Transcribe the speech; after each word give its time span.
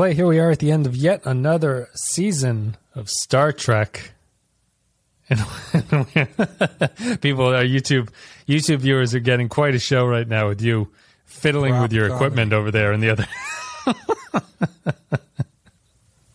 Clay, 0.00 0.14
here 0.14 0.26
we 0.26 0.38
are 0.38 0.50
at 0.50 0.60
the 0.60 0.72
end 0.72 0.86
of 0.86 0.96
yet 0.96 1.20
another 1.26 1.90
season 1.92 2.78
of 2.94 3.10
Star 3.10 3.52
Trek. 3.52 4.12
And 5.28 5.40
people, 7.20 7.48
our 7.48 7.64
YouTube 7.64 8.08
YouTube 8.48 8.78
viewers 8.78 9.14
are 9.14 9.20
getting 9.20 9.50
quite 9.50 9.74
a 9.74 9.78
show 9.78 10.06
right 10.06 10.26
now 10.26 10.48
with 10.48 10.62
you 10.62 10.88
fiddling 11.26 11.82
with 11.82 11.92
your 11.92 12.06
equipment 12.06 12.54
over 12.54 12.70
there 12.70 12.92
and 12.92 13.02
the 13.02 13.10
other. 13.10 13.26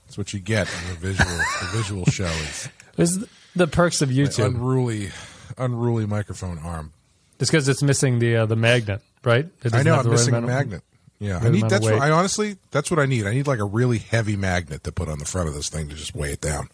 That's 0.06 0.16
what 0.16 0.32
you 0.32 0.40
get 0.40 0.68
in 0.68 0.90
the 0.90 0.98
visual. 1.00 1.32
the 1.32 1.70
visual 1.72 2.06
show 2.06 2.26
is 2.26 2.70
is 2.98 3.26
the 3.56 3.66
perks 3.66 4.04
of 4.04 4.10
YouTube. 4.10 4.46
unruly, 4.46 5.10
unruly 5.58 6.06
microphone 6.06 6.60
arm. 6.60 6.94
It's 7.40 7.50
because 7.50 7.68
it's 7.68 7.82
missing 7.82 8.20
the 8.20 8.36
uh, 8.36 8.46
the 8.46 8.56
magnet, 8.56 9.02
right? 9.24 9.48
It 9.64 9.74
I 9.74 9.82
know 9.82 9.96
I'm 9.96 10.04
the 10.04 10.12
missing 10.12 10.36
a 10.36 10.42
magnet. 10.42 10.84
Yeah, 11.20 11.40
I 11.42 11.50
need. 11.50 11.70
That's 11.70 11.84
what. 11.86 11.94
I 12.02 12.12
honestly. 12.12 12.58
That's 12.72 12.92
what 12.92 13.00
I 13.00 13.06
need. 13.06 13.26
I 13.26 13.34
need 13.34 13.48
like 13.48 13.60
a 13.60 13.66
really 13.66 14.00
heavy 14.00 14.36
magnet 14.36 14.84
to 14.84 14.92
put 14.92 15.08
on 15.08 15.20
the 15.20 15.26
front 15.26 15.48
of 15.48 15.56
this 15.56 15.70
thing 15.70 15.88
to 15.90 15.96
just 15.96 16.14
weigh 16.16 16.34
it 16.34 16.42
down. 16.42 16.68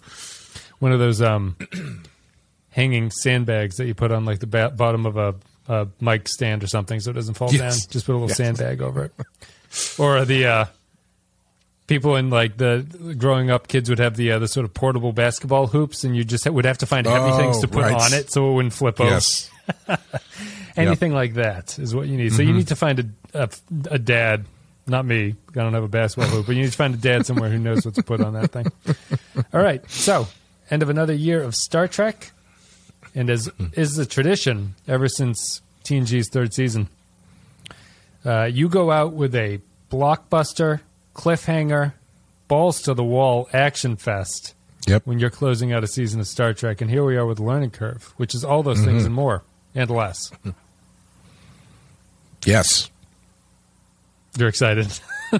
One 0.79 0.91
of 0.91 0.99
those 0.99 1.21
um, 1.21 1.55
hanging 2.71 3.11
sandbags 3.11 3.77
that 3.77 3.85
you 3.85 3.93
put 3.93 4.11
on 4.11 4.25
like 4.25 4.39
the 4.39 4.47
ba- 4.47 4.71
bottom 4.75 5.05
of 5.05 5.15
a, 5.17 5.35
a 5.67 5.87
mic 5.99 6.27
stand 6.27 6.63
or 6.63 6.67
something, 6.67 6.99
so 6.99 7.11
it 7.11 7.13
doesn't 7.13 7.35
fall 7.35 7.53
Yes. 7.53 7.81
down. 7.85 7.91
Just 7.91 8.05
put 8.07 8.13
a 8.13 8.17
little 8.17 8.29
Yes. 8.29 8.37
sandbag 8.37 8.81
over 8.81 9.05
it. 9.05 9.13
Or 9.99 10.25
the 10.25 10.45
uh, 10.47 10.65
people 11.87 12.15
in 12.15 12.29
like 12.29 12.57
the 12.57 13.15
growing 13.17 13.51
up 13.51 13.67
kids 13.67 13.89
would 13.89 13.99
have 13.99 14.15
the 14.17 14.31
uh, 14.31 14.39
the 14.39 14.47
sort 14.47 14.65
of 14.65 14.73
portable 14.73 15.13
basketball 15.13 15.67
hoops, 15.67 16.03
and 16.03 16.15
you 16.15 16.23
just 16.23 16.49
would 16.49 16.65
have 16.65 16.79
to 16.79 16.85
find 16.87 17.05
heavy 17.05 17.31
Oh, 17.31 17.37
things 17.37 17.59
to 17.61 17.67
put 17.67 17.83
right. 17.83 17.93
on 17.93 18.13
it 18.13 18.31
so 18.31 18.49
it 18.51 18.53
wouldn't 18.55 18.73
flip 18.73 18.99
over. 18.99 19.19
Anything 20.77 21.13
like 21.13 21.33
that 21.35 21.77
is 21.79 21.93
what 21.93 22.07
you 22.07 22.17
need. 22.17 22.27
Mm-hmm. 22.27 22.35
So 22.37 22.41
you 22.43 22.53
need 22.53 22.67
to 22.69 22.75
find 22.75 22.99
a, 22.99 23.05
a, 23.43 23.49
a 23.91 23.99
dad, 23.99 24.45
not 24.87 25.05
me. 25.05 25.35
I 25.49 25.53
don't 25.53 25.73
have 25.73 25.83
a 25.83 25.87
basketball 25.87 26.29
hoop, 26.29 26.45
but 26.45 26.55
you 26.55 26.61
need 26.63 26.71
to 26.71 26.77
find 26.77 26.93
a 26.93 26.97
dad 26.97 27.25
somewhere 27.25 27.49
who 27.49 27.57
knows 27.59 27.85
what 27.85 27.95
to 27.95 28.03
put 28.03 28.21
on 28.21 28.33
that 28.33 28.51
thing. 28.51 28.67
All 29.53 29.61
right. 29.61 29.87
So, 29.91 30.27
end 30.69 30.81
of 30.81 30.89
another 30.89 31.13
year 31.13 31.41
of 31.41 31.55
Star 31.55 31.87
Trek. 31.87 32.31
And 33.13 33.29
as 33.29 33.49
is 33.73 33.95
the 33.95 34.05
tradition 34.05 34.75
ever 34.87 35.09
since 35.09 35.61
TNG's 35.83 36.29
third 36.29 36.53
season, 36.53 36.87
uh, 38.25 38.45
you 38.45 38.69
go 38.69 38.91
out 38.91 39.13
with 39.13 39.35
a 39.35 39.59
blockbuster, 39.91 40.79
cliffhanger, 41.13 41.93
balls 42.47 42.81
to 42.83 42.93
the 42.93 43.03
wall 43.03 43.49
action 43.53 43.95
fest 43.97 44.53
Yep. 44.87 45.05
when 45.05 45.19
you're 45.19 45.29
closing 45.29 45.71
out 45.73 45.83
a 45.83 45.87
season 45.87 46.19
of 46.21 46.27
Star 46.27 46.53
Trek. 46.53 46.81
And 46.81 46.89
here 46.89 47.03
we 47.03 47.15
are 47.17 47.25
with 47.25 47.39
Learning 47.39 47.69
Curve, 47.69 48.13
which 48.17 48.33
is 48.33 48.43
all 48.45 48.63
those 48.63 48.77
Mm-hmm. 48.77 48.85
things 48.87 49.05
and 49.05 49.13
more 49.13 49.43
and 49.75 49.89
less. 49.89 50.31
Yes. 52.45 52.89
You're 54.37 54.49
excited. 54.49 54.87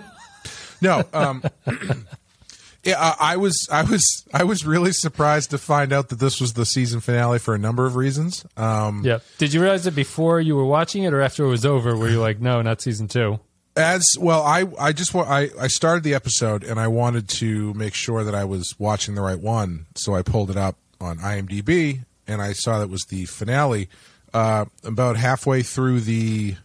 No. 0.81 1.03
Um, 1.13 1.43
yeah, 2.83 2.99
I, 2.99 3.33
I 3.33 3.37
was. 3.37 3.67
I 3.71 3.83
was. 3.83 4.25
I 4.33 4.43
was 4.43 4.65
really 4.65 4.91
surprised 4.91 5.52
to 5.52 5.57
find 5.57 5.93
out 5.93 6.09
that 6.09 6.19
this 6.19 6.41
was 6.41 6.53
the 6.53 6.65
season 6.65 6.99
finale 6.99 7.39
for 7.39 7.53
a 7.53 7.59
number 7.59 7.85
of 7.85 7.95
reasons. 7.95 8.45
Um, 8.57 9.03
yeah. 9.05 9.19
Did 9.37 9.53
you 9.53 9.61
realize 9.61 9.85
it 9.85 9.95
before 9.95 10.41
you 10.41 10.55
were 10.55 10.65
watching 10.65 11.03
it 11.03 11.13
or 11.13 11.21
after 11.21 11.45
it 11.45 11.49
was 11.49 11.65
over? 11.65 11.95
Were 11.95 12.09
you 12.09 12.19
like, 12.19 12.41
no, 12.41 12.61
not 12.61 12.81
season 12.81 13.07
two? 13.07 13.39
as 13.75 14.03
well, 14.19 14.41
I. 14.41 14.65
I 14.79 14.91
just. 14.91 15.15
I. 15.15 15.49
I 15.59 15.67
started 15.67 16.03
the 16.03 16.15
episode 16.15 16.63
and 16.63 16.79
I 16.79 16.87
wanted 16.87 17.29
to 17.29 17.73
make 17.75 17.93
sure 17.93 18.23
that 18.23 18.35
I 18.35 18.43
was 18.43 18.73
watching 18.79 19.15
the 19.15 19.21
right 19.21 19.39
one, 19.39 19.85
so 19.95 20.15
I 20.15 20.23
pulled 20.23 20.49
it 20.49 20.57
up 20.57 20.77
on 20.99 21.19
IMDb 21.19 22.05
and 22.27 22.41
I 22.41 22.53
saw 22.53 22.79
that 22.79 22.85
it 22.85 22.89
was 22.89 23.05
the 23.05 23.25
finale. 23.25 23.87
Uh, 24.33 24.65
about 24.85 25.17
halfway 25.17 25.61
through 25.61 25.99
the 25.99 26.55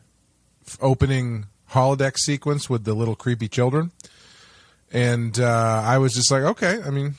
f- 0.67 0.79
opening 0.81 1.47
holodeck 1.73 2.17
sequence 2.17 2.71
with 2.71 2.85
the 2.85 2.95
little 2.95 3.17
creepy 3.17 3.49
children, 3.49 3.91
and 4.93 5.41
uh, 5.41 5.83
I 5.85 5.99
was 5.99 6.15
just 6.15 6.31
like, 6.31 6.43
okay. 6.43 6.81
I 6.87 6.91
mean, 6.91 7.15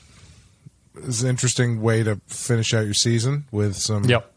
it's 0.96 1.22
an 1.22 1.28
interesting 1.28 1.82
way 1.82 2.02
to 2.02 2.18
finish 2.26 2.72
out 2.72 2.86
your 2.86 2.94
season 2.94 3.44
with 3.50 3.76
some 3.76 4.04
Yep. 4.04 4.32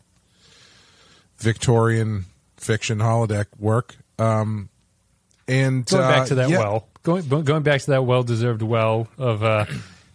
Victorian 1.38 2.26
fiction 2.58 3.00
holodeck 3.00 3.46
work. 3.58 3.96
Um, 4.20 4.70
and 5.48 5.86
Going 5.86 6.04
uh, 6.04 6.08
back 6.10 6.28
to 6.28 6.36
that 6.36 6.50
yeah, 6.50 6.60
well, 6.60 6.88
going 7.04 7.28
going 7.28 7.64
back 7.64 7.82
to 7.82 7.92
that 7.92 8.04
well-deserved 8.06 8.62
well 8.62 9.08
of 9.18 9.44
uh, 9.44 9.66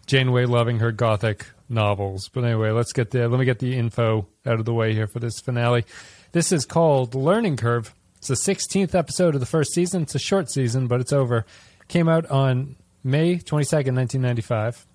Janeway 0.06 0.44
loving 0.44 0.78
her 0.78 0.92
gothic 0.92 1.46
novels. 1.68 2.28
But 2.32 2.44
anyway, 2.44 2.70
let's 2.70 2.92
get 2.92 3.10
the 3.10 3.28
Let 3.28 3.38
me 3.38 3.44
get 3.44 3.58
the 3.58 3.76
info 3.76 4.26
out 4.44 4.58
of 4.58 4.64
the 4.64 4.74
way 4.74 4.92
here 4.92 5.06
for 5.06 5.18
this 5.18 5.40
finale. 5.40 5.84
This 6.32 6.52
is 6.52 6.64
called 6.64 7.14
Learning 7.14 7.56
Curve. 7.56 7.94
It's 8.18 8.28
the 8.28 8.34
16th 8.34 8.94
episode 8.94 9.34
of 9.34 9.40
the 9.40 9.46
first 9.46 9.72
season. 9.72 10.02
It's 10.02 10.14
a 10.14 10.18
short 10.18 10.50
season, 10.50 10.86
but 10.86 11.00
it's 11.00 11.12
over. 11.12 11.46
Came 11.88 12.08
out 12.08 12.26
on 12.26 12.76
May 13.04 13.36
22nd, 13.36 13.94
1995. 13.94 14.86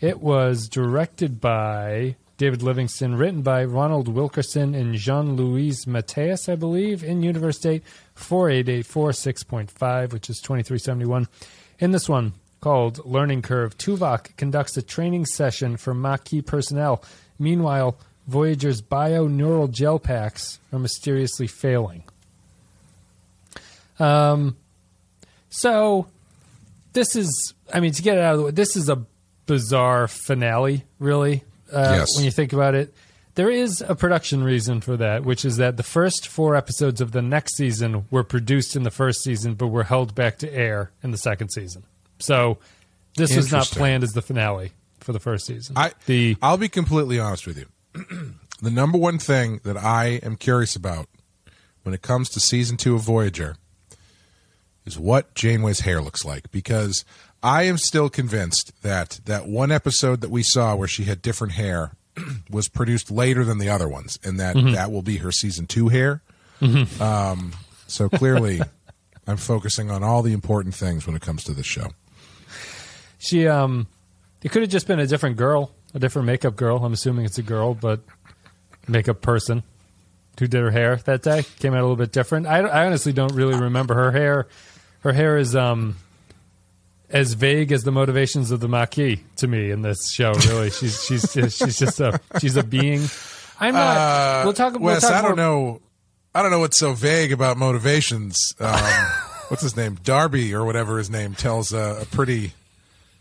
It 0.00 0.20
was 0.20 0.68
directed 0.68 1.40
by 1.40 2.16
David 2.36 2.62
Livingston, 2.62 3.14
written 3.14 3.42
by 3.42 3.64
Ronald 3.64 4.08
Wilkerson 4.08 4.74
and 4.74 4.94
Jean 4.96 5.36
Louis 5.36 5.86
Matthias, 5.86 6.48
I 6.48 6.56
believe, 6.56 7.04
in 7.04 7.22
Universe 7.22 7.58
Date 7.58 7.84
48846.5, 8.16 10.12
which 10.12 10.28
is 10.28 10.40
2371. 10.40 11.28
In 11.78 11.92
this 11.92 12.08
one, 12.08 12.32
called 12.64 13.04
Learning 13.04 13.42
Curve, 13.42 13.76
Tuvok 13.76 14.34
conducts 14.38 14.74
a 14.78 14.80
training 14.80 15.26
session 15.26 15.76
for 15.76 15.92
Maquis 15.92 16.40
personnel. 16.40 17.04
Meanwhile, 17.38 17.98
Voyager's 18.26 18.80
bio-neural 18.80 19.68
gel 19.68 19.98
packs 19.98 20.58
are 20.72 20.78
mysteriously 20.78 21.46
failing. 21.46 22.04
Um, 23.98 24.56
so 25.50 26.06
this 26.94 27.14
is, 27.14 27.52
I 27.70 27.80
mean, 27.80 27.92
to 27.92 28.00
get 28.00 28.16
it 28.16 28.22
out 28.22 28.32
of 28.32 28.38
the 28.38 28.44
way, 28.46 28.50
this 28.52 28.76
is 28.76 28.88
a 28.88 29.04
bizarre 29.44 30.08
finale, 30.08 30.84
really. 30.98 31.44
Uh, 31.70 31.96
Yes. 31.98 32.16
When 32.16 32.24
you 32.24 32.30
think 32.30 32.54
about 32.54 32.74
it, 32.74 32.94
there 33.34 33.50
is 33.50 33.84
a 33.86 33.94
production 33.94 34.42
reason 34.42 34.80
for 34.80 34.96
that, 34.96 35.22
which 35.22 35.44
is 35.44 35.58
that 35.58 35.76
the 35.76 35.82
first 35.82 36.28
four 36.28 36.56
episodes 36.56 37.02
of 37.02 37.12
the 37.12 37.20
next 37.20 37.58
season 37.58 38.06
were 38.10 38.24
produced 38.24 38.74
in 38.74 38.84
the 38.84 38.90
first 38.90 39.22
season, 39.22 39.52
but 39.52 39.66
were 39.66 39.84
held 39.84 40.14
back 40.14 40.38
to 40.38 40.50
air 40.50 40.92
in 41.02 41.10
the 41.10 41.18
second 41.18 41.50
season. 41.50 41.84
So 42.18 42.58
this 43.16 43.36
was 43.36 43.50
not 43.52 43.66
planned 43.66 44.04
as 44.04 44.12
the 44.12 44.22
finale 44.22 44.72
for 45.00 45.12
the 45.12 45.20
first 45.20 45.46
season. 45.46 45.76
I, 45.76 45.92
the 46.06 46.36
I'll 46.42 46.56
be 46.56 46.68
completely 46.68 47.18
honest 47.18 47.46
with 47.46 47.58
you. 47.58 47.66
the 48.62 48.70
number 48.70 48.98
one 48.98 49.18
thing 49.18 49.60
that 49.64 49.76
I 49.76 50.20
am 50.22 50.36
curious 50.36 50.74
about 50.74 51.06
when 51.82 51.94
it 51.94 52.02
comes 52.02 52.30
to 52.30 52.40
season 52.40 52.76
two 52.76 52.94
of 52.94 53.02
Voyager 53.02 53.56
is 54.84 54.98
what 54.98 55.34
Janeway's 55.34 55.80
hair 55.80 56.00
looks 56.00 56.24
like 56.24 56.50
because 56.50 57.04
I 57.42 57.64
am 57.64 57.78
still 57.78 58.08
convinced 58.08 58.72
that 58.82 59.20
that 59.26 59.46
one 59.46 59.70
episode 59.70 60.22
that 60.22 60.30
we 60.30 60.42
saw 60.42 60.74
where 60.74 60.88
she 60.88 61.04
had 61.04 61.20
different 61.22 61.52
hair 61.54 61.92
was 62.50 62.68
produced 62.68 63.10
later 63.10 63.44
than 63.44 63.58
the 63.58 63.68
other 63.68 63.88
ones, 63.88 64.18
and 64.24 64.40
that 64.40 64.54
that 64.54 64.90
will 64.90 65.02
be 65.02 65.18
her 65.18 65.30
season 65.30 65.66
two 65.66 65.88
hair. 65.88 66.22
Um, 67.00 67.52
so 67.86 68.08
clearly, 68.08 68.60
I'm 69.26 69.36
focusing 69.36 69.90
on 69.90 70.02
all 70.02 70.22
the 70.22 70.32
important 70.32 70.74
things 70.74 71.06
when 71.06 71.14
it 71.16 71.22
comes 71.22 71.44
to 71.44 71.52
this 71.52 71.66
show. 71.66 71.88
She 73.24 73.48
um 73.48 73.86
it 74.42 74.50
could 74.50 74.62
have 74.62 74.70
just 74.70 74.86
been 74.86 74.98
a 74.98 75.06
different 75.06 75.36
girl, 75.36 75.72
a 75.94 75.98
different 75.98 76.26
makeup 76.26 76.56
girl. 76.56 76.84
I'm 76.84 76.92
assuming 76.92 77.24
it's 77.24 77.38
a 77.38 77.42
girl, 77.42 77.74
but 77.74 78.00
makeup 78.86 79.22
person 79.22 79.62
who 80.38 80.46
did 80.46 80.60
her 80.60 80.70
hair 80.70 80.96
that 81.04 81.22
day 81.22 81.44
came 81.58 81.72
out 81.72 81.80
a 81.80 81.82
little 81.82 81.96
bit 81.96 82.12
different. 82.12 82.46
I, 82.46 82.58
I 82.58 82.86
honestly 82.86 83.12
don't 83.12 83.32
really 83.32 83.58
remember 83.58 83.94
her 83.94 84.10
hair. 84.10 84.46
Her 85.00 85.12
hair 85.12 85.38
is 85.38 85.56
um 85.56 85.96
as 87.08 87.34
vague 87.34 87.72
as 87.72 87.82
the 87.84 87.92
motivations 87.92 88.50
of 88.50 88.60
the 88.60 88.68
Maquis 88.68 89.20
to 89.36 89.46
me 89.46 89.70
in 89.70 89.82
this 89.82 90.10
show. 90.12 90.32
Really, 90.48 90.70
she's 90.70 91.02
she's 91.04 91.32
just, 91.32 91.58
she's 91.58 91.78
just 91.78 92.00
a 92.00 92.20
she's 92.40 92.56
a 92.56 92.64
being. 92.64 93.06
I'm 93.60 93.74
not. 93.74 93.96
Uh, 93.96 94.42
we'll 94.44 94.52
talk. 94.52 94.74
We'll 94.74 94.94
Wes, 94.94 95.02
talk 95.02 95.12
I 95.12 95.22
don't 95.22 95.36
know. 95.36 95.80
I 96.34 96.42
don't 96.42 96.50
know 96.50 96.58
what's 96.58 96.78
so 96.78 96.92
vague 96.92 97.32
about 97.32 97.56
motivations. 97.56 98.36
Um, 98.58 98.74
what's 99.48 99.62
his 99.62 99.76
name? 99.76 99.98
Darby 100.02 100.52
or 100.52 100.64
whatever 100.64 100.98
his 100.98 101.08
name 101.08 101.34
tells 101.34 101.72
a, 101.72 102.00
a 102.02 102.06
pretty, 102.06 102.52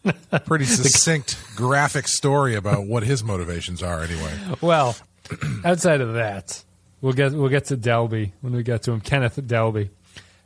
pretty 0.45 0.66
succinct 0.66 1.38
graphic 1.56 2.07
story 2.07 2.56
about 2.56 2.86
what 2.86 3.04
his 3.04 3.24
motivations 3.24 3.81
are. 3.81 4.01
Anyway, 4.01 4.31
Well, 4.62 4.95
outside 5.66 6.01
of 6.01 6.13
that, 6.16 6.63
we'll 7.01 7.13
get 7.13 7.31
we'll 7.33 7.50
get 7.50 7.66
to 7.66 7.77
Dalby 7.77 8.33
when 8.42 8.54
we 8.54 8.63
get 8.63 8.83
to 8.83 8.92
him. 8.92 9.01
Kenneth 9.01 9.39
Dalby. 9.45 9.89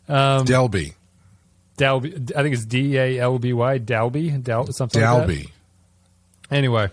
Um, 0.08 0.46
Delby, 0.46 0.94
Dalby. 1.78 2.14
I 2.36 2.44
think 2.44 2.54
it's 2.54 2.66
D 2.66 2.98
A 2.98 3.20
L 3.20 3.40
B 3.40 3.54
Y. 3.54 3.78
Dalby. 3.80 4.30
Dal 4.32 4.68
something 4.72 5.02
like 5.02 5.12
that. 5.12 5.18
Dalby. 5.28 5.52
Anyway, 6.50 6.90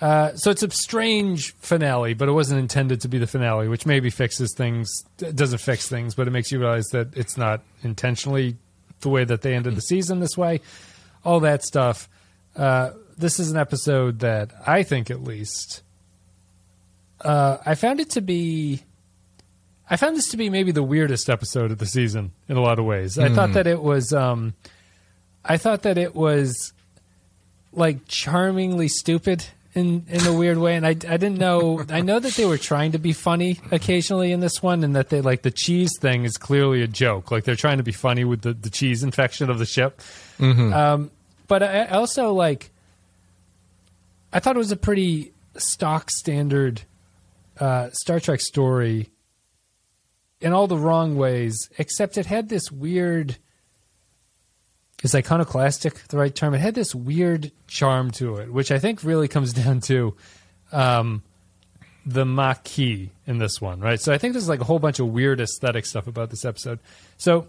uh, 0.00 0.34
so 0.36 0.50
it's 0.50 0.62
a 0.62 0.70
strange 0.70 1.54
finale, 1.56 2.14
but 2.14 2.28
it 2.28 2.32
wasn't 2.32 2.60
intended 2.60 3.00
to 3.00 3.08
be 3.08 3.18
the 3.18 3.26
finale, 3.26 3.68
which 3.68 3.86
maybe 3.86 4.10
fixes 4.10 4.54
things. 4.54 4.88
It 5.20 5.34
doesn't 5.34 5.58
fix 5.58 5.88
things, 5.88 6.14
but 6.14 6.28
it 6.28 6.30
makes 6.30 6.52
you 6.52 6.58
realize 6.60 6.86
that 6.92 7.16
it's 7.16 7.36
not 7.36 7.62
intentionally 7.82 8.56
the 9.00 9.08
way 9.08 9.24
that 9.24 9.42
they 9.42 9.54
ended 9.54 9.74
the 9.74 9.80
season 9.80 10.20
this 10.20 10.36
way. 10.36 10.60
All 11.26 11.40
that 11.40 11.64
stuff. 11.64 12.08
Uh, 12.54 12.90
this 13.18 13.40
is 13.40 13.50
an 13.50 13.56
episode 13.56 14.20
that 14.20 14.52
I 14.66 14.84
think, 14.84 15.10
at 15.10 15.22
least, 15.24 15.82
uh, 17.20 17.58
I 17.66 17.74
found 17.74 17.98
it 18.00 18.10
to 18.10 18.20
be. 18.20 18.84
I 19.90 19.96
found 19.96 20.16
this 20.16 20.28
to 20.30 20.36
be 20.36 20.50
maybe 20.50 20.72
the 20.72 20.82
weirdest 20.82 21.28
episode 21.28 21.70
of 21.72 21.78
the 21.78 21.86
season 21.86 22.32
in 22.48 22.56
a 22.56 22.60
lot 22.60 22.78
of 22.78 22.84
ways. 22.84 23.18
I 23.18 23.28
thought 23.28 23.52
that 23.54 23.66
it 23.66 23.82
was. 23.82 24.12
Um, 24.12 24.54
I 25.44 25.56
thought 25.56 25.82
that 25.82 25.98
it 25.98 26.14
was 26.14 26.72
like 27.72 28.06
charmingly 28.06 28.88
stupid 28.88 29.44
in 29.74 30.06
in 30.08 30.26
a 30.26 30.32
weird 30.32 30.58
way, 30.58 30.74
and 30.76 30.86
I 30.86 30.90
I 30.90 30.92
didn't 30.92 31.38
know. 31.38 31.84
I 31.88 32.00
know 32.00 32.18
that 32.18 32.34
they 32.34 32.46
were 32.46 32.58
trying 32.58 32.92
to 32.92 32.98
be 32.98 33.12
funny 33.12 33.60
occasionally 33.70 34.32
in 34.32 34.40
this 34.40 34.62
one, 34.62 34.82
and 34.84 34.96
that 34.96 35.10
they 35.10 35.20
like 35.20 35.42
the 35.42 35.50
cheese 35.50 35.92
thing 36.00 36.24
is 36.24 36.36
clearly 36.36 36.82
a 36.82 36.86
joke. 36.88 37.30
Like 37.30 37.44
they're 37.44 37.56
trying 37.56 37.76
to 37.78 37.84
be 37.84 37.92
funny 37.92 38.24
with 38.24 38.42
the 38.42 38.54
the 38.54 38.70
cheese 38.70 39.02
infection 39.02 39.50
of 39.50 39.58
the 39.58 39.66
ship. 39.66 40.00
Um, 40.40 41.10
but 41.46 41.62
I 41.62 41.86
also 41.86 42.32
like. 42.32 42.70
I 44.32 44.40
thought 44.40 44.56
it 44.56 44.58
was 44.58 44.72
a 44.72 44.76
pretty 44.76 45.32
stock 45.56 46.10
standard 46.10 46.82
uh, 47.58 47.90
Star 47.92 48.20
Trek 48.20 48.40
story 48.40 49.10
in 50.40 50.52
all 50.52 50.66
the 50.66 50.76
wrong 50.76 51.16
ways, 51.16 51.70
except 51.78 52.18
it 52.18 52.26
had 52.26 52.48
this 52.48 52.70
weird. 52.70 53.36
Is 55.02 55.14
iconoclastic 55.14 56.08
the 56.08 56.16
right 56.16 56.34
term? 56.34 56.54
It 56.54 56.58
had 56.58 56.74
this 56.74 56.94
weird 56.94 57.52
charm 57.66 58.10
to 58.12 58.36
it, 58.36 58.52
which 58.52 58.72
I 58.72 58.78
think 58.78 59.04
really 59.04 59.28
comes 59.28 59.52
down 59.64 59.80
to 59.82 60.16
um, 60.72 61.22
the 62.04 62.24
Maquis 62.24 63.10
in 63.26 63.38
this 63.38 63.60
one, 63.60 63.80
right? 63.80 64.00
So 64.00 64.12
I 64.12 64.18
think 64.18 64.32
there's 64.32 64.48
like 64.48 64.60
a 64.60 64.64
whole 64.64 64.78
bunch 64.78 64.98
of 64.98 65.08
weird 65.08 65.40
aesthetic 65.40 65.86
stuff 65.86 66.06
about 66.06 66.30
this 66.30 66.44
episode. 66.44 66.78
So 67.18 67.46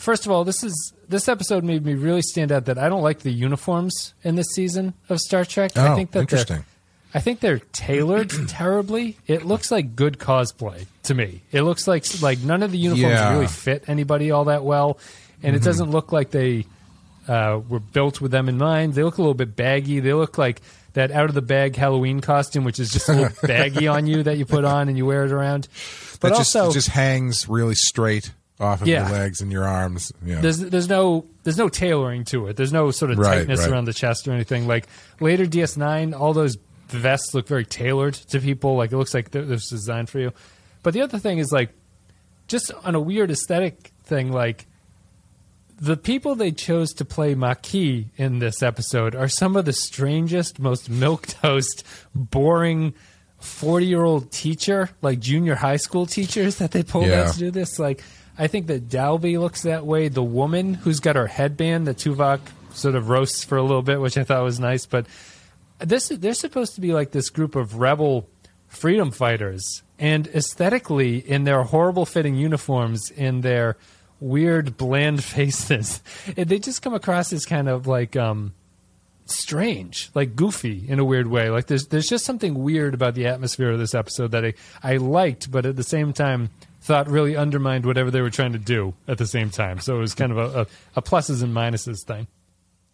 first 0.00 0.26
of 0.26 0.32
all, 0.32 0.44
this 0.44 0.64
is 0.64 0.92
this 1.08 1.28
episode 1.28 1.62
made 1.64 1.84
me 1.84 1.94
really 1.94 2.22
stand 2.22 2.50
out 2.52 2.64
that 2.66 2.78
I 2.78 2.88
don't 2.88 3.02
like 3.02 3.20
the 3.20 3.30
uniforms 3.32 4.14
in 4.22 4.34
this 4.36 4.46
season 4.54 4.94
of 5.08 5.18
Star 5.20 5.44
Trek. 5.44 5.76
I 5.76 5.88
Oh, 5.92 5.94
think 5.96 6.10
that 6.10 6.12
they're- 6.12 6.22
interesting. 6.22 6.64
I 7.12 7.18
think 7.18 7.40
they're 7.40 7.58
tailored 7.72 8.30
terribly. 8.48 9.16
It 9.26 9.44
looks 9.44 9.70
like 9.72 9.96
good 9.96 10.18
cosplay 10.18 10.86
to 11.04 11.14
me. 11.14 11.42
It 11.50 11.62
looks 11.62 11.88
like 11.88 12.04
like 12.22 12.38
none 12.40 12.62
of 12.62 12.70
the 12.70 12.78
uniforms 12.78 13.12
Yeah. 13.14 13.32
really 13.32 13.48
fit 13.48 13.84
anybody 13.88 14.30
all 14.30 14.44
that 14.44 14.62
well, 14.64 14.98
and 15.42 15.56
it 15.56 15.62
doesn't 15.62 15.90
look 15.90 16.12
like 16.12 16.30
they 16.30 16.66
uh, 17.28 17.60
were 17.68 17.80
built 17.80 18.20
with 18.20 18.30
them 18.30 18.48
in 18.48 18.58
mind. 18.58 18.94
They 18.94 19.02
look 19.02 19.18
a 19.18 19.22
little 19.22 19.34
bit 19.34 19.56
baggy. 19.56 19.98
They 20.00 20.12
look 20.14 20.38
like 20.38 20.62
that 20.94 21.10
out 21.10 21.26
of 21.28 21.34
the 21.34 21.42
bag 21.42 21.74
Halloween 21.76 22.20
costume, 22.20 22.62
which 22.64 22.78
is 22.80 22.90
just 22.92 23.08
a 23.08 23.12
little 23.12 23.36
baggy 23.46 23.86
on 23.88 24.06
you 24.06 24.22
that 24.22 24.38
you 24.38 24.46
put 24.46 24.64
on 24.64 24.88
and 24.88 24.96
you 24.96 25.04
wear 25.06 25.24
it 25.24 25.32
around. 25.32 25.66
But 26.20 26.30
that 26.30 26.38
just 26.38 26.54
also, 26.54 26.70
it 26.70 26.74
just 26.74 26.88
hangs 26.88 27.48
really 27.48 27.74
straight 27.76 28.30
off 28.60 28.82
of 28.82 28.88
Yeah. 28.88 29.08
your 29.08 29.18
legs 29.18 29.40
and 29.40 29.50
your 29.50 29.66
arms. 29.66 30.12
Yeah. 30.24 30.40
there's 30.40 30.58
there's 30.58 30.88
no 30.88 31.24
there's 31.44 31.56
no 31.58 31.68
tailoring 31.68 32.24
to 32.26 32.46
it. 32.48 32.56
There's 32.56 32.72
no 32.72 32.90
sort 32.90 33.10
of 33.10 33.18
Right, 33.18 33.38
tightness 33.38 33.60
right. 33.60 33.70
around 33.70 33.86
the 33.86 33.92
chest 33.94 34.28
or 34.28 34.32
anything. 34.32 34.66
Like 34.66 34.86
later 35.20 35.46
DS9, 35.46 36.18
all 36.18 36.32
those 36.34 36.56
vests 36.88 37.34
look 37.34 37.46
very 37.48 37.64
tailored 37.64 38.14
to 38.14 38.40
people. 38.40 38.76
Like 38.76 38.92
it 38.92 38.96
looks 38.96 39.14
like 39.14 39.30
th- 39.30 39.46
this 39.46 39.64
is 39.64 39.80
designed 39.80 40.08
for 40.10 40.18
you. 40.18 40.32
But 40.82 40.94
the 40.94 41.02
other 41.02 41.18
thing 41.18 41.38
is 41.38 41.50
like 41.52 41.70
just 42.48 42.70
on 42.84 42.94
a 42.94 43.00
weird 43.00 43.30
aesthetic 43.30 43.92
thing, 44.04 44.32
like 44.32 44.66
the 45.80 45.96
people 45.96 46.34
they 46.34 46.52
chose 46.52 46.92
to 46.94 47.04
play 47.06 47.34
Maquis 47.34 48.06
in 48.18 48.38
this 48.38 48.62
episode 48.62 49.14
are 49.14 49.28
some 49.28 49.56
of 49.56 49.64
the 49.64 49.72
strangest, 49.72 50.58
most 50.58 50.90
milk 50.90 51.26
toast, 51.26 51.84
boring. 52.14 52.94
40 53.38 53.86
year 53.86 54.04
old 54.04 54.30
teacher, 54.30 54.90
like 55.00 55.18
junior 55.18 55.54
high 55.54 55.78
school 55.78 56.04
teachers 56.04 56.56
that 56.56 56.72
they 56.72 56.82
pulled 56.82 57.06
Yeah. 57.06 57.22
out 57.22 57.32
to 57.32 57.38
do 57.38 57.50
this. 57.50 57.78
Like, 57.78 58.02
I 58.40 58.46
think 58.46 58.68
that 58.68 58.88
Dalby 58.88 59.36
looks 59.36 59.62
that 59.62 59.84
way. 59.84 60.08
The 60.08 60.22
woman 60.22 60.72
who's 60.72 60.98
got 60.98 61.14
her 61.14 61.26
headband 61.26 61.86
that 61.86 61.98
Tuvok 61.98 62.40
sort 62.72 62.94
of 62.94 63.10
roasts 63.10 63.44
for 63.44 63.58
a 63.58 63.62
little 63.62 63.82
bit, 63.82 64.00
which 64.00 64.16
I 64.16 64.24
thought 64.24 64.42
was 64.42 64.58
nice. 64.58 64.86
But 64.86 65.04
this 65.78 66.08
they're 66.08 66.32
supposed 66.32 66.74
to 66.76 66.80
be 66.80 66.94
like 66.94 67.10
this 67.10 67.28
group 67.28 67.54
of 67.54 67.76
rebel 67.76 68.26
freedom 68.66 69.10
fighters, 69.10 69.82
and 69.98 70.26
aesthetically, 70.28 71.18
in 71.18 71.44
their 71.44 71.64
horrible 71.64 72.06
fitting 72.06 72.34
uniforms, 72.34 73.10
in 73.10 73.42
their 73.42 73.76
weird 74.20 74.78
bland 74.78 75.22
faces, 75.36 76.00
they 76.34 76.58
just 76.58 76.80
come 76.80 76.94
across 76.94 77.34
as 77.34 77.44
kind 77.44 77.68
of 77.68 77.86
like 77.86 78.16
um, 78.16 78.54
strange, 79.26 80.08
like 80.14 80.34
goofy 80.34 80.86
in 80.88 80.98
a 80.98 81.04
weird 81.04 81.26
way. 81.26 81.50
Like 81.50 81.66
there's 81.66 81.88
there's 81.88 82.08
just 82.08 82.24
something 82.24 82.54
weird 82.54 82.94
about 82.94 83.14
the 83.14 83.26
atmosphere 83.26 83.70
of 83.70 83.78
this 83.78 83.94
episode 83.94 84.30
that 84.30 84.46
I, 84.46 84.54
I 84.82 84.96
liked, 84.96 85.50
but 85.50 85.66
at 85.66 85.76
the 85.76 85.82
same 85.82 86.14
time 86.14 86.48
thought 86.80 87.08
really 87.08 87.36
undermined 87.36 87.84
whatever 87.84 88.10
they 88.10 88.20
were 88.20 88.30
trying 88.30 88.52
to 88.52 88.58
do 88.58 88.94
at 89.06 89.18
the 89.18 89.26
same 89.26 89.50
time. 89.50 89.80
So 89.80 89.96
it 89.96 90.00
was 90.00 90.14
kind 90.14 90.32
of 90.32 90.38
a, 90.38 90.60
a, 90.60 90.66
a 90.96 91.02
pluses 91.02 91.42
and 91.42 91.54
minuses 91.54 92.04
thing. 92.06 92.26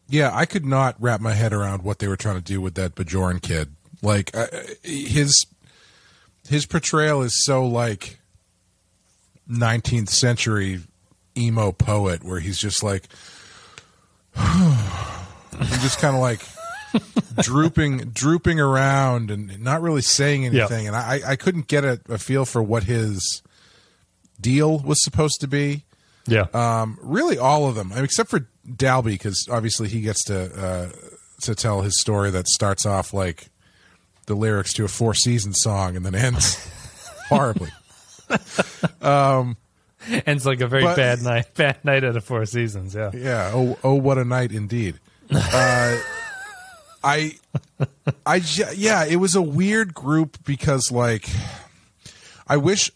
Yeah, 0.09 0.31
I 0.33 0.45
could 0.47 0.65
not 0.65 0.97
wrap 1.01 1.21
my 1.21 1.33
head 1.33 1.53
around 1.53 1.83
what 1.83 1.99
they 1.99 2.09
were 2.09 2.17
trying 2.17 2.37
to 2.37 2.43
do 2.43 2.61
with 2.61 2.75
that 2.75 2.95
Bajoran 2.95 3.43
kid. 3.43 3.75
Like 4.03 4.37
uh, 4.37 4.47
his 4.83 5.47
his 6.49 6.67
portrayal 6.67 7.23
is 7.23 7.45
so 7.45 7.67
like 7.67 8.21
19th 9.49 10.09
century 10.09 10.81
emo 11.37 11.73
poet 11.73 12.25
where 12.25 12.41
he's 12.41 12.59
just 12.59 12.83
like 12.83 13.09
just 14.37 15.99
kind 15.99 16.15
of 16.15 16.21
like 16.21 16.41
drooping 17.43 17.99
drooping 18.11 18.61
around 18.61 19.31
and 19.31 19.61
not 19.61 19.83
really 19.83 20.03
saying 20.03 20.47
anything 20.47 20.87
and 20.87 20.97
I 20.97 21.21
I 21.27 21.37
couldn't 21.37 21.69
get 21.69 21.85
a, 21.85 22.01
a 22.09 22.19
feel 22.19 22.45
for 22.45 22.63
what 22.63 22.85
his 22.85 23.43
deal 24.41 24.79
was 24.79 25.03
supposed 25.03 25.41
to 25.41 25.49
be. 25.49 25.85
Yeah. 26.27 26.47
Um, 26.55 26.99
really, 27.03 27.39
all 27.39 27.69
of 27.69 27.75
them, 27.77 27.93
I 27.93 27.97
mean, 27.97 28.05
except 28.05 28.31
for 28.31 28.49
Dalby, 28.77 29.13
because 29.13 29.47
obviously 29.51 29.89
he 29.89 30.01
gets 30.01 30.25
to 30.25 30.53
uh, 30.61 30.89
to 31.43 31.55
tell 31.55 31.83
his 31.83 32.01
story 32.01 32.31
that 32.33 32.49
starts 32.49 32.85
off 32.85 33.13
like 33.13 33.49
the 34.27 34.35
lyrics 34.35 34.73
to 34.75 34.85
a 34.85 34.89
Four 34.89 35.15
Seasons 35.15 35.57
song 35.61 35.95
and 35.97 36.05
then 36.05 36.15
ends 36.15 36.69
horribly. 37.29 37.71
um, 39.01 39.57
Ends 40.27 40.47
like 40.47 40.61
a 40.61 40.67
very 40.69 40.83
but- 40.85 40.97
bad 40.97 41.23
night. 41.23 41.55
Bad 41.55 41.85
night 41.85 42.05
at 42.05 42.15
the 42.15 42.21
Four 42.21 42.45
Seasons. 42.47 42.95
Yeah. 42.95 43.11
Yeah. 43.15 43.51
Oh, 43.55 43.79
oh, 43.83 43.95
what 43.95 44.19
a 44.19 44.25
night 44.25 44.53
indeed. 44.53 44.99
Uh, 45.33 45.99
I, 47.05 47.37
I, 48.25 48.37
yeah, 48.75 49.05
it 49.05 49.17
was 49.17 49.35
a 49.37 49.43
weird 49.43 49.95
group 49.95 50.39
because, 50.45 50.91
like, 50.91 51.29
I 52.49 52.57
wish, 52.57 52.91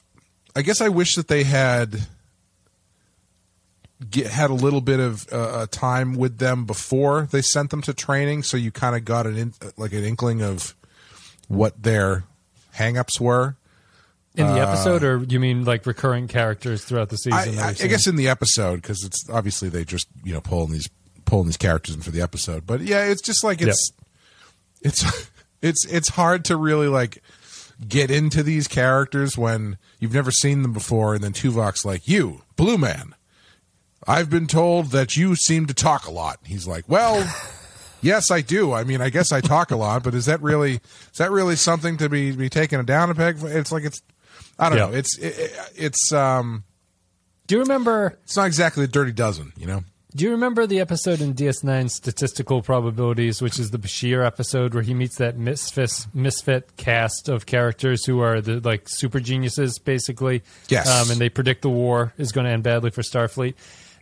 I 0.55 0.63
guess, 0.63 0.81
I 0.81 0.89
wish 0.89 1.15
that 1.15 1.29
they 1.29 1.45
had 1.45 2.07
get, 4.09 4.27
had 4.27 4.51
a 4.51 4.55
little 4.55 4.81
bit 4.81 5.01
of 5.01 5.27
uh, 5.33 5.67
time 5.71 6.15
with 6.15 6.39
them 6.39 6.65
before 6.65 7.29
they 7.31 7.43
sent 7.43 7.71
them 7.71 7.83
to 7.83 7.95
training, 7.95 8.43
so 8.43 8.57
you 8.57 8.71
kind 8.71 8.97
of 8.97 9.05
got 9.05 9.27
an 9.27 9.37
in, 9.37 9.53
like 9.77 9.93
an 9.93 10.05
inkling 10.05 10.43
of 10.43 10.75
what 11.49 11.83
their 11.83 12.25
hangups 12.77 13.21
were. 13.21 13.57
In 14.37 14.47
the 14.47 14.61
episode, 14.61 15.03
or 15.03 15.19
you 15.25 15.41
mean 15.41 15.65
like 15.65 15.85
recurring 15.85 16.29
characters 16.29 16.85
throughout 16.85 17.09
the 17.11 17.17
season? 17.17 17.59
I, 17.59 17.63
I, 17.63 17.69
I 17.71 17.87
guess 17.89 18.07
in 18.07 18.15
the 18.15 18.29
episode 18.29 18.77
because 18.77 19.05
it's 19.05 19.29
obviously 19.29 19.69
they 19.69 19.85
just 19.85 20.07
you 20.23 20.33
know 20.33 20.41
pulling 20.41 20.71
these 20.71 20.89
pulling 21.25 21.47
these 21.47 21.57
characters 21.57 21.97
in 21.97 22.01
for 22.01 22.13
the 22.13 22.23
episode. 22.23 22.65
But 22.65 22.81
yeah, 22.81 23.05
it's 23.07 23.21
just 23.21 23.43
like 23.43 23.61
it's 23.61 23.93
it's 24.83 25.05
it's 25.63 25.85
it's 25.87 26.11
hard 26.11 26.45
to 26.47 26.57
really 26.57 26.87
like 26.87 27.23
get 27.87 28.11
into 28.11 28.43
these 28.43 28.69
characters 28.69 29.37
when 29.39 29.79
you've 29.99 30.15
never 30.15 30.31
seen 30.31 30.63
them 30.63 30.73
before, 30.73 31.15
and 31.15 31.25
then 31.25 31.33
Tuvok's 31.33 31.85
like, 31.85 32.07
"You, 32.09 32.43
Blue 32.57 32.77
Man, 32.79 33.15
I've 34.07 34.31
been 34.31 34.47
told 34.47 34.87
that 34.93 35.17
you 35.17 35.35
seem 35.37 35.67
to 35.67 35.75
talk 35.75 36.07
a 36.07 36.11
lot." 36.11 36.39
He's 36.45 36.67
like, 36.67 36.85
"Well." 36.89 37.27
Yes, 38.03 38.31
I 38.31 38.41
do. 38.41 38.73
I 38.73 38.83
mean, 38.83 39.03
I 39.03 39.11
guess 39.11 39.31
I 39.31 39.43
talk 39.43 39.71
a 39.71 39.77
lot, 39.77 40.03
but 40.05 40.15
is 40.15 40.25
that 40.25 40.41
really 40.41 40.77
is 40.77 41.19
that 41.19 41.31
really 41.31 41.55
something 41.55 41.99
to 41.99 42.09
be 42.09 42.33
be 42.33 42.49
taken 42.49 42.83
down 42.87 43.11
a 43.11 43.15
peg? 43.15 43.37
for? 43.37 43.47
It's 43.55 43.71
like 43.71 43.85
it's 43.85 44.01
I 44.59 44.71
don't 44.71 44.79
Yeah. 44.79 44.87
know. 44.87 44.93
It's 44.95 45.19
it, 45.19 45.53
it's 45.77 46.11
um 46.11 46.65
Do 47.47 47.57
you 47.57 47.61
remember? 47.61 48.19
it's 48.25 48.39
not 48.39 48.47
exactly 48.47 48.85
a 48.85 48.87
dirty 48.87 49.13
dozen, 49.13 49.53
you 49.59 49.67
know. 49.67 49.85
Do 50.15 50.25
you 50.25 50.33
remember 50.33 50.67
the 50.67 50.81
episode 50.81 51.21
in 51.21 51.35
DS9 51.35 51.89
Statistical 51.89 52.63
Probabilities, 52.63 53.41
which 53.41 53.61
is 53.61 53.71
the 53.71 53.79
Bashir 53.79 54.27
episode 54.27 54.75
where 54.75 54.83
he 54.83 54.93
meets 54.93 55.19
that 55.19 55.37
misfit, 55.39 56.07
misfit 56.13 56.77
cast 56.77 57.29
of 57.29 57.47
characters 57.47 58.05
who 58.05 58.19
are 58.21 58.41
the 58.41 58.59
like 58.59 58.89
super 58.89 59.21
geniuses, 59.21 59.79
basically? 59.79 60.43
Yes. 60.69 60.89
Um, 60.89 61.13
and 61.13 61.21
they 61.21 61.29
predict 61.29 61.63
the 61.63 61.71
war 61.71 62.13
is 62.19 62.33
going 62.33 62.45
to 62.47 62.51
end 62.51 62.65
badly 62.65 62.91
for 62.91 63.03
Starfleet. 63.03 63.55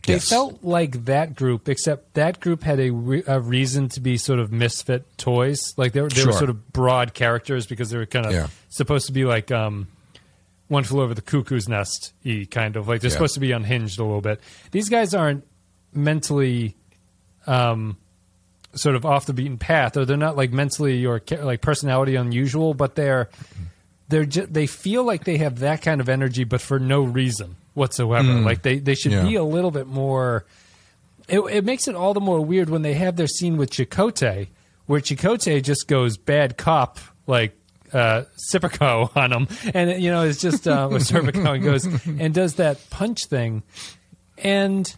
They 0.07 0.13
Yes. 0.13 0.29
felt 0.29 0.63
like 0.63 1.05
that 1.05 1.35
group, 1.35 1.69
except 1.69 2.15
that 2.15 2.39
group 2.39 2.63
had 2.63 2.79
a, 2.79 2.89
re- 2.89 3.23
a 3.27 3.39
reason 3.39 3.89
to 3.89 3.99
be 3.99 4.17
sort 4.17 4.39
of 4.39 4.51
misfit 4.51 5.05
toys. 5.19 5.75
Like 5.77 5.91
they 5.93 6.01
were, 6.01 6.09
they 6.09 6.25
were 6.25 6.31
sort 6.31 6.49
of 6.49 6.73
broad 6.73 7.13
characters 7.13 7.67
because 7.67 7.91
they 7.91 7.97
were 7.97 8.07
kind 8.07 8.25
of 8.25 8.31
Yeah. 8.31 8.47
supposed 8.69 9.05
to 9.07 9.11
be 9.13 9.25
like 9.25 9.51
um, 9.51 9.87
one 10.69 10.85
flew 10.85 11.01
over 11.03 11.13
the 11.13 11.21
cuckoo's 11.21 11.67
nest 11.69 12.13
y 12.25 12.47
kind 12.49 12.77
of 12.77 12.87
like 12.87 13.01
they're 13.01 13.09
Yeah. 13.09 13.13
supposed 13.13 13.33
to 13.35 13.39
be 13.41 13.51
unhinged 13.51 13.99
a 13.99 14.03
little 14.03 14.21
bit. 14.21 14.39
These 14.71 14.89
guys 14.89 15.13
aren't 15.13 15.43
mentally 15.93 16.75
um, 17.47 17.97
sort 18.73 18.95
of 18.95 19.05
off 19.05 19.25
the 19.25 19.33
beaten 19.33 19.57
path, 19.57 19.97
or 19.97 20.05
they're 20.05 20.17
not 20.17 20.37
like 20.37 20.51
mentally 20.51 21.05
or 21.05 21.21
like 21.41 21.61
personality 21.61 22.15
unusual, 22.15 22.73
but 22.73 22.95
they're 22.95 23.29
they're 24.09 24.25
ju- 24.25 24.47
they 24.47 24.67
feel 24.67 25.03
like 25.03 25.23
they 25.23 25.37
have 25.37 25.59
that 25.59 25.81
kind 25.81 26.01
of 26.01 26.09
energy, 26.09 26.43
but 26.43 26.61
for 26.61 26.79
no 26.79 27.01
reason 27.01 27.55
whatsoever. 27.73 28.33
Like 28.33 28.61
they 28.63 28.79
they 28.79 28.95
should 28.95 29.11
Yeah. 29.11 29.23
be 29.23 29.35
a 29.35 29.43
little 29.43 29.71
bit 29.71 29.87
more. 29.87 30.45
It, 31.27 31.39
it 31.41 31.63
makes 31.65 31.87
it 31.87 31.95
all 31.95 32.13
the 32.15 32.19
more 32.19 32.41
weird 32.43 32.69
when 32.69 32.81
they 32.81 32.95
have 32.95 33.15
their 33.15 33.27
scene 33.27 33.57
with 33.57 33.69
Chakotay, 33.69 34.47
where 34.87 34.99
Chakotay 34.99 35.61
just 35.61 35.87
goes 35.87 36.17
bad 36.17 36.57
cop 36.57 36.97
like 37.27 37.55
uh, 37.93 38.23
Serpico 38.51 39.09
on 39.15 39.31
him, 39.31 39.47
and 39.73 40.01
you 40.01 40.09
know 40.11 40.23
it's 40.23 40.41
just 40.41 40.67
uh, 40.67 40.87
with 40.91 41.03
Serpico 41.03 41.53
and 41.55 41.63
goes 41.63 41.85
and 42.05 42.33
does 42.33 42.55
that 42.55 42.89
punch 42.89 43.25
thing, 43.25 43.61
and 44.39 44.93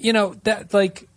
you 0.00 0.12
know 0.12 0.34
that 0.44 0.72
like 0.74 1.08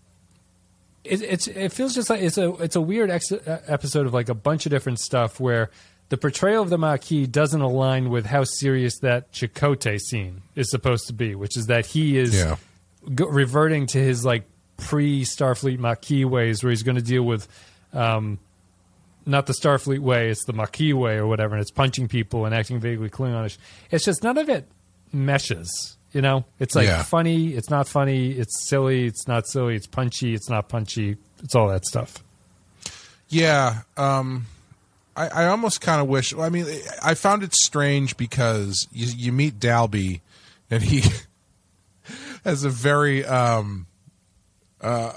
it, 1.03 1.21
it's 1.21 1.47
it 1.47 1.69
feels 1.71 1.93
just 1.95 2.09
like 2.09 2.21
it's 2.21 2.37
a 2.37 2.53
it's 2.55 2.75
a 2.75 2.81
weird 2.81 3.09
ex- 3.09 3.31
episode 3.45 4.05
of 4.05 4.13
like 4.13 4.29
a 4.29 4.33
bunch 4.33 4.65
of 4.65 4.69
different 4.71 4.99
stuff 4.99 5.39
where 5.39 5.69
the 6.09 6.17
portrayal 6.17 6.61
of 6.61 6.69
the 6.69 6.77
Maquis 6.77 7.27
doesn't 7.27 7.61
align 7.61 8.09
with 8.09 8.25
how 8.25 8.43
serious 8.43 8.99
that 8.99 9.31
Chakotay 9.31 9.99
scene 9.99 10.43
is 10.55 10.69
supposed 10.69 11.07
to 11.07 11.13
be, 11.13 11.33
which 11.33 11.57
is 11.57 11.67
that 11.67 11.85
he 11.87 12.17
is 12.17 12.35
Yeah. 12.35 12.57
go, 13.15 13.25
reverting 13.27 13.87
to 13.87 13.97
his 13.97 14.23
like 14.23 14.43
pre 14.77 15.23
Starfleet 15.23 15.79
Maquis 15.79 16.25
ways, 16.25 16.63
where 16.63 16.69
he's 16.69 16.83
going 16.83 16.97
to 16.97 17.01
deal 17.01 17.23
with 17.23 17.47
um, 17.93 18.37
not 19.25 19.45
the 19.45 19.53
Starfleet 19.53 19.99
way, 19.99 20.29
it's 20.29 20.45
the 20.45 20.53
Maquis 20.53 20.93
way 20.93 21.15
or 21.15 21.25
whatever, 21.27 21.55
and 21.55 21.61
it's 21.61 21.71
punching 21.71 22.07
people 22.09 22.45
and 22.45 22.53
acting 22.53 22.79
vaguely 22.79 23.09
Klingonish. 23.09 23.57
It's 23.89 24.05
just 24.05 24.23
none 24.23 24.37
of 24.37 24.49
it 24.49 24.67
meshes. 25.11 25.97
You 26.13 26.21
know, 26.21 26.45
it's 26.59 26.75
like 26.75 26.85
Yeah. 26.85 27.03
funny, 27.03 27.53
it's 27.53 27.69
not 27.69 27.87
funny, 27.87 28.31
it's 28.31 28.67
silly, 28.67 29.05
it's 29.07 29.27
not 29.27 29.47
silly, 29.47 29.75
it's 29.75 29.87
punchy, 29.87 30.33
it's 30.35 30.47
not 30.49 30.69
punchy, 30.69 31.17
it's 31.43 31.55
all 31.55 31.67
that 31.69 31.85
stuff. 31.85 32.23
Yeah, 33.29 33.81
um, 33.97 34.45
I, 35.17 35.27
I 35.27 35.45
almost 35.47 35.81
kind 35.81 35.99
of 36.01 36.07
wish. 36.07 36.33
I 36.35 36.49
mean, 36.49 36.67
I 37.03 37.15
found 37.15 37.41
it 37.41 37.53
strange 37.55 38.15
because 38.15 38.87
you, 38.91 39.07
you 39.07 39.31
meet 39.31 39.59
Dalby, 39.59 40.21
and 40.69 40.83
he 40.83 41.03
has 42.43 42.63
a 42.63 42.69
very 42.69 43.25
um, 43.25 43.87
uh, 44.81 45.11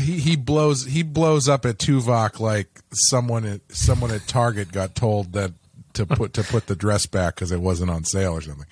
he 0.00 0.18
he 0.18 0.36
blows 0.36 0.84
he 0.84 1.02
blows 1.02 1.48
up 1.48 1.64
at 1.64 1.78
Tuvok 1.78 2.40
like 2.40 2.68
someone 2.92 3.46
at 3.46 3.60
someone 3.70 4.10
at 4.10 4.26
Target 4.26 4.70
got 4.72 4.94
told 4.94 5.32
that 5.32 5.52
to 5.94 6.04
put 6.04 6.34
to 6.34 6.42
put 6.42 6.66
the 6.66 6.76
dress 6.76 7.06
back 7.06 7.36
because 7.36 7.52
it 7.52 7.60
wasn't 7.60 7.90
on 7.90 8.04
sale 8.04 8.32
or 8.34 8.42
something. 8.42 8.66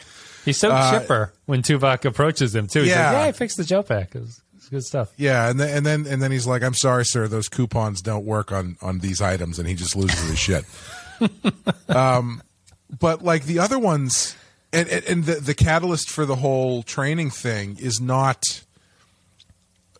He's 0.44 0.58
so 0.58 0.70
chipper 0.90 1.32
when 1.46 1.62
Tuvok 1.62 2.04
approaches 2.04 2.54
him 2.54 2.66
too. 2.66 2.82
He's 2.82 2.92
Uh, 2.92 2.96
yeah. 2.96 3.06
like, 3.12 3.22
"Yeah, 3.22 3.24
I 3.28 3.32
fixed 3.32 3.56
the 3.56 3.64
gel 3.64 3.82
pack. 3.82 4.14
It 4.14 4.20
was, 4.20 4.38
it 4.52 4.54
was 4.56 4.68
good 4.68 4.82
stuff." 4.84 5.12
Yeah, 5.16 5.48
and 5.48 5.58
then 5.58 5.76
and 5.76 5.86
then 5.86 6.06
and 6.06 6.22
then 6.22 6.30
he's 6.30 6.46
like, 6.46 6.62
"I'm 6.62 6.74
sorry, 6.74 7.04
sir, 7.04 7.26
those 7.28 7.48
coupons 7.48 8.02
don't 8.02 8.24
work 8.24 8.52
on 8.52 8.76
on 8.82 8.98
these 8.98 9.20
items," 9.22 9.58
and 9.58 9.66
he 9.68 9.74
just 9.74 9.96
loses 9.96 10.28
his 10.28 10.38
shit. 10.38 10.64
Um, 11.88 12.42
but 12.98 13.22
like 13.22 13.44
the 13.44 13.58
other 13.60 13.78
ones, 13.78 14.34
and 14.72 14.88
and, 14.88 15.04
and 15.04 15.24
the 15.24 15.34
the 15.36 15.54
catalyst 15.54 16.10
for 16.10 16.26
the 16.26 16.36
whole 16.36 16.82
training 16.82 17.30
thing 17.30 17.76
is 17.80 18.00
not. 18.00 18.62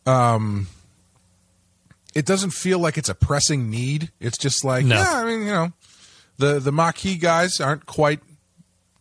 Um, 0.06 0.66
it 2.14 2.26
doesn't 2.26 2.50
feel 2.50 2.78
like 2.78 2.98
it's 2.98 3.08
a 3.08 3.14
pressing 3.14 3.70
need. 3.70 4.10
It's 4.20 4.36
just 4.38 4.64
like, 4.64 4.84
No. 4.84 4.96
yeah, 4.96 5.12
I 5.14 5.24
mean, 5.24 5.40
you 5.46 5.52
know, 5.52 5.72
the 6.38 6.58
the 6.60 6.72
Maquis 6.72 7.16
guys 7.20 7.60
aren't 7.60 7.86
quite 7.86 8.20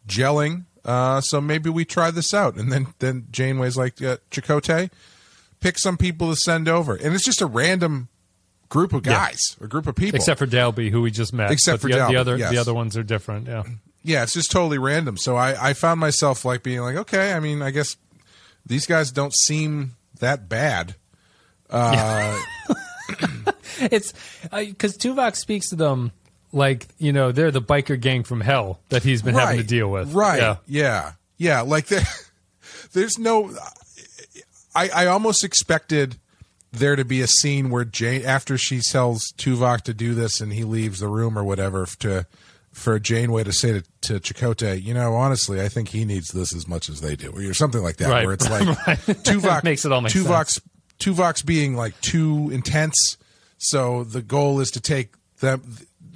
gelling, 0.08 0.66
uh, 0.86 1.22
so 1.22 1.40
maybe 1.42 1.70
we 1.70 1.86
try 1.86 2.12
this 2.12 2.34
out. 2.34 2.56
And 2.56 2.72
then 2.72 2.88
then 3.00 3.28
Janeway's 3.32 3.78
like, 3.78 4.02
uh, 4.02 4.18
Chakotay, 4.32 4.90
pick 5.60 5.78
some 5.80 5.98
people 5.98 6.30
to 6.30 6.36
send 6.36 6.68
over, 6.68 6.96
and 6.96 7.14
it's 7.14 7.26
just 7.26 7.42
a 7.42 7.46
random 7.46 8.10
group 8.70 8.94
of 8.94 9.06
Yeah. 9.06 9.14
guys, 9.14 9.40
a 9.62 9.68
group 9.68 9.88
of 9.88 9.96
people. 9.96 10.16
Except 10.18 10.40
for 10.40 10.46
Dalby, 10.46 10.90
who 10.90 11.02
we 11.02 11.12
just 11.12 11.32
met. 11.34 11.52
Except 11.52 11.76
But 11.76 11.82
for 11.82 11.88
the, 11.90 11.96
Dalby, 12.00 12.14
the 12.16 12.20
other 12.20 12.38
yes. 12.38 12.52
the 12.52 12.58
other 12.58 12.74
ones 12.74 12.98
are 12.98 13.04
different. 13.04 13.48
Yeah, 13.48 13.64
yeah, 14.04 14.24
it's 14.24 14.34
just 14.34 14.52
totally 14.52 14.78
random. 14.78 15.18
So 15.18 15.36
I, 15.36 15.70
I 15.70 15.74
found 15.74 16.00
myself 16.00 16.44
like 16.44 16.64
being 16.64 16.82
like, 16.82 16.96
okay, 16.96 17.34
I 17.34 17.40
mean, 17.40 17.62
I 17.62 17.72
guess 17.72 17.96
these 18.66 18.86
guys 18.86 19.12
don't 19.12 19.34
seem 19.34 19.96
that 20.20 20.50
bad. 20.50 20.96
Uh, 21.70 22.40
it's 23.80 24.14
because 24.52 24.98
Tuvok 24.98 25.36
speaks 25.36 25.70
to 25.70 25.76
them 25.76 26.12
like 26.54 26.88
you 27.00 27.12
know 27.12 27.34
they're 27.34 27.52
the 27.52 27.62
biker 27.62 28.00
gang 28.00 28.24
from 28.24 28.40
hell 28.40 28.80
that 28.90 29.04
he's 29.04 29.22
been 29.22 29.36
having 29.36 29.58
to 29.58 29.64
deal 29.64 29.90
with. 29.92 30.14
Right. 30.14 30.40
Yeah. 30.40 30.56
Yeah. 30.68 31.12
Yeah. 31.38 31.62
Like 31.62 31.88
there, 31.88 32.04
there's 32.94 33.18
no. 33.20 33.54
I 34.76 34.90
I 34.90 35.06
almost 35.08 35.44
expected 35.44 36.18
there 36.72 36.96
to 36.96 37.06
be 37.06 37.22
a 37.22 37.28
scene 37.28 37.70
where 37.70 37.86
Jane 37.86 38.26
after 38.26 38.58
she 38.58 38.80
tells 38.80 39.32
Tuvok 39.38 39.82
to 39.82 39.94
do 39.94 40.14
this 40.16 40.42
and 40.42 40.54
he 40.54 40.64
leaves 40.64 41.00
the 41.00 41.08
room 41.08 41.38
or 41.38 41.44
whatever 41.44 41.86
to 42.00 42.26
for 42.72 42.98
Janeway 42.98 43.44
to 43.44 43.52
say 43.54 43.74
to, 43.74 43.84
to 44.02 44.20
Chakotay, 44.34 44.82
you 44.82 44.96
know, 44.96 45.14
honestly, 45.14 45.62
I 45.62 45.70
think 45.70 45.90
he 45.90 46.06
needs 46.06 46.30
this 46.32 46.56
as 46.56 46.68
much 46.68 46.90
as 46.90 47.02
they 47.02 47.16
do, 47.16 47.32
or 47.32 47.54
something 47.54 47.84
like 47.84 47.98
that, 47.98 48.10
Right. 48.10 48.26
where 48.26 48.34
it's 48.34 48.50
like 48.50 48.66
Right. 48.88 48.98
Tuvok 49.24 49.64
Makes 49.64 49.86
it 49.86 49.92
all 49.92 50.02
make 50.02 50.12
Tuvok's 50.12 50.60
Tuvok's 51.00 51.44
being 51.44 51.76
like 51.76 52.00
too 52.02 52.50
intense, 52.52 53.18
so 53.60 54.04
the 54.04 54.22
goal 54.24 54.60
is 54.60 54.72
to 54.72 54.82
take 54.82 55.14
them 55.40 55.62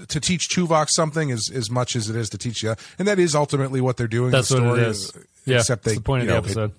to 0.08 0.20
teach 0.20 0.50
Tuvok 0.50 0.88
something 0.90 1.32
as 1.32 1.50
as 1.54 1.70
much 1.72 1.96
as 1.96 2.10
it 2.10 2.16
is 2.16 2.30
to 2.30 2.38
teach 2.38 2.64
you, 2.64 2.76
and 3.00 3.08
that 3.08 3.20
is 3.20 3.34
ultimately 3.36 3.82
what 3.82 3.98
they're 3.98 4.08
doing. 4.08 4.32
That's 4.32 4.50
the 4.50 4.56
what 4.62 4.76
story, 4.76 4.82
it 4.82 4.88
is. 4.88 5.14
Yeah, 5.46 5.58
except 5.58 5.84
they 5.86 5.96
the 5.96 6.02
point 6.02 6.22
of 6.22 6.28
the 6.28 6.34
know, 6.34 6.40
it- 6.40 6.46
episode. 6.46 6.72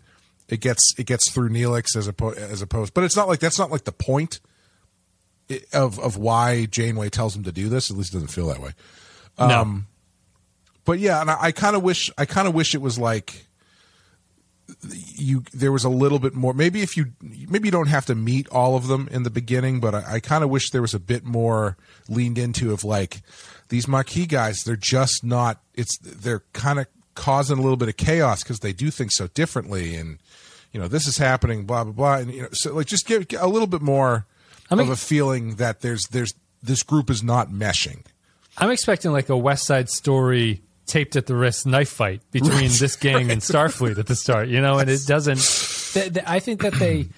It, 0.48 0.60
gets 0.60 0.94
it 0.96 1.04
gets 1.04 1.30
through 1.30 1.50
Neelix 1.50 1.94
as 1.94 2.08
opposed 2.08 2.38
as 2.38 2.62
opposed, 2.62 2.94
but 2.94 3.04
it's 3.04 3.16
not 3.16 3.28
like 3.28 3.38
that's 3.40 3.58
not 3.58 3.70
like 3.70 3.84
the 3.84 3.92
point 3.92 4.40
of 5.72 5.98
of 5.98 6.16
why 6.16 6.64
Janeway 6.66 7.10
tells 7.10 7.36
him 7.36 7.44
to 7.44 7.52
do 7.52 7.68
this. 7.68 7.90
At 7.90 7.96
least 7.98 8.12
it 8.12 8.16
doesn't 8.16 8.28
feel 8.28 8.46
that 8.48 8.60
way. 8.60 8.70
no, 9.38 9.60
Um, 9.60 9.86
But 10.86 11.00
yeah, 11.00 11.20
and 11.20 11.30
I, 11.30 11.36
I 11.38 11.52
kind 11.52 11.76
of 11.76 11.82
wish 11.82 12.10
I 12.16 12.24
kind 12.24 12.48
of 12.48 12.54
wish 12.54 12.74
it 12.74 12.80
was 12.80 12.98
like 12.98 13.46
you 14.82 15.42
there 15.52 15.72
was 15.72 15.84
a 15.84 15.88
little 15.88 16.18
bit 16.18 16.34
more. 16.34 16.54
Maybe 16.54 16.82
if 16.82 16.96
you 16.96 17.06
maybe 17.22 17.68
you 17.68 17.72
don't 17.72 17.88
have 17.88 18.06
to 18.06 18.14
meet 18.14 18.48
all 18.48 18.76
of 18.76 18.86
them 18.86 19.08
in 19.10 19.24
the 19.24 19.30
beginning, 19.30 19.80
but 19.80 19.94
I, 19.94 20.14
I 20.14 20.20
kind 20.20 20.44
of 20.44 20.50
wish 20.50 20.70
there 20.70 20.82
was 20.82 20.94
a 20.94 21.00
bit 21.00 21.24
more 21.24 21.76
leaned 22.08 22.38
into 22.38 22.72
of 22.72 22.84
like 22.84 23.22
these 23.68 23.86
Maquis 23.88 24.26
guys. 24.26 24.62
They're 24.64 24.76
just 24.76 25.24
not. 25.24 25.60
It's 25.74 25.98
they're 25.98 26.44
kind 26.52 26.78
of 26.78 26.86
causing 27.14 27.58
a 27.58 27.62
little 27.62 27.76
bit 27.76 27.88
of 27.88 27.96
chaos 27.96 28.42
because 28.42 28.60
they 28.60 28.72
do 28.72 28.90
things 28.90 29.16
so 29.16 29.26
differently, 29.28 29.96
and 29.96 30.18
you 30.72 30.80
know 30.80 30.86
this 30.88 31.08
is 31.08 31.18
happening. 31.18 31.64
Blah 31.64 31.84
blah 31.84 31.92
blah, 31.92 32.14
and 32.18 32.32
you 32.32 32.42
know 32.42 32.48
so 32.52 32.74
like 32.74 32.86
just 32.86 33.06
give 33.06 33.26
a 33.38 33.48
little 33.48 33.66
bit 33.68 33.82
more 33.82 34.26
I 34.70 34.76
mean- 34.76 34.86
of 34.86 34.92
a 34.92 34.96
feeling 34.96 35.56
that 35.56 35.80
there's 35.80 36.04
there's 36.10 36.34
this 36.62 36.82
group 36.82 37.10
is 37.10 37.22
not 37.22 37.50
meshing. 37.50 38.04
I'm 38.56 38.70
expecting 38.70 39.12
like 39.12 39.28
a 39.28 39.36
West 39.36 39.66
Side 39.66 39.88
Story 39.88 40.62
taped 40.88 41.14
at 41.16 41.26
the 41.26 41.36
wrist 41.36 41.66
knife 41.66 41.88
fight 41.90 42.20
between 42.32 42.52
Right, 42.52 42.70
this 42.70 42.96
gang 42.96 43.30
and 43.30 43.40
Starfleet 43.40 43.98
at 43.98 44.06
the 44.08 44.16
start, 44.16 44.48
you 44.48 44.60
know, 44.60 44.78
and 44.78 44.90
it 44.90 45.00
doesn't. 45.06 45.38
Th- 45.92 46.12
th- 46.14 46.24
I 46.26 46.40
think 46.40 46.62
that 46.62 46.72
they. 46.74 47.08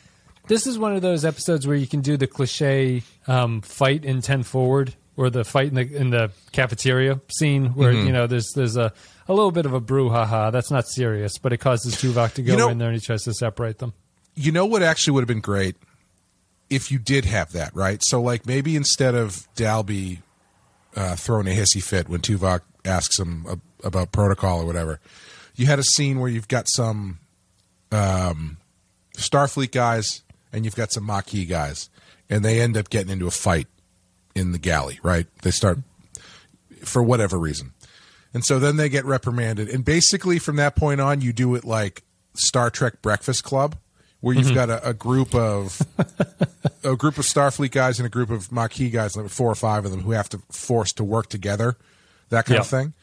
This 0.49 0.67
is 0.67 0.79
one 0.79 0.95
of 0.97 1.01
those 1.03 1.25
episodes 1.25 1.67
where 1.67 1.77
you 1.77 1.87
can 1.87 2.01
do 2.01 2.17
the 2.17 2.27
cliche 2.27 3.03
um, 3.29 3.61
fight 3.61 4.05
in 4.05 4.21
ten 4.21 4.43
forward 4.43 4.95
or 5.17 5.31
the 5.31 5.45
fight 5.45 5.69
in 5.69 5.75
the 5.77 5.97
in 5.97 6.11
the 6.11 6.33
cafeteria 6.53 7.21
scene 7.29 7.67
where 7.75 7.93
Mm-hmm. 7.93 8.07
you 8.09 8.13
know 8.13 8.27
there's 8.27 8.51
there's 8.55 8.77
a 8.77 8.93
a 9.29 9.33
little 9.33 9.53
bit 9.53 9.65
of 9.65 9.73
a 9.73 9.81
brouhaha. 9.81 10.51
That's 10.51 10.71
not 10.73 10.89
serious, 10.89 11.39
but 11.39 11.53
it 11.53 11.59
causes 11.59 11.95
Tuvok 11.95 12.35
to 12.35 12.43
go 12.43 12.53
You 12.53 12.59
know- 12.59 12.69
in 12.69 12.79
there 12.79 12.89
and 12.89 12.97
he 12.99 13.05
tries 13.05 13.23
to 13.25 13.33
separate 13.33 13.79
them. 13.79 13.93
you 14.35 14.51
know 14.53 14.67
what 14.67 14.83
actually 14.83 15.13
would 15.15 15.21
have 15.23 15.29
been 15.29 15.41
great 15.41 15.77
if 16.69 16.91
you 16.91 16.99
did 17.01 17.25
have 17.25 17.51
that 17.53 17.75
right 17.75 18.01
so 18.03 18.21
like 18.23 18.47
maybe 18.47 18.77
instead 18.77 19.15
of 19.17 19.47
dalby 19.57 20.21
uh, 20.97 21.15
throwing 21.17 21.47
a 21.49 21.51
hissy 21.51 21.83
fit 21.83 22.09
when 22.09 22.21
tuvok 22.21 22.61
asks 22.85 23.19
him 23.19 23.47
ab- 23.49 23.61
about 23.85 24.13
protocol 24.13 24.61
or 24.63 24.67
whatever. 24.67 25.01
You 25.57 25.67
had 25.67 25.79
a 25.79 25.85
scene 25.85 26.21
where 26.21 26.31
you've 26.31 26.49
got 26.49 26.69
some 26.69 27.19
um, 27.93 28.57
starfleet 29.17 29.73
guys 29.73 30.23
and 30.53 30.65
you've 30.65 30.77
got 30.77 30.93
some 30.93 31.05
maquis 31.05 31.45
guys 31.45 31.91
and 32.29 32.45
they 32.45 32.61
end 32.61 32.77
up 32.77 32.91
getting 32.91 33.11
into 33.11 33.27
a 33.27 33.33
fight 33.33 33.67
in 34.35 34.53
the 34.53 34.59
galley 34.59 34.99
right? 35.03 35.27
They 35.43 35.51
start 35.51 35.79
for 36.85 37.03
whatever 37.03 37.39
reason. 37.39 37.73
And 38.33 38.45
so 38.45 38.59
then 38.59 38.77
they 38.77 38.89
get 38.89 39.05
reprimanded. 39.05 39.69
And 39.69 39.85
basically 39.85 40.39
from 40.39 40.57
that 40.57 40.77
point 40.77 41.01
on 41.01 41.21
you 41.21 41.33
do 41.33 41.55
it 41.55 41.65
like 41.65 42.03
star 42.35 42.71
trek 42.71 43.03
breakfast 43.03 43.45
club 43.45 43.77
where 44.21 44.37
you've 44.37 44.55
got 44.55 44.71
a, 44.71 44.91
a 44.91 44.95
group 44.95 45.35
of 45.35 45.83
a 46.85 46.95
group 46.95 47.19
of 47.19 47.25
starfleet 47.25 47.73
guys 47.73 47.99
and 47.99 48.07
a 48.07 48.11
group 48.11 48.31
of 48.31 48.53
maquis 48.53 48.91
guys 48.91 49.17
like 49.17 49.29
four 49.29 49.51
or 49.51 49.55
five 49.55 49.85
of 49.85 49.91
them 49.91 50.03
who 50.03 50.13
have 50.13 50.29
to 50.29 50.39
force 50.51 50.93
to 50.93 51.05
work 51.05 51.29
together 51.29 51.77
that 52.31 52.47
kind 52.47 52.61
of 52.61 52.67
thing 52.67 52.95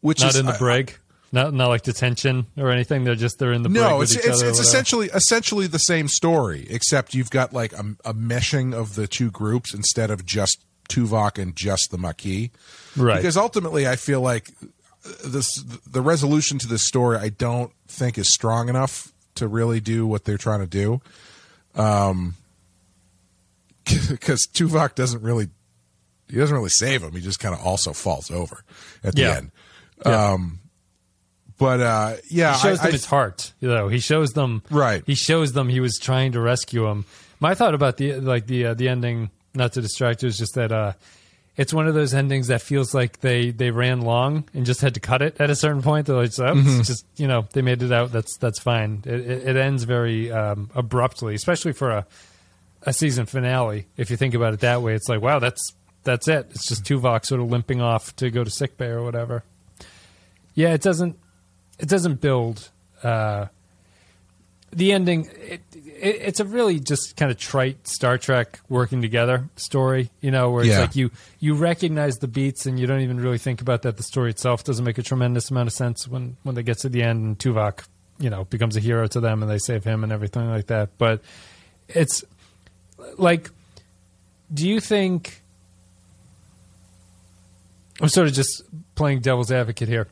which 0.00 0.20
Not 0.20 0.30
is 0.30 0.36
in 0.36 0.46
the 0.46 0.52
I- 0.52 0.58
brig, 0.58 0.96
not 1.32 1.54
not 1.54 1.68
like 1.68 1.82
detention 1.82 2.46
or 2.56 2.70
anything. 2.70 3.04
They're 3.04 3.14
just 3.14 3.38
they're 3.38 3.52
in 3.52 3.62
the 3.62 3.68
brig 3.68 3.82
no, 3.82 4.00
it's 4.00 4.14
it's, 4.14 4.42
it's 4.42 4.58
essentially 4.58 5.08
essentially 5.12 5.66
the 5.66 5.78
same 5.78 6.08
story, 6.08 6.66
except 6.68 7.14
you've 7.14 7.30
got 7.30 7.52
like 7.52 7.72
a, 7.72 7.84
a 8.04 8.14
meshing 8.14 8.74
of 8.74 8.94
the 8.94 9.06
two 9.06 9.30
groups 9.30 9.74
instead 9.74 10.10
of 10.10 10.26
just 10.26 10.64
Tuvok 10.88 11.38
and 11.40 11.54
just 11.54 11.90
the 11.90 11.98
Maquis. 11.98 12.50
Right. 12.96 13.16
Because 13.16 13.36
ultimately, 13.36 13.86
I 13.86 13.96
feel 13.96 14.20
like 14.20 14.50
this 15.24 15.48
the 15.86 16.02
resolution 16.02 16.58
to 16.58 16.66
this 16.66 16.86
story 16.86 17.16
I 17.16 17.28
don't 17.28 17.72
think 17.86 18.18
is 18.18 18.32
strong 18.32 18.68
enough 18.68 19.12
to 19.36 19.46
really 19.46 19.80
do 19.80 20.06
what 20.06 20.24
they're 20.24 20.36
trying 20.36 20.60
to 20.60 20.66
do. 20.66 21.00
Um, 21.74 22.34
because 24.10 24.46
Tuvok 24.52 24.94
doesn't 24.94 25.22
really 25.22 25.48
he 26.30 26.36
doesn't 26.38 26.54
really 26.56 26.68
save 26.70 27.02
him. 27.02 27.12
He 27.12 27.20
just 27.20 27.40
kind 27.40 27.54
of 27.54 27.60
also 27.64 27.92
falls 27.92 28.30
over 28.30 28.62
at 29.04 29.14
the 29.14 29.22
Yeah. 29.22 29.36
end. 29.36 29.50
Yeah. 30.06 30.38
But 31.58 31.80
uh, 31.80 32.16
yeah, 32.30 32.54
He 32.54 32.60
shows 32.60 32.78
I- 32.80 32.82
them 32.84 32.88
I- 32.88 32.92
his 32.92 33.04
heart. 33.04 33.52
You 33.60 33.68
know, 33.68 33.88
he 33.88 33.98
shows 33.98 34.30
them. 34.30 34.62
Right. 34.70 35.02
He 35.06 35.14
shows 35.14 35.52
them 35.52 35.68
he 35.68 35.80
was 35.80 35.98
trying 35.98 36.32
to 36.32 36.40
rescue 36.40 36.86
him. 36.86 37.04
My 37.38 37.54
thought 37.54 37.74
about 37.74 37.96
the 37.98 38.14
like 38.14 38.46
the 38.46 38.66
uh, 38.66 38.74
the 38.74 38.88
ending, 38.88 39.30
not 39.54 39.72
to 39.74 39.80
distract 39.82 40.22
you, 40.22 40.28
is 40.28 40.38
just 40.38 40.54
that 40.54 40.72
uh, 40.72 40.92
it's 41.56 41.74
one 41.74 41.86
of 41.86 41.94
those 41.94 42.14
endings 42.14 42.46
that 42.48 42.62
feels 42.62 42.94
like 42.94 43.20
they 43.20 43.50
they 43.50 43.70
ran 43.70 44.00
long 44.00 44.44
and 44.54 44.64
just 44.64 44.80
had 44.80 44.94
to 44.94 45.00
cut 45.00 45.20
it 45.20 45.38
at 45.40 45.50
a 45.50 45.56
certain 45.56 45.82
point. 45.82 46.06
They're 46.06 46.16
like, 46.16 46.32
oh, 46.38 46.52
it's 46.56 46.86
just 46.88 47.04
you 47.16 47.26
know 47.28 47.46
they 47.52 47.60
made 47.62 47.82
it 47.82 47.92
out. 47.92 48.10
That's 48.12 48.36
that's 48.38 48.58
fine. 48.58 49.02
It, 49.04 49.20
it, 49.20 49.48
it 49.48 49.56
ends 49.56 49.84
very 49.84 50.32
um, 50.32 50.70
abruptly, 50.74 51.34
especially 51.34 51.72
for 51.72 51.90
a 51.90 52.06
a 52.84 52.94
season 52.94 53.26
finale. 53.26 53.86
If 53.98 54.10
you 54.10 54.16
think 54.16 54.32
about 54.32 54.54
it 54.54 54.60
that 54.60 54.80
way, 54.80 54.94
it's 54.94 55.08
like 55.10 55.20
wow, 55.20 55.38
that's 55.40 55.74
that's 56.04 56.28
it. 56.28 56.46
It's 56.50 56.66
just 56.66 56.84
Tuvok 56.84 57.24
sort 57.26 57.40
of 57.40 57.50
limping 57.50 57.80
off 57.80 58.14
to 58.16 58.30
go 58.30 58.42
to 58.44 58.50
sickbay 58.50 58.88
or 58.88 59.02
whatever. 59.02 59.42
Yeah, 60.54 60.72
it 60.74 60.82
doesn't 60.82 61.16
it 61.78 61.88
doesn't 61.88 62.20
build. 62.20 62.70
Uh, 63.02 63.46
the 64.72 64.92
ending 64.92 65.28
it, 65.36 65.60
it, 65.74 65.80
it's 66.00 66.38
a 66.40 66.44
really 66.44 66.78
just 66.78 67.16
kind 67.16 67.30
of 67.32 67.38
trite 67.38 67.88
Star 67.88 68.18
Trek 68.18 68.60
working 68.68 69.02
together 69.02 69.48
story, 69.56 70.10
you 70.20 70.30
know, 70.30 70.50
where 70.50 70.62
it's 70.62 70.70
Yeah. 70.70 70.80
like 70.82 70.94
you 70.96 71.10
you 71.40 71.54
recognize 71.54 72.18
the 72.18 72.28
beats 72.28 72.66
and 72.66 72.78
you 72.78 72.86
don't 72.86 73.00
even 73.00 73.18
really 73.20 73.38
think 73.38 73.60
about 73.60 73.82
that. 73.82 73.96
The 73.96 74.02
story 74.04 74.30
itself 74.30 74.62
doesn't 74.64 74.84
make 74.84 74.98
a 74.98 75.02
tremendous 75.02 75.50
amount 75.50 75.66
of 75.68 75.72
sense 75.72 76.06
when 76.06 76.36
when 76.44 76.54
they 76.54 76.62
get 76.62 76.78
to 76.78 76.88
the 76.88 77.02
end 77.02 77.24
and 77.24 77.38
Tuvok, 77.38 77.84
you 78.18 78.30
know, 78.30 78.44
becomes 78.44 78.76
a 78.76 78.80
hero 78.80 79.06
to 79.08 79.18
them 79.20 79.42
and 79.42 79.50
they 79.50 79.58
save 79.58 79.82
him 79.84 80.04
and 80.04 80.12
everything 80.12 80.48
like 80.48 80.66
that. 80.68 80.90
But 80.98 81.20
it's 81.88 82.22
like, 83.18 83.50
do 84.54 84.68
you 84.68 84.78
think? 84.80 85.39
I'm 88.00 88.08
sort 88.08 88.28
of 88.28 88.34
just 88.34 88.62
playing 88.94 89.20
devil's 89.20 89.52
advocate 89.52 89.88
here. 89.88 90.08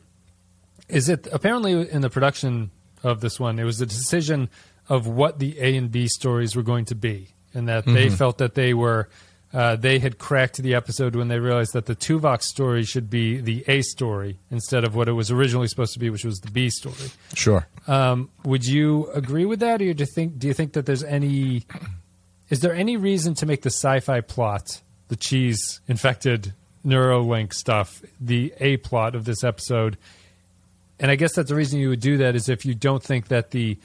Is 0.87 1.09
it 1.09 1.27
apparently 1.31 1.89
in 1.89 2.01
the 2.01 2.09
production 2.09 2.71
of 3.03 3.21
this 3.21 3.39
one? 3.39 3.59
It 3.59 3.63
was 3.63 3.79
a 3.81 3.85
decision 3.85 4.49
of 4.87 5.07
what 5.07 5.39
the 5.39 5.59
A 5.59 5.75
and 5.75 5.91
B 5.91 6.07
stories 6.07 6.55
were 6.55 6.63
going 6.63 6.85
to 6.85 6.95
be, 6.95 7.29
and 7.53 7.67
that 7.67 7.85
they 7.85 8.09
felt 8.09 8.39
that 8.39 8.55
they 8.55 8.73
were 8.73 9.09
uh, 9.53 9.75
they 9.75 9.99
had 9.99 10.17
cracked 10.17 10.57
the 10.57 10.75
episode 10.75 11.15
when 11.15 11.27
they 11.27 11.39
realized 11.39 11.73
that 11.73 11.87
the 11.87 11.95
Tuvok 11.95 12.43
story 12.43 12.83
should 12.83 13.09
be 13.09 13.39
the 13.39 13.63
A 13.67 13.81
story 13.81 14.39
instead 14.51 14.83
of 14.83 14.95
what 14.95 15.07
it 15.07 15.13
was 15.13 15.31
originally 15.31 15.67
supposed 15.67 15.93
to 15.93 15.99
be, 15.99 16.09
which 16.09 16.23
was 16.23 16.39
the 16.39 16.51
B 16.51 16.69
story. 16.69 16.95
Sure. 17.33 17.67
Um, 17.87 18.29
would 18.43 18.65
you 18.65 19.09
agree 19.13 19.45
with 19.45 19.59
that, 19.61 19.81
or 19.81 19.93
do 19.93 20.03
you 20.03 20.05
think 20.05 20.37
do 20.37 20.47
you 20.47 20.53
think 20.53 20.73
that 20.73 20.85
there's 20.85 21.03
any 21.03 21.65
is 22.49 22.59
there 22.61 22.73
any 22.73 22.97
reason 22.97 23.33
to 23.35 23.45
make 23.45 23.61
the 23.61 23.71
sci-fi 23.71 24.21
plot, 24.21 24.81
the 25.07 25.15
cheese 25.15 25.81
infected 25.87 26.53
Neuralink 26.85 27.53
stuff, 27.53 28.01
the 28.19 28.53
A 28.59 28.77
plot 28.77 29.15
of 29.15 29.25
this 29.25 29.43
episode? 29.43 29.97
And 30.99 31.09
I 31.11 31.15
guess 31.15 31.33
that's 31.35 31.49
the 31.49 31.55
reason 31.55 31.79
you 31.79 31.89
would 31.89 32.01
do 32.01 32.17
that 32.17 32.35
is 32.35 32.49
if 32.49 32.65
you 32.65 32.75
don't 32.75 33.01
think 33.01 33.29
that 33.29 33.51
the 33.51 33.77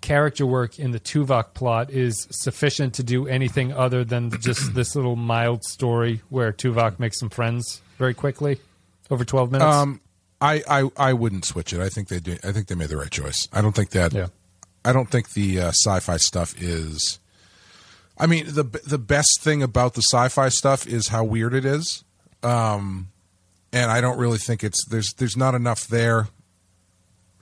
character 0.00 0.44
work 0.44 0.78
in 0.78 0.90
the 0.90 1.00
Tuvok 1.00 1.54
plot 1.54 1.90
is 1.90 2.26
sufficient 2.30 2.94
to 2.94 3.02
do 3.02 3.26
anything 3.26 3.72
other 3.72 4.04
than 4.04 4.30
just 4.40 4.74
this 4.74 4.96
little 4.96 5.16
mild 5.16 5.64
story 5.64 6.22
where 6.28 6.52
Tuvok 6.52 6.98
makes 6.98 7.18
some 7.18 7.30
friends 7.30 7.80
very 7.98 8.14
quickly 8.14 8.58
over 9.10 9.24
12 9.24 9.52
minutes. 9.52 9.74
Um, 9.74 10.00
I, 10.40 10.62
I 10.68 10.90
I 10.96 11.12
wouldn't 11.12 11.44
switch 11.44 11.72
it. 11.72 11.80
I 11.80 11.88
think 11.88 12.08
they 12.08 12.18
do. 12.18 12.36
I 12.42 12.50
think 12.50 12.66
they 12.66 12.74
made 12.74 12.88
the 12.88 12.96
right 12.96 13.10
choice. 13.10 13.48
I 13.52 13.62
don't 13.62 13.76
think 13.76 13.90
that. 13.90 14.12
Yeah. 14.12 14.26
I 14.84 14.92
don't 14.92 15.08
think 15.08 15.30
the 15.30 15.60
uh, 15.60 15.68
sci-fi 15.68 16.16
stuff 16.16 16.60
is. 16.60 17.20
I 18.18 18.26
mean, 18.26 18.46
the 18.48 18.64
the 18.84 18.98
best 18.98 19.40
thing 19.40 19.62
about 19.62 19.94
the 19.94 20.02
sci-fi 20.02 20.48
stuff 20.48 20.84
is 20.84 21.08
how 21.08 21.22
weird 21.22 21.54
it 21.54 21.64
is, 21.64 22.02
um, 22.42 23.08
and 23.72 23.90
I 23.90 24.00
don't 24.00 24.18
really 24.18 24.38
think 24.38 24.62
it's 24.64 24.84
there's 24.86 25.12
there's 25.18 25.36
not 25.36 25.54
enough 25.54 25.86
there. 25.86 26.28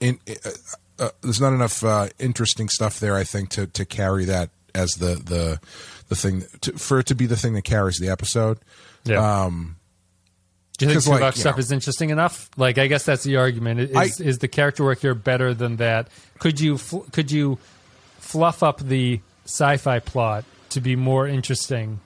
In 0.00 0.18
uh, 0.28 0.50
uh, 0.98 1.08
there's 1.22 1.40
not 1.40 1.52
enough 1.52 1.82
uh, 1.84 2.08
interesting 2.18 2.68
stuff 2.68 3.00
there. 3.00 3.14
I 3.16 3.24
think 3.24 3.50
to 3.50 3.66
to 3.68 3.84
carry 3.84 4.24
that 4.26 4.50
as 4.74 4.90
the 4.92 5.16
the 5.16 5.60
the 6.08 6.14
thing 6.16 6.44
to, 6.62 6.72
for 6.72 6.98
it 7.00 7.06
to 7.06 7.14
be 7.14 7.26
the 7.26 7.36
thing 7.36 7.54
that 7.54 7.62
carries 7.64 7.98
the 7.98 8.08
episode. 8.08 8.58
yeah. 9.04 9.44
Um, 9.44 9.76
Do 10.78 10.86
you 10.86 10.92
think 11.00 11.06
like, 11.06 11.20
Tuvok 11.22 11.36
you 11.36 11.40
stuff 11.40 11.56
know- 11.56 11.60
is 11.60 11.72
interesting 11.72 12.10
enough? 12.10 12.48
Like, 12.56 12.78
I 12.78 12.86
guess 12.86 13.04
that's 13.04 13.22
the 13.22 13.36
argument. 13.36 13.80
Is, 13.80 13.96
I- 13.96 14.24
is 14.24 14.38
the 14.38 14.48
character 14.48 14.82
work 14.84 15.00
here 15.00 15.14
better 15.14 15.52
than 15.54 15.76
that? 15.76 16.08
Could 16.38 16.58
you 16.60 16.78
fl- 16.78 17.00
could 17.12 17.30
you 17.30 17.58
fluff 18.18 18.62
up 18.62 18.80
the 18.80 19.20
sci-fi 19.44 19.98
plot 19.98 20.44
to 20.70 20.80
be 20.80 20.96
more 20.96 21.26
interesting 21.26 22.00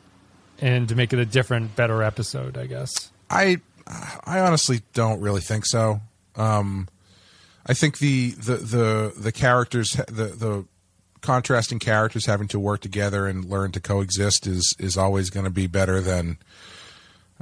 and 0.60 0.88
to 0.88 0.94
make 0.94 1.12
it 1.12 1.18
a 1.18 1.26
different, 1.26 1.76
better 1.76 2.02
episode? 2.02 2.56
I 2.56 2.66
guess. 2.66 3.10
I 3.30 3.58
I 4.24 4.40
honestly 4.40 4.82
don't 4.92 5.20
really 5.20 5.40
think 5.40 5.66
so. 5.66 6.00
Um, 6.36 6.88
I 7.66 7.74
think 7.74 7.98
the 7.98 8.30
the 8.32 8.56
the 8.56 9.12
the 9.16 9.32
characters 9.32 9.92
the 10.08 10.26
the 10.36 10.64
contrasting 11.20 11.78
characters 11.78 12.26
having 12.26 12.48
to 12.48 12.58
work 12.60 12.80
together 12.80 13.26
and 13.26 13.44
learn 13.46 13.72
to 13.72 13.80
coexist 13.80 14.46
is 14.46 14.74
is 14.78 14.96
always 14.96 15.30
going 15.30 15.44
to 15.44 15.50
be 15.50 15.66
better 15.66 16.00
than 16.00 16.36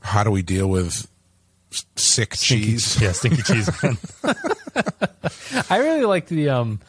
how 0.03 0.23
do 0.25 0.31
we 0.31 0.43
deal 0.43 0.69
with 0.69 1.09
sick 1.97 2.35
cheese. 2.37 3.01
yeah, 3.01 3.13
stinky 3.13 3.43
cheese. 3.43 3.69
Man. 3.83 3.99
I 5.71 5.79
really 5.79 6.05
liked 6.05 6.29
the 6.29 6.51
um 6.51 6.81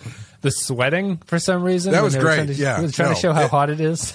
the 0.42 0.52
sweating 0.52 1.18
for 1.26 1.40
some 1.40 1.64
reason. 1.64 1.94
That 1.94 2.04
was 2.04 2.16
great, 2.16 2.36
Trying 2.36 2.48
to, 2.48 2.54
yeah. 2.54 2.88
trying 2.92 3.10
No, 3.10 3.14
to 3.16 3.20
show 3.20 3.34
how 3.34 3.44
it- 3.44 3.50
hot 3.50 3.70
it 3.70 3.80
is. 3.80 4.14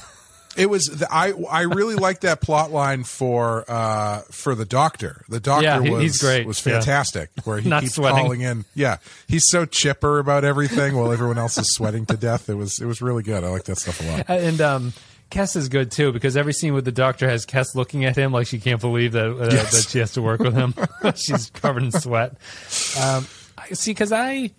It 0.58 0.68
was 0.68 0.84
the, 0.86 1.06
I 1.10 1.32
I 1.50 1.62
really 1.62 1.94
liked 1.94 2.22
that 2.22 2.40
plot 2.40 2.70
line 2.72 3.04
for 3.04 3.64
uh 3.70 4.22
for 4.30 4.54
the 4.54 4.64
doctor. 4.64 5.22
The 5.28 5.40
doctor 5.40 5.64
Yeah, 5.64 5.82
he- 5.82 5.90
was 5.90 6.02
he's 6.02 6.18
great, 6.20 6.46
was 6.46 6.64
yeah. 6.66 6.74
fantastic. 6.74 7.30
Where 7.44 7.58
he 7.60 7.68
Not 7.70 7.82
keeps 7.82 7.94
sweating. 7.94 8.18
calling 8.18 8.40
in. 8.40 8.64
Yeah, 8.74 8.96
he's 9.28 9.48
so 9.48 9.64
chipper 9.64 10.18
about 10.18 10.44
everything 10.44 10.96
while 10.96 11.12
everyone 11.12 11.38
else 11.38 11.56
is 11.58 11.72
sweating 11.74 12.04
to 12.06 12.16
death. 12.16 12.48
It 12.48 12.54
was 12.54 12.80
it 12.80 12.86
was 12.86 13.00
really 13.00 13.22
good. 13.22 13.44
I 13.44 13.48
like 13.48 13.64
that 13.64 13.78
stuff 13.78 14.00
a 14.00 14.04
lot. 14.10 14.24
And 14.28 14.60
um, 14.60 14.92
Kes 15.30 15.56
is 15.56 15.68
good 15.68 15.90
too 15.90 16.10
because 16.12 16.36
every 16.36 16.52
scene 16.54 16.74
with 16.74 16.84
the 16.84 16.92
doctor 16.92 17.28
has 17.28 17.46
Kes 17.46 17.74
looking 17.74 18.04
at 18.04 18.16
him 18.16 18.32
like 18.32 18.46
she 18.46 18.58
can't 18.58 18.80
believe 18.80 19.12
that 19.12 19.30
uh, 19.30 19.48
Yes. 19.52 19.70
that 19.84 19.90
she 19.90 19.98
has 20.00 20.12
to 20.14 20.22
work 20.22 20.40
with 20.40 20.54
him. 20.54 20.74
She's 21.14 21.50
covered 21.50 21.82
in 21.84 21.92
sweat. 21.92 22.32
Um, 23.00 23.26
I, 23.56 23.74
see, 23.74 23.90
because 23.90 24.12
I 24.12 24.50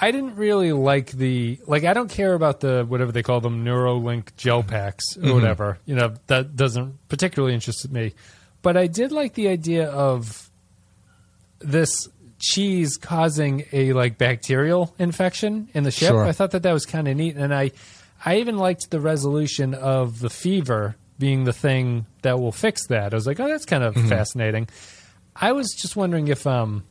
I 0.00 0.10
didn't 0.10 0.36
really 0.36 0.72
like 0.72 1.10
the 1.10 1.58
like 1.66 1.84
I 1.84 1.92
don't 1.92 2.10
care 2.10 2.34
about 2.34 2.60
the 2.60 2.84
whatever 2.86 3.12
they 3.12 3.22
call 3.22 3.40
them 3.40 3.64
Neuralink 3.64 4.36
gel 4.36 4.62
packs 4.62 5.16
or 5.16 5.34
whatever. 5.34 5.78
You 5.86 5.94
know 5.94 6.14
that 6.26 6.56
doesn't 6.56 7.08
particularly 7.08 7.54
interest 7.54 7.90
me, 7.90 8.14
but 8.62 8.76
I 8.76 8.86
did 8.86 9.12
like 9.12 9.34
the 9.34 9.48
idea 9.48 9.88
of 9.88 10.50
this 11.58 12.08
cheese 12.38 12.96
causing 12.96 13.64
a 13.72 13.92
like 13.92 14.18
bacterial 14.18 14.94
infection 14.98 15.68
in 15.74 15.84
the 15.84 15.90
ship. 15.90 16.10
Sure. 16.10 16.24
I 16.24 16.32
thought 16.32 16.50
that 16.52 16.62
that 16.62 16.72
was 16.72 16.86
kind 16.86 17.08
of 17.08 17.16
neat, 17.16 17.36
and 17.36 17.54
I 17.54 17.72
I 18.24 18.36
even 18.38 18.58
liked 18.58 18.90
the 18.90 19.00
resolution 19.00 19.74
of 19.74 20.20
the 20.20 20.30
fever 20.30 20.96
being 21.18 21.44
the 21.44 21.52
thing 21.52 22.06
that 22.22 22.40
will 22.40 22.52
fix 22.52 22.86
that. 22.88 23.12
I 23.12 23.16
was 23.16 23.26
like, 23.26 23.38
oh, 23.38 23.48
that's 23.48 23.66
kind 23.66 23.84
of 23.84 23.94
fascinating. 24.08 24.68
I 25.36 25.52
was 25.52 25.72
just 25.72 25.96
wondering 25.96 26.28
if 26.28 26.46
um. 26.46 26.84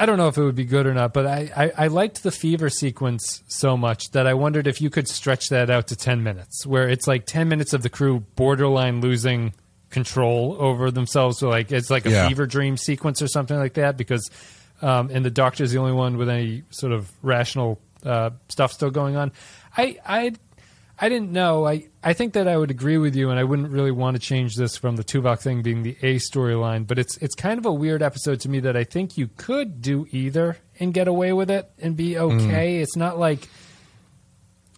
I 0.00 0.06
don't 0.06 0.16
know 0.16 0.28
if 0.28 0.38
it 0.38 0.42
would 0.42 0.54
be 0.54 0.64
good 0.64 0.86
or 0.86 0.94
not, 0.94 1.12
but 1.12 1.26
I, 1.26 1.50
I, 1.54 1.72
I 1.84 1.86
liked 1.88 2.22
the 2.22 2.30
fever 2.30 2.70
sequence 2.70 3.42
so 3.48 3.76
much 3.76 4.10
that 4.12 4.26
I 4.26 4.32
wondered 4.34 4.66
if 4.66 4.80
you 4.80 4.88
could 4.88 5.06
stretch 5.06 5.50
that 5.50 5.68
out 5.68 5.88
to 5.88 5.96
10 5.96 6.22
minutes, 6.22 6.64
where 6.66 6.88
it's 6.88 7.06
like 7.06 7.26
10 7.26 7.48
minutes 7.48 7.74
of 7.74 7.82
the 7.82 7.90
crew 7.90 8.20
borderline 8.34 9.02
losing 9.02 9.52
control 9.90 10.56
over 10.58 10.90
themselves. 10.90 11.38
So 11.38 11.48
like 11.50 11.70
it's 11.70 11.90
like 11.90 12.06
a 12.06 12.10
Yeah. 12.10 12.28
fever 12.28 12.46
dream 12.46 12.76
sequence 12.76 13.20
or 13.20 13.28
something 13.28 13.56
like 13.58 13.74
that, 13.74 13.96
because 13.98 14.30
um, 14.82 15.10
and 15.12 15.22
the 15.24 15.30
doctor's 15.30 15.72
the 15.72 15.78
only 15.78 15.92
one 15.92 16.16
with 16.16 16.30
any 16.30 16.62
sort 16.70 16.92
of 16.92 17.10
rational 17.22 17.78
uh, 18.04 18.30
stuff 18.48 18.72
still 18.72 18.90
going 18.90 19.16
on. 19.16 19.32
I 19.76 19.98
I 20.06 20.32
I 21.02 21.08
didn't 21.08 21.32
know. 21.32 21.66
I, 21.66 21.88
I 22.04 22.12
think 22.12 22.34
that 22.34 22.46
I 22.46 22.58
would 22.58 22.70
agree 22.70 22.98
with 22.98 23.16
you, 23.16 23.30
and 23.30 23.38
I 23.38 23.44
wouldn't 23.44 23.70
really 23.70 23.90
want 23.90 24.16
to 24.16 24.20
change 24.20 24.54
this 24.56 24.76
from 24.76 24.96
the 24.96 25.04
Tuvok 25.04 25.40
thing 25.40 25.62
being 25.62 25.82
the 25.82 25.96
A 26.02 26.16
storyline. 26.16 26.86
But 26.86 26.98
it's 26.98 27.16
it's 27.18 27.34
kind 27.34 27.58
of 27.58 27.64
a 27.64 27.72
weird 27.72 28.02
episode 28.02 28.40
to 28.40 28.50
me 28.50 28.60
that 28.60 28.76
I 28.76 28.84
think 28.84 29.16
you 29.16 29.30
could 29.38 29.80
do 29.80 30.06
either 30.10 30.58
and 30.78 30.92
get 30.92 31.08
away 31.08 31.32
with 31.32 31.50
it 31.50 31.70
and 31.78 31.96
be 31.96 32.10
mm. 32.10 32.20
okay. 32.20 32.78
It's 32.78 32.96
not 32.96 33.18
like 33.18 33.48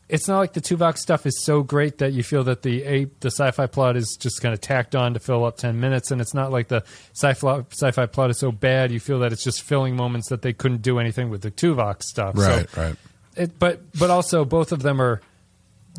it's 0.08 0.28
not 0.28 0.38
like 0.38 0.52
the 0.52 0.60
Tuvok 0.60 0.96
stuff 0.96 1.26
is 1.26 1.42
so 1.42 1.64
great 1.64 1.98
that 1.98 2.12
you 2.12 2.22
feel 2.22 2.44
that 2.44 2.62
the 2.62 2.84
A 2.84 3.04
the 3.18 3.30
sci-fi 3.30 3.66
plot 3.66 3.96
is 3.96 4.16
just 4.20 4.40
kind 4.40 4.52
of 4.52 4.60
tacked 4.60 4.94
on 4.94 5.14
to 5.14 5.20
fill 5.20 5.44
up 5.44 5.56
ten 5.56 5.80
minutes, 5.80 6.12
and 6.12 6.20
it's 6.20 6.34
not 6.34 6.52
like 6.52 6.68
the 6.68 6.84
sci-fi 7.14 7.64
sci-fi 7.72 8.06
plot 8.06 8.30
is 8.30 8.38
so 8.38 8.52
bad 8.52 8.92
you 8.92 9.00
feel 9.00 9.18
that 9.20 9.32
it's 9.32 9.42
just 9.42 9.62
filling 9.62 9.96
moments 9.96 10.28
that 10.28 10.42
they 10.42 10.52
couldn't 10.52 10.82
do 10.82 11.00
anything 11.00 11.30
with 11.30 11.42
the 11.42 11.50
Tuvok 11.50 12.02
stuff. 12.04 12.36
So 12.36 12.42
Right, 12.42 12.76
right. 12.76 12.96
it, 13.36 13.58
but 13.58 13.80
but 13.98 14.10
also 14.10 14.44
both 14.44 14.70
of 14.70 14.82
them 14.82 15.02
are 15.02 15.20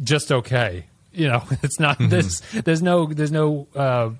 just 0.01 0.31
okay. 0.31 0.85
You 1.11 1.27
know, 1.27 1.43
it's 1.63 1.79
not 1.79 1.97
this. 1.99 2.41
There's 2.51 2.81
no 2.81 3.05
there's 3.07 3.31
no 3.31 3.67
uh, 3.75 4.11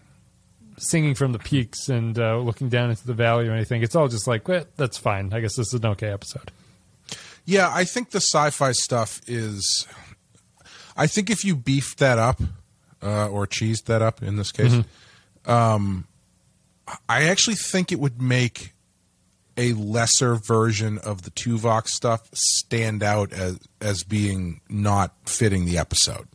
singing 0.78 1.16
from 1.16 1.32
the 1.32 1.40
peaks 1.40 1.90
and 1.90 2.18
uh, 2.18 2.38
looking 2.38 2.70
down 2.70 2.90
into 2.90 3.06
the 3.06 3.14
valley 3.14 3.48
or 3.48 3.54
anything. 3.54 3.84
It's 3.84 3.96
all 3.96 4.08
just 4.08 4.28
like 4.28 4.48
well, 4.48 4.66
that's 4.76 4.98
fine. 4.98 5.34
I 5.34 5.40
guess 5.40 5.56
this 5.56 5.68
is 5.68 5.74
an 5.74 5.86
okay 5.88 6.10
episode. 6.10 6.52
Yeah, 7.46 7.70
I 7.74 7.84
think 7.84 8.12
the 8.12 8.22
sci-fi 8.22 8.72
stuff 8.72 9.22
is. 9.28 9.88
I 10.96 11.08
think 11.08 11.30
if 11.30 11.44
you 11.44 11.56
beefed 11.56 12.00
that 12.00 12.20
up, 12.20 12.40
uh, 13.02 13.28
or 13.28 13.48
cheesed 13.48 13.86
that 13.86 14.02
up 14.02 14.22
in 14.22 14.38
this 14.38 14.52
case, 14.52 14.84
um, 15.46 16.08
I 17.10 17.24
actually 17.24 17.56
think 17.56 17.92
it 17.92 18.00
would 18.00 18.22
make 18.22 18.74
a 19.58 19.74
lesser 19.74 20.36
version 20.36 20.98
of 20.98 21.24
the 21.24 21.32
Tuvok 21.32 21.88
stuff 21.88 22.30
stand 22.34 23.04
out 23.04 23.32
as 23.34 23.60
as 23.82 24.04
being 24.04 24.62
not 24.70 25.14
fitting 25.26 25.66
the 25.66 25.78
episode. 25.78 26.28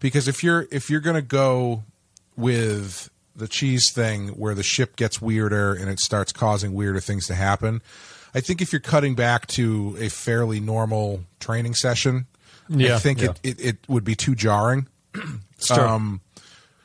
Because 0.00 0.28
if 0.28 0.42
you're 0.42 0.66
if 0.70 0.90
you're 0.90 1.00
going 1.00 1.16
to 1.16 1.22
go 1.22 1.84
with 2.36 3.10
the 3.34 3.48
cheese 3.48 3.90
thing 3.92 4.28
where 4.28 4.54
the 4.54 4.62
ship 4.62 4.96
gets 4.96 5.20
weirder 5.20 5.74
and 5.74 5.88
it 5.88 5.98
starts 5.98 6.32
causing 6.32 6.74
weirder 6.74 7.00
things 7.00 7.26
to 7.26 7.34
happen. 7.34 7.82
I 8.34 8.40
think 8.40 8.62
if 8.62 8.72
you're 8.72 8.80
cutting 8.80 9.14
back 9.14 9.46
to 9.48 9.96
a 9.98 10.08
fairly 10.08 10.60
normal 10.60 11.24
training 11.40 11.74
session, 11.74 12.26
Yeah, 12.68 12.96
I 12.96 12.98
think 12.98 13.20
yeah. 13.20 13.30
It, 13.42 13.60
it, 13.60 13.64
it 13.64 13.76
would 13.88 14.04
be 14.04 14.14
too 14.14 14.34
jarring. 14.34 14.86
Um, 15.70 16.20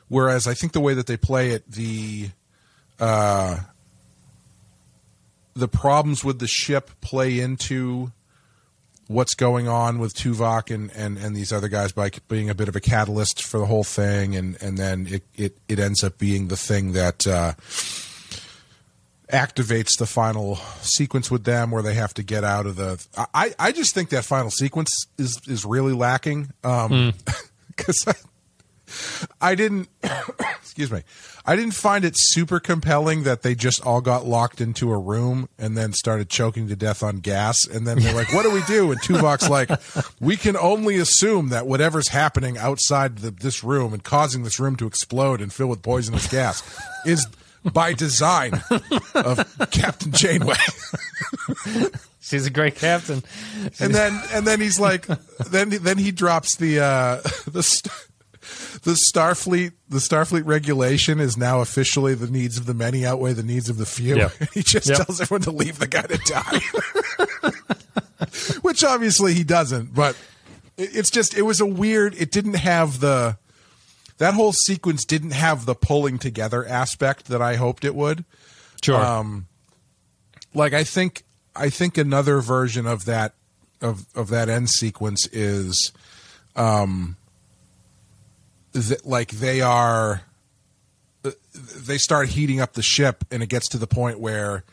whereas 0.08 0.46
I 0.46 0.54
think 0.54 0.72
the 0.72 0.80
way 0.80 0.94
that 0.94 1.06
they 1.06 1.16
play 1.16 1.50
it, 1.50 1.68
the 1.70 2.30
uh, 3.00 3.58
the 5.58 5.68
problems 5.68 6.24
with 6.24 6.38
the 6.38 6.46
ship 6.46 6.90
play 7.00 7.40
into 7.40 8.12
what's 9.08 9.34
going 9.34 9.66
on 9.66 9.98
with 9.98 10.14
Tuvok 10.14 10.72
and, 10.72 10.90
and, 10.92 11.18
and 11.18 11.34
these 11.34 11.52
other 11.52 11.68
guys 11.68 11.92
by 11.92 12.10
being 12.28 12.48
a 12.48 12.54
bit 12.54 12.68
of 12.68 12.76
a 12.76 12.80
catalyst 12.80 13.42
for 13.42 13.58
the 13.58 13.66
whole 13.66 13.84
thing, 13.84 14.36
and, 14.36 14.56
and 14.62 14.78
then 14.78 15.06
it, 15.08 15.24
it, 15.34 15.58
it 15.66 15.78
ends 15.78 16.04
up 16.04 16.18
being 16.18 16.48
the 16.48 16.56
thing 16.56 16.92
that 16.92 17.26
uh, 17.26 17.54
activates 19.32 19.98
the 19.98 20.06
final 20.06 20.56
sequence 20.82 21.30
with 21.30 21.44
them 21.44 21.70
where 21.70 21.82
they 21.82 21.94
have 21.94 22.14
to 22.14 22.22
get 22.22 22.44
out 22.44 22.66
of 22.66 22.76
the. 22.76 23.04
I, 23.34 23.54
I 23.58 23.72
just 23.72 23.94
think 23.94 24.10
that 24.10 24.24
final 24.24 24.50
sequence 24.50 25.06
is 25.16 25.40
is 25.46 25.64
really 25.64 25.92
lacking 25.92 26.52
because 26.62 28.04
I, 29.40 29.54
didn't 29.54 29.88
excuse 30.60 30.90
me 30.90 31.02
I 31.44 31.56
didn't 31.56 31.74
find 31.74 32.04
it 32.04 32.14
super 32.16 32.60
compelling 32.60 33.22
that 33.22 33.42
they 33.42 33.54
just 33.54 33.84
all 33.86 34.00
got 34.00 34.26
locked 34.26 34.60
into 34.60 34.90
a 34.90 34.98
room 34.98 35.48
and 35.58 35.76
then 35.76 35.92
started 35.92 36.28
choking 36.28 36.68
to 36.68 36.76
death 36.76 37.02
on 37.02 37.20
gas. 37.20 37.66
And 37.66 37.86
then 37.86 37.98
they're 38.00 38.14
like 38.14 38.32
what 38.32 38.42
do 38.42 38.50
we 38.50 38.62
do? 38.62 38.92
And 38.92 39.00
Tuvok's 39.00 39.48
like 39.48 39.70
we 40.20 40.36
can 40.36 40.56
only 40.56 40.96
assume 40.96 41.48
that 41.48 41.66
whatever's 41.66 42.08
happening 42.08 42.58
outside 42.58 43.18
the, 43.18 43.30
this 43.30 43.64
room 43.64 43.92
and 43.92 44.04
causing 44.04 44.42
this 44.42 44.60
room 44.60 44.76
to 44.76 44.86
explode 44.86 45.40
and 45.40 45.52
fill 45.52 45.68
with 45.68 45.82
poisonous 45.82 46.26
gas 46.26 46.62
is 47.06 47.26
by 47.72 47.92
design 47.92 48.62
of 49.14 49.68
Captain 49.70 50.12
Janeway. 50.12 50.56
She's 52.20 52.46
a 52.46 52.50
great 52.50 52.76
captain. 52.76 53.22
and 53.80 53.94
then 53.94 54.20
and 54.32 54.46
then 54.46 54.60
he's 54.60 54.78
like 54.78 55.06
then 55.50 55.70
then 55.70 55.96
he 55.96 56.10
drops 56.10 56.56
the 56.56 56.80
uh 56.80 57.20
the 57.50 57.62
st- 57.62 57.92
the 58.82 58.92
starfleet 59.12 59.72
the 59.88 59.98
starfleet 59.98 60.44
regulation 60.46 61.20
is 61.20 61.36
now 61.36 61.60
officially 61.60 62.14
the 62.14 62.26
needs 62.30 62.56
of 62.58 62.66
the 62.66 62.74
many 62.74 63.04
outweigh 63.06 63.32
the 63.32 63.42
needs 63.42 63.68
of 63.68 63.76
the 63.78 63.86
few 63.86 64.16
Yep. 64.16 64.32
he 64.54 64.62
just 64.62 64.88
Yep. 64.88 64.96
tells 65.06 65.20
everyone 65.20 65.42
to 65.42 65.50
leave 65.50 65.78
the 65.78 65.86
guy 65.86 66.02
to 66.02 66.18
die 66.18 66.60
which 68.62 68.82
obviously 68.84 69.34
he 69.34 69.44
doesn't 69.44 69.94
but 69.94 70.16
it's 70.76 71.10
just 71.10 71.36
it 71.36 71.42
was 71.42 71.60
a 71.60 71.66
weird 71.66 72.14
it 72.20 72.30
didn't 72.30 72.54
have 72.54 73.00
the 73.00 73.36
that 74.18 74.34
whole 74.34 74.52
sequence 74.52 75.04
didn't 75.04 75.30
have 75.32 75.64
the 75.66 75.74
pulling 75.74 76.18
together 76.18 76.66
aspect 76.66 77.26
that 77.26 77.40
i 77.42 77.56
hoped 77.56 77.84
it 77.84 77.94
would 77.94 78.24
Sure. 78.82 78.96
um, 79.04 79.48
like 80.54 80.72
I 80.72 80.84
think 80.84 81.24
I 81.56 81.68
think 81.68 81.98
another 81.98 82.40
version 82.40 82.86
of 82.86 83.06
that 83.06 83.34
of 83.80 84.06
of 84.14 84.28
that 84.28 84.48
end 84.48 84.70
sequence 84.70 85.26
is 85.32 85.90
um 86.54 87.16
that 88.80 89.06
like 89.06 89.30
they 89.30 89.60
are 89.60 90.22
uh, 91.24 91.30
they 91.54 91.98
start 91.98 92.28
heating 92.28 92.60
up 92.60 92.74
the 92.74 92.82
ship 92.82 93.24
and 93.30 93.42
it 93.42 93.48
gets 93.48 93.68
to 93.68 93.78
the 93.78 93.86
point 93.86 94.20
where 94.20 94.64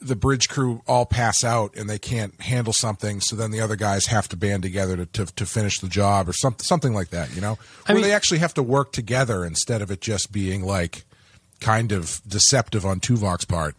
the 0.00 0.16
bridge 0.16 0.48
crew 0.48 0.82
all 0.86 1.06
pass 1.06 1.42
out 1.42 1.74
and 1.74 1.88
they 1.88 1.98
can't 1.98 2.38
handle 2.42 2.72
something. 2.72 3.20
So 3.20 3.34
then 3.34 3.50
the 3.50 3.60
other 3.60 3.76
guys 3.76 4.06
have 4.06 4.28
to 4.28 4.36
band 4.36 4.62
together 4.62 4.96
to, 4.96 5.06
to, 5.06 5.26
to 5.26 5.46
finish 5.46 5.80
the 5.80 5.88
job 5.88 6.28
or 6.28 6.32
something 6.32 6.64
something 6.64 6.92
like 6.92 7.10
that 7.10 7.34
you 7.34 7.40
know? 7.40 7.58
I 7.86 7.92
where 7.92 8.02
mean- 8.02 8.04
they 8.04 8.12
actually 8.12 8.38
have 8.38 8.54
to 8.54 8.62
work 8.62 8.92
together 8.92 9.44
instead 9.44 9.82
of 9.82 9.90
it 9.90 10.00
just 10.00 10.32
being 10.32 10.62
like 10.62 11.04
kind 11.60 11.92
of 11.92 12.20
deceptive 12.26 12.84
on 12.84 13.00
Tuvok's 13.00 13.44
part. 13.46 13.74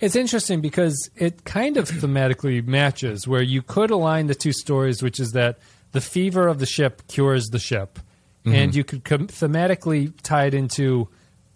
It's 0.00 0.16
interesting 0.16 0.62
because 0.62 1.10
it 1.14 1.44
kind 1.44 1.76
of 1.76 1.90
thematically 1.90 2.66
matches 2.66 3.28
where 3.28 3.42
you 3.42 3.60
could 3.60 3.90
align 3.90 4.28
the 4.28 4.34
two 4.34 4.52
stories, 4.52 5.02
which 5.02 5.20
is 5.20 5.32
that 5.32 5.58
the 5.92 6.00
fever 6.00 6.48
of 6.48 6.58
the 6.58 6.66
ship 6.66 7.06
cures 7.06 7.48
the 7.48 7.58
ship. 7.58 7.98
Mm-hmm. 8.44 8.54
And 8.54 8.74
you 8.74 8.84
could 8.84 9.04
com- 9.04 9.28
thematically 9.28 10.12
tie 10.22 10.46
it 10.46 10.54
into 10.54 11.08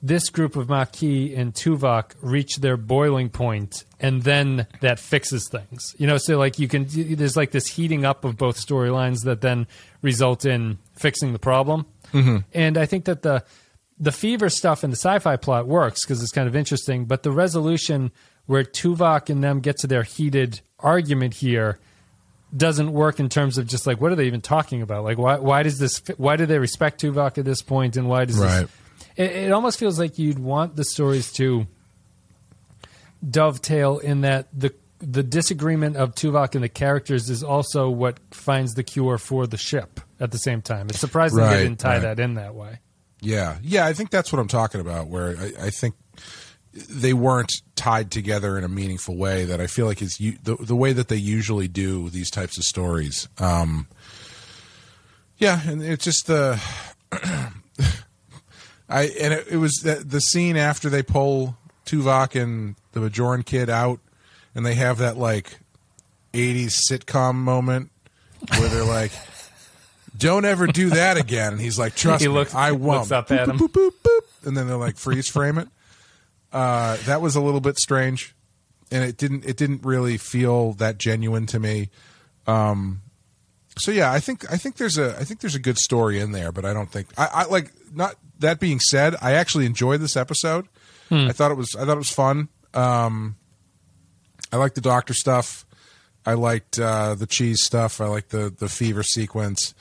this 0.02 0.28
group 0.28 0.54
of 0.54 0.68
Maquis 0.68 1.34
and 1.34 1.54
Tuvok 1.54 2.14
reach 2.20 2.56
their 2.56 2.76
boiling 2.76 3.30
point, 3.30 3.84
and 3.98 4.22
then 4.22 4.66
that 4.82 4.98
fixes 4.98 5.48
things. 5.48 5.94
You 5.96 6.06
know, 6.06 6.18
so 6.18 6.36
like 6.36 6.58
you 6.58 6.68
can, 6.68 6.86
there's 6.90 7.38
like 7.38 7.52
this 7.52 7.66
heating 7.66 8.04
up 8.04 8.22
of 8.26 8.36
both 8.36 8.58
storylines 8.58 9.24
that 9.24 9.40
then 9.40 9.66
result 10.02 10.44
in 10.44 10.76
fixing 10.92 11.32
the 11.32 11.38
problem. 11.38 11.86
Mm-hmm. 12.12 12.38
And 12.52 12.76
I 12.76 12.84
think 12.84 13.06
that 13.06 13.22
the 13.22 13.44
the 13.98 14.12
fever 14.12 14.50
stuff 14.50 14.84
in 14.84 14.90
the 14.90 14.96
sci-fi 14.96 15.36
plot 15.36 15.66
works 15.66 16.04
because 16.04 16.22
it's 16.22 16.32
kind 16.32 16.48
of 16.48 16.54
interesting, 16.54 17.06
but 17.06 17.22
the 17.22 17.30
resolution 17.30 18.12
where 18.44 18.62
Tuvok 18.62 19.30
and 19.30 19.42
them 19.42 19.60
get 19.60 19.78
to 19.78 19.86
their 19.86 20.02
heated 20.02 20.60
argument 20.80 21.34
here 21.34 21.78
doesn't 22.56 22.92
work 22.92 23.18
in 23.20 23.28
terms 23.28 23.58
of 23.58 23.66
just 23.66 23.86
like 23.86 24.00
what 24.00 24.12
are 24.12 24.14
they 24.14 24.26
even 24.26 24.40
talking 24.40 24.82
about? 24.82 25.04
Like 25.04 25.18
why 25.18 25.38
why 25.38 25.62
does 25.62 25.78
this 25.78 26.02
why 26.16 26.36
do 26.36 26.46
they 26.46 26.58
respect 26.58 27.00
Tuvok 27.02 27.38
at 27.38 27.44
this 27.44 27.62
point 27.62 27.96
and 27.96 28.08
why 28.08 28.24
does 28.24 28.38
Right. 28.38 28.60
this 28.62 28.70
it, 29.16 29.30
it 29.46 29.52
almost 29.52 29.78
feels 29.78 29.98
like 29.98 30.18
you'd 30.18 30.38
want 30.38 30.76
the 30.76 30.84
stories 30.84 31.32
to 31.34 31.66
dovetail 33.28 33.98
in 33.98 34.20
that 34.22 34.48
the 34.52 34.74
the 35.00 35.22
disagreement 35.22 35.96
of 35.96 36.14
Tuvok 36.14 36.54
and 36.54 36.64
the 36.64 36.68
characters 36.68 37.28
is 37.28 37.42
also 37.42 37.90
what 37.90 38.18
finds 38.30 38.74
the 38.74 38.82
cure 38.82 39.18
for 39.18 39.46
the 39.46 39.56
ship 39.58 40.00
at 40.20 40.30
the 40.30 40.38
same 40.38 40.62
time. 40.62 40.88
It's 40.88 40.98
surprising 41.00 41.38
Right, 41.38 41.56
they 41.56 41.62
didn't 41.64 41.80
tie 41.80 41.94
right. 41.94 42.02
that 42.02 42.20
in 42.20 42.34
that 42.34 42.54
way. 42.54 42.78
Yeah, 43.20 43.58
yeah, 43.62 43.86
I 43.86 43.92
think 43.94 44.10
that's 44.10 44.32
what 44.32 44.38
I'm 44.38 44.48
talking 44.48 44.80
about. 44.80 45.08
Where 45.08 45.36
I, 45.38 45.66
I 45.66 45.70
think 45.70 45.94
they 46.90 47.12
weren't 47.12 47.52
tied 47.76 48.10
together 48.10 48.58
in 48.58 48.64
a 48.64 48.68
meaningful 48.68 49.16
way 49.16 49.44
that 49.44 49.60
I 49.60 49.66
feel 49.68 49.86
like 49.86 50.02
is 50.02 50.16
the 50.18 50.56
the 50.58 50.74
way 50.76 50.92
that 50.92 51.08
they 51.08 51.16
usually 51.16 51.68
do 51.68 52.10
these 52.10 52.30
types 52.30 52.58
of 52.58 52.64
stories. 52.64 53.28
Um, 53.38 53.86
yeah, 55.38 55.60
and 55.68 55.82
it's 55.82 56.04
just 56.04 56.26
the 56.26 56.60
I 58.88 59.02
and 59.20 59.34
it, 59.34 59.46
it 59.52 59.56
was 59.56 59.72
the, 59.82 59.96
the 59.96 60.20
scene 60.20 60.56
after 60.56 60.88
they 60.90 61.02
pull 61.02 61.56
Tuvok 61.86 62.40
and 62.40 62.76
the 62.92 63.00
Bajoran 63.00 63.44
kid 63.44 63.70
out, 63.70 64.00
and 64.54 64.64
they 64.66 64.74
have 64.74 64.98
that 64.98 65.16
like 65.16 65.58
'80s 66.32 66.74
sitcom 66.90 67.36
moment 67.36 67.90
where 68.58 68.68
they're 68.68 68.84
like. 68.84 69.12
Don't 70.16 70.44
ever 70.44 70.68
do 70.68 70.90
that 70.90 71.16
again. 71.16 71.54
And 71.54 71.60
he's 71.60 71.76
like, 71.76 71.96
"Trust 71.96 72.22
He 72.22 72.28
me, 72.28 72.34
looks- 72.34 72.54
I 72.54 72.70
won't." 72.70 73.00
looks 73.00 73.10
up 73.10 73.32
at 73.32 73.48
him. 73.48 73.58
boop, 73.58 73.72
boop, 73.72 73.90
boop, 74.04 74.20
and 74.46 74.56
then 74.56 74.68
they're 74.68 74.76
like 74.76 74.96
freeze 74.96 75.26
frame 75.28 75.58
it. 75.58 75.66
Uh, 76.54 76.96
that 77.06 77.20
was 77.20 77.34
a 77.34 77.40
little 77.40 77.60
bit 77.60 77.78
strange, 77.78 78.34
and 78.92 79.02
it 79.02 79.16
didn't 79.16 79.44
it 79.44 79.56
didn't 79.56 79.84
really 79.84 80.16
feel 80.16 80.72
that 80.74 80.98
genuine 80.98 81.46
to 81.46 81.58
me. 81.58 81.90
Um, 82.46 83.02
so 83.76 83.90
yeah, 83.90 84.12
I 84.12 84.20
think 84.20 84.50
I 84.52 84.56
think 84.56 84.76
there's 84.76 84.96
a 84.96 85.16
I 85.18 85.24
think 85.24 85.40
there's 85.40 85.56
a 85.56 85.60
good 85.60 85.78
story 85.78 86.20
in 86.20 86.30
there, 86.30 86.52
but 86.52 86.64
I 86.64 86.72
don't 86.72 86.88
think 86.88 87.08
I, 87.18 87.28
I 87.32 87.44
like 87.46 87.72
not. 87.92 88.14
That 88.38 88.60
being 88.60 88.78
said, 88.78 89.16
I 89.20 89.32
actually 89.32 89.66
enjoyed 89.66 90.00
this 90.00 90.16
episode. 90.16 90.68
I 91.28 91.32
thought 91.32 91.50
it 91.50 91.56
was 91.56 91.74
I 91.76 91.84
thought 91.84 91.94
it 91.94 91.98
was 91.98 92.10
fun. 92.10 92.48
Um, 92.72 93.36
I 94.52 94.56
liked 94.56 94.76
the 94.76 94.80
doctor 94.80 95.12
stuff. 95.14 95.66
I 96.24 96.34
liked 96.34 96.78
uh, 96.78 97.14
the 97.16 97.26
cheese 97.26 97.64
stuff. 97.64 98.00
I 98.00 98.06
liked 98.06 98.30
the 98.30 98.54
the 98.56 98.68
fever 98.68 99.02
sequence 99.02 99.74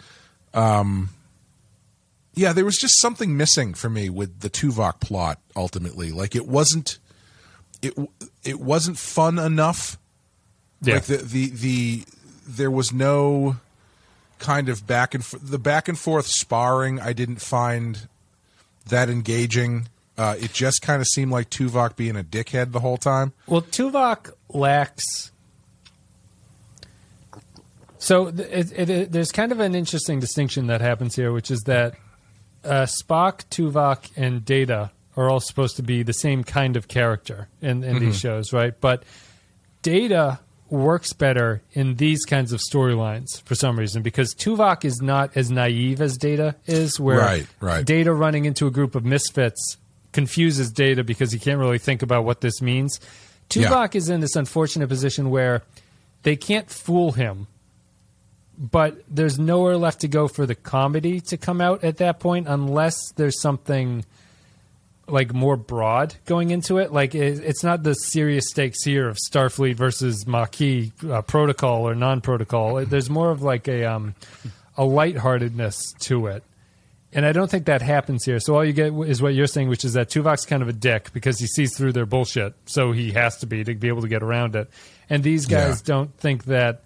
yeah, 2.33 2.53
there 2.53 2.65
was 2.65 2.77
just 2.77 2.99
something 2.99 3.37
missing 3.37 3.73
for 3.73 3.89
me 3.89 4.09
with 4.09 4.39
the 4.39 4.49
Tuvok 4.49 4.99
plot. 4.99 5.39
Ultimately, 5.55 6.11
like 6.11 6.35
it 6.35 6.47
wasn't, 6.47 6.97
it 7.81 7.93
it 8.43 8.59
wasn't 8.59 8.97
fun 8.97 9.37
enough. 9.37 9.97
Yeah. 10.81 10.95
Like 10.95 11.03
the 11.03 11.17
the 11.17 11.49
the 11.49 12.03
there 12.47 12.71
was 12.71 12.91
no 12.91 13.57
kind 14.39 14.67
of 14.67 14.85
back 14.85 15.13
and 15.13 15.23
the 15.23 15.59
back 15.59 15.87
and 15.87 15.97
forth 15.97 16.27
sparring. 16.27 16.99
I 16.99 17.13
didn't 17.13 17.41
find 17.41 18.07
that 18.87 19.09
engaging. 19.09 19.87
Uh, 20.17 20.35
it 20.39 20.53
just 20.53 20.81
kind 20.81 21.01
of 21.01 21.07
seemed 21.07 21.31
like 21.31 21.49
Tuvok 21.49 21.95
being 21.95 22.15
a 22.15 22.23
dickhead 22.23 22.71
the 22.71 22.79
whole 22.79 22.97
time. 22.97 23.33
Well, 23.47 23.61
Tuvok 23.61 24.33
lacks. 24.49 25.31
So 27.97 28.29
th- 28.29 28.49
it, 28.51 28.73
it, 28.75 28.89
it, 28.89 29.11
there's 29.11 29.31
kind 29.31 29.51
of 29.51 29.59
an 29.59 29.73
interesting 29.73 30.19
distinction 30.19 30.67
that 30.67 30.81
happens 30.81 31.15
here, 31.15 31.31
which 31.31 31.49
is 31.49 31.61
that 31.61 31.95
uh, 32.63 32.85
Spock, 32.85 33.43
Tuvok, 33.49 34.09
and 34.15 34.43
Data 34.43 34.91
are 35.15 35.29
all 35.29 35.39
supposed 35.39 35.75
to 35.77 35.83
be 35.83 36.03
the 36.03 36.13
same 36.13 36.43
kind 36.43 36.75
of 36.75 36.87
character 36.87 37.47
in, 37.61 37.83
in 37.83 37.99
these 37.99 38.19
shows, 38.19 38.51
right? 38.51 38.73
But 38.79 39.03
Data 39.81 40.39
works 40.69 41.13
better 41.13 41.61
in 41.73 41.95
these 41.95 42.25
kinds 42.25 42.51
of 42.51 42.59
storylines 42.59 43.41
for 43.43 43.53
some 43.53 43.77
reason 43.77 44.01
because 44.01 44.33
Tuvok 44.33 44.85
is 44.85 45.01
not 45.01 45.37
as 45.37 45.51
naive 45.51 46.01
as 46.01 46.17
Data 46.17 46.55
is, 46.65 46.99
where 46.99 47.19
Right, 47.19 47.47
right. 47.59 47.85
Data 47.85 48.11
running 48.11 48.45
into 48.45 48.65
a 48.65 48.71
group 48.71 48.95
of 48.95 49.05
misfits 49.05 49.77
confuses 50.13 50.71
Data 50.71 51.03
because 51.03 51.31
he 51.31 51.37
can't 51.37 51.59
really 51.59 51.77
think 51.77 52.01
about 52.01 52.25
what 52.25 52.41
this 52.41 52.61
means. 52.61 52.99
Yeah. 53.53 53.69
Tuvok 53.69 53.93
is 53.93 54.09
in 54.09 54.19
this 54.19 54.35
unfortunate 54.35 54.89
position 54.89 55.29
where 55.29 55.61
they 56.23 56.35
can't 56.35 56.69
fool 56.69 57.11
him 57.11 57.47
but 58.57 59.01
there's 59.09 59.39
nowhere 59.39 59.77
left 59.77 60.01
to 60.01 60.07
go 60.07 60.27
for 60.27 60.45
the 60.45 60.55
comedy 60.55 61.19
to 61.21 61.37
come 61.37 61.59
out 61.61 61.83
at 61.83 61.97
that 61.97 62.19
point 62.19 62.47
unless 62.47 62.95
there's 63.15 63.39
something 63.41 64.05
like 65.07 65.33
more 65.33 65.57
broad 65.57 66.15
going 66.25 66.51
into 66.51 66.77
it. 66.77 66.93
Like 66.93 67.13
it, 67.15 67.39
it's 67.43 67.63
not 67.63 67.83
the 67.83 67.93
serious 67.93 68.45
stakes 68.49 68.83
here 68.83 69.07
of 69.09 69.17
Starfleet 69.31 69.75
versus 69.75 70.25
Maquis 70.25 70.91
uh, 71.09 71.21
protocol 71.23 71.87
or 71.87 71.95
non-protocol. 71.95 72.85
There's 72.85 73.09
more 73.09 73.31
of 73.31 73.41
like 73.41 73.67
a 73.67 73.83
um, 73.85 74.15
a 74.77 74.85
lightheartedness 74.85 75.93
to 76.01 76.27
it. 76.27 76.43
And 77.15 77.25
I 77.27 77.31
don't 77.31 77.51
think 77.51 77.65
that 77.65 77.81
happens 77.83 78.25
here. 78.25 78.39
So 78.39 78.55
all 78.55 78.65
you 78.65 78.73
get 78.73 78.91
is 79.07 79.21
what 79.21 79.35
you're 79.35 79.45
saying, 79.45 79.69
which 79.69 79.85
is 79.85 79.93
that 79.93 80.09
Tuvok's 80.09 80.45
kind 80.45 80.63
of 80.63 80.67
a 80.69 80.73
dick 80.73 81.11
because 81.13 81.37
he 81.39 81.45
sees 81.45 81.77
through 81.77 81.91
their 81.91 82.07
bullshit. 82.07 82.55
So 82.65 82.91
he 82.91 83.11
has 83.11 83.37
to 83.37 83.45
be 83.45 83.63
to 83.63 83.75
be 83.75 83.87
able 83.87 84.01
to 84.01 84.07
get 84.07 84.23
around 84.23 84.55
it. 84.55 84.69
And 85.09 85.21
these 85.21 85.45
guys 85.45 85.81
Yeah. 85.81 85.85
don't 85.95 86.17
think 86.17 86.45
that 86.45 86.81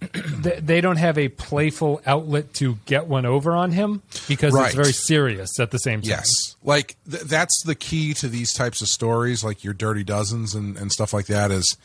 they 0.14 0.60
they 0.60 0.80
don't 0.80 0.96
have 0.96 1.18
a 1.18 1.28
playful 1.28 2.00
outlet 2.06 2.54
to 2.54 2.78
get 2.86 3.06
one 3.06 3.26
over 3.26 3.52
on 3.54 3.72
him 3.72 4.02
because 4.28 4.54
Right. 4.54 4.66
it's 4.66 4.74
very 4.74 4.92
serious 4.92 5.60
at 5.60 5.70
the 5.70 5.78
same 5.78 6.00
time. 6.00 6.08
Yes, 6.10 6.28
like 6.64 6.96
th- 7.10 7.24
that's 7.24 7.62
the 7.64 7.74
key 7.74 8.14
to 8.14 8.28
these 8.28 8.52
types 8.54 8.80
of 8.80 8.88
stories, 8.88 9.44
like 9.44 9.62
your 9.62 9.74
Dirty 9.74 10.02
Dozens 10.04 10.54
and, 10.54 10.76
and 10.76 10.90
stuff 10.90 11.12
like 11.12 11.26
that. 11.26 11.50
Is 11.50 11.76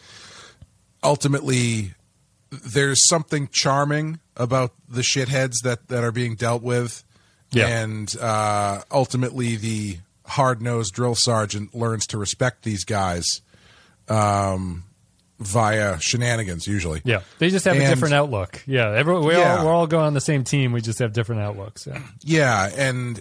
ultimately 1.03 1.93
there's 2.49 3.05
something 3.07 3.49
charming 3.51 4.19
about 4.37 4.73
the 4.87 5.01
shitheads 5.01 5.55
that 5.63 5.87
that 5.89 6.03
are 6.03 6.11
being 6.11 6.35
dealt 6.35 6.63
with, 6.63 7.03
Yeah. 7.51 7.67
and 7.67 8.13
uh, 8.19 8.81
ultimately 8.91 9.55
the 9.55 9.97
hard 10.25 10.61
nosed 10.61 10.93
drill 10.93 11.15
sergeant 11.15 11.75
learns 11.75 12.07
to 12.07 12.17
respect 12.17 12.63
these 12.63 12.83
guys 12.83 13.41
um, 14.09 14.83
via 15.39 15.99
shenanigans. 15.99 16.65
Usually, 16.67 17.01
Yeah, 17.03 17.21
they 17.39 17.49
just 17.49 17.65
have 17.65 17.75
a 17.75 17.79
different 17.79 18.13
outlook. 18.13 18.61
Yeah, 18.65 18.91
everyone, 18.91 19.25
we 19.25 19.33
Yeah. 19.35 19.57
all 19.57 19.65
we're 19.65 19.73
all 19.73 19.87
going 19.87 20.05
on 20.05 20.13
the 20.13 20.21
same 20.21 20.43
team. 20.43 20.71
We 20.71 20.81
just 20.81 20.99
have 20.99 21.13
different 21.13 21.41
outlooks. 21.41 21.85
Yeah. 21.87 22.01
Yeah, 22.21 22.69
and 22.75 23.19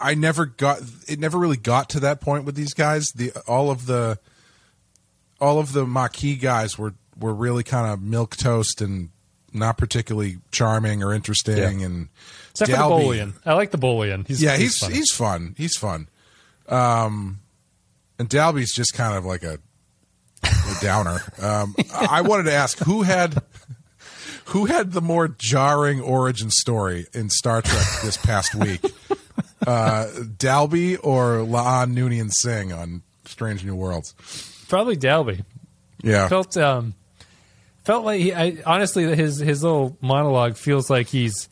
I 0.00 0.14
never 0.14 0.46
got 0.46 0.80
it. 1.08 1.18
Never 1.18 1.38
really 1.38 1.56
got 1.56 1.90
to 1.90 2.00
that 2.00 2.20
point 2.20 2.44
with 2.44 2.54
these 2.54 2.74
guys. 2.74 3.08
The 3.14 3.32
all 3.46 3.70
of 3.70 3.86
the 3.86 4.18
all 5.40 5.58
of 5.58 5.72
the 5.72 5.86
Maquis 5.86 6.36
guys 6.40 6.78
were 6.78 6.94
were 7.18 7.34
really 7.34 7.62
kind 7.62 7.90
of 7.92 8.00
milk 8.02 8.36
toast 8.36 8.80
and 8.80 9.10
not 9.52 9.78
particularly 9.78 10.38
charming 10.52 11.02
or 11.02 11.12
interesting. 11.14 11.80
Yeah. 11.80 11.86
And 11.86 12.08
Except 12.50 12.70
Dalby- 12.70 13.04
for 13.04 13.12
the 13.14 13.18
Bolian. 13.20 13.32
I 13.46 13.52
like 13.54 13.70
the 13.70 13.78
Bolian. 13.78 14.26
He's, 14.26 14.42
yeah, 14.42 14.56
he's 14.56 14.78
funny. 14.78 14.94
he's 14.94 15.10
fun. 15.12 15.54
He's 15.58 15.76
fun. 15.76 16.08
Um, 16.68 17.40
and 18.18 18.28
Dalby's 18.28 18.74
just 18.74 18.92
kind 18.94 19.14
of 19.16 19.24
like 19.24 19.42
a 19.42 19.58
downer. 20.80 21.20
Um, 21.40 21.74
I 21.94 22.22
wanted 22.22 22.44
to 22.44 22.52
ask 22.52 22.78
who 22.78 23.02
had 23.02 23.42
who 24.46 24.66
had 24.66 24.92
the 24.92 25.00
more 25.00 25.28
jarring 25.28 26.00
origin 26.00 26.50
story 26.50 27.06
in 27.12 27.30
Star 27.30 27.62
Trek 27.62 27.86
this 28.04 28.16
past 28.16 28.54
week, 28.54 28.80
uh, 29.66 30.06
Dalby 30.36 30.96
or 30.98 31.38
La'an 31.38 31.94
Noonien 31.94 32.30
Singh 32.32 32.72
on 32.72 33.02
Strange 33.24 33.64
New 33.64 33.74
Worlds? 33.74 34.14
probably 34.68 34.96
Dalby. 34.96 35.42
Yeah, 36.02 36.28
Felt 36.28 36.56
um, 36.56 36.94
felt 37.84 38.04
like 38.04 38.20
he. 38.20 38.32
I, 38.34 38.58
honestly, 38.66 39.14
his 39.16 39.38
his 39.38 39.62
little 39.62 39.96
monologue 40.00 40.56
feels 40.56 40.90
like 40.90 41.08
he's. 41.08 41.48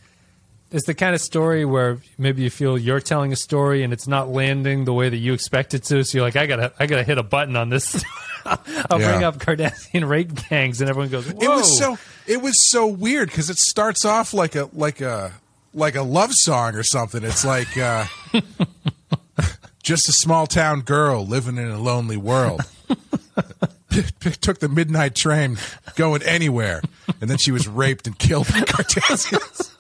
It's 0.75 0.87
the 0.87 0.95
kind 0.95 1.15
of 1.15 1.21
story 1.21 1.65
where 1.65 1.99
maybe 2.19 2.43
you 2.43 2.51
feel 2.51 2.77
you're 2.77 2.99
telling 3.01 3.33
a 3.33 3.37
story 3.37 3.85
and 3.85 3.93
it's 3.93 4.09
not 4.09 4.29
landing 4.29 4.85
the 4.85 4.93
way 4.93 5.09
that 5.09 5.17
you 5.17 5.33
expect 5.33 5.73
it 5.73 5.85
to. 5.85 6.03
So 6.05 6.19
you're 6.19 6.27
like, 6.27 6.35
I 6.35 6.47
gotta, 6.47 6.73
I 6.81 6.87
gotta 6.87 7.05
hit 7.05 7.17
a 7.17 7.23
button 7.23 7.55
on 7.55 7.69
this. 7.69 8.05
I'll 8.45 9.01
Yeah. 9.01 9.13
bring 9.13 9.23
up 9.25 9.39
Cardassian 9.39 10.07
rape 10.09 10.33
gangs, 10.51 10.81
and 10.81 10.91
everyone 10.91 11.11
goes, 11.11 11.27
Whoa. 11.31 11.41
it 11.41 11.49
was 11.49 11.79
so 11.79 11.97
it 12.27 12.43
was 12.43 12.55
so 12.71 12.87
weird 12.89 13.29
because 13.29 13.49
it 13.51 13.57
starts 13.57 14.05
off 14.05 14.35
like 14.35 14.55
a 14.57 14.69
like 14.73 15.01
a 15.01 15.33
like 15.73 15.95
a 15.95 16.03
love 16.03 16.31
song 16.33 16.75
or 16.75 16.83
something. 16.83 17.23
It's 17.25 17.45
like 17.45 17.79
uh, 17.79 18.05
just 19.83 20.09
a 20.09 20.13
small 20.13 20.47
town 20.47 20.81
girl 20.81 21.25
living 21.27 21.57
in 21.57 21.69
a 21.71 21.79
lonely 21.79 22.17
world. 22.17 22.63
Took 24.41 24.59
the 24.59 24.69
midnight 24.69 25.15
train 25.15 25.57
going 25.95 26.23
anywhere, 26.25 26.83
and 27.21 27.31
then 27.31 27.39
she 27.39 27.53
was 27.53 27.69
raped 27.69 28.07
and 28.09 28.19
killed 28.19 28.49
by 28.49 28.61
Cardassians. 28.61 29.74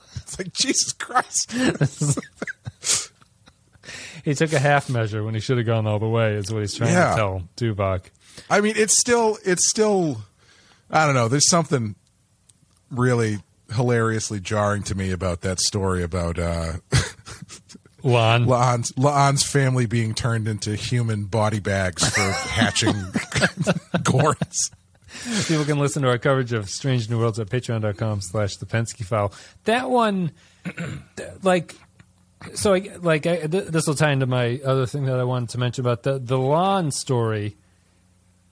Jesus 0.56 0.92
Christ. 0.92 1.52
He 4.24 4.34
took 4.34 4.52
a 4.54 4.58
half 4.58 4.88
measure 4.88 5.22
when 5.22 5.34
he 5.34 5.40
should 5.40 5.58
have 5.58 5.66
gone 5.66 5.86
all 5.86 5.98
the 5.98 6.08
way. 6.08 6.34
Is 6.34 6.50
what 6.50 6.60
he's 6.60 6.74
trying 6.74 6.92
Yeah. 6.94 7.10
to 7.10 7.16
tell 7.16 7.48
Tuvok. 7.56 8.04
I 8.48 8.60
mean, 8.62 8.74
it's 8.76 8.98
still 8.98 9.36
it's 9.44 9.68
still 9.68 10.22
I 10.90 11.04
don't 11.04 11.14
know. 11.14 11.28
There's 11.28 11.48
something 11.48 11.94
really 12.90 13.38
hilariously 13.74 14.40
jarring 14.40 14.82
to 14.84 14.94
me 14.94 15.10
about 15.10 15.42
that 15.42 15.60
story 15.60 16.02
about 16.02 16.38
uh, 16.38 16.74
Lon. 18.02 18.46
La'an's, 18.46 18.92
La'an's 18.92 19.42
family 19.42 19.86
being 19.86 20.14
turned 20.14 20.46
into 20.48 20.74
human 20.76 21.24
body 21.24 21.60
bags 21.60 22.08
for 22.08 22.20
hatching 22.48 22.92
Gorns. 24.02 24.70
People 25.46 25.64
can 25.64 25.78
listen 25.78 26.02
to 26.02 26.08
our 26.08 26.18
coverage 26.18 26.52
of 26.52 26.68
Strange 26.68 27.08
New 27.08 27.18
Worlds 27.18 27.38
at 27.38 27.48
patreon.com 27.48 28.20
slash 28.20 28.56
the 28.56 28.66
Pensky 28.66 29.04
file. 29.04 29.32
That 29.64 29.88
one, 29.88 30.32
like, 31.42 31.74
so 32.54 32.74
I, 32.74 32.90
like, 33.00 33.26
I, 33.26 33.46
th- 33.46 33.68
this 33.68 33.86
will 33.86 33.94
tie 33.94 34.12
into 34.12 34.26
my 34.26 34.60
other 34.64 34.84
thing 34.84 35.06
that 35.06 35.18
I 35.18 35.24
wanted 35.24 35.48
to 35.50 35.58
mention 35.58 35.82
about 35.82 36.02
the, 36.02 36.18
the 36.18 36.38
Lon 36.38 36.90
story. 36.90 37.56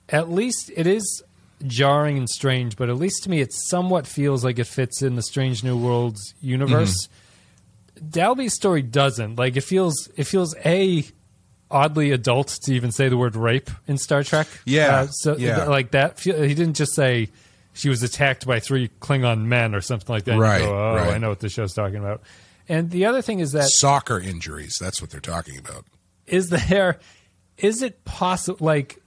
At 0.09 0.31
least 0.31 0.71
it 0.75 0.87
is 0.87 1.23
jarring 1.65 2.17
and 2.17 2.27
strange, 2.27 2.75
but 2.75 2.89
at 2.89 2.95
least 2.95 3.23
to 3.23 3.29
me, 3.29 3.39
it 3.39 3.53
somewhat 3.53 4.07
feels 4.07 4.43
like 4.43 4.57
it 4.57 4.67
fits 4.67 5.01
in 5.01 5.15
the 5.15 5.23
Strange 5.23 5.63
New 5.63 5.77
Worlds 5.77 6.33
universe. 6.41 7.07
Mm-hmm. 7.07 8.09
Dalby's 8.09 8.55
story 8.55 8.81
doesn't. 8.81 9.37
Like, 9.37 9.55
it 9.55 9.63
feels, 9.63 10.09
it 10.15 10.23
feels 10.23 10.55
a 10.65 11.05
oddly 11.73 12.11
adult 12.11 12.47
to 12.63 12.73
even 12.73 12.91
say 12.91 13.09
the 13.09 13.17
word 13.17 13.35
rape 13.35 13.69
in 13.87 13.97
Star 13.97 14.23
Trek. 14.23 14.47
Yeah, 14.65 15.01
Uh, 15.01 15.07
so 15.07 15.35
yeah. 15.37 15.65
like 15.65 15.91
that. 15.91 16.19
He 16.19 16.31
didn't 16.31 16.75
just 16.75 16.93
say 16.95 17.29
she 17.73 17.89
was 17.89 18.03
attacked 18.03 18.45
by 18.45 18.59
three 18.59 18.89
Klingon 19.01 19.45
men 19.45 19.73
or 19.75 19.81
something 19.81 20.13
like 20.13 20.23
that. 20.25 20.37
Right, 20.37 20.59
go, 20.61 20.69
oh, 20.73 20.95
right. 20.95 21.15
I 21.15 21.17
know 21.17 21.29
what 21.29 21.39
the 21.39 21.49
show's 21.49 21.73
talking 21.73 21.97
about. 21.97 22.21
And 22.69 22.91
the 22.91 23.05
other 23.07 23.21
thing 23.21 23.39
is 23.39 23.51
that 23.51 23.67
Soccer 23.67 24.19
injuries. 24.19 24.77
That's 24.79 25.01
what 25.01 25.09
they're 25.11 25.19
talking 25.19 25.57
about. 25.57 25.85
is 26.27 26.49
there 26.49 26.99
is 27.57 27.81
it 27.81 28.05
possible 28.05 28.65
like 28.65 28.99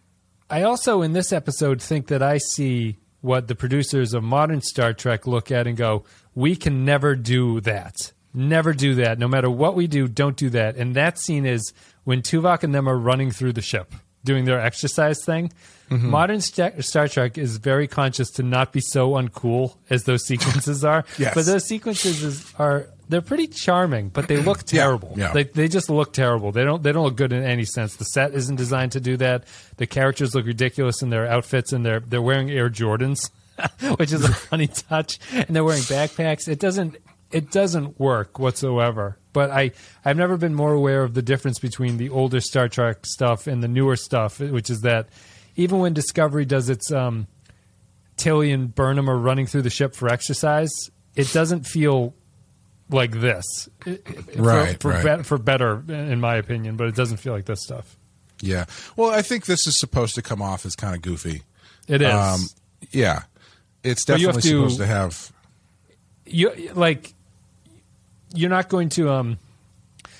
i 0.50 0.62
also 0.62 1.00
in 1.02 1.12
this 1.14 1.32
episode 1.32 1.80
think 1.80 2.08
that 2.08 2.22
i 2.22 2.36
see 2.38 2.96
what 3.22 3.48
the 3.48 3.54
producers 3.54 4.12
of 4.12 4.22
modern 4.22 4.60
star 4.60 4.92
trek 4.92 5.26
look 5.26 5.50
at 5.50 5.66
and 5.66 5.76
go 5.78 6.04
we 6.34 6.54
can 6.54 6.84
never 6.84 7.16
do 7.16 7.60
that 7.62 8.12
never 8.36 8.72
do 8.72 8.94
that 8.96 9.18
no 9.18 9.26
matter 9.26 9.50
what 9.50 9.74
we 9.74 9.86
do 9.86 10.06
don't 10.06 10.36
do 10.36 10.50
that 10.50 10.76
and 10.76 10.94
that 10.94 11.18
scene 11.18 11.46
is 11.46 11.72
when 12.04 12.20
tuvok 12.22 12.62
and 12.62 12.74
them 12.74 12.88
are 12.88 12.96
running 12.98 13.30
through 13.30 13.52
the 13.52 13.62
ship 13.62 13.94
doing 14.24 14.44
their 14.44 14.60
exercise 14.60 15.24
thing 15.24 15.50
Mm-hmm. 15.88 16.10
modern 16.10 16.40
Sta- 16.40 16.80
star 16.80 17.06
trek 17.06 17.38
is 17.38 17.58
very 17.58 17.86
conscious 17.86 18.28
to 18.32 18.42
not 18.42 18.72
be 18.72 18.80
so 18.80 19.10
uncool 19.12 19.76
as 19.88 20.02
those 20.02 20.26
sequences 20.26 20.84
are 20.84 21.04
Yes. 21.18 21.32
but 21.32 21.46
those 21.46 21.64
sequences 21.64 22.24
is, 22.24 22.52
are 22.58 22.88
they're 23.08 23.22
pretty 23.22 23.46
charming 23.46 24.08
but 24.08 24.26
they 24.26 24.38
look 24.38 24.62
terrible 24.64 25.12
yeah. 25.16 25.32
They, 25.32 25.44
they 25.44 25.68
just 25.68 25.88
look 25.88 26.12
terrible. 26.12 26.50
They 26.50 26.64
don't 26.64 26.82
they 26.82 26.90
don't 26.90 27.04
look 27.04 27.14
good 27.14 27.32
in 27.32 27.44
any 27.44 27.64
sense. 27.64 27.94
The 27.94 28.04
set 28.04 28.34
isn't 28.34 28.56
designed 28.56 28.90
to 28.92 29.00
do 29.00 29.16
that. 29.18 29.44
The 29.76 29.86
characters 29.86 30.34
look 30.34 30.44
ridiculous 30.46 31.02
in 31.02 31.10
their 31.10 31.28
outfits 31.28 31.72
and 31.72 31.86
they're 31.86 32.00
they're 32.00 32.20
wearing 32.20 32.50
Air 32.50 32.68
Jordans, 32.68 33.30
which 33.96 34.12
is 34.12 34.24
a 34.24 34.32
funny 34.34 34.66
touch. 34.66 35.20
And 35.32 35.54
they're 35.54 35.62
wearing 35.62 35.82
backpacks. 35.82 36.48
It 36.48 36.58
doesn't 36.58 36.96
it 37.36 37.50
doesn't 37.50 37.98
work 38.00 38.38
whatsoever. 38.38 39.18
But 39.32 39.50
I 39.50 39.72
I've 40.04 40.16
never 40.16 40.36
been 40.36 40.54
more 40.54 40.72
aware 40.72 41.02
of 41.02 41.14
the 41.14 41.22
difference 41.22 41.58
between 41.58 41.98
the 41.98 42.08
older 42.08 42.40
Star 42.40 42.68
Trek 42.68 43.04
stuff 43.04 43.46
and 43.46 43.62
the 43.62 43.68
newer 43.68 43.96
stuff, 43.96 44.40
which 44.40 44.70
is 44.70 44.80
that 44.80 45.08
even 45.56 45.78
when 45.78 45.92
Discovery 45.92 46.44
does 46.44 46.68
its 46.70 46.90
um, 46.90 47.26
Tilly 48.16 48.50
and 48.52 48.74
Burnham 48.74 49.08
are 49.10 49.18
running 49.18 49.46
through 49.46 49.62
the 49.62 49.70
ship 49.70 49.94
for 49.94 50.08
exercise, 50.08 50.70
it 51.14 51.32
doesn't 51.32 51.66
feel 51.66 52.14
like 52.88 53.12
this. 53.12 53.68
Right, 54.36 54.72
for, 54.74 54.78
for, 54.80 54.88
right. 54.90 55.04
bet- 55.04 55.26
for 55.26 55.38
better, 55.38 55.82
in 55.88 56.20
my 56.20 56.36
opinion, 56.36 56.76
but 56.76 56.88
it 56.88 56.94
doesn't 56.94 57.18
feel 57.18 57.32
like 57.32 57.44
this 57.46 57.62
stuff. 57.62 57.96
Yeah. 58.40 58.66
Well, 58.96 59.10
I 59.10 59.22
think 59.22 59.46
this 59.46 59.66
is 59.66 59.78
supposed 59.78 60.14
to 60.16 60.22
come 60.22 60.40
off 60.42 60.64
as 60.66 60.74
kind 60.76 60.94
of 60.94 61.02
goofy. 61.02 61.42
It 61.88 62.00
is. 62.02 62.12
Um, 62.12 62.40
yeah. 62.90 63.22
It's 63.82 64.04
But 64.04 64.20
you 64.20 64.26
have 64.26 64.36
definitely 64.36 64.50
to- 64.50 64.56
supposed 64.70 64.78
to 64.78 64.86
have. 64.86 65.32
you 66.26 66.70
like 66.74 67.12
you're 68.36 68.50
not 68.50 68.68
going 68.68 68.88
to 68.90 69.10
um 69.10 69.38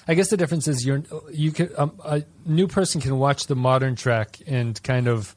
I 0.09 0.15
guess 0.15 0.31
the 0.31 0.37
difference 0.37 0.69
is 0.69 0.87
you're 0.87 1.03
you 1.33 1.53
can 1.53 1.71
um, 1.77 2.01
a 2.05 2.23
new 2.45 2.69
person 2.69 3.01
can 3.01 3.19
watch 3.19 3.45
the 3.47 3.57
modern 3.57 3.97
Trek 3.97 4.39
and 4.47 4.81
kind 4.83 5.09
of 5.09 5.35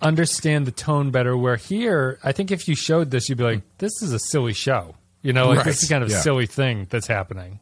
understand 0.00 0.66
the 0.66 0.70
tone 0.72 1.10
better 1.10 1.36
where 1.36 1.56
here 1.56 2.18
I 2.22 2.32
think 2.32 2.50
if 2.50 2.68
you 2.68 2.74
showed 2.76 3.10
this 3.10 3.28
you'd 3.28 3.38
be 3.38 3.44
like 3.44 3.62
this 3.78 4.02
is 4.02 4.12
a 4.12 4.18
silly 4.18 4.52
show 4.52 4.94
you 5.22 5.32
know 5.32 5.48
like 5.48 5.58
Right, 5.58 5.66
this 5.66 5.82
is 5.82 5.88
kind 5.88 6.04
of 6.04 6.10
yeah. 6.10 6.20
silly 6.20 6.46
thing 6.46 6.86
that's 6.90 7.06
happening 7.06 7.60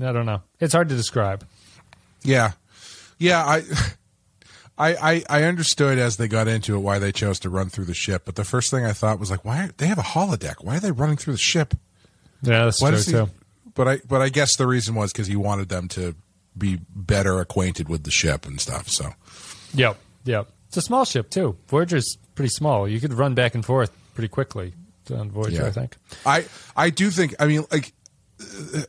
I 0.00 0.12
don't 0.12 0.26
know 0.26 0.42
it's 0.58 0.74
hard 0.74 0.88
to 0.88 0.96
describe 0.96 1.46
Yeah. 2.22 2.52
Yeah. 3.18 3.44
I. 3.44 3.62
I, 4.78 4.94
I, 5.30 5.40
I 5.40 5.42
understood 5.44 5.96
as 5.98 6.18
they 6.18 6.28
got 6.28 6.48
into 6.48 6.76
it 6.76 6.80
why 6.80 6.98
they 6.98 7.10
chose 7.10 7.40
to 7.40 7.48
run 7.48 7.70
through 7.70 7.86
the 7.86 7.94
ship, 7.94 8.24
but 8.26 8.34
the 8.34 8.44
first 8.44 8.70
thing 8.70 8.84
I 8.84 8.92
thought 8.92 9.18
was 9.18 9.30
like, 9.30 9.42
why 9.42 9.70
they 9.78 9.86
have 9.86 9.96
a 9.96 10.02
holodeck? 10.02 10.56
Why 10.62 10.76
are 10.76 10.80
they 10.80 10.90
running 10.90 11.16
through 11.16 11.32
the 11.32 11.38
ship? 11.38 11.72
Yeah, 12.42 12.64
that's 12.64 12.80
Why 12.82 12.90
true 12.90 12.98
he- 13.00 13.12
too. 13.12 13.30
But 13.74 13.88
I 13.88 13.98
but 14.08 14.22
I 14.22 14.28
guess 14.30 14.56
the 14.56 14.66
reason 14.66 14.94
was 14.94 15.12
because 15.12 15.26
he 15.26 15.36
wanted 15.36 15.68
them 15.68 15.88
to 15.88 16.14
be 16.56 16.78
better 16.94 17.40
acquainted 17.40 17.88
with 17.88 18.04
the 18.04 18.10
ship 18.10 18.46
and 18.46 18.58
stuff. 18.60 18.88
So 18.88 19.10
Yep, 19.74 19.98
yep. 20.24 20.48
It's 20.68 20.76
a 20.78 20.82
small 20.82 21.04
ship 21.04 21.28
too. 21.30 21.56
Voyager's 21.68 22.16
pretty 22.34 22.48
small. 22.50 22.88
You 22.88 23.00
could 23.00 23.12
run 23.12 23.34
back 23.34 23.54
and 23.54 23.64
forth 23.64 23.90
pretty 24.14 24.28
quickly 24.28 24.72
on 25.14 25.30
Voyager. 25.30 25.62
Yeah. 25.62 25.66
I 25.66 25.70
think. 25.70 25.96
I 26.24 26.44
I 26.76 26.90
do 26.90 27.10
think 27.10 27.34
I 27.38 27.46
mean 27.46 27.64
like 27.70 27.92
uh, 28.40 28.82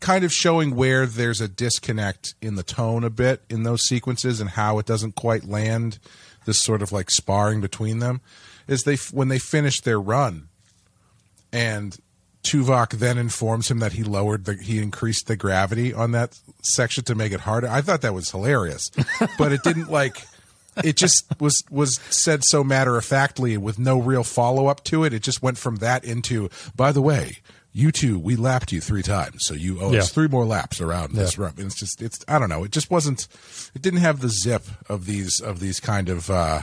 kind 0.00 0.24
of 0.24 0.32
showing 0.32 0.74
where 0.74 1.04
there's 1.06 1.40
a 1.42 1.48
disconnect 1.48 2.34
in 2.40 2.54
the 2.56 2.62
tone 2.62 3.04
a 3.04 3.10
bit 3.10 3.42
in 3.50 3.62
those 3.64 3.82
sequences 3.82 4.40
and 4.40 4.50
how 4.50 4.78
it 4.78 4.86
doesn't 4.86 5.14
quite 5.14 5.44
land 5.44 5.98
this 6.46 6.58
sort 6.60 6.80
of 6.82 6.90
like 6.90 7.10
sparring 7.10 7.60
between 7.60 7.98
them 8.00 8.20
is 8.66 8.82
they 8.84 8.96
when 9.12 9.28
they 9.28 9.38
finish 9.38 9.80
their 9.82 10.00
run 10.00 10.48
and 11.52 11.98
Tuvok 12.42 12.90
then 12.98 13.18
informs 13.18 13.70
him 13.70 13.78
that 13.78 13.92
he 13.92 14.02
lowered 14.02 14.44
the 14.46 14.54
he 14.54 14.78
increased 14.78 15.26
the 15.28 15.36
gravity 15.36 15.94
on 15.94 16.10
that 16.12 16.38
section 16.62 17.04
to 17.04 17.14
make 17.14 17.32
it 17.32 17.40
harder. 17.40 17.68
I 17.68 17.80
thought 17.80 18.00
that 18.02 18.14
was 18.14 18.30
hilarious. 18.30 18.90
but 19.38 19.52
it 19.52 19.62
didn't 19.62 19.90
like 19.90 20.26
it 20.82 20.96
just 20.96 21.24
was 21.40 21.62
was 21.70 22.00
said 22.10 22.42
so 22.44 22.64
matter 22.64 22.96
of 22.96 23.04
factly 23.04 23.56
with 23.56 23.78
no 23.78 24.00
real 24.00 24.24
follow 24.24 24.66
up 24.66 24.82
to 24.84 25.04
it. 25.04 25.12
It 25.12 25.22
just 25.22 25.42
went 25.42 25.56
from 25.58 25.76
that 25.76 26.04
into 26.04 26.50
by 26.74 26.90
the 26.90 27.02
way, 27.02 27.38
you 27.72 27.92
two, 27.92 28.18
we 28.18 28.34
lapped 28.36 28.72
you 28.72 28.80
three 28.80 29.02
times, 29.02 29.46
so 29.46 29.54
you 29.54 29.80
owe 29.80 29.92
Yeah. 29.92 30.00
us 30.00 30.10
three 30.10 30.28
more 30.28 30.44
laps 30.44 30.80
around 30.80 31.14
this 31.14 31.38
Yeah. 31.38 31.44
run. 31.44 31.54
And 31.58 31.66
it's 31.66 31.76
just 31.78 32.02
it's 32.02 32.18
I 32.26 32.38
don't 32.40 32.48
know. 32.48 32.64
It 32.64 32.72
just 32.72 32.90
wasn't 32.90 33.28
it 33.74 33.82
didn't 33.82 34.00
have 34.00 34.20
the 34.20 34.28
zip 34.28 34.64
of 34.88 35.06
these 35.06 35.40
of 35.40 35.60
these 35.60 35.78
kind 35.78 36.08
of 36.08 36.28
uh 36.28 36.62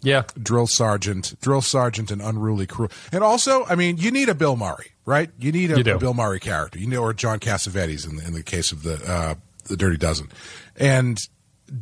Yeah, 0.00 0.22
drill 0.40 0.66
sergeant, 0.66 1.34
drill 1.40 1.62
sergeant, 1.62 2.10
and 2.10 2.22
unruly 2.22 2.66
crew. 2.66 2.88
And 3.12 3.24
also, 3.24 3.64
I 3.64 3.74
mean, 3.74 3.96
you 3.96 4.10
need 4.10 4.28
a 4.28 4.34
Bill 4.34 4.56
Murray, 4.56 4.92
right? 5.04 5.30
You 5.38 5.50
need 5.50 5.70
a, 5.70 5.78
You 5.78 5.94
a 5.96 5.98
Bill 5.98 6.14
Murray 6.14 6.40
character, 6.40 6.78
you 6.78 6.86
know, 6.86 7.02
or 7.02 7.12
John 7.12 7.40
Cassavetes 7.40 8.08
in 8.08 8.16
the, 8.16 8.26
in 8.26 8.32
the 8.32 8.42
case 8.42 8.70
of 8.70 8.82
the 8.82 8.94
uh, 9.10 9.34
the 9.66 9.76
Dirty 9.76 9.96
Dozen. 9.96 10.30
And 10.76 11.18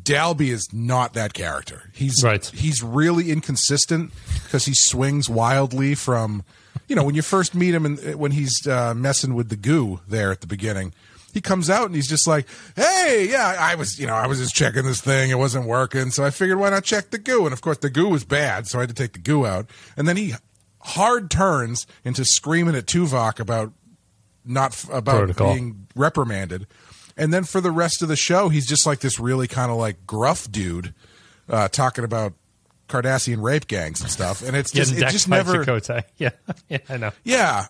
Dalby 0.02 0.50
is 0.50 0.68
not 0.72 1.12
that 1.14 1.32
character. 1.34 1.90
He's 1.92 2.22
Right. 2.24 2.44
He's 2.44 2.82
really 2.82 3.30
inconsistent 3.30 4.12
because 4.44 4.64
he 4.64 4.72
swings 4.74 5.28
wildly 5.28 5.94
from, 5.94 6.42
you 6.88 6.96
know, 6.96 7.04
when 7.04 7.14
you 7.14 7.22
first 7.22 7.54
meet 7.54 7.74
him 7.74 7.86
and 7.86 8.16
when 8.16 8.32
he's 8.32 8.66
uh, 8.66 8.94
messing 8.94 9.34
with 9.34 9.48
the 9.48 9.56
goo 9.56 10.00
there 10.08 10.32
at 10.32 10.40
the 10.40 10.46
beginning. 10.46 10.92
He 11.36 11.42
comes 11.42 11.68
out 11.68 11.84
and 11.84 11.94
he's 11.94 12.08
just 12.08 12.26
like, 12.26 12.46
"Hey, 12.76 13.28
yeah, 13.30 13.56
I 13.60 13.74
was, 13.74 14.00
you 14.00 14.06
know, 14.06 14.14
I 14.14 14.26
was 14.26 14.38
just 14.38 14.54
checking 14.54 14.86
this 14.86 15.02
thing. 15.02 15.28
It 15.28 15.36
wasn't 15.36 15.66
working, 15.66 16.10
so 16.10 16.24
I 16.24 16.30
figured 16.30 16.58
why 16.58 16.70
not 16.70 16.82
check 16.82 17.10
the 17.10 17.18
goo?" 17.18 17.44
And 17.44 17.52
of 17.52 17.60
course, 17.60 17.76
the 17.76 17.90
goo 17.90 18.08
was 18.08 18.24
bad, 18.24 18.66
so 18.66 18.78
I 18.78 18.82
had 18.84 18.88
to 18.88 18.94
take 18.94 19.12
the 19.12 19.18
goo 19.18 19.44
out. 19.44 19.66
And 19.98 20.08
then 20.08 20.16
he 20.16 20.32
hard 20.80 21.30
turns 21.30 21.86
into 22.04 22.24
screaming 22.24 22.74
at 22.74 22.86
Tuvok 22.86 23.38
about 23.38 23.74
not 24.46 24.82
about 24.90 25.16
Protocol. 25.18 25.52
being 25.52 25.86
reprimanded. 25.94 26.66
And 27.18 27.34
then 27.34 27.44
for 27.44 27.60
the 27.60 27.70
rest 27.70 28.00
of 28.00 28.08
the 28.08 28.16
show, 28.16 28.48
he's 28.48 28.66
just 28.66 28.86
like 28.86 29.00
this 29.00 29.20
really 29.20 29.46
kind 29.46 29.70
of 29.70 29.76
like 29.76 30.06
gruff 30.06 30.50
dude 30.50 30.94
uh, 31.50 31.68
talking 31.68 32.04
about 32.04 32.32
Cardassian 32.88 33.42
rape 33.42 33.66
gangs 33.66 34.00
and 34.00 34.10
stuff. 34.10 34.42
And 34.42 34.56
it's 34.56 34.70
just 34.70 34.92
it 34.92 35.08
just 35.10 35.28
never 35.28 35.64
Chakotay. 35.64 36.04
Yeah, 36.16 36.30
yeah, 36.68 36.78
I 36.88 36.96
know. 36.96 37.12
yeah, 37.24 37.66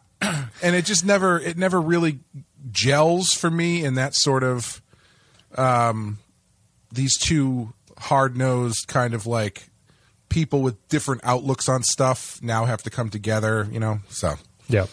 and 0.62 0.74
it 0.74 0.84
just 0.84 1.04
never 1.04 1.38
it 1.38 1.56
never 1.56 1.80
really 1.80 2.20
gels 2.70 3.32
for 3.32 3.50
me 3.50 3.84
in 3.84 3.94
that 3.94 4.14
sort 4.14 4.42
of 4.42 4.82
um 5.56 6.18
these 6.92 7.16
two 7.18 7.72
hard 7.98 8.36
nosed 8.36 8.86
kind 8.88 9.14
of 9.14 9.26
like 9.26 9.68
people 10.28 10.62
with 10.62 10.88
different 10.88 11.22
outlooks 11.24 11.68
on 11.68 11.82
stuff 11.82 12.40
now 12.42 12.64
have 12.64 12.82
to 12.82 12.90
come 12.90 13.10
together, 13.10 13.68
you 13.70 13.80
know. 13.80 14.00
So 14.08 14.34
Yeah, 14.68 14.86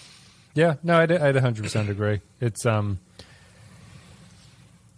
yeah. 0.53 0.75
No, 0.83 0.99
I'd, 0.99 1.11
I'd 1.11 1.35
100% 1.35 1.89
agree. 1.89 2.21
It's 2.39 2.65
um, 2.65 2.99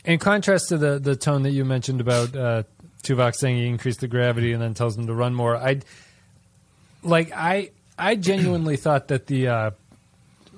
in 0.03 0.19
contrast 0.19 0.69
to 0.69 0.77
the 0.77 0.99
the 0.99 1.15
tone 1.15 1.43
that 1.43 1.51
you 1.51 1.65
mentioned 1.65 2.01
about 2.01 2.35
uh, 2.35 2.63
Tuvok 3.03 3.35
saying 3.35 3.57
he 3.57 3.67
increased 3.67 4.01
the 4.01 4.07
gravity 4.07 4.53
and 4.53 4.61
then 4.61 4.73
tells 4.73 4.97
him 4.97 5.07
to 5.07 5.13
run 5.13 5.33
more. 5.33 5.55
I 5.55 5.81
like 7.03 7.31
I 7.33 7.71
I 7.97 8.15
genuinely 8.15 8.77
thought 8.77 9.07
that 9.07 9.27
the 9.27 9.47
uh, 9.47 9.71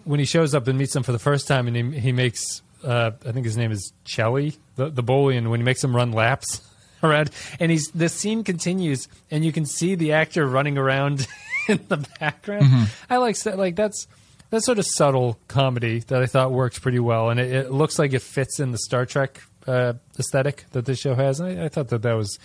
when 0.07 0.19
he 0.19 0.25
shows 0.25 0.55
up 0.55 0.67
and 0.67 0.77
meets 0.77 0.93
them 0.93 1.03
for 1.03 1.11
the 1.11 1.19
first 1.19 1.47
time 1.47 1.67
and 1.67 1.75
he 1.75 1.99
he 1.99 2.11
makes 2.11 2.61
uh, 2.83 3.11
I 3.25 3.31
think 3.31 3.45
his 3.45 3.57
name 3.57 3.71
is 3.71 3.91
Chelly 4.05 4.55
the 4.75 4.89
the 4.89 5.03
Bolian 5.03 5.49
when 5.49 5.59
he 5.59 5.63
makes 5.63 5.83
him 5.83 5.95
run 5.95 6.11
laps 6.11 6.61
around 7.03 7.29
and 7.59 7.71
he's 7.71 7.87
the 7.93 8.09
scene 8.09 8.43
continues 8.43 9.07
and 9.29 9.43
you 9.43 9.51
can 9.51 9.65
see 9.65 9.95
the 9.95 10.13
actor 10.13 10.47
running 10.47 10.77
around 10.77 11.27
in 11.67 11.79
the 11.87 11.97
background. 12.19 12.89
I 13.09 13.17
like 13.17 13.37
that 13.39 13.57
like 13.57 13.75
that's 13.75 14.07
that 14.49 14.63
sort 14.63 14.79
of 14.79 14.85
subtle 14.85 15.37
comedy 15.49 15.99
that 16.07 16.21
I 16.21 16.25
thought 16.25 16.51
works 16.51 16.79
pretty 16.79 16.99
well 16.99 17.29
and 17.29 17.39
it, 17.39 17.51
it 17.51 17.71
looks 17.71 17.99
like 17.99 18.13
it 18.13 18.21
fits 18.21 18.59
in 18.59 18.71
the 18.71 18.77
Star 18.77 19.05
Trek 19.05 19.41
uh, 19.67 19.93
aesthetic 20.17 20.63
that 20.71 20.85
this 20.85 20.99
show 20.99 21.13
has. 21.13 21.41
I, 21.41 21.65
I 21.65 21.69
thought 21.69 21.89
that 21.89 22.03
that 22.03 22.13
was 22.13 22.39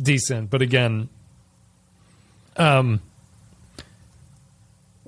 decent, 0.00 0.48
but 0.48 0.62
again, 0.62 1.10
um, 2.56 3.02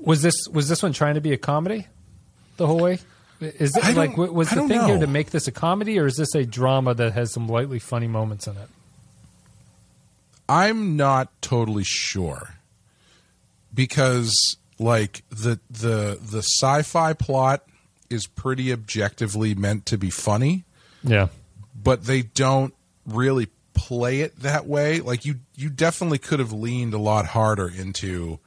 was 0.09 0.23
this 0.23 0.49
was 0.49 0.69
this 0.69 0.83
one 0.83 0.93
trying 0.93 1.15
to 1.15 1.21
be 1.21 1.33
a 1.33 1.37
comedy 1.37 1.87
the 2.57 2.67
whole 2.67 2.81
way? 2.81 2.99
Is 3.41 3.77
it 3.77 3.85
I 3.85 3.93
like 3.93 4.17
don't- 4.17 4.33
was 4.33 4.49
I 4.51 4.55
the 4.55 4.61
don't 4.63 4.69
thing 4.69 4.81
here 4.81 4.95
know. 4.97 5.01
to 5.03 5.07
make 5.07 5.31
this 5.31 5.47
a 5.47 5.53
comedy, 5.53 5.99
or 5.99 6.07
is 6.07 6.17
this 6.17 6.35
a 6.35 6.45
drama 6.45 6.95
that 6.95 7.13
has 7.13 7.33
some 7.33 7.47
lightly 7.49 7.79
funny 7.79 8.09
moments 8.09 8.47
in 8.47 8.57
it? 8.57 8.69
I'm 10.49 10.97
not 10.97 11.31
totally 11.43 11.85
sure 11.85 12.55
because 13.73 14.35
like 14.79 15.23
the 15.31 15.61
the 15.71 16.19
the 16.21 16.39
sci-fi 16.39 17.13
plot 17.13 17.65
is 18.11 18.27
pretty 18.27 18.73
objectively 18.73 19.55
meant 19.55 19.85
to 19.87 19.99
be 19.99 20.11
funny. 20.11 20.65
Yeah, 21.05 21.29
but 21.81 22.05
they 22.05 22.23
don't 22.23 22.75
really 23.07 23.49
play 23.75 24.21
it 24.23 24.41
that 24.41 24.67
way. 24.67 25.01
Like 25.01 25.25
you, 25.25 25.37
you 25.55 25.71
definitely 25.71 26.19
could 26.19 26.41
have 26.41 26.53
leaned 26.53 26.95
a 26.95 26.99
lot 26.99 27.27
harder 27.27 27.69
into, 27.69 28.41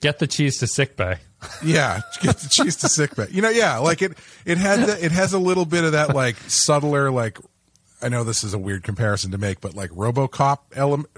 get 0.00 0.18
the 0.18 0.26
cheese 0.26 0.58
to 0.58 0.66
sick 0.66 0.96
bay. 0.96 1.18
yeah, 1.64 2.00
get 2.20 2.36
the 2.38 2.48
cheese 2.48 2.76
to 2.76 2.88
sick 2.88 3.14
bay. 3.16 3.26
You 3.30 3.42
know, 3.42 3.48
yeah, 3.50 3.78
like 3.78 4.02
it, 4.02 4.12
it 4.44 4.58
had, 4.58 4.80
the, 4.86 5.04
it 5.04 5.12
has 5.12 5.32
a 5.32 5.38
little 5.38 5.64
bit 5.64 5.84
of 5.84 5.92
that 5.92 6.14
like 6.14 6.36
subtler, 6.48 7.10
like 7.10 7.38
I 8.02 8.08
know 8.08 8.24
this 8.24 8.44
is 8.44 8.52
a 8.54 8.58
weird 8.58 8.82
comparison 8.82 9.30
to 9.32 9.38
make, 9.38 9.60
but 9.60 9.74
like 9.74 9.90
RoboCop 9.90 10.58
element 10.74 11.08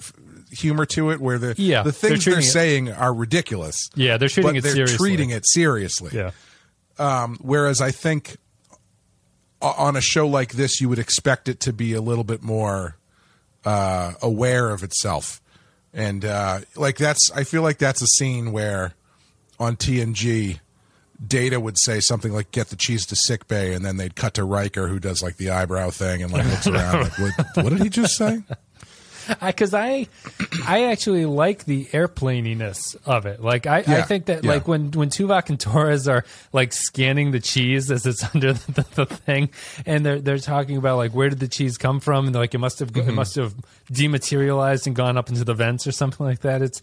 humor 0.52 0.84
to 0.86 1.10
it, 1.10 1.20
where 1.20 1.38
the 1.38 1.54
Yeah, 1.56 1.82
the 1.82 1.90
they're 1.90 2.10
things 2.10 2.24
they're, 2.24 2.38
it- 2.38 2.42
saying 2.42 2.90
are 2.92 3.12
ridiculous. 3.12 3.88
Yeah, 3.94 4.16
they're 4.16 4.28
treating 4.28 4.56
it 4.56 4.60
they're 4.62 4.72
seriously. 4.74 4.96
treating 4.98 5.30
it 5.30 5.44
seriously. 5.46 6.10
Yeah, 6.14 6.30
Um, 6.98 7.38
whereas 7.40 7.80
I 7.80 7.90
think 7.90 8.36
on 9.60 9.96
a 9.96 10.00
show 10.00 10.26
like 10.26 10.52
this, 10.52 10.80
you 10.80 10.88
would 10.88 10.98
expect 10.98 11.48
it 11.48 11.60
to 11.60 11.72
be 11.72 11.94
a 11.94 12.00
little 12.00 12.24
bit 12.24 12.42
more 12.42 12.96
uh, 13.64 14.12
aware 14.22 14.70
of 14.70 14.82
itself, 14.82 15.40
and 15.92 16.24
uh, 16.24 16.60
like 16.76 16.96
that's. 16.96 17.30
I 17.34 17.44
feel 17.44 17.62
like 17.62 17.78
that's 17.78 18.02
a 18.02 18.06
scene 18.06 18.52
where 18.52 18.94
on 19.58 19.76
TNG, 19.76 20.60
Data 21.24 21.60
would 21.60 21.78
say 21.78 22.00
something 22.00 22.32
like 22.32 22.50
"Get 22.50 22.68
the 22.68 22.76
cheese 22.76 23.06
to 23.06 23.16
sick 23.16 23.46
bay," 23.46 23.74
and 23.74 23.84
then 23.84 23.96
they'd 23.96 24.16
cut 24.16 24.34
to 24.34 24.44
Riker, 24.44 24.88
who 24.88 24.98
does 24.98 25.22
like 25.22 25.36
the 25.36 25.50
eyebrow 25.50 25.90
thing 25.90 26.22
and 26.22 26.32
like 26.32 26.46
looks 26.46 26.66
around. 26.68 27.02
like, 27.02 27.18
what, 27.18 27.64
what 27.64 27.68
did 27.70 27.82
he 27.82 27.88
just 27.88 28.16
say? 28.16 28.42
Because 29.44 29.74
I, 29.74 30.06
I 30.66 30.84
actually 30.84 31.26
like 31.26 31.64
the 31.64 31.86
airplaniness 31.86 32.96
of 33.04 33.26
it. 33.26 33.42
Like 33.42 33.66
I, 33.66 33.78
I 33.78 34.02
think 34.02 34.26
that 34.26 34.44
yeah. 34.44 34.50
like 34.50 34.68
when 34.68 34.92
when 34.92 35.10
Tuvok 35.10 35.50
and 35.50 35.58
Torres 35.60 36.06
are 36.08 36.24
like 36.52 36.72
scanning 36.72 37.32
the 37.32 37.40
cheese 37.40 37.90
as 37.90 38.06
it's 38.06 38.22
under 38.34 38.52
the, 38.52 38.72
the, 38.72 39.04
the 39.04 39.06
thing, 39.06 39.50
and 39.84 40.06
they're 40.06 40.20
they're 40.20 40.38
talking 40.38 40.76
about 40.76 40.96
like 40.98 41.12
where 41.12 41.28
did 41.28 41.40
the 41.40 41.48
cheese 41.48 41.76
come 41.78 42.00
from, 42.00 42.26
and 42.26 42.34
they're 42.34 42.42
like 42.42 42.54
it 42.54 42.58
must 42.58 42.78
have 42.78 42.92
Mm-hmm. 42.92 43.08
it 43.08 43.14
must 43.14 43.36
have 43.36 43.54
dematerialized 43.90 44.86
and 44.86 44.94
gone 44.94 45.16
up 45.16 45.30
into 45.30 45.44
the 45.44 45.54
vents 45.54 45.86
or 45.86 45.92
something 45.92 46.26
like 46.26 46.40
that. 46.40 46.60
It's 46.60 46.82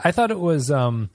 I 0.00 0.10
thought 0.12 0.30
it 0.30 0.40
was 0.40 0.70
um 0.70 1.10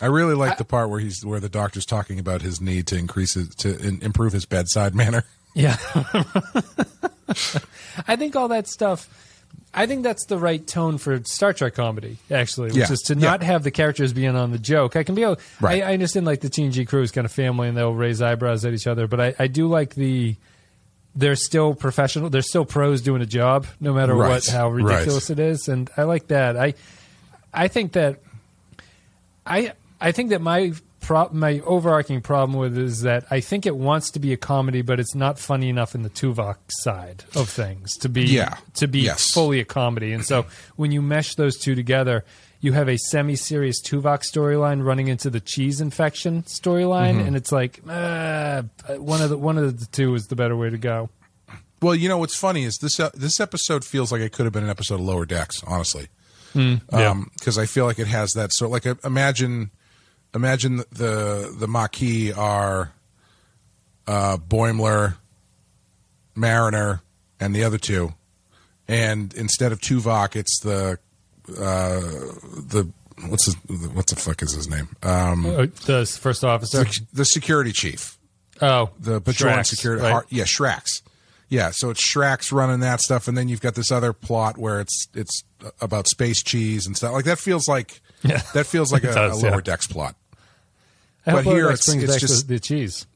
I 0.00 0.06
really 0.06 0.34
like 0.34 0.58
the 0.58 0.64
part 0.64 0.90
where 0.90 1.00
he's 1.00 1.24
where 1.24 1.40
the 1.40 1.48
doctor's 1.48 1.86
talking 1.86 2.18
about 2.18 2.42
his 2.42 2.60
need 2.60 2.86
to 2.88 2.96
increase 2.96 3.34
his, 3.34 3.54
to 3.56 3.78
in, 3.78 4.02
improve 4.02 4.32
his 4.32 4.44
bedside 4.44 4.94
manner. 4.94 5.24
Yeah. 5.54 5.76
I 8.06 8.16
think 8.16 8.36
all 8.36 8.48
that 8.48 8.68
stuff. 8.68 9.08
I 9.74 9.86
think 9.86 10.02
that's 10.04 10.24
the 10.24 10.38
right 10.38 10.66
tone 10.66 10.96
for 10.96 11.22
Star 11.24 11.52
Trek 11.52 11.74
comedy, 11.74 12.16
actually, 12.30 12.68
which 12.68 12.76
Yeah. 12.76 12.92
is 12.92 13.00
to 13.02 13.14
Yeah. 13.14 13.20
not 13.20 13.42
have 13.42 13.62
the 13.62 13.70
characters 13.70 14.12
being 14.14 14.34
on 14.34 14.50
the 14.50 14.58
joke. 14.58 14.96
I 14.96 15.02
can 15.02 15.14
be, 15.14 15.24
Right. 15.24 15.36
I, 15.82 15.90
I 15.90 15.92
understand 15.92 16.24
like 16.24 16.40
the 16.40 16.48
TNG 16.48 16.86
crew 16.86 17.02
is 17.02 17.10
kind 17.12 17.26
of 17.26 17.32
family 17.32 17.68
and 17.68 17.76
they'll 17.76 17.92
raise 17.92 18.22
eyebrows 18.22 18.64
at 18.64 18.72
each 18.72 18.86
other, 18.86 19.06
but 19.06 19.20
I, 19.20 19.34
I 19.38 19.46
do 19.48 19.68
like 19.68 19.94
the. 19.94 20.36
They're 21.18 21.34
still 21.36 21.74
professional. 21.74 22.28
They're 22.28 22.42
still 22.42 22.66
pros 22.66 23.00
doing 23.00 23.22
a 23.22 23.26
job, 23.26 23.66
no 23.80 23.94
matter 23.94 24.14
Right. 24.14 24.28
what 24.28 24.46
how 24.46 24.68
ridiculous 24.68 25.30
it 25.30 25.38
is, 25.38 25.66
and 25.68 25.88
I 25.96 26.02
like 26.02 26.28
that. 26.28 26.56
I, 26.58 26.74
I 27.54 27.68
think 27.68 27.92
that 27.92 28.20
I 29.46 29.72
I 30.00 30.12
think 30.12 30.30
that 30.30 30.40
my 30.42 30.72
pro- 31.06 31.28
my 31.32 31.60
overarching 31.60 32.20
problem 32.20 32.58
with 32.58 32.76
it 32.76 32.82
is 32.84 33.02
that 33.02 33.24
I 33.30 33.40
think 33.40 33.64
it 33.66 33.76
wants 33.76 34.10
to 34.10 34.18
be 34.18 34.32
a 34.32 34.36
comedy, 34.36 34.82
but 34.82 34.98
it's 35.00 35.14
not 35.14 35.38
funny 35.38 35.68
enough 35.68 35.94
in 35.94 36.02
the 36.02 36.10
Tuvok 36.10 36.56
side 36.68 37.24
of 37.34 37.48
things 37.48 37.96
to 37.98 38.08
be 38.08 38.22
Yeah. 38.24 38.56
to 38.74 38.86
be 38.88 39.00
Yes. 39.00 39.32
fully 39.32 39.60
a 39.60 39.64
comedy. 39.64 40.12
And 40.12 40.24
so 40.24 40.46
when 40.76 40.90
you 40.92 41.00
mesh 41.00 41.34
those 41.36 41.56
two 41.56 41.74
together, 41.74 42.24
you 42.60 42.72
have 42.72 42.88
a 42.88 42.96
semi-serious 42.98 43.80
Tuvok 43.82 44.22
storyline 44.22 44.84
running 44.84 45.08
into 45.08 45.30
the 45.30 45.40
cheese 45.40 45.80
infection 45.80 46.42
storyline, 46.44 47.16
Mm-hmm. 47.18 47.26
and 47.28 47.36
it's 47.36 47.52
like 47.52 47.80
uh, 47.88 48.62
one 48.98 49.22
of 49.22 49.30
the 49.30 49.38
one 49.38 49.58
of 49.58 49.78
the 49.78 49.86
two 49.86 50.14
is 50.14 50.26
the 50.26 50.36
better 50.36 50.56
way 50.56 50.70
to 50.70 50.78
go. 50.78 51.08
Well, 51.82 51.94
you 51.94 52.08
know 52.08 52.18
what's 52.18 52.34
funny 52.36 52.64
is 52.64 52.78
this 52.78 52.98
uh, 52.98 53.10
this 53.14 53.38
episode 53.38 53.84
feels 53.84 54.10
like 54.10 54.22
it 54.22 54.32
could 54.32 54.46
have 54.46 54.52
been 54.52 54.64
an 54.64 54.70
episode 54.70 54.94
of 54.96 55.02
Lower 55.02 55.26
Decks, 55.26 55.62
honestly. 55.66 56.08
yeah. 56.54 57.14
because 57.38 57.58
I 57.58 57.66
feel 57.66 57.84
like 57.84 57.98
it 57.98 58.06
has 58.06 58.32
that 58.32 58.52
sort. 58.52 58.70
Like 58.70 58.86
uh, 58.86 58.94
imagine, 59.04 59.70
imagine 60.36 60.76
the 60.92 61.52
the 61.58 61.66
Maquis 61.66 62.32
are 62.36 62.92
uh, 64.06 64.36
Boimler, 64.36 65.16
Mariner, 66.34 67.00
and 67.40 67.54
the 67.54 67.64
other 67.64 67.78
two, 67.78 68.14
and 68.86 69.32
instead 69.34 69.72
of 69.72 69.80
Tuvok, 69.80 70.36
it's 70.36 70.60
the 70.60 70.98
uh, 71.50 72.00
the 72.00 72.88
what's 73.28 73.46
his, 73.46 73.54
what 73.92 74.06
the 74.08 74.16
fuck 74.16 74.42
is 74.42 74.52
his 74.52 74.68
name? 74.68 74.88
Um, 75.02 75.46
Uh, 75.46 75.66
the 75.86 76.06
first 76.20 76.44
officer. 76.44 76.84
the, 76.84 77.00
the 77.14 77.24
security 77.24 77.72
chief, 77.72 78.18
Oh, 78.60 78.90
the 79.00 79.20
Shaxs, 79.20 79.66
security. 79.66 80.02
right? 80.02 80.12
Har- 80.12 80.26
yeah, 80.28 80.44
Shaxs. 80.44 81.02
Yeah, 81.48 81.70
so 81.72 81.90
it's 81.90 82.02
Shaxs 82.04 82.50
running 82.52 82.80
that 82.80 83.00
stuff, 83.00 83.28
and 83.28 83.38
then 83.38 83.48
you've 83.48 83.60
got 83.60 83.74
this 83.76 83.90
other 83.92 84.12
plot 84.12 84.58
where 84.58 84.80
it's 84.80 85.08
it's 85.14 85.42
about 85.80 86.06
space 86.08 86.42
cheese 86.42 86.86
and 86.86 86.96
stuff. 86.96 87.12
Like 87.12 87.24
that 87.24 87.38
feels 87.38 87.68
like 87.68 88.00
Yeah. 88.22 88.42
that 88.54 88.66
feels 88.66 88.92
like 88.92 89.04
a, 89.04 89.12
does, 89.14 89.40
a 89.42 89.46
lower 89.46 89.56
yeah. 89.56 89.60
decks 89.60 89.86
plot. 89.86 90.16
I 91.26 91.32
but 91.32 91.44
here 91.44 91.64
it's- 91.66 91.86
brings 91.86 92.02
it's 92.04 92.12
back 92.12 92.20
just- 92.20 92.46
the, 92.48 92.54
the 92.54 92.60
cheese. 92.60 93.06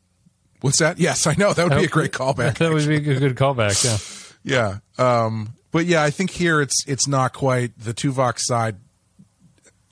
What's 0.61 0.78
that? 0.80 0.98
Yes, 0.98 1.26
I 1.26 1.34
know 1.38 1.54
that 1.54 1.62
would 1.64 1.72
I 1.72 1.78
be 1.78 1.84
a 1.84 1.88
great 1.88 2.12
callback. 2.12 2.58
That 2.58 2.70
would 2.72 2.86
be 2.86 2.96
a 2.96 3.00
good 3.00 3.36
callback. 3.36 3.82
Yeah. 3.84 3.98
Yeah. 4.42 4.78
Um, 4.96 5.50
but 5.70 5.84
yeah, 5.84 6.02
I 6.02 6.08
think 6.08 6.30
here 6.30 6.62
it's 6.62 6.82
it's 6.86 7.06
not 7.06 7.34
quite 7.34 7.78
the 7.78 7.92
Tuvok 7.92 8.38
side. 8.38 8.76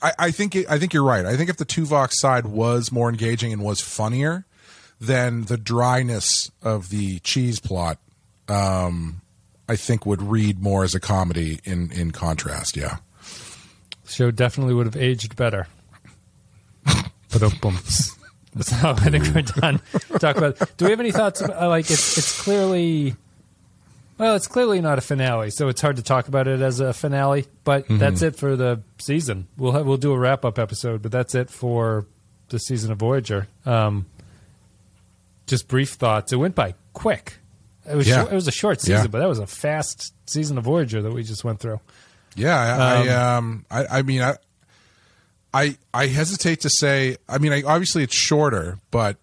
I, 0.01 0.11
I 0.17 0.31
think 0.31 0.55
it, 0.55 0.65
I 0.67 0.79
think 0.79 0.91
you're 0.91 1.03
right. 1.03 1.23
I 1.23 1.37
think 1.37 1.51
if 1.51 1.57
the 1.57 1.65
Tuvok 1.67 2.09
side 2.11 2.47
was 2.47 2.91
more 2.91 3.09
engaging 3.09 3.53
and 3.53 3.61
was 3.61 3.79
funnier, 3.79 4.45
then 4.99 5.43
the 5.43 5.55
dryness 5.57 6.49
of 6.63 6.89
the 6.89 7.19
cheese 7.19 7.59
plot, 7.59 7.99
um, 8.47 9.21
I 9.67 9.75
think 9.75 10.03
would 10.07 10.23
read 10.23 10.63
more 10.63 10.83
as 10.83 10.95
a 10.95 10.99
comedy. 10.99 11.59
In 11.63 11.91
in 11.91 12.09
contrast, 12.09 12.75
yeah. 12.75 12.97
The 14.05 14.11
show 14.11 14.31
definitely 14.31 14.73
would 14.73 14.87
have 14.87 14.97
aged 14.97 15.35
better. 15.35 15.67
So 18.61 18.89
I 18.89 19.09
think 19.09 19.23
we're 19.33 19.41
done. 19.43 19.79
Talk 20.19 20.37
about. 20.37 20.57
Do 20.77 20.85
we 20.85 20.91
have 20.91 20.99
any 20.99 21.11
thoughts? 21.11 21.39
About, 21.41 21.69
like 21.69 21.89
it's 21.89 22.17
it's 22.17 22.41
clearly, 22.41 23.15
well, 24.17 24.35
it's 24.35 24.47
clearly 24.47 24.81
not 24.81 24.97
a 24.97 25.01
finale, 25.01 25.51
so 25.51 25.67
it's 25.67 25.79
hard 25.81 25.97
to 25.97 26.01
talk 26.03 26.27
about 26.27 26.47
it 26.47 26.59
as 26.61 26.79
a 26.79 26.91
finale. 26.91 27.45
But 27.63 27.85
that's 27.87 28.21
it 28.23 28.35
for 28.35 28.55
the 28.55 28.81
season. 28.97 29.47
We'll 29.55 29.73
have, 29.73 29.85
we'll 29.85 29.97
do 29.97 30.11
a 30.13 30.17
wrap 30.17 30.43
up 30.45 30.57
episode, 30.57 31.01
but 31.03 31.11
that's 31.11 31.35
it 31.35 31.49
for 31.51 32.07
the 32.49 32.57
season 32.59 32.91
of 32.91 32.97
Voyager. 32.97 33.47
Um, 33.67 34.07
just 35.45 35.67
brief 35.67 35.91
thoughts. 35.91 36.33
It 36.33 36.37
went 36.37 36.55
by 36.55 36.73
quick. 36.93 37.37
It 37.87 37.95
was 37.95 38.07
Yeah. 38.07 38.21
short, 38.21 38.31
it 38.31 38.35
was 38.35 38.47
a 38.47 38.51
short 38.51 38.81
season, 38.81 39.03
Yeah. 39.05 39.07
but 39.07 39.19
that 39.19 39.29
was 39.29 39.39
a 39.39 39.47
fast 39.47 40.13
season 40.27 40.57
of 40.57 40.63
Voyager 40.63 41.01
that 41.03 41.11
we 41.13 41.23
just 41.23 41.43
went 41.43 41.59
through. 41.59 41.79
Yeah, 42.35 42.57
I, 42.57 43.07
I 43.07 43.35
um, 43.37 43.65
I, 43.69 43.85
I 43.99 44.01
mean, 44.01 44.21
I, 44.21 44.35
I, 45.53 45.77
I 45.93 46.07
hesitate 46.07 46.61
to 46.61 46.69
say. 46.69 47.17
I 47.27 47.37
mean, 47.39 47.51
I, 47.51 47.63
obviously 47.63 48.03
it's 48.03 48.15
shorter, 48.15 48.79
but 48.91 49.17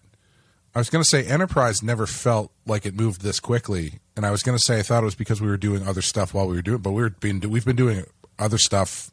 I 0.75 0.79
was 0.79 0.89
going 0.89 1.03
to 1.03 1.09
say 1.09 1.25
Enterprise 1.25 1.81
never 1.81 2.05
felt 2.05 2.51
like 2.65 2.85
it 2.85 2.93
moved 2.95 3.21
this 3.21 3.39
quickly, 3.39 3.93
and 4.15 4.25
I 4.25 4.31
was 4.31 4.43
going 4.43 4.57
to 4.57 4.63
say 4.63 4.79
I 4.79 4.81
thought 4.83 5.03
it 5.03 5.05
was 5.05 5.15
because 5.15 5.41
we 5.41 5.47
were 5.47 5.57
doing 5.57 5.87
other 5.87 6.01
stuff 6.01 6.33
while 6.33 6.47
we 6.47 6.55
were 6.55 6.61
doing, 6.61 6.79
but 6.79 6.91
we 6.91 7.01
were 7.01 7.09
being 7.11 7.39
we've 7.49 7.65
been 7.65 7.75
doing 7.75 8.03
other 8.37 8.57
stuff 8.57 9.11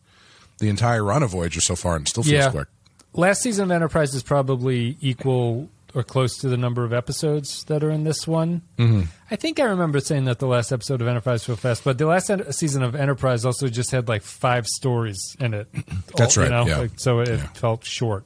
the 0.59 0.69
entire 0.69 1.03
run 1.05 1.23
of 1.23 1.31
Voyager 1.31 1.61
so 1.61 1.77
far, 1.77 1.97
and 1.97 2.07
still 2.09 2.23
feels 2.23 2.33
Yeah. 2.45 2.51
quick. 2.51 2.69
Last 3.15 3.43
season 3.43 3.65
of 3.67 3.71
Enterprise 3.71 4.12
is 4.15 4.23
probably 4.25 4.97
equal 5.01 5.69
or 5.95 6.03
close 6.03 6.36
to 6.38 6.49
the 6.49 6.57
number 6.57 6.84
of 6.84 6.92
episodes 6.92 7.62
that 7.64 7.84
are 7.84 7.90
in 7.90 8.03
this 8.05 8.26
one. 8.26 8.62
Mm-hmm. 8.78 9.03
I 9.30 9.36
think 9.36 9.61
I 9.61 9.64
remember 9.64 10.01
saying 10.01 10.24
that 10.24 10.40
the 10.40 10.47
last 10.47 10.72
episode 10.72 11.01
of 11.01 11.07
Enterprise 11.07 11.45
felt 11.45 11.61
fast, 11.61 11.84
but 11.84 11.99
the 11.99 12.07
last 12.07 12.30
en- 12.30 12.53
season 12.53 12.82
of 12.82 12.95
Enterprise 12.97 13.45
also 13.45 13.68
just 13.68 13.90
had 13.92 14.09
like 14.09 14.22
five 14.22 14.66
stories 14.66 15.18
in 15.38 15.55
it. 15.55 15.68
That's 16.16 16.36
All- 16.36 16.42
right, 16.45 16.51
You 16.51 16.57
know? 16.57 16.66
yeah. 16.66 16.78
like, 16.78 16.92
so 16.99 17.20
it 17.20 17.28
Yeah. 17.28 17.36
felt 17.55 17.84
short. 17.84 18.24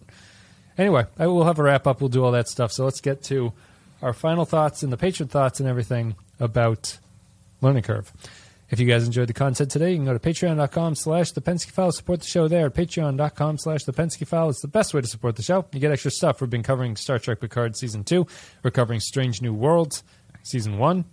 Anyway, 0.79 1.05
I 1.19 1.27
will 1.27 1.45
have 1.45 1.59
a 1.59 1.63
wrap 1.63 1.87
up. 1.87 2.01
We'll 2.01 2.09
do 2.09 2.25
all 2.25 2.33
that 2.33 2.49
stuff. 2.49 2.73
So 2.73 2.85
let's 2.85 3.01
get 3.01 3.23
to 3.25 3.53
our 4.01 4.13
final 4.13 4.45
thoughts 4.45 4.83
and 4.83 4.93
the 4.93 4.97
patron 4.97 5.29
thoughts 5.29 5.61
and 5.61 5.69
everything 5.69 6.15
about 6.41 6.99
Learning 7.61 7.83
Curve. 7.83 8.13
If 8.71 8.79
you 8.79 8.87
guys 8.87 9.07
enjoyed 9.07 9.29
the 9.29 9.35
content 9.35 9.71
today, 9.71 9.93
you 9.93 9.97
can 9.97 10.05
go 10.05 10.13
to 10.13 10.19
patreon.com 10.19 10.95
slash 10.95 11.33
the 11.33 11.41
Pensky 11.41 11.71
File. 11.71 11.91
Support 11.91 12.21
the 12.21 12.27
show 12.27 12.49
there 12.49 12.67
at 12.67 12.75
patreon.com 12.75 13.57
slash 13.59 13.85
the 13.85 13.95
Pensky 13.95 14.27
File. 14.27 14.51
It's 14.51 14.61
the 14.61 14.69
best 14.69 14.93
way 14.93 15.01
to 15.01 15.07
support 15.07 15.37
the 15.37 15.43
show. 15.43 15.65
You 15.73 15.81
get 15.81 15.91
extra 15.91 16.11
stuff. 16.11 16.43
We've 16.43 16.51
been 16.51 16.63
covering 16.63 16.95
Star 16.97 17.19
Trek 17.19 17.41
Picard 17.41 17.77
Season 17.77 18.05
2. 18.05 18.27
We're 18.63 18.71
covering 18.71 19.01
Strange 19.01 19.41
New 19.41 19.55
Worlds 19.55 20.05
Season 20.43 20.77
1. 20.77 21.05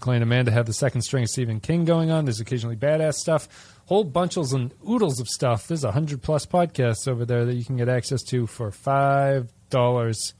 Clay 0.00 0.16
and 0.16 0.22
Amanda 0.22 0.50
have 0.50 0.66
the 0.66 0.74
second 0.74 1.02
string 1.02 1.22
of 1.22 1.30
Stephen 1.30 1.60
King 1.60 1.84
going 1.86 2.10
on. 2.10 2.26
There's 2.26 2.40
occasionally 2.40 2.76
badass 2.76 3.14
stuff. 3.14 3.78
Whole 3.86 4.04
bunches 4.04 4.52
and 4.52 4.74
oodles 4.86 5.20
of 5.20 5.28
stuff. 5.28 5.68
There's 5.68 5.84
a 5.84 5.92
hundred 5.92 6.22
plus 6.22 6.44
podcasts 6.44 7.08
over 7.08 7.24
there 7.24 7.44
that 7.44 7.54
you 7.54 7.64
can 7.64 7.76
get 7.76 7.88
access 7.88 8.22
to 8.24 8.46
for 8.46 8.70
five 8.70 9.52
dollars, 9.70 10.34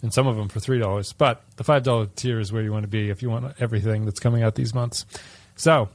and 0.00 0.14
some 0.14 0.28
of 0.28 0.36
them 0.36 0.48
for 0.48 0.60
three 0.60 0.78
dollars. 0.78 1.12
But 1.12 1.42
the 1.56 1.64
five 1.64 1.82
dollar 1.82 2.06
tier 2.06 2.38
is 2.38 2.52
where 2.52 2.62
you 2.62 2.72
want 2.72 2.84
to 2.84 2.88
be 2.88 3.10
if 3.10 3.20
you 3.20 3.30
want 3.30 3.52
everything 3.58 4.04
that's 4.04 4.20
coming 4.20 4.44
out 4.44 4.54
these 4.54 4.74
months. 4.74 5.04
So, 5.58 5.88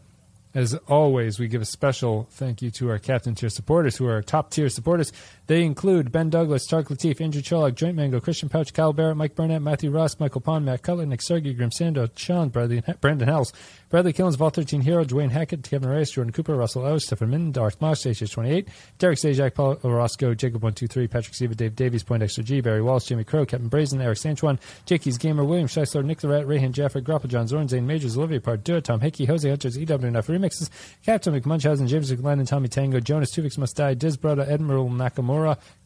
as 0.53 0.75
always, 0.89 1.39
we 1.39 1.47
give 1.47 1.61
a 1.61 1.65
special 1.65 2.27
thank 2.31 2.61
you 2.61 2.69
to 2.71 2.89
our 2.89 2.99
captain 2.99 3.33
tier 3.33 3.49
supporters, 3.49 3.95
who 3.95 4.05
are 4.05 4.15
our 4.15 4.21
top 4.21 4.51
tier 4.51 4.67
supporters. 4.67 5.13
They 5.47 5.63
include 5.63 6.11
Ben 6.11 6.29
Douglas, 6.29 6.65
Tark 6.65 6.87
Latif, 6.87 7.19
Andrew 7.19 7.41
Cholak, 7.41 7.75
Joint 7.75 7.97
Mango, 7.97 8.21
Christian 8.21 8.47
Pouch, 8.47 8.71
Kyle 8.71 8.93
Barrett, 8.93 9.17
Mike 9.17 9.35
Burnett, 9.35 9.61
Matthew 9.61 9.91
Ross, 9.91 10.17
Michael 10.17 10.39
Pond, 10.39 10.65
Matt 10.65 10.83
Cutler, 10.83 11.05
Nick 11.05 11.21
Sergey, 11.21 11.53
Grim 11.53 11.69
Sando, 11.69 12.09
Sean, 12.15 12.47
Bradley, 12.47 12.81
Brandon 13.01 13.27
Hells, 13.27 13.51
Bradley 13.89 14.13
Killens, 14.13 14.37
Vault 14.37 14.55
13 14.55 14.81
Hero, 14.81 15.03
Dwayne 15.03 15.31
Hackett, 15.31 15.69
Kevin 15.69 15.89
Reyes, 15.89 16.11
Jordan 16.11 16.31
Cooper, 16.31 16.55
Russell 16.55 16.85
O, 16.85 16.97
Stephen 16.97 17.29
Min, 17.29 17.51
Darth 17.51 17.81
Moss, 17.81 18.05
HH28, 18.05 18.67
Derek 18.99 19.19
Sajak, 19.19 19.53
Paul 19.53 19.77
Orozco, 19.83 20.33
Jacob123, 20.33 21.11
Patrick 21.11 21.35
Siva, 21.35 21.55
Dave 21.55 21.75
Davies, 21.75 22.03
Point 22.03 22.23
Extra 22.23 22.43
G, 22.43 22.61
Barry 22.61 22.81
Walsh, 22.81 23.07
Jimmy 23.07 23.25
Crow, 23.25 23.45
Captain 23.45 23.67
Brazen, 23.67 24.01
Eric 24.01 24.19
Sanchuan, 24.19 24.57
Jakey's 24.85 25.17
Gamer, 25.17 25.43
William 25.43 25.67
Scheisler, 25.67 26.05
Nick 26.05 26.23
Rat, 26.23 26.45
Rayhan 26.45 26.71
Jaffer, 26.71 27.01
Grapple 27.01 27.29
John 27.29 27.47
Zorn, 27.49 27.67
Zane 27.67 27.85
Majors, 27.85 28.17
Olivia 28.17 28.39
Pardua, 28.39 28.81
Tom 28.81 29.01
Hickey, 29.01 29.25
Jose 29.25 29.49
Hunters, 29.49 29.77
EWNF 29.77 30.27
Remixes, 30.27 30.69
Captain 31.05 31.37
McMunchausen, 31.37 31.87
James 31.87 32.09
McLennan, 32.09 32.47
Tommy 32.47 32.69
Tango, 32.69 33.01
Jonas 33.01 33.35
Tuvix 33.35 33.57
Must 33.57 33.75
Die, 33.75 33.93
Diz 33.93 34.15
Brother, 34.15 34.47
Admiral 34.49 34.89
Nakamura, 34.89 35.32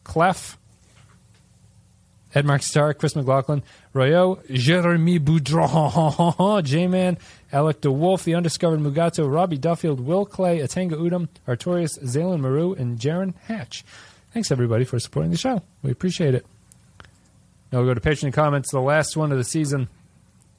Clef, 0.04 0.58
Ed 2.34 2.44
Mark 2.44 2.62
Starr, 2.62 2.94
Chris 2.94 3.16
McLaughlin, 3.16 3.62
Royo, 3.94 4.40
Jeremy 4.52 5.18
Boudron, 5.18 6.62
J-Man, 6.64 7.18
Alec 7.52 7.80
DeWolf, 7.80 8.24
The 8.24 8.34
Undiscovered 8.34 8.80
Mugato, 8.80 9.32
Robbie 9.32 9.58
Duffield, 9.58 10.00
Will 10.00 10.26
Clay, 10.26 10.58
Atanga 10.58 10.92
Udom, 10.92 11.28
Artorius, 11.46 11.98
Zalen 12.04 12.40
Maru, 12.40 12.74
and 12.74 12.98
Jaron 12.98 13.34
Hatch. 13.46 13.84
Thanks, 14.32 14.50
everybody, 14.50 14.84
for 14.84 14.98
supporting 14.98 15.30
the 15.30 15.38
show. 15.38 15.62
We 15.82 15.90
appreciate 15.90 16.34
it. 16.34 16.44
Now 17.72 17.80
we'll 17.80 17.94
go 17.94 17.94
to 17.94 18.00
Patreon 18.00 18.32
comments. 18.32 18.70
The 18.70 18.80
last 18.80 19.16
one 19.16 19.32
of 19.32 19.38
the 19.38 19.44
season 19.44 19.88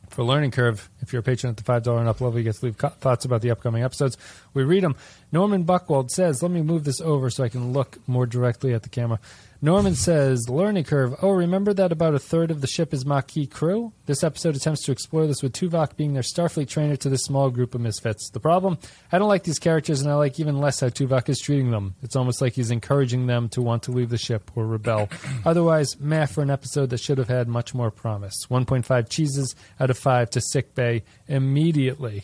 for 0.10 0.24
Learning 0.24 0.52
Curve. 0.52 0.90
If 1.02 1.14
you're 1.14 1.22
a 1.22 1.24
patron 1.24 1.52
at 1.52 1.58
the 1.58 1.64
$5 1.64 2.00
and 2.00 2.08
up 2.08 2.22
level, 2.22 2.38
you 2.38 2.44
get 2.44 2.56
to 2.56 2.66
leave 2.66 2.78
co- 2.78 2.90
thoughts 2.90 3.26
about 3.26 3.42
the 3.42 3.52
upcoming 3.52 3.84
episodes. 3.84 4.18
We 4.54 4.64
read 4.64 4.84
them. 4.84 4.96
Norman 5.32 5.66
Buckwald 5.66 6.10
says, 6.10 6.42
let 6.42 6.52
me 6.52 6.62
move 6.62 6.84
this 6.84 7.00
over 7.02 7.30
so 7.30 7.44
I 7.44 7.50
can 7.50 7.74
look 7.74 7.98
more 8.08 8.26
directly 8.26 8.74
at 8.74 8.84
the 8.84 8.90
camera. 8.90 9.20
Norman 9.62 9.94
says, 9.94 10.48
Learning 10.48 10.86
Curve. 10.86 11.16
Oh, 11.22 11.32
remember 11.32 11.74
that 11.74 11.92
about 11.92 12.16
a 12.16 12.20
third 12.20 12.50
of 12.50 12.62
the 12.62 12.68
ship 12.68 12.94
is 12.94 13.06
Maquis 13.06 13.50
crew? 13.50 13.92
This 14.06 14.24
episode 14.24 14.56
attempts 14.56 14.86
to 14.86 14.94
explore 14.94 15.28
this 15.28 15.44
with 15.44 15.52
Tuvok 15.52 15.98
being 15.98 16.14
their 16.14 16.24
Starfleet 16.24 16.70
trainer 16.70 16.96
to 16.96 17.10
this 17.10 17.24
small 17.24 17.50
group 17.50 17.76
of 17.76 17.82
misfits. 17.82 18.30
The 18.30 18.40
problem? 18.40 18.78
I 19.12 19.20
don't 19.20 19.28
like 19.28 19.44
these 19.44 19.60
characters, 19.60 20.00
and 20.00 20.10
I 20.10 20.16
like 20.16 20.40
even 20.40 20.60
less 20.60 20.80
how 20.80 20.88
Tuvok 20.88 21.28
is 21.28 21.40
treating 21.40 21.72
them. 21.72 21.96
It's 22.02 22.16
almost 22.16 22.40
like 22.40 22.54
he's 22.54 22.72
encouraging 22.72 23.28
them 23.28 23.50
to 23.50 23.62
want 23.62 23.84
to 23.84 23.92
leave 23.92 24.10
the 24.10 24.18
ship 24.18 24.50
or 24.56 24.66
rebel. 24.66 25.10
Otherwise, 25.46 26.00
meh 26.00 26.26
for 26.26 26.42
an 26.42 26.50
episode 26.50 26.90
that 26.92 27.02
should 27.02 27.18
have 27.18 27.28
had 27.28 27.50
much 27.50 27.74
more 27.74 27.92
promise. 27.92 28.46
1.5 28.50 29.10
cheeses 29.10 29.56
out 29.78 29.90
of 29.90 29.98
5 29.98 30.30
to 30.30 30.42
sick 30.42 30.74
bay 30.74 31.04
immediately. 31.28 32.24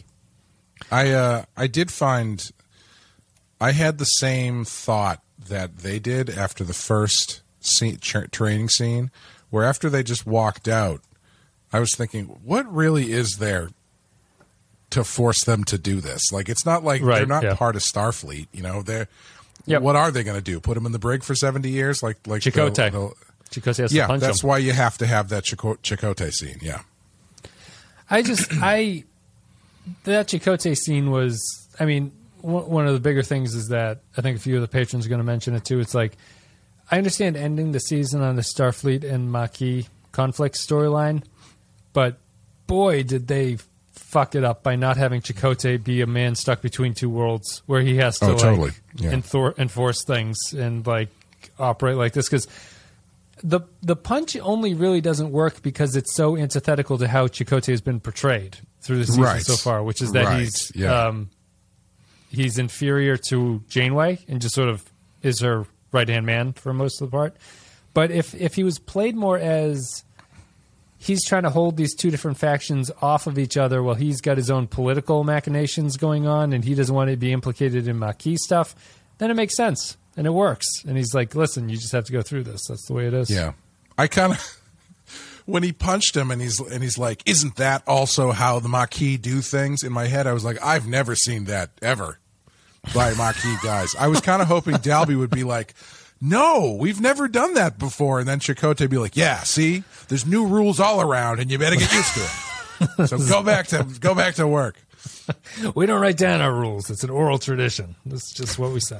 I 0.90 1.12
uh, 1.12 1.46
I 1.58 1.68
did 1.68 1.92
find 1.92 2.50
I 3.60 3.72
had 3.72 3.98
the 3.98 4.06
same 4.06 4.66
thought 4.66 5.22
that 5.46 5.80
they 5.80 6.00
did 6.00 6.30
after 6.30 6.64
the 6.64 6.74
first 6.74 7.42
scene, 7.60 7.98
tra- 7.98 8.28
training 8.28 8.70
scene, 8.70 9.12
where 9.50 9.64
after 9.64 9.90
they 9.90 10.04
just 10.04 10.26
walked 10.26 10.68
out, 10.68 11.02
I 11.74 11.80
was 11.80 11.96
thinking, 11.96 12.26
what 12.44 12.72
really 12.74 13.12
is 13.12 13.38
there 13.38 13.70
to 14.92 15.04
force 15.04 15.44
them 15.44 15.64
to 15.66 15.78
do 15.78 16.00
this? 16.02 16.32
Like, 16.32 16.48
it's 16.50 16.66
not 16.66 16.84
like 16.84 17.02
Right, 17.02 17.18
they're 17.18 17.26
not 17.28 17.44
yeah. 17.44 17.56
part 17.56 17.76
of 17.76 17.82
Starfleet, 17.82 18.48
you 18.54 18.62
know. 18.62 18.82
They're 18.82 19.08
Yep. 19.68 19.82
what 19.82 19.96
are 19.96 20.12
they 20.12 20.24
going 20.24 20.38
to 20.38 20.44
do? 20.44 20.60
Put 20.60 20.76
them 20.76 20.86
in 20.86 20.92
the 20.92 21.00
brig 21.00 21.24
for 21.24 21.34
seventy 21.34 21.70
years? 21.72 22.04
Like 22.04 22.18
like 22.28 22.44
the- 22.44 22.52
Chakotay. 22.52 22.92
the- 22.92 23.14
Chakotay 23.50 23.78
has 23.78 23.94
Yeah, 23.94 24.04
to 24.04 24.08
punch 24.10 24.22
that's 24.22 24.44
him. 24.44 24.50
why 24.50 24.58
you 24.60 24.74
have 24.74 24.98
to 25.00 25.08
have 25.08 25.30
that 25.30 25.44
Chako- 25.44 25.76
Chakotay 25.82 26.32
scene. 26.32 26.60
Yeah. 26.62 26.82
I 28.10 28.22
just 28.22 28.48
I 28.62 29.06
that 30.04 30.28
Chakotay 30.28 30.78
scene 30.78 31.10
was. 31.10 31.42
I 31.80 31.86
mean, 31.86 32.12
one 32.46 32.88
of 32.88 32.94
the 32.94 33.00
bigger 33.00 33.24
things 33.24 33.56
is 33.56 33.70
that 33.70 34.02
I 34.18 34.22
think 34.22 34.38
a 34.38 34.40
few 34.40 34.56
of 34.56 34.62
the 34.62 34.68
patrons 34.68 35.06
are 35.06 35.10
going 35.10 35.20
to 35.20 35.26
mention 35.26 35.56
it 35.56 35.66
too. 35.66 35.80
It's 35.80 35.96
like 35.96 36.18
I 36.92 36.98
understand 36.98 37.36
ending 37.38 37.72
the 37.72 37.80
season 37.80 38.22
on 38.22 38.36
the 38.36 38.42
Starfleet 38.44 39.04
and 39.04 39.32
Maquis 39.32 39.88
conflict 40.12 40.56
storyline, 40.56 41.24
but 41.94 42.18
boy, 42.68 43.04
did 43.04 43.28
they 43.28 43.58
fuck 43.94 44.36
it 44.36 44.44
up 44.44 44.62
by 44.64 44.76
not 44.76 44.98
having 44.98 45.22
Chakotay 45.22 45.84
be 45.84 46.02
a 46.02 46.08
man 46.08 46.36
stuck 46.36 46.62
between 46.62 46.94
two 46.94 47.10
worlds 47.10 47.64
where 47.66 47.82
he 47.82 47.98
has 47.98 48.20
to 48.20 48.26
Oh, 48.26 48.30
like 48.34 48.40
totally. 48.40 48.72
Yeah. 48.96 49.12
enthor- 49.12 49.58
enforce 49.58 50.04
things 50.06 50.38
and 50.54 50.86
like 50.86 51.10
operate 51.60 51.98
like 51.98 52.14
this 52.14 52.28
because 52.30 52.48
the 53.44 53.62
the 53.82 53.96
punch 53.96 54.38
only 54.38 54.74
really 54.74 55.02
doesn't 55.02 55.32
work 55.32 55.62
because 55.62 55.96
it's 55.96 56.14
so 56.16 56.38
antithetical 56.38 56.98
to 56.98 57.08
how 57.08 57.28
Chakotay 57.28 57.68
has 57.68 57.82
been 57.82 58.00
portrayed 58.00 58.58
through 58.82 59.00
the 59.00 59.06
season 59.06 59.24
Right. 59.24 59.42
so 59.42 59.56
far, 59.56 59.84
which 59.84 60.02
is 60.02 60.12
that 60.14 60.26
Right. 60.26 60.40
he's 60.42 60.72
Yeah. 60.76 61.08
um, 61.08 61.30
he's 62.36 62.58
inferior 62.58 63.18
to 63.30 63.64
Janeway 63.68 64.20
and 64.28 64.42
just 64.42 64.56
sort 64.56 64.70
of 64.70 64.86
is 65.22 65.42
her 65.42 65.66
right 65.92 66.08
hand 66.08 66.26
man 66.26 66.54
for 66.54 66.74
most 66.74 67.02
of 67.02 67.10
the 67.10 67.12
part. 67.12 67.36
But 67.94 68.12
if 68.12 68.36
if 68.36 68.56
he 68.56 68.64
was 68.64 68.78
played 68.78 69.16
more 69.16 69.38
as 69.38 70.04
he's 70.98 71.26
trying 71.26 71.44
to 71.44 71.50
hold 71.50 71.78
these 71.78 71.96
two 71.96 72.10
different 72.10 72.38
factions 72.38 72.92
off 73.02 73.28
of 73.28 73.38
each 73.38 73.58
other 73.58 73.82
while 73.84 73.96
he's 73.96 74.22
got 74.22 74.38
his 74.38 74.50
own 74.50 74.68
political 74.68 75.24
machinations 75.24 75.98
going 75.98 76.28
on 76.28 76.52
and 76.54 76.64
he 76.64 76.76
doesn't 76.76 76.96
want 76.96 77.10
to 77.10 77.18
be 77.18 77.32
implicated 77.32 77.88
in 77.88 78.00
Maquis 78.00 78.44
stuff, 78.44 78.76
then 79.18 79.32
it 79.32 79.36
makes 79.36 79.56
sense 79.56 79.98
and 80.18 80.26
it 80.28 80.32
works. 80.32 80.68
And 80.86 80.98
he's 80.98 81.14
like, 81.14 81.36
listen, 81.36 81.70
you 81.70 81.78
just 81.78 81.92
have 81.92 82.06
to 82.06 82.12
go 82.12 82.22
through 82.22 82.44
this. 82.44 82.62
That's 82.68 82.86
the 82.88 82.94
way 82.94 83.08
it 83.08 83.14
is. 83.14 83.30
Yeah. 83.30 83.54
I 83.98 84.08
kind 84.08 84.34
of 84.34 84.62
when 85.46 85.64
he 85.64 85.72
punched 85.72 86.16
him 86.16 86.32
and 86.32 86.42
he's 86.42 86.60
and 86.60 86.84
he's 86.84 86.98
like, 86.98 87.22
"Isn't 87.26 87.56
that 87.56 87.84
also 87.88 88.32
how 88.32 88.60
the 88.60 88.70
Maquis 88.70 89.18
do 89.18 89.42
things?" 89.42 89.84
In 89.84 89.94
my 89.94 90.08
head, 90.08 90.28
I 90.28 90.34
was 90.34 90.44
like, 90.44 90.62
"I've 90.64 90.88
never 90.88 91.16
seen 91.16 91.46
that 91.46 91.72
ever 91.82 92.20
by 92.94 93.14
Maquis 93.14 93.58
guys." 93.64 93.96
I 94.00 94.08
was 94.08 94.22
kind 94.22 94.42
of 94.42 94.48
hoping 94.48 94.78
Dalby 94.78 95.16
would 95.16 95.30
be 95.30 95.44
like, 95.44 95.74
"No, 96.22 96.78
we've 96.80 97.02
never 97.02 97.28
done 97.28 97.54
that 97.56 97.78
before," 97.80 98.20
and 98.20 98.28
then 98.28 98.40
Chakotay 98.40 98.82
would 98.82 98.90
be 98.90 98.98
like, 98.98 99.16
"Yeah, 99.16 99.44
see, 99.44 99.84
there's 100.08 100.26
new 100.26 100.46
rules 100.46 100.80
all 100.80 101.02
around, 101.02 101.40
and 101.40 101.50
you 101.52 101.58
better 101.58 101.76
get 101.76 101.92
used 101.94 102.14
to 102.14 102.22
it." 102.22 103.08
so 103.08 103.18
go 103.18 103.44
back 103.44 103.68
to 103.68 103.86
go 104.00 104.14
back 104.14 104.36
to 104.36 104.48
work. 104.48 104.76
We 105.74 105.86
don't 105.86 106.02
write 106.02 106.18
down 106.18 106.42
our 106.42 106.54
rules. 106.54 106.90
It's 106.90 107.04
an 107.04 107.10
oral 107.10 107.40
tradition. 107.40 107.96
That's 108.06 108.32
just 108.32 108.60
what 108.60 108.72
we 108.72 108.80
say. 108.80 109.00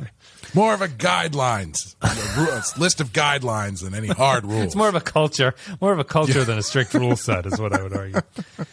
More 0.54 0.74
of 0.74 0.82
a 0.82 0.88
guidelines, 0.88 1.96
a 2.02 2.80
list 2.80 3.02
of 3.02 3.12
guidelines 3.12 3.84
than 3.84 3.94
any 3.94 4.08
hard 4.08 4.46
rules. 4.46 4.66
It's 4.66 4.76
more 4.76 4.90
of 4.90 4.96
a 4.96 5.02
culture, 5.02 5.54
more 5.82 5.92
of 5.94 6.00
a 6.00 6.04
culture 6.04 6.44
than 6.44 6.58
a 6.58 6.64
strict 6.64 6.94
rule 6.94 7.16
set, 7.16 7.46
is 7.46 7.60
what 7.60 7.74
I 7.74 7.84
would 7.84 7.94
argue. 7.94 8.22
I 8.58 8.64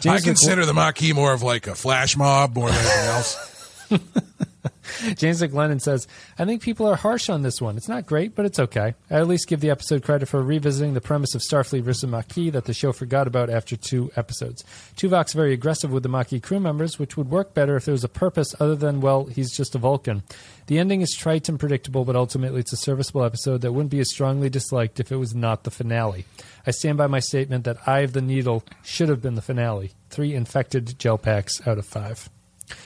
James, 0.00 0.24
consider 0.24 0.64
the 0.64 0.72
Maquis 0.72 1.14
more 1.14 1.32
of 1.32 1.42
like 1.42 1.66
a 1.66 1.74
flash 1.74 2.16
mob 2.16 2.54
more 2.54 2.70
than 2.70 2.78
anything 2.78 3.08
else. 3.08 3.48
James 5.16 5.42
McLennan 5.42 5.80
says, 5.80 6.06
I 6.38 6.44
think 6.44 6.62
people 6.62 6.86
are 6.86 6.96
harsh 6.96 7.28
on 7.28 7.42
this 7.42 7.60
one. 7.60 7.76
It's 7.76 7.88
not 7.88 8.06
great, 8.06 8.34
but 8.34 8.46
it's 8.46 8.58
okay. 8.58 8.94
I 9.10 9.14
at 9.14 9.28
least 9.28 9.48
give 9.48 9.60
the 9.60 9.70
episode 9.70 10.02
credit 10.02 10.26
for 10.26 10.42
revisiting 10.42 10.94
the 10.94 11.00
premise 11.00 11.34
of 11.34 11.42
Starfleet 11.42 11.82
versus 11.82 12.08
Maquis 12.08 12.52
that 12.52 12.64
the 12.64 12.74
show 12.74 12.92
forgot 12.92 13.26
about 13.26 13.50
after 13.50 13.76
two 13.76 14.10
episodes. 14.16 14.64
Tuvok's 14.96 15.32
very 15.32 15.52
aggressive 15.52 15.92
with 15.92 16.02
the 16.02 16.08
Maquis 16.08 16.40
crew 16.40 16.60
members, 16.60 16.98
which 16.98 17.16
would 17.16 17.30
work 17.30 17.54
better 17.54 17.76
if 17.76 17.84
there 17.84 17.92
was 17.92 18.04
a 18.04 18.08
purpose 18.08 18.54
other 18.60 18.76
than, 18.76 19.00
well, 19.00 19.24
he's 19.24 19.56
just 19.56 19.74
a 19.74 19.78
Vulcan. 19.78 20.22
The 20.66 20.78
ending 20.78 21.00
is 21.00 21.14
trite 21.14 21.48
and 21.48 21.58
predictable, 21.58 22.04
but 22.04 22.16
ultimately 22.16 22.60
it's 22.60 22.72
a 22.72 22.76
serviceable 22.76 23.24
episode 23.24 23.62
that 23.62 23.72
wouldn't 23.72 23.90
be 23.90 24.00
as 24.00 24.10
strongly 24.10 24.48
disliked 24.48 25.00
if 25.00 25.10
it 25.10 25.16
was 25.16 25.34
not 25.34 25.64
the 25.64 25.70
finale. 25.70 26.24
I 26.66 26.70
stand 26.70 26.98
by 26.98 27.08
my 27.08 27.18
statement 27.18 27.64
that 27.64 27.86
Eye 27.86 28.00
of 28.00 28.12
the 28.12 28.22
Needle 28.22 28.62
should 28.82 29.08
have 29.08 29.20
been 29.20 29.34
the 29.34 29.42
finale. 29.42 29.92
Three 30.10 30.34
infected 30.34 30.98
gel 30.98 31.18
packs 31.18 31.66
out 31.66 31.78
of 31.78 31.86
five. 31.86 32.30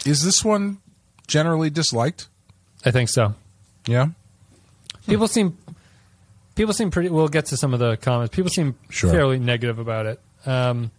Is 0.05 0.25
this 0.25 0.45
one 0.45 0.79
generally 1.27 1.71
disliked? 1.71 2.29
I 2.85 2.91
think 2.91 3.09
so. 3.09 3.35
Yeah. 3.87 4.09
people 5.07 5.29
seem 5.29 5.57
people 6.57 6.73
seem 6.75 6.91
pretty 6.91 7.09
we'll 7.09 7.29
get 7.29 7.47
to 7.47 7.57
some 7.57 7.73
of 7.75 7.79
the 7.81 7.97
comments 7.97 8.35
people 8.35 8.51
seem 8.51 8.75
Sure. 8.91 9.11
fairly 9.11 9.39
negative 9.39 9.79
about 9.79 10.07
it 10.07 10.21
um, 10.45 10.91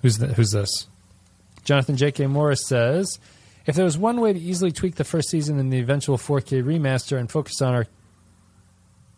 who's 0.00 0.16
th- 0.18 0.30
who's 0.32 0.50
this 0.52 0.86
jonathan 1.64 1.96
j.k 1.96 2.26
morris 2.26 2.66
says 2.66 3.18
if 3.66 3.74
there 3.76 3.84
was 3.84 3.98
one 3.98 4.20
way 4.22 4.32
to 4.32 4.38
easily 4.38 4.72
tweak 4.72 4.94
the 4.94 5.04
first 5.04 5.28
season 5.28 5.58
in 5.58 5.68
the 5.68 5.78
eventual 5.80 6.16
4k 6.16 6.62
remaster 6.64 7.18
and 7.18 7.30
focus 7.30 7.60
on 7.60 7.74
our 7.74 7.86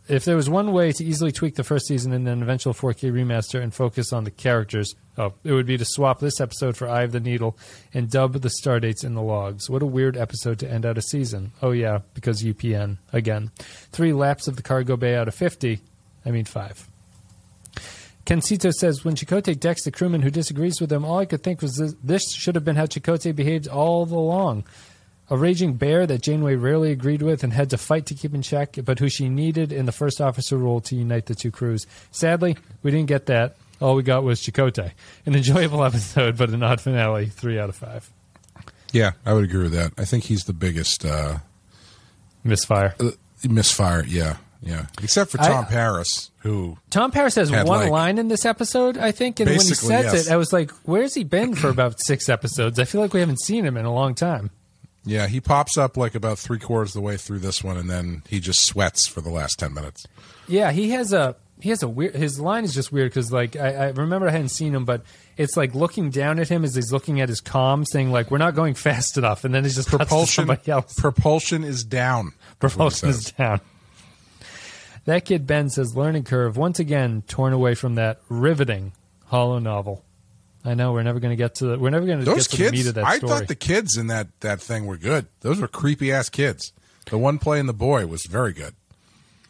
if 0.08 0.24
there 0.24 0.36
was 0.36 0.50
one 0.50 0.72
way 0.72 0.90
to 0.92 1.04
easily 1.04 1.30
tweak 1.32 1.54
the 1.54 1.62
first 1.64 1.86
season 1.86 2.12
in 2.12 2.26
an 2.26 2.42
eventual 2.42 2.74
4K 2.74 3.10
remaster 3.12 3.62
and 3.62 3.72
focus 3.72 4.12
on 4.12 4.24
the 4.24 4.30
characters, 4.30 4.94
oh, 5.18 5.32
it 5.44 5.52
would 5.52 5.66
be 5.66 5.78
to 5.78 5.84
swap 5.84 6.20
this 6.20 6.40
episode 6.40 6.76
for 6.76 6.88
Eye 6.88 7.02
of 7.02 7.12
the 7.12 7.20
Needle 7.20 7.56
and 7.92 8.10
dub 8.10 8.34
the 8.34 8.50
star 8.50 8.80
dates 8.80 9.04
in 9.04 9.14
the 9.14 9.22
logs. 9.22 9.70
What 9.70 9.82
a 9.82 9.86
weird 9.86 10.16
episode 10.16 10.58
to 10.60 10.70
end 10.70 10.84
out 10.86 10.98
a 10.98 11.02
season. 11.02 11.52
Oh 11.62 11.72
yeah, 11.72 12.00
because 12.14 12.42
UPN 12.42 12.98
again. 13.12 13.50
Three 13.92 14.12
laps 14.12 14.48
of 14.48 14.56
the 14.56 14.62
cargo 14.62 14.96
bay 14.96 15.14
out 15.14 15.28
of 15.28 15.34
50. 15.34 15.80
I 16.24 16.30
mean 16.30 16.44
five. 16.44 16.88
Kensito 18.26 18.72
says, 18.72 19.04
when 19.04 19.16
Chakotay 19.16 19.60
decks 19.60 19.84
the 19.84 19.90
crewman 19.90 20.22
who 20.22 20.30
disagrees 20.30 20.80
with 20.80 20.90
him, 20.90 21.04
all 21.04 21.18
I 21.18 21.26
could 21.26 21.42
think 21.42 21.60
was 21.60 21.76
this, 21.76 21.94
this 22.02 22.32
should 22.32 22.54
have 22.54 22.64
been 22.64 22.76
how 22.76 22.86
Chakotay 22.86 23.36
behaved 23.36 23.68
all 23.68 24.04
along. 24.04 24.64
A 25.30 25.36
raging 25.36 25.74
bear 25.74 26.06
that 26.06 26.22
Janeway 26.22 26.56
rarely 26.56 26.90
agreed 26.90 27.22
with 27.22 27.44
and 27.44 27.52
had 27.52 27.70
to 27.70 27.78
fight 27.78 28.06
to 28.06 28.14
keep 28.14 28.34
in 28.34 28.42
check, 28.42 28.76
but 28.84 28.98
who 28.98 29.08
she 29.08 29.28
needed 29.28 29.72
in 29.72 29.86
the 29.86 29.92
first 29.92 30.20
officer 30.20 30.56
role 30.56 30.80
to 30.82 30.96
unite 30.96 31.26
the 31.26 31.34
two 31.34 31.50
crews. 31.50 31.86
Sadly, 32.10 32.56
we 32.82 32.90
didn't 32.90 33.08
get 33.08 33.26
that. 33.26 33.56
All 33.84 33.94
we 33.96 34.02
got 34.02 34.22
was 34.24 34.40
Chakotay. 34.40 34.92
An 35.26 35.34
enjoyable 35.34 35.84
episode, 35.84 36.38
but 36.38 36.48
an 36.48 36.62
odd 36.62 36.80
finale. 36.80 37.26
Three 37.26 37.58
out 37.58 37.68
of 37.68 37.76
five. 37.76 38.10
Yeah, 38.92 39.10
I 39.26 39.34
would 39.34 39.44
agree 39.44 39.62
with 39.64 39.72
that. 39.72 39.92
I 39.98 40.04
think 40.06 40.24
he's 40.24 40.44
the 40.44 40.52
biggest 40.54 41.04
uh, 41.04 41.38
Misfire. 42.44 42.94
uh, 43.00 43.10
misfire. 43.48 44.04
Yeah, 44.06 44.36
yeah. 44.62 44.86
Except 45.02 45.30
for 45.30 45.40
I- 45.40 45.48
Tom 45.48 45.66
Paris, 45.66 46.30
who 46.38 46.78
Tom 46.90 47.10
Paris 47.10 47.34
has 47.36 47.50
one 47.50 47.66
like- 47.66 47.90
line 47.90 48.18
in 48.18 48.28
this 48.28 48.44
episode, 48.44 48.96
I 48.98 49.12
think, 49.12 49.40
and 49.40 49.48
when 49.48 49.60
he 49.60 49.68
Basically, 49.68 49.88
says 49.94 50.12
yes. 50.14 50.26
it, 50.28 50.32
I 50.32 50.36
was 50.36 50.52
like, 50.52 50.70
"Where's 50.84 51.14
he 51.14 51.24
been 51.24 51.54
for 51.54 51.68
about 51.68 52.00
six 52.00 52.28
episodes?" 52.28 52.78
I 52.78 52.84
feel 52.84 53.00
like 53.00 53.12
we 53.12 53.20
haven't 53.20 53.40
seen 53.40 53.64
him 53.66 53.76
in 53.76 53.84
a 53.84 53.92
long 53.92 54.14
time. 54.14 54.50
yeah 55.06 55.26
he 55.26 55.38
pops 55.40 55.76
up 55.76 55.98
like 55.98 56.14
about 56.14 56.38
three 56.38 56.58
quarters 56.58 56.90
of 56.90 56.94
the 56.94 57.06
way 57.06 57.16
through 57.18 57.40
this 57.40 57.62
one, 57.64 57.76
and 57.76 57.90
then 57.90 58.22
he 58.28 58.40
just 58.40 58.64
sweats 58.66 59.06
for 59.08 59.20
the 59.20 59.30
last 59.30 59.58
ten 59.58 59.74
minutes. 59.74 60.06
Yeah, 60.48 60.70
he 60.72 60.90
has 60.90 61.12
a 61.12 61.36
he 61.64 61.70
has 61.70 61.82
a 61.82 61.88
weird. 61.88 62.14
His 62.14 62.38
line 62.38 62.62
is 62.64 62.74
just 62.74 62.92
weird 62.92 63.10
because 63.10 63.32
like 63.32 63.56
I, 63.56 63.86
I 63.86 63.88
remember 63.88 64.28
I 64.28 64.32
hadn't 64.32 64.50
seen 64.50 64.74
him, 64.74 64.84
but 64.84 65.00
it's 65.38 65.56
like 65.56 65.74
looking 65.74 66.10
down 66.10 66.38
at 66.38 66.46
him 66.46 66.62
as 66.62 66.74
he's 66.74 66.92
looking 66.92 67.22
at 67.22 67.30
his 67.30 67.40
comm, 67.40 67.86
saying 67.90 68.12
like, 68.12 68.30
"We're 68.30 68.36
not 68.36 68.54
going 68.54 68.74
fast 68.74 69.16
enough," 69.16 69.44
and 69.44 69.54
then 69.54 69.64
he's 69.64 69.74
just 69.74 69.88
Propulsion, 69.88 70.46
somebody 70.46 70.70
else. 70.70 70.92
propulsion 70.92 71.64
is 71.64 71.82
down. 71.82 72.26
is 72.26 72.32
what 72.32 72.34
it 72.34 72.58
Propulsion 72.60 73.08
is 73.08 73.32
down. 73.32 73.62
That 75.06 75.24
kid 75.24 75.46
Ben 75.46 75.70
says 75.70 75.96
learning 75.96 76.24
curve 76.24 76.58
once 76.58 76.78
again 76.80 77.22
torn 77.28 77.54
away 77.54 77.74
from 77.74 77.94
that 77.94 78.20
riveting 78.28 78.92
holo 79.24 79.58
novel. 79.58 80.04
I 80.66 80.74
know 80.74 80.92
we're 80.92 81.02
never 81.02 81.18
going 81.18 81.32
to 81.32 81.36
get 81.36 81.54
to 81.56 81.66
the, 81.68 81.78
we're 81.78 81.88
never 81.88 82.04
going 82.04 82.18
to 82.18 82.26
get 82.26 82.42
to 82.42 82.56
the 82.58 82.70
meat 82.72 82.86
of 82.88 82.94
that 82.96 83.00
story. 83.00 83.06
I 83.06 83.16
story. 83.16 83.30
thought 83.30 83.48
the 83.48 83.54
kids 83.54 83.96
in 83.96 84.08
that 84.08 84.38
that 84.40 84.60
thing 84.60 84.84
were 84.84 84.98
good. 84.98 85.28
Those 85.40 85.62
were 85.62 85.68
creepy 85.68 86.12
ass 86.12 86.28
kids. 86.28 86.74
The 87.06 87.16
one 87.16 87.38
playing 87.38 87.64
the 87.64 87.72
boy 87.72 88.06
was 88.06 88.26
very 88.26 88.52
good. 88.52 88.74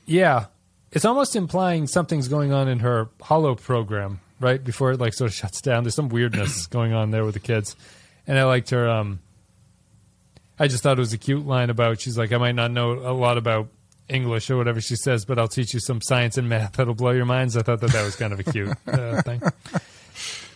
Yeah, 0.07 0.47
it's 0.95 1.05
almost 1.05 1.37
implying 1.37 1.87
something's 1.87 2.29
going 2.29 2.53
on 2.53 2.69
in 2.69 2.79
her 2.79 3.09
holo 3.21 3.57
program 3.57 4.21
right 4.41 4.63
before 4.63 4.93
it 4.93 5.01
like 5.01 5.13
sort 5.13 5.31
of 5.31 5.35
shuts 5.35 5.61
down. 5.61 5.83
There's 5.83 5.95
some 5.95 6.09
weirdness 6.09 6.67
going 6.69 6.93
on 6.93 7.11
there 7.11 7.25
with 7.25 7.35
the 7.35 7.41
kids, 7.41 7.77
and 8.27 8.39
I 8.39 8.45
liked 8.45 8.71
her. 8.71 8.89
Um, 8.89 9.21
I 10.59 10.69
just 10.69 10.85
thought 10.85 10.97
it 10.97 11.01
was 11.01 11.13
a 11.13 11.19
cute 11.19 11.45
line 11.45 11.69
about 11.69 12.01
she's 12.01 12.17
like, 12.17 12.33
I 12.33 12.39
might 12.39 12.55
not 12.55 12.71
know 12.71 12.93
a 12.93 13.13
lot 13.13 13.37
about 13.39 13.69
English 14.09 14.49
or 14.51 14.57
whatever 14.57 14.81
she 14.81 14.95
says, 14.95 15.25
but 15.25 15.37
I'll 15.37 15.49
teach 15.49 15.75
you 15.75 15.81
some 15.81 16.01
science 16.01 16.39
and 16.39 16.49
math 16.49 16.75
that'll 16.75 16.95
blow 16.95 17.11
your 17.11 17.25
minds. 17.25 17.57
I 17.57 17.63
thought 17.63 17.81
that 17.81 17.91
that 17.91 18.05
was 18.05 18.15
kind 18.15 18.33
of 18.33 18.39
a 18.39 18.45
cute 18.45 18.77
uh, 18.87 19.21
thing. 19.23 19.43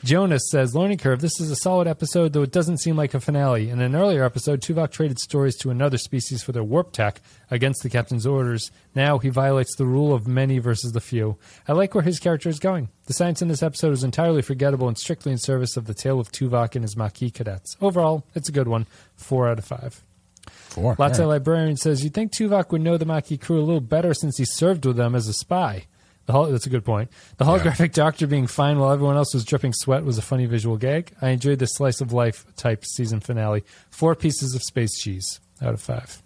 Jonas 0.04 0.48
says, 0.50 0.76
Learning 0.76 0.96
Curve, 0.96 1.20
this 1.20 1.40
is 1.40 1.50
a 1.50 1.56
solid 1.56 1.88
episode, 1.88 2.32
though 2.32 2.42
it 2.42 2.52
doesn't 2.52 2.78
seem 2.78 2.96
like 2.96 3.14
a 3.14 3.20
finale. 3.20 3.68
In 3.68 3.80
an 3.80 3.96
earlier 3.96 4.22
episode, 4.22 4.60
Tuvok 4.60 4.92
traded 4.92 5.18
stories 5.18 5.56
to 5.56 5.70
another 5.70 5.98
species 5.98 6.40
for 6.42 6.52
their 6.52 6.62
warp 6.62 6.92
tech 6.92 7.20
against 7.50 7.82
the 7.82 7.90
captain's 7.90 8.26
orders. 8.26 8.70
Now 8.94 9.18
he 9.18 9.28
violates 9.28 9.74
the 9.74 9.86
rule 9.86 10.14
of 10.14 10.28
many 10.28 10.60
versus 10.60 10.92
the 10.92 11.00
few. 11.00 11.36
I 11.66 11.72
like 11.72 11.94
where 11.94 12.04
his 12.04 12.20
character 12.20 12.48
is 12.48 12.60
going. 12.60 12.90
The 13.06 13.12
science 13.12 13.42
in 13.42 13.48
this 13.48 13.62
episode 13.62 13.92
is 13.92 14.04
entirely 14.04 14.42
forgettable 14.42 14.86
and 14.86 14.96
strictly 14.96 15.32
in 15.32 15.38
service 15.38 15.76
of 15.76 15.86
the 15.86 15.94
tale 15.94 16.20
of 16.20 16.30
Tuvok 16.30 16.76
and 16.76 16.84
his 16.84 16.96
Maquis 16.96 17.32
cadets. 17.32 17.76
Overall, 17.80 18.24
it's 18.36 18.48
a 18.48 18.52
good 18.52 18.68
one. 18.68 18.86
Four 19.16 19.48
out 19.48 19.58
of 19.58 19.64
five. 19.64 20.00
Four. 20.46 20.94
Latte 20.96 21.20
right. 21.20 21.28
Librarian 21.28 21.76
says, 21.76 22.04
You'd 22.04 22.14
think 22.14 22.32
Tuvok 22.32 22.70
would 22.70 22.82
know 22.82 22.98
the 22.98 23.04
Maquis 23.04 23.38
crew 23.38 23.58
a 23.58 23.66
little 23.66 23.80
better 23.80 24.14
since 24.14 24.38
he 24.38 24.44
served 24.44 24.86
with 24.86 24.96
them 24.96 25.16
as 25.16 25.26
a 25.26 25.32
spy. 25.32 25.86
The 26.28 26.34
hol- 26.34 26.50
that's 26.50 26.66
a 26.66 26.68
good 26.68 26.84
point. 26.84 27.10
The 27.38 27.46
holographic 27.46 27.94
doctor 27.94 28.26
being 28.26 28.46
fine 28.46 28.78
while 28.78 28.92
everyone 28.92 29.16
else 29.16 29.32
was 29.32 29.46
dripping 29.46 29.72
sweat 29.72 30.04
was 30.04 30.18
a 30.18 30.22
funny 30.22 30.44
visual 30.44 30.76
gag. 30.76 31.10
I 31.22 31.30
enjoyed 31.30 31.58
the 31.58 31.64
slice 31.64 32.02
of 32.02 32.12
life 32.12 32.44
type 32.54 32.84
season 32.84 33.20
finale. 33.20 33.64
Four 33.88 34.14
pieces 34.14 34.54
of 34.54 34.62
space 34.62 34.98
cheese 34.98 35.40
out 35.62 35.72
of 35.72 35.80
five. 35.80 36.22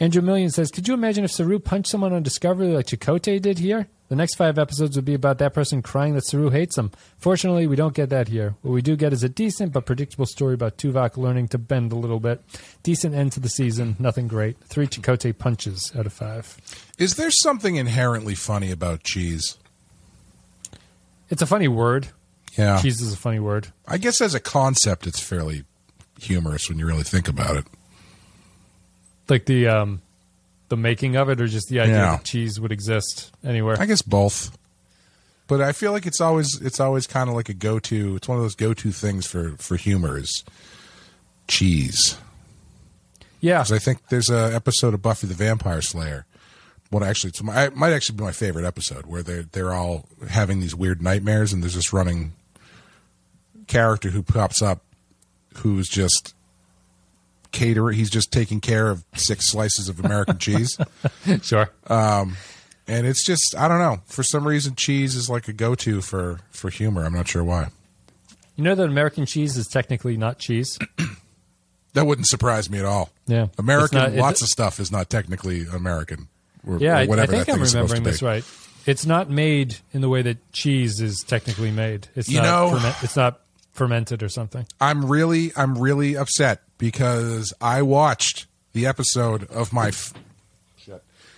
Andrew 0.00 0.20
Million 0.20 0.50
says, 0.50 0.70
Could 0.70 0.86
you 0.86 0.92
imagine 0.92 1.24
if 1.24 1.30
Saru 1.30 1.58
punched 1.58 1.88
someone 1.90 2.12
on 2.12 2.22
Discovery 2.22 2.74
like 2.74 2.88
Chakotay 2.88 3.40
did 3.40 3.58
here? 3.58 3.88
The 4.10 4.16
next 4.16 4.34
five 4.34 4.58
episodes 4.58 4.96
would 4.96 5.04
be 5.04 5.14
about 5.14 5.38
that 5.38 5.54
person 5.54 5.82
crying 5.82 6.14
that 6.14 6.26
Saru 6.26 6.50
hates 6.50 6.76
him. 6.76 6.90
Fortunately, 7.16 7.68
we 7.68 7.76
don't 7.76 7.94
get 7.94 8.10
that 8.10 8.26
here. 8.26 8.56
What 8.60 8.72
we 8.72 8.82
do 8.82 8.96
get 8.96 9.12
is 9.12 9.22
a 9.22 9.28
decent 9.28 9.72
but 9.72 9.86
predictable 9.86 10.26
story 10.26 10.54
about 10.54 10.76
Tuvok 10.78 11.16
learning 11.16 11.46
to 11.48 11.58
bend 11.58 11.92
a 11.92 11.94
little 11.94 12.18
bit. 12.18 12.42
Decent 12.82 13.14
end 13.14 13.30
to 13.32 13.40
the 13.40 13.48
season, 13.48 13.94
nothing 14.00 14.26
great. 14.26 14.58
Three 14.64 14.88
Chakotay 14.88 15.38
punches 15.38 15.92
out 15.96 16.06
of 16.06 16.12
five. 16.12 16.56
Is 16.98 17.14
there 17.14 17.30
something 17.30 17.76
inherently 17.76 18.34
funny 18.34 18.72
about 18.72 19.04
cheese? 19.04 19.56
It's 21.28 21.40
a 21.40 21.46
funny 21.46 21.68
word. 21.68 22.08
Yeah. 22.58 22.82
Cheese 22.82 23.00
is 23.00 23.12
a 23.12 23.16
funny 23.16 23.38
word. 23.38 23.68
I 23.86 23.98
guess 23.98 24.20
as 24.20 24.34
a 24.34 24.40
concept, 24.40 25.06
it's 25.06 25.20
fairly 25.20 25.62
humorous 26.18 26.68
when 26.68 26.80
you 26.80 26.86
really 26.86 27.04
think 27.04 27.28
about 27.28 27.56
it. 27.56 27.64
Like 29.28 29.46
the 29.46 29.68
um, 29.68 30.02
the 30.70 30.76
making 30.78 31.16
of 31.16 31.28
it, 31.28 31.38
or 31.40 31.46
just 31.46 31.68
the 31.68 31.80
idea 31.80 31.96
Yeah. 31.96 32.10
that 32.16 32.24
cheese 32.24 32.58
would 32.58 32.72
exist 32.72 33.30
anywhere. 33.44 33.76
I 33.78 33.84
guess 33.86 34.00
both. 34.02 34.56
But 35.46 35.60
I 35.60 35.72
feel 35.72 35.92
like 35.92 36.06
it's 36.06 36.20
always 36.20 36.60
it's 36.62 36.80
always 36.80 37.06
kind 37.06 37.28
of 37.28 37.34
like 37.36 37.48
a 37.50 37.54
go 37.54 37.78
to. 37.80 38.16
It's 38.16 38.26
one 38.28 38.38
of 38.38 38.42
those 38.44 38.54
go 38.54 38.72
to 38.72 38.90
things 38.92 39.26
for 39.26 39.56
for 39.58 39.76
humor 39.76 40.16
is 40.16 40.42
cheese. 41.48 42.16
yeah, 43.40 43.64
I 43.70 43.78
think 43.78 44.08
there's 44.08 44.30
a 44.30 44.54
episode 44.54 44.94
of 44.94 45.02
Buffy 45.02 45.26
the 45.26 45.34
Vampire 45.34 45.82
Slayer. 45.82 46.24
What 46.90 47.02
actually, 47.02 47.28
it's 47.30 47.42
my, 47.42 47.64
it 47.66 47.76
might 47.76 47.92
actually 47.92 48.16
be 48.16 48.24
my 48.24 48.32
favorite 48.32 48.64
episode 48.64 49.06
where 49.06 49.22
they're 49.22 49.42
they're 49.42 49.72
all 49.72 50.06
having 50.28 50.60
these 50.60 50.74
weird 50.74 51.02
nightmares 51.02 51.52
and 51.52 51.62
there's 51.62 51.74
this 51.74 51.92
running 51.92 52.32
character 53.66 54.10
who 54.10 54.22
pops 54.22 54.60
up 54.62 54.82
who's 55.58 55.88
just 55.88 56.34
cater. 57.52 57.88
He's 57.90 58.10
just 58.10 58.32
taking 58.32 58.60
care 58.60 58.88
of 58.90 59.04
six 59.14 59.48
slices 59.48 59.88
of 59.88 60.04
American 60.04 60.38
cheese. 60.46 60.78
sure. 61.42 61.70
Um, 61.88 62.36
and 62.88 63.06
it's 63.06 63.24
just 63.24 63.54
I 63.56 63.68
don't 63.68 63.78
know. 63.78 64.00
For 64.06 64.22
some 64.22 64.46
reason, 64.46 64.74
cheese 64.74 65.14
is 65.14 65.28
like 65.30 65.48
a 65.48 65.52
go-to 65.52 66.00
for 66.00 66.40
for 66.50 66.70
humor. 66.70 67.04
I'm 67.04 67.14
not 67.14 67.28
sure 67.28 67.44
why. 67.44 67.68
you 68.56 68.64
know 68.64 68.74
that 68.74 68.84
American 68.84 69.26
cheese 69.26 69.56
is 69.56 69.66
technically 69.68 70.16
not 70.16 70.38
cheese. 70.38 70.78
That 71.92 72.06
wouldn't 72.06 72.28
surprise 72.28 72.70
me 72.70 72.78
at 72.78 72.84
all. 72.84 73.10
Yeah. 73.26 73.48
American. 73.58 73.98
Not- 73.98 74.12
it- 74.12 74.20
lots 74.20 74.42
of 74.42 74.48
stuff 74.48 74.78
is 74.78 74.92
not 74.92 75.10
technically 75.10 75.66
American. 75.66 76.28
Or, 76.64 76.78
Yeah, 76.78 76.92
or 76.92 76.94
I, 76.94 77.00
I 77.02 77.06
whatever 77.06 77.32
think 77.32 77.48
I'm 77.48 77.54
thing 77.56 77.62
is 77.64 77.70
supposed 77.72 77.90
remembering 77.92 78.12
this 78.12 78.22
right. 78.22 78.44
It's 78.86 79.04
not 79.06 79.28
made 79.28 79.76
in 79.92 80.00
the 80.00 80.08
way 80.08 80.22
that 80.22 80.52
cheese 80.52 81.00
is 81.00 81.24
technically 81.26 81.72
made. 81.72 82.06
It's 82.14 82.28
You 82.28 82.42
not 82.42 82.44
know- 82.44 82.78
ferment- 82.78 82.96
it's 83.02 83.16
not 83.16 83.40
fermented 83.72 84.22
or 84.22 84.28
something. 84.28 84.66
I'm 84.80 85.06
really, 85.06 85.52
I'm 85.56 85.78
really 85.78 86.16
upset 86.16 86.62
because 86.78 87.52
I 87.60 87.82
watched 87.82 88.46
the 88.72 88.86
episode 88.86 89.44
of 89.44 89.72
my 89.72 89.88
f- 89.88 90.14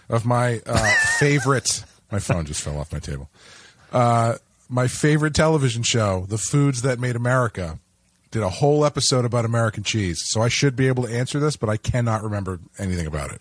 of 0.08 0.26
my 0.26 0.60
uh, 0.66 0.94
favorite. 1.18 1.84
My 2.10 2.18
phone 2.18 2.44
just 2.44 2.62
fell 2.62 2.78
off 2.78 2.92
my 2.92 2.98
table. 2.98 3.30
Uh, 3.92 4.36
my 4.68 4.88
favorite 4.88 5.34
television 5.34 5.82
show, 5.82 6.26
The 6.28 6.38
Foods 6.38 6.82
That 6.82 6.98
Made 6.98 7.16
America, 7.16 7.78
did 8.30 8.42
a 8.42 8.48
whole 8.48 8.84
episode 8.84 9.24
about 9.24 9.44
American 9.44 9.82
cheese. 9.82 10.22
So 10.24 10.42
I 10.42 10.48
should 10.48 10.76
be 10.76 10.88
able 10.88 11.04
to 11.04 11.14
answer 11.14 11.38
this, 11.38 11.56
but 11.56 11.68
I 11.68 11.76
cannot 11.76 12.22
remember 12.22 12.60
anything 12.78 13.06
about 13.06 13.32
it. 13.32 13.40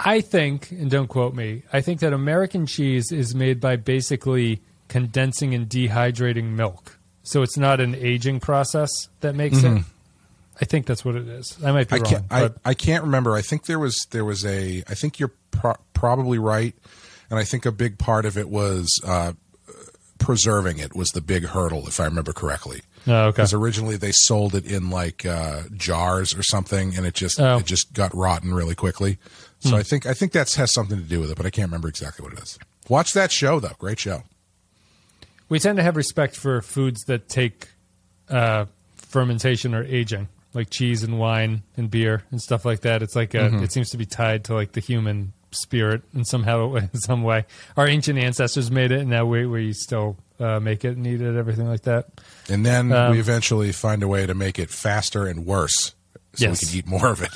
I 0.00 0.20
think, 0.20 0.70
and 0.70 0.90
don't 0.90 1.08
quote 1.08 1.34
me, 1.34 1.62
I 1.72 1.80
think 1.80 2.00
that 2.00 2.12
American 2.12 2.66
cheese 2.66 3.10
is 3.10 3.34
made 3.34 3.60
by 3.60 3.76
basically 3.76 4.60
condensing 4.88 5.54
and 5.54 5.68
dehydrating 5.68 6.52
milk. 6.54 6.97
So 7.30 7.42
it's 7.42 7.56
not 7.58 7.80
an 7.80 7.94
aging 7.94 8.40
process 8.40 8.90
that 9.20 9.34
makes 9.34 9.62
it. 9.62 9.82
I 10.60 10.64
think 10.64 10.86
that's 10.86 11.04
what 11.04 11.14
it 11.14 11.28
is. 11.28 11.56
I 11.64 11.70
might 11.72 11.88
be 11.88 11.94
Mm-hmm. 11.94 11.94
I 11.94 11.98
wrong. 11.98 12.10
can't. 12.10 12.24
I, 12.32 12.40
but 12.48 12.56
I 12.64 12.74
can't 12.74 13.04
remember. 13.04 13.34
I 13.36 13.42
think 13.42 13.66
there 13.66 13.78
was 13.78 14.06
there 14.10 14.24
was 14.24 14.44
a. 14.44 14.82
I 14.88 14.94
think 14.94 15.18
you're 15.20 15.32
pro- 15.50 15.76
probably 15.94 16.38
right, 16.38 16.74
and 17.30 17.38
I 17.38 17.44
think 17.44 17.64
a 17.66 17.72
big 17.72 17.98
part 17.98 18.24
of 18.24 18.36
it 18.38 18.48
was 18.48 18.88
uh, 19.06 19.34
preserving 20.18 20.78
it 20.78 20.94
was 20.96 21.10
the 21.12 21.20
big 21.20 21.44
hurdle, 21.46 21.86
if 21.86 22.00
I 22.00 22.04
remember 22.04 22.32
correctly. 22.32 22.82
Oh, 23.06 23.26
okay. 23.26 23.36
Because 23.36 23.54
originally 23.54 23.96
they 23.96 24.10
sold 24.12 24.54
it 24.54 24.64
in 24.66 24.90
like 24.90 25.24
uh, 25.24 25.62
jars 25.76 26.34
or 26.34 26.42
something, 26.42 26.96
and 26.96 27.06
it 27.06 27.14
just 27.14 27.40
Oh. 27.40 27.54
Hmm. 27.54 27.60
it 27.60 27.66
just 27.66 27.92
got 27.92 28.14
rotten 28.14 28.52
really 28.52 28.74
quickly. 28.74 29.18
So 29.60 29.76
I 29.76 29.82
think 29.82 30.06
I 30.06 30.14
think 30.14 30.32
that 30.32 30.52
has 30.54 30.72
something 30.72 30.96
to 30.98 31.04
do 31.04 31.20
with 31.20 31.30
it, 31.30 31.36
but 31.36 31.44
I 31.46 31.50
can't 31.50 31.68
remember 31.68 31.88
exactly 31.88 32.22
what 32.24 32.32
it 32.32 32.40
is. 32.42 32.58
Watch 32.88 33.12
that 33.12 33.30
show 33.32 33.58
though. 33.60 33.74
Great 33.78 33.98
show. 33.98 34.22
We 35.48 35.58
tend 35.58 35.76
to 35.76 35.82
have 35.82 35.96
respect 35.96 36.36
for 36.36 36.60
foods 36.60 37.02
that 37.04 37.28
take 37.28 37.68
uh, 38.28 38.66
fermentation 38.96 39.74
or 39.74 39.84
aging, 39.84 40.28
like 40.54 40.70
cheese 40.70 41.02
and 41.02 41.18
wine 41.18 41.62
and 41.76 41.90
beer 41.90 42.24
and 42.30 42.40
stuff 42.40 42.64
like 42.64 42.80
that. 42.80 43.02
It's 43.02 43.16
like 43.16 43.34
a, 43.34 43.38
Mm-hmm. 43.38 43.62
it 43.64 43.72
seems 43.72 43.90
to 43.90 43.96
be 43.96 44.06
tied 44.06 44.44
to 44.44 44.54
like 44.54 44.72
the 44.72 44.80
human 44.80 45.32
spirit 45.50 46.02
in 46.14 46.24
somehow 46.24 46.74
in 46.76 46.94
some 46.94 47.22
way. 47.22 47.46
Our 47.76 47.86
ancient 47.88 48.18
ancestors 48.18 48.70
made 48.70 48.92
it, 48.92 49.00
and 49.00 49.10
now 49.10 49.24
we 49.24 49.46
we 49.46 49.72
still 49.72 50.16
uh, 50.40 50.60
make 50.60 50.84
it 50.84 50.96
and 50.96 51.06
eat 51.06 51.20
it, 51.22 51.36
everything 51.36 51.66
like 51.68 51.82
that. 51.82 52.06
And 52.48 52.64
then 52.66 52.92
Um, 52.92 53.12
we 53.12 53.18
eventually 53.20 53.72
find 53.72 54.02
a 54.02 54.08
way 54.08 54.26
to 54.26 54.34
make 54.34 54.58
it 54.58 54.70
faster 54.70 55.26
and 55.26 55.46
worse, 55.46 55.94
so 56.34 56.46
Yes. 56.48 56.62
we 56.62 56.68
can 56.68 56.78
eat 56.78 56.86
more 56.86 57.10
of 57.10 57.22
it. 57.22 57.30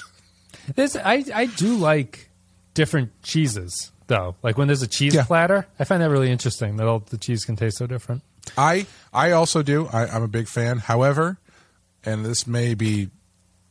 This 0.75 0.95
I 0.97 1.25
I 1.35 1.47
do 1.47 1.77
like 1.77 2.29
different 2.75 3.11
cheeses 3.23 3.92
though. 4.07 4.37
Like 4.43 4.59
when 4.59 4.67
there's 4.69 4.83
a 4.83 4.87
cheese 4.89 5.15
Yeah. 5.15 5.25
platter, 5.25 5.67
I 5.79 5.85
find 5.85 6.03
that 6.03 6.11
really 6.11 6.31
interesting 6.31 6.77
that 6.77 6.87
all 6.87 7.01
the 7.01 7.19
cheese 7.19 7.45
can 7.45 7.57
taste 7.57 7.79
so 7.79 7.87
different. 7.87 8.23
I 8.57 8.87
I 9.13 9.31
also 9.33 9.63
do. 9.63 9.89
I, 9.93 10.07
I'm 10.07 10.23
a 10.23 10.29
big 10.29 10.49
fan. 10.49 10.79
However, 10.79 11.39
and 12.05 12.25
this 12.25 12.47
may 12.47 12.75
be 12.75 13.11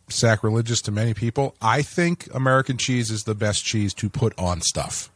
sacrilegious 0.10 0.82
to 0.82 0.92
many 0.92 1.14
people, 1.14 1.56
I 1.62 1.82
think 1.82 2.28
American 2.34 2.78
cheese 2.78 3.12
is 3.12 3.24
the 3.24 3.36
best 3.36 3.64
cheese 3.64 3.94
to 3.96 4.10
put 4.10 4.38
on 4.38 4.62
stuff. 4.62 5.10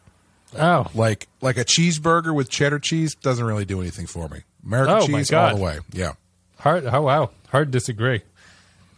Oh, 0.57 0.85
Like 0.93 1.27
like 1.41 1.57
a 1.57 1.65
cheeseburger 1.65 2.33
with 2.33 2.49
cheddar 2.49 2.79
cheese 2.79 3.15
doesn't 3.15 3.45
really 3.45 3.65
do 3.65 3.81
anything 3.81 4.07
for 4.07 4.29
me. 4.29 4.41
American 4.65 4.95
Oh, 4.97 5.05
cheese 5.07 5.33
all 5.33 5.55
the 5.55 5.61
way. 5.61 5.79
Yeah. 5.91 6.13
hard. 6.59 6.85
Oh 6.85 7.01
wow, 7.01 7.31
hard 7.49 7.71
disagree. 7.71 8.21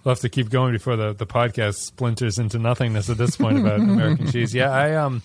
We'll 0.03 0.13
have 0.13 0.21
to 0.21 0.29
keep 0.29 0.49
going 0.49 0.71
before 0.71 0.95
the, 0.95 1.11
the 1.13 1.25
podcast 1.25 1.75
splinters 1.75 2.37
into 2.37 2.57
nothingness 2.59 3.09
at 3.09 3.17
this 3.17 3.35
point 3.35 3.59
about 3.59 3.79
American 3.81 4.31
cheese. 4.31 4.53
Yeah, 4.53 4.69
I 4.71 4.93
um 4.95 5.23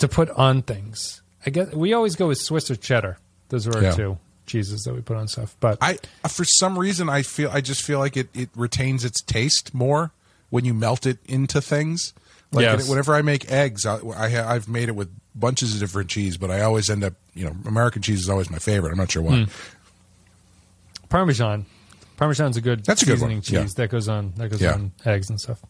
to 0.00 0.08
put 0.08 0.28
on 0.30 0.62
things. 0.62 1.22
I 1.46 1.50
guess 1.50 1.72
we 1.72 1.92
always 1.94 2.16
go 2.16 2.28
with 2.28 2.38
Swiss 2.38 2.70
or 2.70 2.76
cheddar. 2.76 3.18
Those 3.48 3.66
are 3.66 3.74
our 3.76 3.82
Yeah. 3.82 3.92
two 3.92 4.18
cheeses 4.46 4.82
that 4.82 4.94
we 4.94 5.00
put 5.00 5.16
on 5.16 5.28
stuff. 5.28 5.56
But 5.60 5.78
I 5.80 5.98
for 6.28 6.44
some 6.44 6.78
reason 6.78 7.08
I 7.08 7.22
feel 7.22 7.50
I 7.50 7.60
just 7.60 7.82
feel 7.82 7.98
like 7.98 8.16
it, 8.16 8.28
it 8.34 8.50
retains 8.54 9.04
its 9.04 9.22
taste 9.22 9.72
more 9.72 10.12
when 10.50 10.64
you 10.64 10.74
melt 10.74 11.06
it 11.06 11.18
into 11.26 11.60
things. 11.60 12.12
Like 12.52 12.64
Yes. 12.64 12.88
whenever 12.88 13.14
I 13.14 13.22
make 13.22 13.50
eggs, 13.50 13.86
I, 13.86 13.98
I 14.16 14.28
ha- 14.28 14.48
I've 14.48 14.68
made 14.68 14.88
it 14.88 14.96
with 14.96 15.08
bunches 15.36 15.72
of 15.74 15.80
different 15.80 16.10
cheese, 16.10 16.36
but 16.36 16.50
I 16.50 16.62
always 16.62 16.90
end 16.90 17.04
up 17.04 17.14
you 17.34 17.44
know 17.44 17.56
American 17.64 18.02
cheese 18.02 18.20
is 18.20 18.28
always 18.28 18.50
my 18.50 18.58
favorite. 18.58 18.90
I'm 18.90 18.98
not 18.98 19.10
sure 19.10 19.22
why. 19.22 19.44
Hmm. 19.44 19.50
Parmesan. 21.08 21.66
Parmesan's 22.16 22.56
a 22.56 22.60
good 22.60 22.84
That's 22.84 23.02
a 23.02 23.06
good 23.06 23.20
one, 23.20 23.40
cheese 23.40 23.52
yeah. 23.52 23.66
that 23.76 23.88
goes 23.90 24.08
on 24.08 24.32
that 24.36 24.48
goes 24.50 24.60
Yeah. 24.60 24.74
on 24.74 24.92
eggs 25.06 25.30
and 25.30 25.40
stuff. 25.40 25.60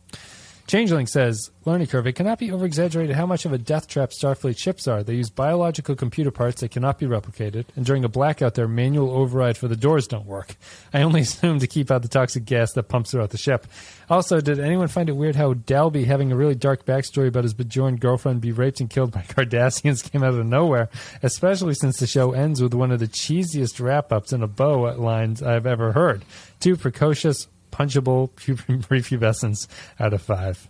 Changeling 0.71 1.09
says, 1.09 1.51
learning 1.65 1.89
curve, 1.89 2.07
it 2.07 2.13
cannot 2.13 2.39
be 2.39 2.53
over 2.53 2.65
exaggerated 2.65 3.17
how 3.17 3.27
much 3.27 3.45
of 3.45 3.53
a 3.53 3.59
death 3.59 3.89
trap 3.89 4.11
Starfleet 4.11 4.57
ships 4.57 4.87
are. 4.87 5.03
They 5.03 5.17
use 5.17 5.29
biological 5.29 5.97
computer 5.97 6.31
parts 6.31 6.61
that 6.61 6.71
cannot 6.71 6.97
be 6.97 7.07
replicated, 7.07 7.65
and 7.75 7.85
during 7.85 8.05
a 8.05 8.09
blackout, 8.09 8.55
their 8.55 8.69
manual 8.69 9.11
override 9.11 9.57
for 9.57 9.67
the 9.67 9.75
doors 9.75 10.07
don't 10.07 10.27
work. 10.27 10.55
I 10.95 11.03
only 11.03 11.23
assume 11.23 11.59
to 11.59 11.67
keep 11.67 11.91
out 11.91 12.03
the 12.03 12.09
toxic 12.09 12.45
gas 12.45 12.73
that 12.75 12.85
pumps 12.85 13.11
throughout 13.11 13.31
the 13.31 13.37
ship. 13.37 13.67
Also, 14.09 14.41
did 14.41 14.61
anyone 14.61 14.87
find 14.87 15.09
it 15.09 15.17
weird 15.17 15.35
how 15.35 15.55
Dalby, 15.55 16.05
having 16.05 16.31
a 16.31 16.37
really 16.37 16.55
dark 16.55 16.87
backstory 16.87 17.27
about 17.27 17.43
his 17.43 17.53
Bajoran 17.53 17.99
girlfriend, 17.99 18.41
be 18.41 18.53
raped 18.53 18.79
and 18.79 18.89
killed 18.89 19.11
by 19.11 19.23
Cardassians, 19.29 20.09
came 20.09 20.23
out 20.23 20.35
of 20.35 20.47
nowhere? 20.47 20.89
Especially 21.21 21.75
since 21.75 21.97
the 21.97 22.07
show 22.07 22.31
ends 22.31 22.63
with 22.63 22.75
one 22.75 22.93
of 22.93 23.01
the 23.01 23.09
cheesiest 23.09 23.81
wrap 23.81 24.13
ups 24.13 24.33
in 24.33 24.41
a 24.41 24.47
bow 24.47 24.95
lines 24.95 25.43
I've 25.43 25.67
ever 25.67 25.91
heard. 25.91 26.25
Two 26.61 26.77
precocious, 26.77 27.49
punchable 27.71 28.31
prepubescents 28.37 29.67
out 29.99 30.13
of 30.13 30.23
five. 30.23 30.69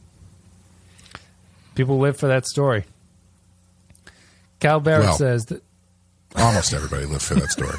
People 1.74 1.98
live 1.98 2.16
for 2.16 2.26
that 2.28 2.46
story. 2.46 2.84
Cal 4.61 4.80
Barrett 4.80 5.07
Well. 5.07 5.16
says 5.16 5.44
that 5.46 5.62
Almost 6.36 6.72
everybody 6.74 7.07
lived 7.07 7.22
for 7.22 7.34
that 7.34 7.51
story. 7.51 7.76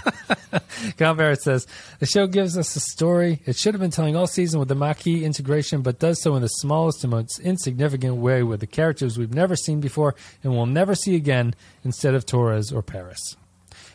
Cal 0.97 1.13
Barrett 1.15 1.41
says 1.41 1.67
the 1.99 2.05
show 2.05 2.28
gives 2.28 2.57
us 2.57 2.76
a 2.76 2.82
story 2.82 3.39
it 3.45 3.55
should 3.55 3.74
have 3.74 3.80
been 3.80 3.91
telling 3.91 4.15
all 4.17 4.28
season 4.28 4.59
with 4.59 4.67
the 4.67 4.76
Maquis 4.76 5.24
integration, 5.24 5.82
but 5.82 5.99
does 5.99 6.22
so 6.22 6.36
in 6.36 6.41
the 6.41 6.47
smallest 6.49 7.03
and 7.03 7.11
most 7.11 7.39
insignificant 7.39 8.15
way 8.15 8.43
with 8.43 8.59
the 8.59 8.67
characters 8.67 9.17
we've 9.17 9.34
never 9.34 9.55
seen 9.55 9.80
before 9.80 10.15
and 10.43 10.51
will 10.53 10.65
never 10.65 10.95
see 10.95 11.15
again 11.15 11.53
instead 11.86 12.13
of 12.13 12.26
Torres 12.26 12.74
or 12.74 12.82
Paris. 12.82 13.38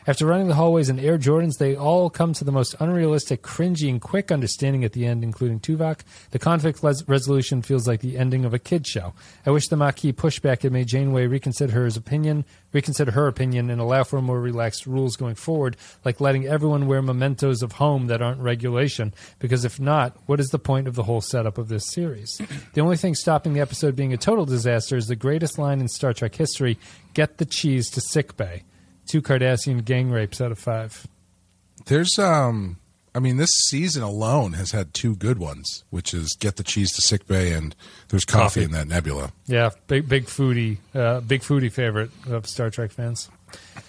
After 0.07 0.25
running 0.25 0.47
the 0.47 0.55
hallways 0.55 0.87
in 0.87 0.99
Air 0.99 1.17
Jordans, 1.17 1.57
they 1.57 1.75
all 1.75 2.09
come 2.09 2.31
to 2.31 2.45
the 2.45 2.51
most 2.51 2.75
unrealistic, 2.79 3.41
cringy, 3.41 3.89
and 3.89 3.99
quick 3.99 4.31
understanding 4.31 4.85
at 4.85 4.93
the 4.93 5.05
end, 5.05 5.21
including 5.21 5.59
Tuvok. 5.59 5.99
The 6.31 6.39
conflict 6.39 6.81
les- 6.81 7.03
resolution 7.09 7.61
feels 7.61 7.89
like 7.89 7.99
the 7.99 8.17
ending 8.17 8.45
of 8.45 8.53
a 8.53 8.59
kid 8.59 8.87
show. 8.87 9.13
I 9.45 9.51
wish 9.51 9.67
the 9.67 9.75
Maquis 9.75 10.13
pushback 10.13 10.61
had 10.61 10.71
made 10.71 10.87
Janeway 10.87 11.27
reconsider 11.27 11.73
her 11.73 11.87
opinion, 11.87 12.45
reconsider 12.71 13.11
her 13.11 13.27
opinion, 13.27 13.69
and 13.69 13.81
allow 13.81 14.05
for 14.05 14.21
more 14.21 14.39
relaxed 14.39 14.87
rules 14.87 15.17
going 15.17 15.35
forward, 15.35 15.75
like 16.05 16.21
letting 16.21 16.47
everyone 16.47 16.87
wear 16.87 17.01
mementos 17.01 17.61
of 17.61 17.73
home 17.73 18.07
that 18.07 18.21
aren't 18.21 18.39
regulation. 18.39 19.13
Because 19.39 19.65
if 19.65 19.77
not, 19.77 20.15
what 20.25 20.39
is 20.39 20.47
the 20.51 20.57
point 20.57 20.87
of 20.87 20.95
the 20.95 21.03
whole 21.03 21.19
setup 21.19 21.57
of 21.57 21.67
this 21.67 21.91
series? 21.91 22.39
the 22.73 22.81
only 22.81 22.95
thing 22.95 23.13
stopping 23.13 23.51
the 23.51 23.59
episode 23.59 23.97
being 23.97 24.13
a 24.13 24.17
total 24.17 24.45
disaster 24.45 24.95
is 24.95 25.07
the 25.07 25.17
greatest 25.17 25.59
line 25.59 25.81
in 25.81 25.89
Star 25.89 26.13
Trek 26.13 26.35
history: 26.35 26.79
"Get 27.13 27.39
the 27.39 27.45
cheese 27.45 27.89
to 27.89 27.99
sick 27.99 28.37
bay." 28.37 28.63
Two 29.07 29.21
Cardassian 29.21 29.83
gang 29.85 30.09
rapes 30.11 30.41
out 30.41 30.51
of 30.51 30.59
five. 30.59 31.07
There's 31.85 32.17
um 32.19 32.77
I 33.15 33.19
mean 33.19 33.37
this 33.37 33.51
season 33.69 34.03
alone 34.03 34.53
has 34.53 34.71
had 34.71 34.93
two 34.93 35.15
good 35.15 35.39
ones, 35.39 35.83
which 35.89 36.13
is 36.13 36.35
get 36.39 36.57
the 36.57 36.63
cheese 36.63 36.91
to 36.93 37.01
sick 37.01 37.25
bay 37.27 37.51
and 37.53 37.75
there's 38.09 38.25
coffee, 38.25 38.61
Coffee. 38.61 38.63
in 38.63 38.71
that 38.71 38.87
nebula. 38.87 39.31
Yeah, 39.47 39.69
big 39.87 40.07
big 40.09 40.25
foodie, 40.25 40.77
uh, 40.93 41.21
big 41.21 41.41
foodie 41.41 41.71
favorite 41.71 42.11
of 42.29 42.45
Star 42.47 42.69
Trek 42.69 42.91
fans. 42.91 43.29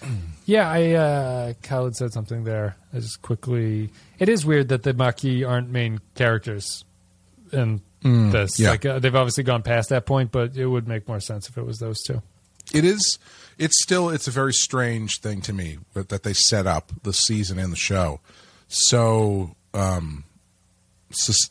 Yeah, 0.45 0.67
I 0.67 0.91
uh, 0.93 1.53
Khaled 1.61 1.95
said 1.95 2.11
something 2.11 2.43
there. 2.43 2.75
I 2.91 2.97
just 3.01 3.21
quickly. 3.21 3.91
It 4.17 4.27
is 4.29 4.43
weird 4.43 4.69
that 4.69 4.81
the 4.81 4.93
Maquis 4.95 5.45
aren't 5.45 5.69
main 5.69 5.99
characters 6.15 6.85
in 7.51 7.81
this. 8.01 8.59
yeah. 8.59 8.71
Like 8.71 8.83
uh, 8.83 8.97
they've 8.97 9.15
obviously 9.15 9.43
gone 9.43 9.61
past 9.61 9.89
that 9.89 10.07
point, 10.07 10.31
but 10.31 10.57
it 10.57 10.65
would 10.65 10.87
make 10.87 11.07
more 11.07 11.19
sense 11.19 11.49
if 11.49 11.57
it 11.59 11.63
was 11.67 11.77
those 11.77 12.01
two. 12.01 12.23
It 12.73 12.83
is 12.83 13.19
it's 13.59 13.79
still 13.83 14.09
it's 14.09 14.27
a 14.27 14.31
very 14.31 14.53
strange 14.53 15.19
thing 15.19 15.41
to 15.41 15.53
me 15.53 15.77
that, 15.93 16.09
that 16.09 16.23
they 16.23 16.33
set 16.33 16.65
up 16.65 16.91
the 17.03 17.13
season 17.13 17.59
and 17.59 17.71
the 17.71 17.77
show 17.77 18.19
so 18.67 19.55
um 19.75 20.23
s- 21.11 21.49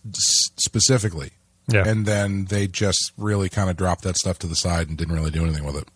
specifically. 0.56 1.30
Yeah. 1.70 1.86
And 1.86 2.06
then 2.06 2.46
they 2.46 2.66
just 2.66 3.12
really 3.18 3.48
kind 3.48 3.68
of 3.68 3.76
dropped 3.76 4.02
that 4.04 4.16
stuff 4.16 4.38
to 4.40 4.46
the 4.46 4.56
side 4.56 4.88
and 4.88 4.96
didn't 4.96 5.14
really 5.14 5.30
do 5.30 5.44
anything 5.44 5.64
with 5.64 5.76
it. 5.76 5.86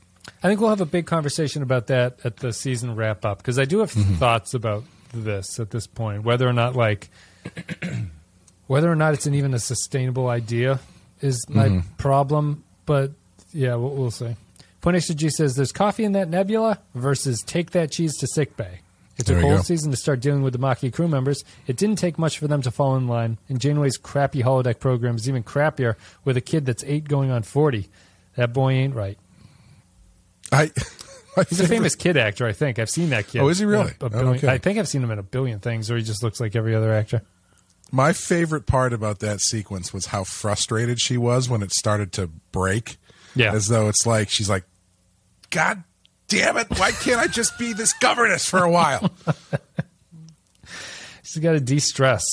I 0.43 0.49
think 0.49 0.61
we'll 0.61 0.71
have 0.71 0.81
a 0.81 0.87
big 0.87 1.07
conversation 1.07 1.63
about 1.63 1.87
that 1.87 2.19
at 2.25 2.37
the 2.39 2.53
season 2.53 2.95
wrap 2.95 3.25
up 3.25 3.39
because 3.39 3.59
I 3.59 3.65
do 3.65 3.79
have 3.79 3.91
thoughts 3.91 4.53
about 4.55 4.85
this 5.15 5.59
at 5.59 5.71
this 5.71 5.87
point, 5.87 6.25
whether 6.25 6.47
or 6.47 6.53
not 6.53 6.77
like 6.77 7.09
whether 8.67 8.91
or 8.91 8.97
not 8.97 9.15
it's 9.15 9.27
an 9.27 9.35
even 9.35 9.55
a 9.55 9.59
sustainable 9.59 10.29
idea 10.29 10.81
is 11.21 11.45
my 11.49 11.83
problem. 11.97 12.65
But 12.85 13.13
yeah, 13.53 13.75
we'll, 13.77 13.95
we'll 13.95 14.11
see. 14.11 14.37
Point 14.83 15.03
says 15.03 15.55
there's 15.55 15.73
coffee 15.73 16.05
in 16.05 16.13
that 16.13 16.29
nebula 16.29 16.81
versus 16.95 17.41
take 17.41 17.71
that 17.71 17.91
cheese 17.93 18.17
to 18.19 18.27
sick 18.27 18.57
bay. 18.57 18.81
It 19.17 19.27
took 19.27 19.39
a 19.39 19.41
whole 19.41 19.57
go. 19.57 19.63
season 19.63 19.93
to 19.93 19.97
start 19.97 20.21
dealing 20.21 20.43
with 20.43 20.53
the 20.53 20.59
Maquis 20.59 20.91
crew 20.91 21.07
members. 21.07 21.45
It 21.67 21.77
didn't 21.77 21.97
take 21.97 22.19
much 22.19 22.39
for 22.39 22.49
them 22.49 22.63
to 22.63 22.71
fall 22.71 22.97
in 22.97 23.07
line, 23.07 23.39
and 23.49 23.61
Janeway's 23.61 23.97
crappy 23.97 24.43
holodeck 24.43 24.81
program 24.81 25.15
is 25.15 25.29
even 25.29 25.45
crappier 25.45 25.95
with 26.25 26.37
a 26.37 26.41
kid 26.41 26.67
that's 26.67 26.83
eight 26.85 27.09
going 27.09 27.31
on 27.31 27.45
forty. 27.45 27.89
That 28.35 28.53
boy 28.53 28.73
ain't 28.73 28.95
right. 28.95 29.19
I 30.51 30.73
He's 31.49 31.61
a 31.61 31.69
famous 31.69 31.95
kid 31.95 32.17
actor, 32.17 32.47
I 32.47 32.53
think. 32.53 32.79
I've 32.79 32.91
seen 32.91 33.11
that 33.11 33.29
kid. 33.29 33.41
Oh, 33.41 33.49
is 33.49 33.59
he 33.59 33.65
really? 33.65 33.93
A 34.01 34.11
billion, 34.11 34.29
okay. 34.37 34.49
I 34.49 34.59
think 34.59 34.79
I've 34.79 34.89
seen 34.89 35.03
him 35.03 35.11
in 35.11 35.19
a 35.19 35.23
billion 35.23 35.61
things, 35.61 35.91
or 35.91 35.97
he 35.97 36.03
just 36.03 36.23
looks 36.23 36.41
like 36.41 36.57
every 36.57 36.75
other 36.75 36.93
actor. 36.93 37.23
My 37.91 38.13
favorite 38.13 38.67
part 38.67 38.93
about 38.93 39.21
that 39.21 39.41
sequence 39.41 39.93
was 39.93 40.07
how 40.07 40.25
frustrated 40.25 41.01
she 41.01 41.17
was 41.17 41.49
when 41.49 41.63
it 41.63 41.73
started 41.73 42.13
to 42.15 42.27
break. 42.27 42.97
Yeah. 43.35 43.53
As 43.53 43.69
though 43.69 43.89
it's 43.89 44.05
like 44.07 44.29
she's 44.29 44.51
like, 44.51 44.65
God 45.53 45.85
damn 46.29 46.57
it, 46.57 46.67
why 46.79 46.91
can't 46.91 47.21
I 47.21 47.29
just 47.29 47.57
be 47.59 47.73
this 47.75 47.93
governess 47.93 48.49
for 48.49 48.59
a 48.65 48.71
while? 48.71 49.11
She's 51.23 51.41
got 51.43 51.53
to 51.53 51.61
de 51.61 51.79
stress. 51.79 52.25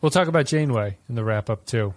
We'll 0.00 0.10
talk 0.10 0.28
about 0.28 0.46
Janeway 0.46 0.96
in 1.08 1.14
the 1.14 1.22
wrap 1.24 1.48
up, 1.50 1.66
too. 1.66 1.94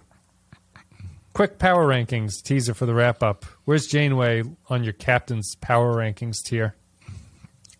Quick 1.32 1.58
power 1.58 1.86
rankings 1.86 2.42
teaser 2.42 2.74
for 2.74 2.84
the 2.86 2.94
wrap 2.94 3.22
up. 3.22 3.44
Where's 3.64 3.86
Janeway 3.86 4.42
on 4.68 4.84
your 4.84 4.92
captain's 4.92 5.54
power 5.56 5.94
rankings 5.94 6.36
tier? 6.44 6.74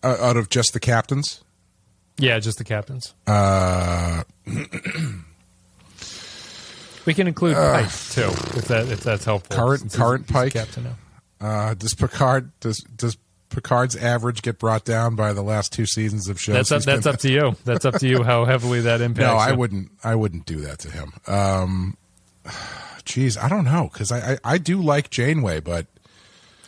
uh, 0.03 0.17
out 0.19 0.35
of 0.37 0.49
just 0.49 0.73
the 0.73 0.79
captains? 0.79 1.43
Yeah, 2.17 2.39
just 2.39 2.57
the 2.57 2.63
captains. 2.63 3.13
Uh, 3.27 4.23
We 7.05 7.13
can 7.13 7.27
include 7.27 7.55
Pike, 7.57 7.89
too, 8.11 8.29
if 8.57 8.69
that 8.69 8.87
if 8.89 9.01
that's 9.01 9.25
helpful. 9.25 9.53
Current- 9.57 9.91
current 9.91 10.25
Pike? 10.27 10.53
Captain 10.53 10.85
now. 10.85 10.95
Uh, 11.43 11.73
does 11.73 11.93
Picard 11.93 12.51
does 12.61 12.79
does 12.95 13.17
Picard's 13.49 13.95
average 13.95 14.41
get 14.41 14.57
brought 14.57 14.85
down 14.85 15.15
by 15.15 15.33
the 15.33 15.41
last 15.43 15.73
two 15.73 15.85
seasons 15.85 16.27
of 16.29 16.39
shows? 16.39 16.55
That's 16.55 16.71
up, 16.71 16.77
he's 16.77 16.85
that's 16.85 17.03
been- 17.03 17.13
up 17.13 17.19
to 17.19 17.29
you. 17.31 17.55
That's 17.65 17.85
up 17.85 17.95
to 17.99 18.07
you 18.07 18.23
how 18.23 18.45
heavily 18.45 18.81
that 18.81 19.01
impacts. 19.07 19.25
No, 19.27 19.35
I 19.35 19.49
you. 19.51 19.55
wouldn't. 19.57 19.91
I 20.03 20.15
wouldn't 20.15 20.45
do 20.45 20.61
that 20.61 20.79
to 20.79 20.89
him. 20.91 21.13
Um, 21.27 21.97
geez, 23.05 23.37
I 23.37 23.49
don't 23.49 23.65
know 23.65 23.89
because 23.91 24.11
I, 24.11 24.33
I 24.33 24.37
I 24.43 24.57
do 24.57 24.81
like 24.81 25.09
Janeway, 25.09 25.59
but 25.59 25.87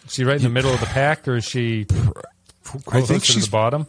Is 0.06 0.14
she 0.14 0.24
right 0.24 0.36
in 0.38 0.44
the 0.44 0.50
middle 0.50 0.74
of 0.74 0.80
the 0.80 0.86
pack, 1.00 1.28
or 1.28 1.38
is 1.38 1.46
she 1.46 1.88
I 2.92 3.02
think 3.02 3.24
she's- 3.24 3.46
the 3.46 3.52
bottom? 3.52 3.88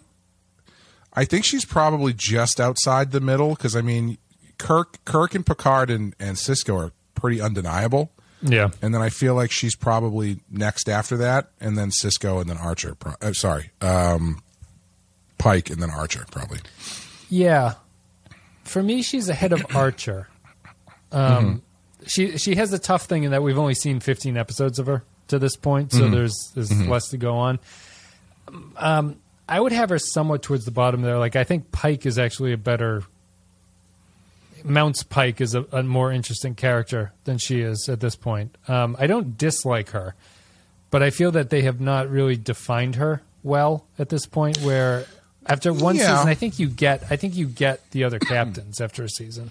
I 1.19 1.25
think 1.25 1.47
she's 1.47 1.65
probably 1.65 2.13
just 2.13 2.61
outside 2.61 3.11
the 3.11 3.21
middle 3.21 3.51
because 3.55 3.75
I 3.75 3.81
mean, 3.81 4.19
Kirk, 4.59 5.03
Kirk, 5.07 5.35
and 5.35 5.47
Picard 5.47 5.89
and, 5.91 6.15
and 6.21 6.37
Sisko 6.37 6.77
are 6.79 6.93
pretty 7.15 7.41
undeniable, 7.41 8.11
Yeah, 8.43 8.69
and 8.83 8.95
then 8.95 9.01
I 9.03 9.09
feel 9.09 9.35
like 9.35 9.51
she's 9.51 9.75
probably 9.75 10.39
next 10.51 10.89
after 10.89 11.17
that, 11.19 11.51
and 11.61 11.77
then 11.79 11.91
Sisko, 11.91 12.41
and 12.41 12.49
then 12.51 12.59
Archer. 12.59 12.95
Pro- 12.95 13.15
uh, 13.23 13.33
sorry, 13.33 13.71
um, 13.81 14.43
Pike, 15.39 15.71
and 15.71 15.83
then 15.83 15.91
Archer 15.91 16.25
probably. 16.31 16.59
yeah. 17.29 17.75
For 18.65 18.83
me, 18.83 19.03
she's 19.03 19.29
ahead 19.29 19.53
of 19.53 19.65
Archer. 19.77 20.29
Um, 21.13 21.63
She 22.07 22.37
she 22.39 22.57
has 22.57 22.73
a 22.73 22.79
tough 22.79 23.07
thing 23.07 23.25
in 23.25 23.31
that 23.31 23.43
we've 23.43 23.59
only 23.59 23.75
seen 23.75 24.01
15 24.01 24.37
episodes 24.37 24.79
of 24.79 24.87
her 24.87 25.03
to 25.29 25.39
this 25.39 25.57
point, 25.57 25.93
so 25.93 26.09
there's 26.09 26.37
there's 26.55 26.87
less 26.87 27.09
to 27.09 27.17
go 27.17 27.37
on. 27.37 27.59
Um, 28.77 29.17
I 29.49 29.59
would 29.61 29.73
have 29.73 29.89
her 29.91 29.99
somewhat 29.99 30.43
towards 30.43 30.65
the 30.65 30.71
bottom 30.71 31.03
there. 31.03 31.19
Like 31.19 31.37
I 31.37 31.45
think 31.45 31.73
Pike 31.73 32.07
is 32.07 32.19
actually 32.19 32.53
a 32.53 32.57
better. 32.59 33.03
Mount's 34.67 35.03
Pike 35.03 35.41
is 35.41 35.55
a, 35.55 35.65
a 35.73 35.83
more 35.83 36.13
interesting 36.13 36.55
character 36.55 37.13
than 37.25 37.39
she 37.39 37.61
is 37.61 37.89
at 37.89 38.01
this 38.01 38.17
point. 38.17 38.57
Um, 38.69 38.97
I 38.99 39.07
don't 39.07 39.39
dislike 39.39 39.91
her, 39.91 40.15
but 40.91 41.03
I 41.03 41.11
feel 41.11 41.31
that 41.33 41.51
they 41.51 41.63
have 41.63 41.81
not 41.81 42.11
really 42.11 42.37
defined 42.37 42.97
her 42.97 43.23
well 43.43 43.87
at 43.99 44.09
this 44.09 44.27
point. 44.27 44.59
Where 44.63 45.07
after 45.47 45.73
one 45.73 45.97
Yeah. 45.97 46.17
season, 46.17 46.29
I 46.29 46.35
think 46.35 46.59
you 46.59 46.69
get, 46.69 47.05
I 47.11 47.17
think 47.17 47.35
you 47.37 47.47
get 47.47 47.91
the 47.93 48.05
other 48.05 48.19
captains 48.21 48.81
after 48.81 49.03
a 49.05 49.09
season. 49.09 49.51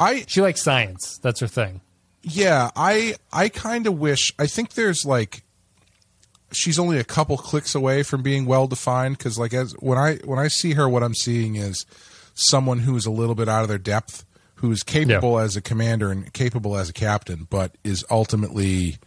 I 0.00 0.24
She 0.26 0.40
likes 0.40 0.62
science. 0.62 1.18
That's 1.22 1.40
her 1.40 1.46
thing. 1.46 1.80
Yeah, 2.22 2.70
I 2.76 3.16
I 3.32 3.48
kind 3.48 3.86
of 3.86 3.98
wish. 3.98 4.32
I 4.38 4.46
think 4.46 4.74
there's 4.74 5.04
like 5.04 5.42
she's 6.52 6.78
only 6.78 6.98
a 6.98 7.04
couple 7.04 7.36
clicks 7.36 7.74
away 7.74 8.02
from 8.02 8.22
being 8.22 8.46
well 8.46 8.66
defined 8.66 9.18
because 9.18 9.38
like 9.38 9.52
as 9.54 9.72
when 9.80 9.98
I 9.98 10.16
when 10.24 10.38
I 10.38 10.48
see 10.48 10.72
her, 10.74 10.88
what 10.88 11.02
I'm 11.02 11.14
seeing 11.14 11.56
is 11.56 11.84
someone 12.34 12.80
who's 12.80 13.06
a 13.06 13.10
little 13.10 13.34
bit 13.34 13.48
out 13.48 13.62
of 13.62 13.68
their 13.68 13.78
depth, 13.78 14.24
who's 14.56 14.82
capable 14.82 15.38
as 15.38 15.56
a 15.56 15.60
commander 15.60 16.10
and 16.10 16.32
capable 16.32 16.76
as 16.76 16.88
a 16.88 16.92
captain, 16.92 17.46
but 17.50 17.76
is 17.84 18.04
ultimately 18.10 18.98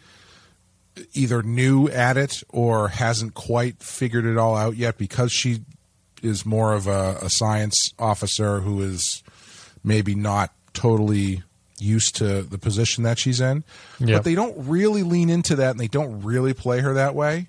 either 1.14 1.44
new 1.44 1.88
at 1.90 2.18
it 2.18 2.42
or 2.50 2.90
hasn't 2.90 3.34
quite 3.34 3.82
figured 3.82 4.26
it 4.26 4.38
all 4.38 4.56
out 4.56 4.76
yet 4.76 4.98
because 4.98 5.32
she 5.32 5.62
is 6.22 6.46
more 6.46 6.74
of 6.74 6.88
a, 6.88 7.20
a 7.22 7.30
science 7.30 7.94
officer 8.00 8.62
who 8.62 8.82
is 8.82 9.24
maybe 9.84 10.16
not 10.16 10.54
totally 10.74 11.44
used 11.80 12.16
to 12.16 12.42
the 12.42 12.58
position 12.58 13.04
that 13.04 13.20
she's 13.20 13.42
in. 13.42 13.64
Yeah. 14.00 14.18
But 14.18 14.24
they 14.24 14.36
don't 14.36 14.56
really 14.68 15.04
lean 15.04 15.30
into 15.30 15.58
that 15.58 15.72
and 15.72 15.80
they 15.80 15.88
don't 15.88 16.22
really 16.22 16.54
play 16.54 16.80
her 16.80 16.94
that 16.94 17.16
way. 17.16 17.48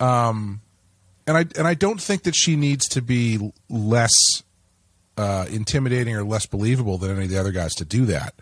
Um, 0.00 0.60
and 1.26 1.36
I 1.36 1.44
and 1.56 1.66
I 1.66 1.74
don't 1.74 2.00
think 2.00 2.22
that 2.22 2.34
she 2.34 2.56
needs 2.56 2.88
to 2.88 3.02
be 3.02 3.52
less 3.68 4.12
uh, 5.18 5.46
intimidating 5.50 6.14
or 6.14 6.22
less 6.22 6.46
believable 6.46 6.96
than 6.96 7.10
any 7.10 7.24
of 7.24 7.30
the 7.30 7.38
other 7.38 7.50
guys 7.50 7.74
to 7.74 7.84
do 7.84 8.06
that. 8.06 8.34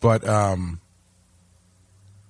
But 0.00 0.26
um, 0.28 0.80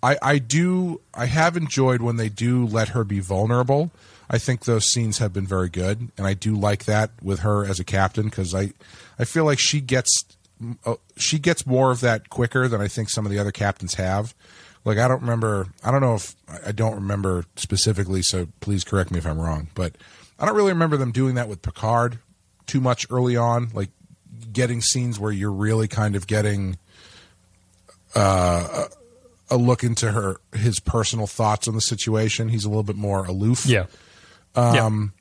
I 0.02 0.18
I 0.22 0.38
do 0.38 1.00
I 1.14 1.26
have 1.26 1.56
enjoyed 1.56 2.02
when 2.02 2.16
they 2.16 2.28
do 2.28 2.66
let 2.66 2.90
her 2.90 3.02
be 3.02 3.20
vulnerable. 3.20 3.90
I 4.28 4.38
think 4.38 4.64
those 4.64 4.92
scenes 4.92 5.18
have 5.18 5.32
been 5.32 5.46
very 5.46 5.68
good, 5.68 6.10
and 6.18 6.26
I 6.26 6.34
do 6.34 6.54
like 6.54 6.84
that 6.84 7.10
with 7.22 7.40
her 7.40 7.64
as 7.64 7.80
a 7.80 7.84
captain 7.84 8.26
because 8.26 8.54
I 8.54 8.72
I 9.18 9.24
feel 9.24 9.44
like 9.44 9.58
she 9.58 9.80
gets 9.80 10.24
uh, 10.84 10.96
she 11.16 11.38
gets 11.38 11.66
more 11.66 11.90
of 11.90 12.00
that 12.00 12.28
quicker 12.28 12.68
than 12.68 12.80
I 12.80 12.88
think 12.88 13.08
some 13.08 13.24
of 13.24 13.32
the 13.32 13.38
other 13.38 13.52
captains 13.52 13.94
have. 13.94 14.34
Like 14.84 14.98
I 14.98 15.08
don't 15.08 15.22
remember, 15.22 15.68
I 15.82 15.90
don't 15.90 16.02
know 16.02 16.14
if 16.14 16.36
I 16.64 16.72
don't 16.72 16.94
remember 16.94 17.46
specifically, 17.56 18.22
so 18.22 18.46
please 18.60 18.84
correct 18.84 19.10
me 19.10 19.18
if 19.18 19.26
I'm 19.26 19.40
wrong, 19.40 19.68
but 19.74 19.96
I 20.38 20.44
don't 20.44 20.54
really 20.54 20.72
remember 20.72 20.96
them 20.96 21.12
doing 21.12 21.34
that 21.36 21.48
with 21.48 21.62
Picard 21.62 22.18
too 22.66 22.80
much 22.80 23.06
early 23.10 23.36
on, 23.36 23.70
like 23.72 23.90
getting 24.52 24.80
scenes 24.80 25.18
where 25.18 25.32
you're 25.32 25.52
really 25.52 25.88
kind 25.88 26.16
of 26.16 26.26
getting 26.26 26.78
uh, 28.14 28.84
a 29.50 29.56
look 29.56 29.84
into 29.84 30.12
her 30.12 30.40
his 30.52 30.80
personal 30.80 31.26
thoughts 31.26 31.68
on 31.68 31.74
the 31.74 31.80
situation. 31.80 32.48
He's 32.48 32.64
a 32.64 32.68
little 32.68 32.82
bit 32.82 32.96
more 32.96 33.24
aloof. 33.24 33.66
Yeah. 33.66 33.86
Um, 34.54 35.12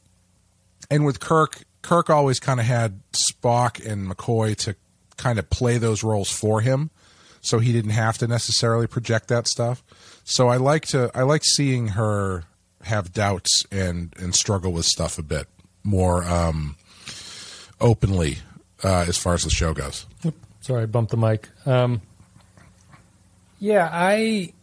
and 0.89 1.05
with 1.05 1.19
Kirk, 1.19 1.63
Kirk 1.81 2.09
always 2.09 2.39
kind 2.39 2.59
of 2.59 2.65
had 2.65 3.01
Spock 3.11 3.85
and 3.85 4.09
McCoy 4.09 4.55
to 4.57 4.75
kind 5.17 5.39
of 5.39 5.49
play 5.49 5.77
those 5.77 6.03
roles 6.03 6.29
for 6.29 6.61
him, 6.61 6.89
so 7.41 7.59
he 7.59 7.73
didn't 7.73 7.91
have 7.91 8.17
to 8.19 8.27
necessarily 8.27 8.87
project 8.87 9.27
that 9.27 9.47
stuff. 9.47 9.83
So 10.23 10.47
I 10.47 10.57
like 10.57 10.85
to 10.87 11.11
I 11.13 11.23
like 11.23 11.43
seeing 11.43 11.89
her 11.89 12.45
have 12.83 13.11
doubts 13.11 13.65
and 13.71 14.13
and 14.17 14.33
struggle 14.33 14.71
with 14.71 14.85
stuff 14.85 15.17
a 15.17 15.23
bit 15.23 15.47
more 15.83 16.23
um, 16.23 16.75
openly 17.81 18.37
uh, 18.83 19.05
as 19.07 19.17
far 19.17 19.33
as 19.33 19.43
the 19.43 19.49
show 19.49 19.73
goes. 19.73 20.05
Sorry, 20.61 20.83
I 20.83 20.85
bumped 20.85 21.11
the 21.11 21.17
mic. 21.17 21.49
Um, 21.65 22.01
yeah, 23.59 23.89
I 23.91 24.53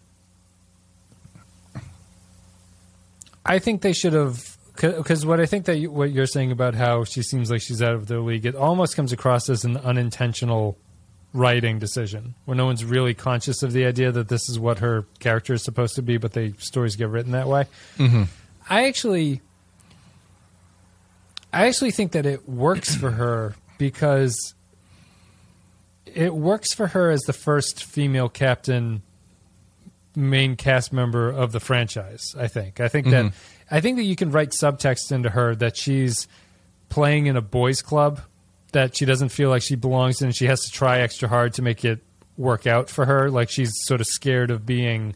I 3.45 3.59
think 3.59 3.83
they 3.83 3.93
should 3.93 4.13
have 4.13 4.57
because 4.81 5.27
what 5.27 5.41
I 5.41 5.47
think 5.47 5.67
that 5.67 5.77
you, 5.79 5.91
what 5.91 6.11
you're 6.11 6.27
saying 6.27 6.51
about 6.51 6.75
how 6.75 7.05
she 7.05 7.23
seems 7.23 7.51
like 7.51 7.61
she's 7.63 7.83
out 7.83 7.95
of 7.95 8.07
the 8.07 8.21
league, 8.21 8.47
it 8.47 8.55
almost 8.55 8.97
comes 8.97 9.13
across 9.13 9.49
as 9.49 9.65
an 9.65 9.77
unintentional 9.77 10.77
writing 11.35 11.79
decision 11.79 12.35
where 12.45 12.57
no 12.57 12.67
one's 12.67 12.85
really 12.85 13.15
conscious 13.15 13.63
of 13.63 13.73
the 13.73 13.87
idea 13.87 14.13
that 14.13 14.29
this 14.29 14.49
is 14.49 14.59
what 14.59 14.79
her 14.79 15.05
character 15.19 15.55
is 15.55 15.63
supposed 15.63 15.95
to 15.97 16.03
be, 16.03 16.17
but 16.17 16.33
the 16.33 16.53
stories 16.59 16.97
get 16.97 17.09
written 17.09 17.33
that 17.33 17.49
way. 17.49 17.65
Mm-hmm. 17.99 18.25
I 18.69 18.87
actually, 18.87 19.41
I 21.53 21.67
actually 21.67 21.91
think 21.91 22.13
that 22.13 22.27
it 22.27 22.49
works 22.49 22.95
for 22.95 23.11
her 23.23 23.55
because 23.79 24.55
it 26.07 26.35
works 26.35 26.75
for 26.75 26.89
her 26.89 27.11
as 27.11 27.21
the 27.23 27.33
first 27.33 27.85
female 27.85 28.29
captain 28.29 29.03
main 30.15 30.57
cast 30.57 30.93
member 30.93 31.31
of 31.31 31.53
the 31.53 31.61
franchise 31.61 32.35
i 32.39 32.47
think. 32.47 32.81
I 32.81 32.89
think 32.89 33.07
that 33.09 33.25
mm-hmm. 33.25 33.75
i 33.75 33.81
think 33.81 33.97
that 33.97 34.03
you 34.03 34.15
can 34.15 34.31
write 34.31 34.51
subtext 34.51 35.11
into 35.11 35.31
her 35.31 35.55
that 35.55 35.75
she's 35.75 36.29
playing 36.91 37.27
in 37.27 37.37
a 37.39 37.41
boys 37.41 37.81
club 37.81 38.21
that 38.73 38.97
she 38.97 39.05
doesn't 39.05 39.31
feel 39.31 39.49
like 39.49 39.63
she 39.63 39.77
belongs 39.77 40.21
in 40.21 40.27
and 40.27 40.37
she 40.37 40.47
has 40.47 40.61
to 40.65 40.71
try 40.71 41.01
extra 41.01 41.29
hard 41.29 41.55
to 41.55 41.63
make 41.63 41.85
it 41.85 42.01
work 42.37 42.67
out 42.67 42.91
for 42.91 43.07
her. 43.07 43.31
Like 43.31 43.51
she's 43.51 43.73
sort 43.85 44.01
of 44.01 44.07
scared 44.07 44.51
of 44.51 44.67
being 44.67 45.15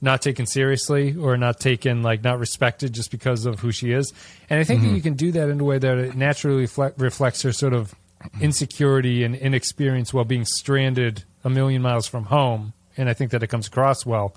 not 0.00 0.22
taken 0.22 0.46
seriously 0.46 1.14
or 1.16 1.36
not 1.36 1.60
taken 1.60 2.02
like 2.02 2.24
not 2.24 2.38
respected 2.38 2.92
just 2.92 3.10
because 3.10 3.44
of 3.46 3.60
who 3.60 3.70
she 3.72 3.92
is. 3.92 4.12
And 4.48 4.58
i 4.58 4.64
think 4.64 4.82
that 4.82 4.90
you 4.90 5.02
can 5.02 5.14
do 5.14 5.32
that 5.32 5.48
in 5.48 5.60
a 5.60 5.64
way 5.64 5.78
that 5.78 5.98
it 5.98 6.16
naturally 6.16 6.62
reflect, 6.62 6.98
reflects 7.00 7.42
her 7.42 7.52
sort 7.52 7.72
of 7.72 7.94
insecurity 8.40 9.24
and 9.24 9.34
inexperience 9.34 10.12
while 10.12 10.24
being 10.24 10.44
stranded 10.44 11.24
a 11.44 11.50
million 11.50 11.82
miles 11.82 12.06
from 12.06 12.24
home. 12.24 12.72
And 12.96 13.08
i 13.08 13.14
think 13.14 13.30
that 13.30 13.42
it 13.42 13.48
comes 13.48 13.66
across 13.66 14.06
well. 14.06 14.34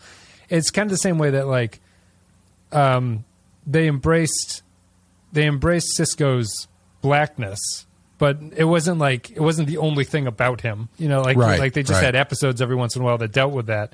It's 0.50 0.70
kind 0.72 0.88
of 0.88 0.92
the 0.92 0.98
same 0.98 1.18
way 1.18 1.32
that 1.32 1.48
like 1.48 1.80
um, 2.72 3.24
they 3.66 3.88
embraced 3.88 4.62
they 5.32 5.46
embraced 5.46 5.98
sisko's 5.98 6.68
blackness 7.02 7.86
but 8.18 8.38
it 8.56 8.64
wasn't 8.64 9.00
like 9.00 9.32
it 9.32 9.42
wasn't 9.42 9.68
the 9.68 9.78
only 9.78 10.06
thing 10.06 10.28
about 10.28 10.62
him. 10.62 10.88
You 10.98 11.10
know 11.10 11.22
like 11.22 11.36
Right, 11.36 11.60
like 11.60 11.74
they 11.74 11.84
just 11.84 11.98
right. 11.98 12.06
had 12.06 12.16
episodes 12.16 12.62
every 12.62 12.76
once 12.76 12.96
in 12.96 13.02
a 13.02 13.06
while 13.06 13.18
that 13.18 13.32
dealt 13.34 13.52
with 13.52 13.66
that. 13.66 13.94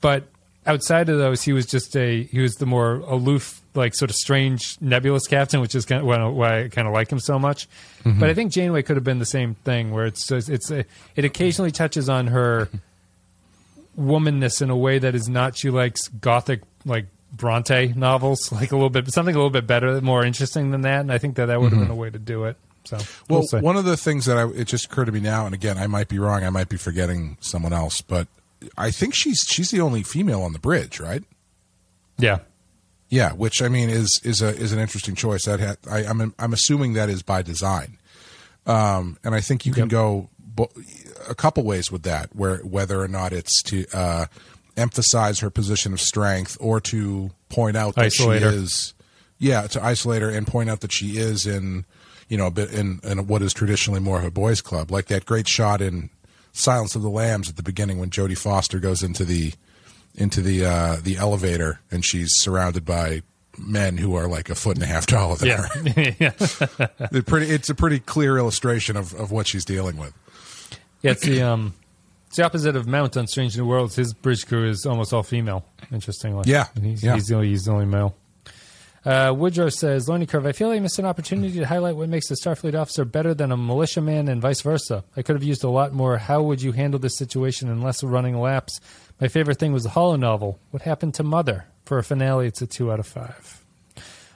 But 0.00 0.24
outside 0.66 1.08
of 1.08 1.18
those 1.18 1.42
he 1.42 1.52
was 1.52 1.66
just 1.66 1.96
a 1.96 2.24
he 2.24 2.40
was 2.40 2.56
the 2.56 2.66
more 2.66 2.96
aloof 3.06 3.60
like 3.74 3.94
sort 3.94 4.10
of 4.10 4.16
strange 4.16 4.76
nebulous 4.80 5.26
captain 5.26 5.60
which 5.60 5.74
is 5.74 5.86
kind 5.86 6.02
of 6.02 6.34
why, 6.34 6.64
i 6.64 6.68
kind 6.68 6.86
of 6.86 6.92
like 6.92 7.10
him 7.10 7.18
so 7.18 7.38
much. 7.38 7.68
Mm-hmm. 8.04 8.20
But 8.20 8.30
i 8.30 8.34
think 8.34 8.52
janeway 8.52 8.82
could 8.82 8.96
have 8.96 9.04
been 9.04 9.18
the 9.18 9.26
same 9.26 9.54
thing 9.54 9.90
where 9.90 10.06
it's 10.06 10.26
just, 10.26 10.48
it's 10.48 10.70
a, 10.70 10.84
it 11.16 11.24
occasionally 11.24 11.70
touches 11.70 12.08
on 12.08 12.28
her 12.28 12.68
womanness 13.98 14.62
in 14.62 14.70
a 14.70 14.76
way 14.76 14.98
that 14.98 15.14
is 15.14 15.28
not 15.28 15.56
she 15.56 15.70
likes 15.70 16.08
gothic 16.08 16.62
like 16.84 17.06
bronte 17.32 17.92
novels 17.94 18.52
like 18.52 18.72
a 18.72 18.76
little 18.76 18.90
bit 18.90 19.10
something 19.12 19.34
a 19.34 19.38
little 19.38 19.50
bit 19.50 19.66
better 19.66 20.00
more 20.00 20.24
interesting 20.24 20.70
than 20.70 20.82
that 20.82 21.00
and 21.00 21.12
i 21.12 21.18
think 21.18 21.36
that 21.36 21.46
that 21.46 21.60
would 21.60 21.70
have 21.70 21.78
been 21.78 21.88
mm-hmm. 21.88 21.92
a 21.92 21.96
way 21.96 22.10
to 22.10 22.18
do 22.18 22.44
it 22.44 22.56
so 22.84 22.96
Well, 23.28 23.44
we'll 23.52 23.62
one 23.62 23.76
of 23.76 23.84
the 23.84 23.96
things 23.96 24.26
that 24.26 24.38
I, 24.38 24.48
it 24.48 24.64
just 24.64 24.86
occurred 24.86 25.04
to 25.04 25.12
me 25.12 25.20
now, 25.20 25.44
and 25.44 25.54
again, 25.54 25.76
I 25.76 25.86
might 25.86 26.08
be 26.08 26.18
wrong. 26.18 26.44
I 26.44 26.50
might 26.50 26.70
be 26.70 26.78
forgetting 26.78 27.36
someone 27.40 27.74
else, 27.74 28.00
but 28.00 28.26
I 28.76 28.90
think 28.90 29.14
she's 29.14 29.44
she's 29.48 29.70
the 29.70 29.80
only 29.80 30.02
female 30.02 30.42
on 30.42 30.52
the 30.52 30.58
bridge, 30.58 31.00
right? 31.00 31.22
yeah 32.18 32.40
Yeah, 33.08 33.32
which 33.32 33.62
I 33.62 33.68
mean 33.68 33.88
is 33.90 34.20
is 34.24 34.42
a 34.42 34.48
is 34.48 34.72
an 34.72 34.78
interesting 34.78 35.14
choice. 35.14 35.44
That 35.46 35.60
ha- 35.60 35.90
I, 35.90 36.04
I'm 36.04 36.34
I'm 36.38 36.52
assuming 36.52 36.92
that 36.94 37.08
is 37.08 37.22
by 37.22 37.42
design, 37.42 37.98
um, 38.66 39.18
and 39.24 39.34
I 39.34 39.40
think 39.40 39.64
you 39.66 39.72
can 39.72 39.84
Yep. 39.84 39.90
go 39.90 40.28
bo- 40.38 40.70
a 41.28 41.34
couple 41.34 41.64
ways 41.64 41.90
with 41.90 42.02
that, 42.02 42.34
where 42.36 42.58
whether 42.58 43.00
or 43.00 43.08
not 43.08 43.32
it's 43.32 43.62
to 43.64 43.86
uh, 43.94 44.26
emphasize 44.76 45.40
her 45.40 45.50
position 45.50 45.92
of 45.92 46.00
strength 46.00 46.56
or 46.60 46.80
to 46.80 47.30
point 47.48 47.76
out 47.76 47.94
that 47.96 48.06
Isolate 48.06 48.40
she 48.40 48.44
her. 48.44 48.52
is, 48.52 48.94
yeah, 49.38 49.66
to 49.68 49.82
isolate 49.82 50.22
her 50.22 50.30
and 50.30 50.46
point 50.46 50.70
out 50.70 50.80
that 50.80 50.92
she 50.92 51.16
is 51.18 51.46
in 51.46 51.84
you 52.28 52.36
know 52.36 52.46
a 52.46 52.50
bit 52.50 52.72
in 52.72 53.00
in 53.02 53.26
what 53.26 53.42
is 53.42 53.52
traditionally 53.52 54.00
more 54.00 54.18
of 54.18 54.24
a 54.24 54.30
boys' 54.30 54.60
club, 54.60 54.90
like 54.90 55.06
that 55.06 55.24
great 55.26 55.48
shot 55.48 55.80
in 55.80 56.10
Silence 56.52 56.94
of 56.94 57.02
the 57.02 57.10
Lambs 57.10 57.48
at 57.48 57.56
the 57.56 57.62
beginning 57.62 57.98
when 57.98 58.10
Jodie 58.10 58.38
Foster 58.38 58.78
goes 58.78 59.02
into 59.02 59.24
the 59.24 59.52
into 60.14 60.40
the 60.40 60.64
uh, 60.64 60.96
the 61.02 61.16
elevator 61.16 61.80
and 61.90 62.04
she's 62.04 62.30
surrounded 62.34 62.84
by 62.84 63.22
men 63.58 63.96
who 63.98 64.14
are 64.14 64.26
like 64.28 64.48
a 64.50 64.54
foot 64.54 64.76
and 64.76 64.82
a 64.82 64.86
half 64.86 65.06
taller 65.06 65.36
than 65.36 65.48
yeah 65.48 65.62
her. 65.62 66.14
yeah 66.18 66.86
They're 67.10 67.22
pretty, 67.22 67.50
it's 67.50 67.68
a 67.68 67.74
pretty 67.74 67.98
clear 68.00 68.38
illustration 68.38 68.96
of, 68.96 69.12
of 69.14 69.30
what 69.30 69.46
she's 69.46 69.64
dealing 69.64 69.96
with. 69.96 70.12
Yeah, 71.02 71.12
it's 71.12 71.22
the 71.22 71.42
um, 71.42 71.74
it's 72.26 72.36
the 72.36 72.44
opposite 72.44 72.76
of 72.76 72.86
Mount 72.86 73.16
on 73.16 73.26
Strange 73.26 73.56
New 73.56 73.66
Worlds. 73.66 73.96
His 73.96 74.12
bridge 74.14 74.46
crew 74.46 74.68
is 74.68 74.86
almost 74.86 75.12
all 75.12 75.22
female. 75.22 75.64
Interestingly, 75.92 76.44
Yeah, 76.50 76.66
And 76.76 76.84
he's, 76.84 77.02
yeah. 77.02 77.14
he's 77.14 77.26
the 77.26 77.34
only 77.34 77.48
he's 77.48 77.64
the 77.64 77.72
only 77.72 77.86
male. 77.86 78.14
Uh, 79.04 79.32
Woodrow 79.34 79.70
says, 79.70 80.08
"Learning 80.08 80.26
curve. 80.26 80.44
I 80.44 80.52
feel 80.52 80.70
I 80.70 80.78
missed 80.78 80.98
an 80.98 81.06
opportunity 81.06 81.58
to 81.58 81.66
highlight 81.66 81.96
what 81.96 82.10
makes 82.10 82.30
a 82.30 82.34
Starfleet 82.34 82.78
officer 82.78 83.06
better 83.06 83.32
than 83.32 83.50
a 83.50 83.56
militiaman, 83.56 84.28
and 84.28 84.42
vice 84.42 84.60
versa. 84.60 85.04
I 85.16 85.22
could 85.22 85.36
have 85.36 85.42
used 85.42 85.64
a 85.64 85.70
lot 85.70 85.94
more. 85.94 86.18
How 86.18 86.42
would 86.42 86.60
you 86.60 86.72
handle 86.72 87.00
this 87.00 87.16
situation 87.16 87.68
in 87.68 87.80
less 87.80 88.02
running 88.02 88.38
laps? 88.38 88.78
My 89.18 89.28
favorite 89.28 89.58
thing 89.58 89.72
was 89.72 89.84
the 89.84 89.90
Holo 89.90 90.16
novel. 90.16 90.58
What 90.70 90.82
happened 90.82 91.14
to 91.14 91.22
Mother? 91.22 91.64
For 91.86 91.98
a 91.98 92.04
finale, 92.04 92.46
it's 92.46 92.60
a 92.62 92.66
two 92.66 92.92
out 92.92 93.00
of 93.00 93.06
five. 93.06 93.64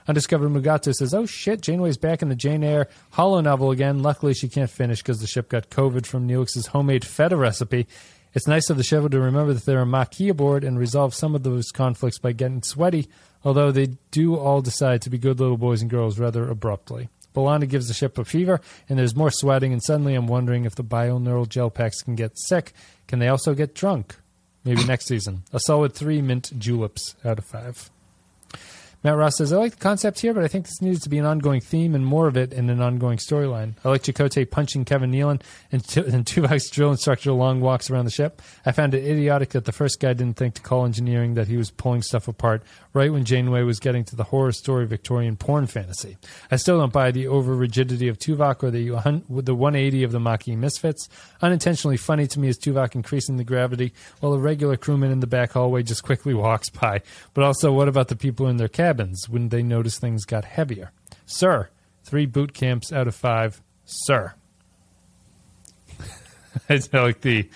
Undiscovered 0.07 0.51
Mugato 0.51 0.93
says, 0.93 1.13
"Oh 1.13 1.25
shit, 1.25 1.61
Janeway's 1.61 1.97
back 1.97 2.21
in 2.21 2.29
the 2.29 2.35
Jane 2.35 2.63
Eyre 2.63 2.87
Holo 3.11 3.41
novel 3.41 3.71
again. 3.71 4.01
Luckily, 4.01 4.33
she 4.33 4.49
can't 4.49 4.69
finish 4.69 5.01
because 5.01 5.19
the 5.19 5.27
ship 5.27 5.49
got 5.49 5.69
COVID 5.69 6.05
from 6.05 6.27
Neelix's 6.27 6.67
homemade 6.67 7.05
feta 7.05 7.37
recipe. 7.37 7.87
It's 8.33 8.47
nice 8.47 8.69
of 8.69 8.77
the 8.77 8.83
show 8.83 9.07
to 9.07 9.19
remember 9.19 9.53
that 9.53 9.65
there 9.65 9.79
are 9.79 9.83
a 9.83 9.87
Maquis 9.87 10.29
aboard 10.29 10.63
and 10.63 10.77
resolve 10.77 11.15
some 11.15 11.35
of 11.35 11.43
those 11.43 11.71
conflicts 11.71 12.19
by 12.19 12.33
getting 12.33 12.61
sweaty. 12.61 13.07
Although 13.45 13.71
they 13.71 13.91
do 14.11 14.35
all 14.35 14.61
decide 14.61 15.01
to 15.03 15.09
be 15.09 15.17
good 15.17 15.39
little 15.39 15.57
boys 15.57 15.81
and 15.81 15.89
girls 15.89 16.19
rather 16.19 16.49
abruptly." 16.49 17.07
B'Elanna 17.35 17.67
gives 17.69 17.87
the 17.87 17.93
ship 17.93 18.17
a 18.17 18.25
fever, 18.25 18.61
and 18.89 18.97
there's 18.97 19.15
more 19.15 19.29
sweating. 19.29 19.73
And 19.73 19.83
suddenly, 19.83 20.15
I'm 20.15 20.27
wondering 20.27 20.65
if 20.65 20.75
the 20.75 20.83
bioneural 20.83 21.47
gel 21.47 21.69
packs 21.69 22.01
can 22.01 22.15
get 22.15 22.37
sick. 22.37 22.73
Can 23.07 23.19
they 23.19 23.27
also 23.27 23.53
get 23.53 23.75
drunk? 23.75 24.15
Maybe 24.63 24.83
next 24.87 25.05
season. 25.05 25.43
A 25.53 25.59
solid 25.59 25.93
three 25.93 26.21
mint 26.21 26.57
juleps 26.57 27.15
out 27.23 27.37
of 27.37 27.45
five. 27.45 27.91
Matt 29.05 29.17
Ross 29.17 29.37
says, 29.37 29.53
I 29.53 29.57
like 29.57 29.73
the 29.73 29.77
concept 29.77 30.19
here, 30.19 30.33
but 30.33 30.43
I 30.43 30.47
think 30.47 30.65
this 30.65 30.81
needs 30.81 31.01
to 31.01 31.09
be 31.09 31.19
an 31.19 31.27
ongoing 31.27 31.61
theme 31.61 31.93
and 31.93 32.03
more 32.03 32.25
of 32.27 32.35
it 32.35 32.51
in 32.51 32.71
an 32.71 32.81
ongoing 32.81 33.19
storyline. 33.19 33.73
I 33.85 33.89
like 33.89 34.01
Chakotay 34.01 34.49
punching 34.49 34.85
Kevin 34.85 35.11
Nealon 35.11 35.43
and, 35.71 35.87
t- 35.87 35.99
and 36.07 36.25
Tuvok's 36.25 36.71
drill 36.71 36.89
instructor 36.89 37.31
long 37.31 37.61
walks 37.61 37.91
around 37.91 38.05
the 38.05 38.11
ship. 38.11 38.41
I 38.65 38.71
found 38.71 38.95
it 38.95 39.05
idiotic 39.05 39.49
that 39.49 39.65
the 39.65 39.71
first 39.71 39.99
guy 39.99 40.13
didn't 40.13 40.37
think 40.37 40.55
to 40.55 40.61
call 40.63 40.85
engineering 40.85 41.35
that 41.35 41.47
he 41.47 41.55
was 41.55 41.69
pulling 41.69 42.01
stuff 42.01 42.27
apart 42.27 42.63
right 42.95 43.11
when 43.11 43.25
Janeway 43.25 43.61
was 43.63 43.79
getting 43.79 44.05
to 44.05 44.15
the 44.15 44.23
horror 44.23 44.53
story 44.53 44.87
Victorian 44.87 45.35
porn 45.35 45.67
fantasy. 45.67 46.17
I 46.49 46.55
still 46.55 46.79
don't 46.79 46.93
buy 46.93 47.11
the 47.11 47.27
over 47.27 47.53
rigidity 47.53 48.07
of 48.07 48.17
Tuvok 48.17 48.63
or 48.63 48.71
the, 48.71 48.87
the 49.41 49.53
180 49.53 50.03
of 50.03 50.13
the 50.13 50.19
Maquis 50.19 50.55
misfits. 50.55 51.09
Unintentionally 51.41 51.97
funny 51.97 52.25
to 52.25 52.39
me 52.39 52.47
is 52.47 52.57
Tuvok 52.57 52.95
increasing 52.95 53.35
the 53.35 53.43
gravity 53.43 53.93
while 54.21 54.33
a 54.33 54.39
regular 54.39 54.77
crewman 54.77 55.11
in 55.11 55.19
the 55.19 55.27
back 55.27 55.51
hallway 55.51 55.83
just 55.83 56.03
quickly 56.03 56.33
walks 56.45 56.69
by. 56.69 57.01
But 57.33 57.43
also, 57.43 57.73
what 57.73 57.89
about 57.89 58.07
the 58.07 58.15
people 58.15 58.47
in 58.47 58.57
their 58.57 58.69
cabins? 58.69 59.27
Wouldn't 59.27 59.51
they 59.51 59.61
notice 59.61 59.99
things 59.99 60.23
got 60.23 60.45
heavier? 60.45 60.91
Sir, 61.25 61.69
three 62.05 62.25
boot 62.25 62.53
camps 62.53 62.93
out 62.93 63.09
of 63.09 63.15
five. 63.15 63.61
Sir. 63.83 64.33
I 66.69 66.81
like 66.93 67.21
the 67.21 67.49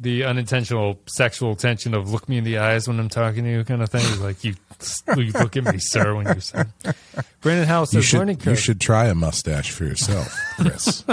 the 0.00 0.24
unintentional 0.24 1.00
sexual 1.06 1.56
tension 1.56 1.94
of 1.94 2.12
look 2.12 2.28
me 2.28 2.38
in 2.38 2.44
the 2.44 2.58
eyes 2.58 2.86
when 2.86 3.00
I'm 3.00 3.08
talking 3.08 3.44
to 3.44 3.50
you 3.50 3.64
kind 3.64 3.82
of 3.82 3.90
thing. 3.90 4.02
It's 4.04 4.20
like 4.20 4.44
you, 4.44 4.54
you 5.16 5.32
look 5.32 5.56
at 5.56 5.64
me, 5.64 5.78
sir, 5.78 6.14
when 6.14 6.26
you 6.34 6.40
say. 6.40 6.64
Brandon 7.40 7.66
House 7.66 7.92
You 7.92 8.02
should, 8.02 8.44
you 8.44 8.54
should 8.54 8.80
try 8.80 9.06
a 9.06 9.14
mustache 9.14 9.70
for 9.72 9.84
yourself, 9.84 10.36
Chris. 10.56 11.04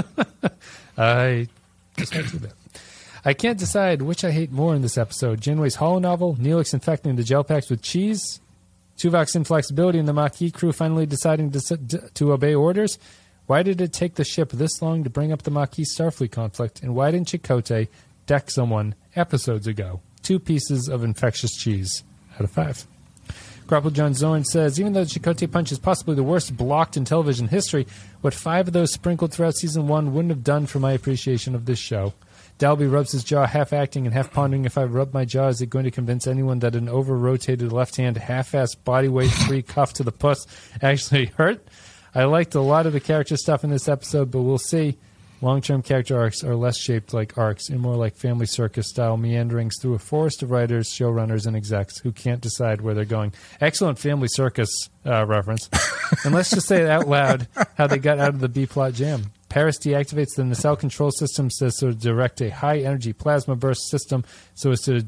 I 0.98 1.48
just 1.98 2.14
went 2.14 2.28
through 2.30 2.40
that. 2.40 2.54
I 3.28 3.34
can't 3.34 3.58
decide 3.58 4.04
which 4.04 4.24
I 4.24 4.30
hate 4.30 4.52
more 4.52 4.76
in 4.76 4.84
this 4.84 5.00
episode: 5.00 5.42
Janeway's 5.42 5.76
holo 5.76 5.98
novel, 5.98 6.36
Neelix 6.36 6.74
infecting 6.74 7.16
the 7.16 7.24
gel 7.24 7.44
packs 7.44 7.72
with 7.72 7.82
cheese, 7.82 8.40
Tuvok's 9.00 9.36
inflexibility, 9.36 9.98
and 9.98 10.08
the 10.08 10.14
Maquis 10.14 10.52
crew 10.52 10.72
finally 10.72 11.08
deciding 11.08 11.50
to, 11.52 12.12
to 12.14 12.34
obey 12.34 12.54
orders. 12.54 13.00
Why 13.48 13.64
did 13.64 13.82
it 13.82 13.94
take 13.94 14.16
the 14.16 14.24
ship 14.24 14.52
this 14.52 14.82
long 14.82 15.04
to 15.04 15.10
bring 15.10 15.32
up 15.32 15.42
the 15.42 15.52
Maquis 15.52 15.96
Starfleet 15.98 16.32
conflict, 16.32 16.84
and 16.84 16.94
why 16.96 17.10
didn't 17.10 17.28
Chakotay 17.28 17.88
deck 18.26 18.50
someone 18.50 18.96
episodes 19.16 19.68
ago? 19.68 20.02
Two 20.22 20.40
pieces 20.40 20.88
of 20.88 21.04
infectious 21.04 21.56
cheese 21.56 22.04
out 22.36 22.42
of 22.42 22.52
five. 22.52 22.86
Grapple 23.68 23.90
John 23.90 24.14
Zorn 24.14 24.44
says, 24.44 24.80
even 24.80 24.94
though 24.94 25.06
Chakotay 25.06 25.52
Punch 25.52 25.72
is 25.72 25.80
possibly 25.80 26.14
the 26.14 26.22
worst 26.24 26.56
blocked 26.56 26.98
in 26.98 27.06
television 27.06 27.48
history, 27.48 27.88
what 28.22 28.34
five 28.34 28.68
of 28.68 28.74
those 28.74 28.94
sprinkled 28.94 29.34
throughout 29.34 29.56
season 29.56 29.88
one 29.88 30.14
wouldn't 30.14 30.32
have 30.32 30.44
done 30.44 30.68
for 30.68 30.80
my 30.80 30.92
appreciation 30.92 31.56
of 31.56 31.66
this 31.66 31.80
show. 31.80 32.14
Dalby 32.60 32.86
rubs 32.86 33.12
his 33.12 33.24
jaw, 33.24 33.48
half 33.48 33.74
acting 33.74 34.06
and 34.06 34.14
half 34.14 34.32
pondering 34.32 34.66
if 34.66 34.78
I 34.78 34.84
rub 34.84 35.14
my 35.14 35.26
jaw, 35.26 35.48
is 35.48 35.62
it 35.62 35.70
going 35.70 35.86
to 35.86 35.92
convince 35.92 36.28
anyone 36.28 36.60
that 36.60 36.76
an 36.76 36.88
over 36.88 37.18
rotated 37.18 37.74
left 37.74 37.96
hand, 37.98 38.18
half 38.18 38.54
ass 38.54 38.76
body 38.76 39.08
weight 39.08 39.32
free 39.32 39.62
cuff 39.64 39.94
to 39.94 40.04
the 40.04 40.12
puss 40.12 40.46
actually 40.82 41.26
hurt? 41.38 41.68
I 42.14 42.26
liked 42.26 42.56
a 42.56 42.62
lot 42.62 42.86
of 42.86 42.94
the 42.94 43.02
character 43.02 43.36
stuff 43.36 43.64
in 43.64 43.72
this 43.72 43.90
episode, 43.90 44.32
but 44.32 44.44
we'll 44.44 44.58
see. 44.58 44.98
Long 45.42 45.62
term 45.62 45.82
character 45.82 46.18
arcs 46.18 46.44
are 46.44 46.56
less 46.56 46.78
shaped 46.78 47.14
like 47.14 47.38
arcs 47.38 47.70
and 47.70 47.80
more 47.80 47.96
like 47.96 48.16
family 48.16 48.46
circus 48.46 48.90
style 48.90 49.18
meanderings 49.18 49.76
through 49.82 49.96
a 49.96 50.00
forest 50.00 50.42
of 50.42 50.52
writers, 50.52 50.90
showrunners, 50.90 51.46
and 51.46 51.56
execs 51.56 52.00
who 52.00 52.12
can't 52.12 52.42
decide 52.42 52.82
where 52.82 52.94
they're 52.94 53.06
going. 53.06 53.34
Excellent 53.60 54.00
family 54.00 54.28
circus 54.30 54.90
uh, 55.06 55.26
reference. 55.26 55.70
and 56.24 56.34
let's 56.34 56.50
just 56.50 56.68
say 56.68 56.82
it 56.84 56.90
out 56.90 57.08
loud 57.08 57.48
how 57.78 57.88
they 57.88 57.98
got 57.98 58.20
out 58.20 58.30
of 58.30 58.40
the 58.40 58.50
B 58.50 58.66
plot 58.66 58.94
jam. 58.94 59.32
Paris 59.50 59.78
deactivates 59.78 60.36
the 60.36 60.44
nacelle 60.44 60.76
control 60.76 61.12
system 61.12 61.50
so 61.50 61.70
to 61.70 61.94
direct 61.94 62.42
a 62.42 62.50
high 62.50 62.80
energy 62.80 63.14
plasma 63.14 63.56
burst 63.56 63.90
system 63.90 64.26
so 64.54 64.72
as 64.72 64.82
to 64.82 65.06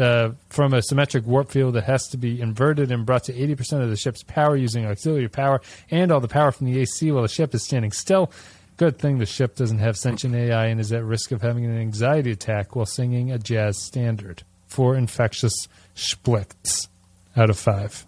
uh, 0.00 0.32
from 0.48 0.74
a 0.74 0.82
symmetric 0.82 1.26
warp 1.26 1.50
field 1.50 1.74
that 1.74 1.84
has 1.84 2.08
to 2.08 2.16
be 2.16 2.40
inverted 2.40 2.90
and 2.90 3.06
brought 3.06 3.24
to 3.24 3.32
80% 3.32 3.82
of 3.82 3.90
the 3.90 3.96
ship's 3.96 4.22
power 4.24 4.56
using 4.56 4.86
auxiliary 4.86 5.28
power 5.28 5.60
and 5.90 6.10
all 6.10 6.20
the 6.20 6.28
power 6.28 6.50
from 6.50 6.66
the 6.66 6.80
AC 6.80 7.12
while 7.12 7.22
the 7.22 7.28
ship 7.28 7.54
is 7.54 7.64
standing 7.64 7.92
still. 7.92 8.32
Good 8.76 8.98
thing 8.98 9.18
the 9.18 9.26
ship 9.26 9.54
doesn't 9.56 9.78
have 9.78 9.96
sentient 9.96 10.34
AI 10.34 10.66
and 10.66 10.80
is 10.80 10.92
at 10.92 11.04
risk 11.04 11.30
of 11.32 11.42
having 11.42 11.64
an 11.64 11.78
anxiety 11.78 12.32
attack 12.32 12.74
while 12.74 12.86
singing 12.86 13.30
a 13.30 13.38
jazz 13.38 13.80
standard. 13.80 14.42
Four 14.66 14.96
infectious 14.96 15.68
splits 15.94 16.88
out 17.36 17.50
of 17.50 17.58
five. 17.58 18.04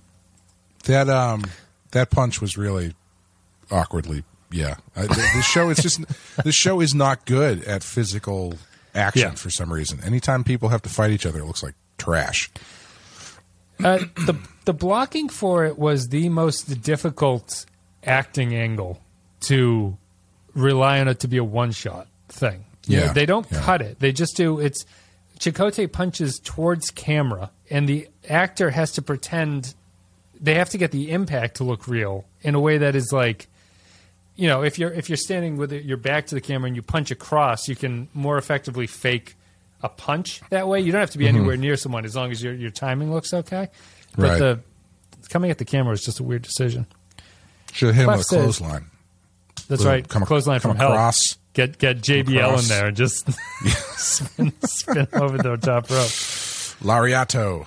That 0.85 1.09
um 1.09 1.45
that 1.93 2.11
punch 2.11 2.41
was 2.41 2.57
really 2.57 2.95
awkwardly 3.71 4.25
yeah. 4.53 4.77
Uh, 4.95 5.07
this 5.07 5.45
show 5.45 5.71
is 5.71 5.79
just 5.79 6.01
the 6.45 6.53
show 6.53 6.81
is 6.81 6.95
not 6.95 7.27
good 7.27 7.64
at 7.64 7.83
physical 7.83 8.55
action 8.95 9.23
Yeah. 9.31 9.35
for 9.35 9.51
some 9.51 9.73
reason. 9.73 10.01
Anytime 10.05 10.45
people 10.45 10.69
have 10.71 10.83
to 10.83 10.89
fight 10.89 11.11
each 11.11 11.27
other, 11.27 11.41
it 11.41 11.45
looks 11.47 11.62
like 11.64 11.75
trash. 11.99 12.49
Uh, 13.83 13.99
the 14.25 14.35
the 14.64 14.73
blocking 14.73 15.29
for 15.29 15.64
it 15.64 15.79
was 15.79 16.09
the 16.09 16.29
most 16.29 16.81
difficult 16.83 17.67
acting 18.05 18.55
angle 18.55 19.01
to 19.41 19.97
rely 20.57 20.99
on 21.01 21.07
it 21.09 21.21
to 21.21 21.29
be 21.29 21.37
a 21.37 21.45
one 21.45 21.71
shot 21.71 22.09
thing. 22.29 22.65
You 22.87 22.97
know, 22.99 23.05
Yeah, 23.07 23.13
they 23.13 23.27
don't 23.27 23.47
yeah. 23.53 23.61
cut 23.63 23.83
it. 23.83 24.01
They 24.01 24.11
just 24.13 24.37
do 24.37 24.59
it's 24.59 24.85
Chakotay 25.39 25.93
punches 25.93 26.41
towards 26.43 26.91
camera 26.91 27.51
and 27.71 27.89
the 27.89 28.09
actor 28.29 28.71
has 28.71 28.93
to 28.93 29.03
pretend 29.03 29.75
they 30.41 30.55
have 30.55 30.71
to 30.71 30.79
get 30.79 30.91
the 30.93 31.11
impact 31.11 31.57
to 31.59 31.65
look 31.65 31.87
real 31.87 32.25
in 32.43 32.55
a 32.55 32.61
way 32.61 32.79
that 32.79 32.97
is 32.97 33.13
like 33.13 33.47
you 34.35 34.49
know, 34.49 34.63
if 34.63 34.79
you're 34.79 34.93
if 34.93 35.09
you're 35.09 35.17
standing 35.17 35.57
with 35.57 35.73
your 35.73 35.97
back 35.97 36.27
to 36.27 36.35
the 36.35 36.41
camera 36.43 36.67
and 36.67 36.77
you 36.77 36.83
punch 36.83 37.11
across, 37.11 37.69
you 37.69 37.77
can 37.77 38.09
more 38.13 38.37
effectively 38.37 38.87
fake 38.87 39.35
a 39.83 39.89
punch 39.89 40.41
that 40.51 40.69
way. 40.69 40.81
You 40.81 40.93
don't 40.93 41.01
have 41.01 41.11
to 41.13 41.19
be 41.19 41.25
Mm-hmm. 41.27 41.37
anywhere 41.37 41.57
near 41.57 41.77
someone 41.77 42.05
as 42.05 42.15
long 42.17 42.31
as 42.31 42.43
your 42.43 42.55
your 42.55 42.71
timing 42.71 43.13
looks 43.13 43.33
okay. 43.33 43.69
But 44.17 44.23
Right. 44.29 44.39
the 44.39 44.61
coming 45.31 45.51
at 45.51 45.59
the 45.59 45.65
camera 45.65 45.93
is 45.95 46.03
just 46.03 46.21
a 46.21 46.23
weird 46.23 46.43
decision. 46.43 46.87
Should 47.73 47.89
have 47.89 47.97
hit 47.97 48.03
him 48.03 48.09
Clef 48.09 48.21
a 48.21 48.25
clothesline. 48.25 48.87
That's 49.69 49.83
Boom. 49.83 49.91
right. 49.91 50.09
Come 50.09 50.25
Clothesline 50.25 50.61
come 50.61 50.73
from 50.73 50.79
hell. 50.79 51.12
Get 51.55 51.79
get 51.79 51.99
JBL 51.99 52.62
in 52.62 52.69
there 52.69 52.87
and 52.89 52.97
just 52.97 53.31
spin, 53.97 54.53
spin 54.64 55.09
over 55.14 55.39
the 55.39 55.57
top 55.57 55.89
rope. 55.91 56.11
Lariato. 56.83 57.67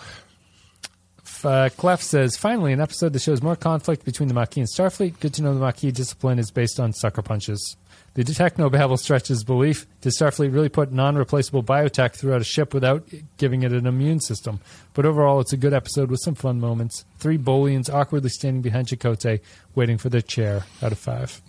Uh, 1.43 1.70
Clef 1.78 2.02
says, 2.02 2.36
finally, 2.36 2.74
an 2.74 2.82
episode 2.82 3.14
that 3.14 3.22
shows 3.22 3.41
more 3.41 3.56
conflict 3.56 4.04
between 4.04 4.28
the 4.28 4.34
Maquis 4.36 4.58
and 4.58 4.68
Starfleet. 4.68 5.20
Good 5.20 5.34
to 5.36 5.41
know 5.41 5.54
the 5.54 5.60
Maquis 5.62 5.93
discipline 5.93 6.38
is 6.38 6.52
based 6.52 6.80
on 6.80 6.91
sucker 6.91 7.22
punches. 7.22 7.78
The 8.16 8.24
technobabble 8.24 9.00
stretches 9.00 9.43
belief. 9.43 9.88
Did 10.02 10.12
Starfleet 10.14 10.54
really 10.54 10.70
put 10.70 10.91
non 10.91 11.16
replaceable 11.16 11.64
biotech 11.64 12.16
throughout 12.16 12.41
a 12.41 12.45
ship 12.45 12.74
without 12.74 13.08
giving 13.38 13.64
it 13.64 13.72
an 13.72 13.88
immune 13.88 14.20
system? 14.20 14.60
But 14.93 15.06
overall, 15.06 15.39
it's 15.39 15.54
a 15.54 15.58
good 15.58 15.74
episode 15.74 16.12
with 16.12 16.20
some 16.22 16.36
fun 16.36 16.60
moments. 16.60 17.06
Three 17.20 17.38
Bolians 17.38 17.89
awkwardly 17.89 18.30
standing 18.30 18.62
behind 18.62 18.88
Chakotay, 18.88 19.39
waiting 19.76 19.97
for 19.97 20.10
their 20.10 20.22
chair 20.22 20.66
out 20.82 20.91
of 20.91 21.00
five. 21.00 21.41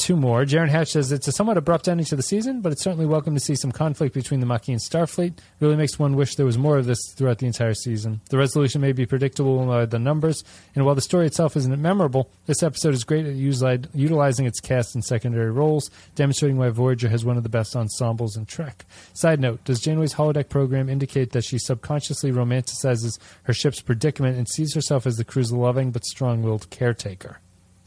Two 0.00 0.16
more. 0.16 0.46
Jaron 0.46 0.70
Hatch 0.70 0.92
says 0.92 1.12
it's 1.12 1.28
a 1.28 1.32
somewhat 1.32 1.58
abrupt 1.58 1.86
ending 1.86 2.06
to 2.06 2.16
the 2.16 2.22
season, 2.22 2.62
but 2.62 2.72
it's 2.72 2.82
certainly 2.82 3.04
welcome 3.04 3.34
to 3.34 3.40
see 3.40 3.54
some 3.54 3.70
conflict 3.70 4.14
between 4.14 4.40
the 4.40 4.46
Maquis 4.46 4.72
and 4.72 4.80
Starfleet. 4.80 5.34
Really 5.60 5.76
makes 5.76 5.98
one 5.98 6.16
wish 6.16 6.36
there 6.36 6.46
was 6.46 6.56
more 6.56 6.78
of 6.78 6.86
this 6.86 6.98
throughout 7.16 7.36
the 7.36 7.46
entire 7.46 7.74
season. 7.74 8.22
The 8.30 8.38
resolution 8.38 8.80
may 8.80 8.92
be 8.92 9.04
predictable 9.04 9.66
by 9.66 9.84
the 9.84 9.98
numbers, 9.98 10.42
and 10.74 10.86
while 10.86 10.94
the 10.94 11.02
story 11.02 11.26
itself 11.26 11.54
isn't 11.54 11.82
memorable, 11.82 12.30
this 12.46 12.62
episode 12.62 12.94
is 12.94 13.04
great 13.04 13.26
at 13.26 13.34
utilizing 13.94 14.46
its 14.46 14.58
cast 14.58 14.94
and 14.94 15.04
secondary 15.04 15.50
roles, 15.50 15.90
demonstrating 16.14 16.56
why 16.56 16.70
Voyager 16.70 17.10
has 17.10 17.22
one 17.22 17.36
of 17.36 17.42
the 17.42 17.50
best 17.50 17.76
ensembles 17.76 18.38
in 18.38 18.46
Trek. 18.46 18.86
Side 19.12 19.38
note: 19.38 19.62
Does 19.64 19.80
Janeway's 19.80 20.14
holodeck 20.14 20.48
program 20.48 20.88
indicate 20.88 21.32
that 21.32 21.44
she 21.44 21.58
subconsciously 21.58 22.32
romanticizes 22.32 23.18
her 23.42 23.52
ship's 23.52 23.82
predicament 23.82 24.38
and 24.38 24.48
sees 24.48 24.74
herself 24.74 25.06
as 25.06 25.18
the 25.18 25.24
crew's 25.24 25.52
loving 25.52 25.90
but 25.90 26.06
strong-willed 26.06 26.70
caretaker? 26.70 27.40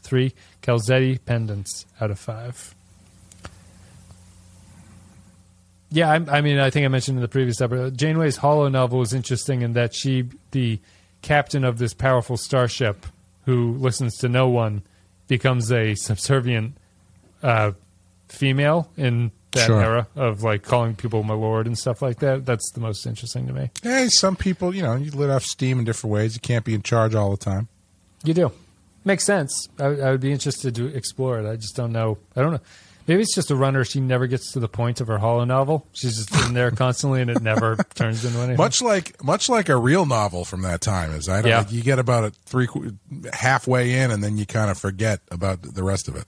Three 0.04 0.34
Calzetti 0.62 1.18
pendants 1.24 1.86
out 2.00 2.10
of 2.12 2.18
five. 2.20 2.74
Yeah, 5.90 6.10
I, 6.10 6.38
I 6.38 6.40
mean, 6.40 6.58
I 6.58 6.70
think 6.70 6.84
I 6.84 6.88
mentioned 6.88 7.18
in 7.18 7.22
the 7.22 7.28
previous 7.28 7.60
episode, 7.60 7.96
Janeway's 7.96 8.36
holo 8.36 8.68
novel 8.68 9.02
is 9.02 9.12
interesting 9.12 9.62
in 9.62 9.74
that 9.74 9.94
she, 9.94 10.28
the 10.50 10.80
captain 11.22 11.64
of 11.64 11.78
this 11.78 11.94
powerful 11.94 12.36
starship 12.36 13.06
who 13.46 13.74
listens 13.74 14.16
to 14.18 14.28
no 14.28 14.48
one, 14.48 14.82
becomes 15.28 15.70
a 15.72 15.94
subservient 15.94 16.76
uh, 17.42 17.72
female 18.28 18.90
in 18.96 19.30
that 19.52 19.66
Sure. 19.66 19.80
era 19.80 20.08
of 20.16 20.42
like 20.42 20.62
calling 20.64 20.96
people 20.96 21.22
my 21.22 21.34
lord 21.34 21.66
and 21.68 21.78
stuff 21.78 22.02
like 22.02 22.18
that. 22.18 22.44
That's 22.44 22.72
the 22.72 22.80
most 22.80 23.06
interesting 23.06 23.46
to 23.46 23.52
me. 23.52 23.70
Hey, 23.82 24.08
some 24.08 24.34
people, 24.34 24.74
you 24.74 24.82
know, 24.82 24.96
you 24.96 25.12
let 25.12 25.30
off 25.30 25.44
steam 25.44 25.78
in 25.78 25.84
different 25.84 26.12
ways. 26.12 26.34
You 26.34 26.40
can't 26.40 26.64
be 26.64 26.74
in 26.74 26.82
charge 26.82 27.14
all 27.14 27.30
the 27.30 27.36
time. 27.36 27.68
You 28.24 28.34
do. 28.34 28.52
Makes 29.04 29.24
sense. 29.24 29.68
I, 29.78 29.84
I 29.84 30.10
would 30.10 30.20
be 30.20 30.32
interested 30.32 30.74
to 30.76 30.86
explore 30.86 31.38
it. 31.38 31.50
I 31.50 31.56
just 31.56 31.76
don't 31.76 31.92
know. 31.92 32.18
I 32.34 32.40
don't 32.42 32.52
know. 32.52 32.60
Maybe 33.06 33.20
it's 33.20 33.34
just 33.34 33.50
a 33.50 33.54
runner. 33.54 33.84
She 33.84 34.00
never 34.00 34.26
gets 34.26 34.52
to 34.52 34.60
the 34.60 34.68
point 34.68 35.02
of 35.02 35.08
her 35.08 35.18
holo 35.18 35.44
novel. 35.44 35.86
She's 35.92 36.16
just 36.16 36.46
in 36.48 36.54
there 36.54 36.70
constantly, 36.70 37.20
and 37.20 37.30
it 37.30 37.42
never 37.42 37.76
turns 37.94 38.24
into 38.24 38.38
anything. 38.38 38.56
Much 38.56 38.80
like 38.80 39.22
much 39.22 39.50
like 39.50 39.68
a 39.68 39.76
real 39.76 40.06
novel 40.06 40.46
from 40.46 40.62
that 40.62 40.80
time 40.80 41.10
is. 41.10 41.28
I 41.28 41.42
don't. 41.42 41.50
Yeah. 41.50 41.58
Like 41.58 41.72
you 41.72 41.82
get 41.82 41.98
about 41.98 42.24
a 42.24 42.30
three 42.46 42.66
halfway 43.32 43.92
in, 43.98 44.10
and 44.10 44.24
then 44.24 44.38
you 44.38 44.46
kind 44.46 44.70
of 44.70 44.78
forget 44.78 45.20
about 45.30 45.60
the 45.60 45.82
rest 45.82 46.08
of 46.08 46.16
it. 46.16 46.24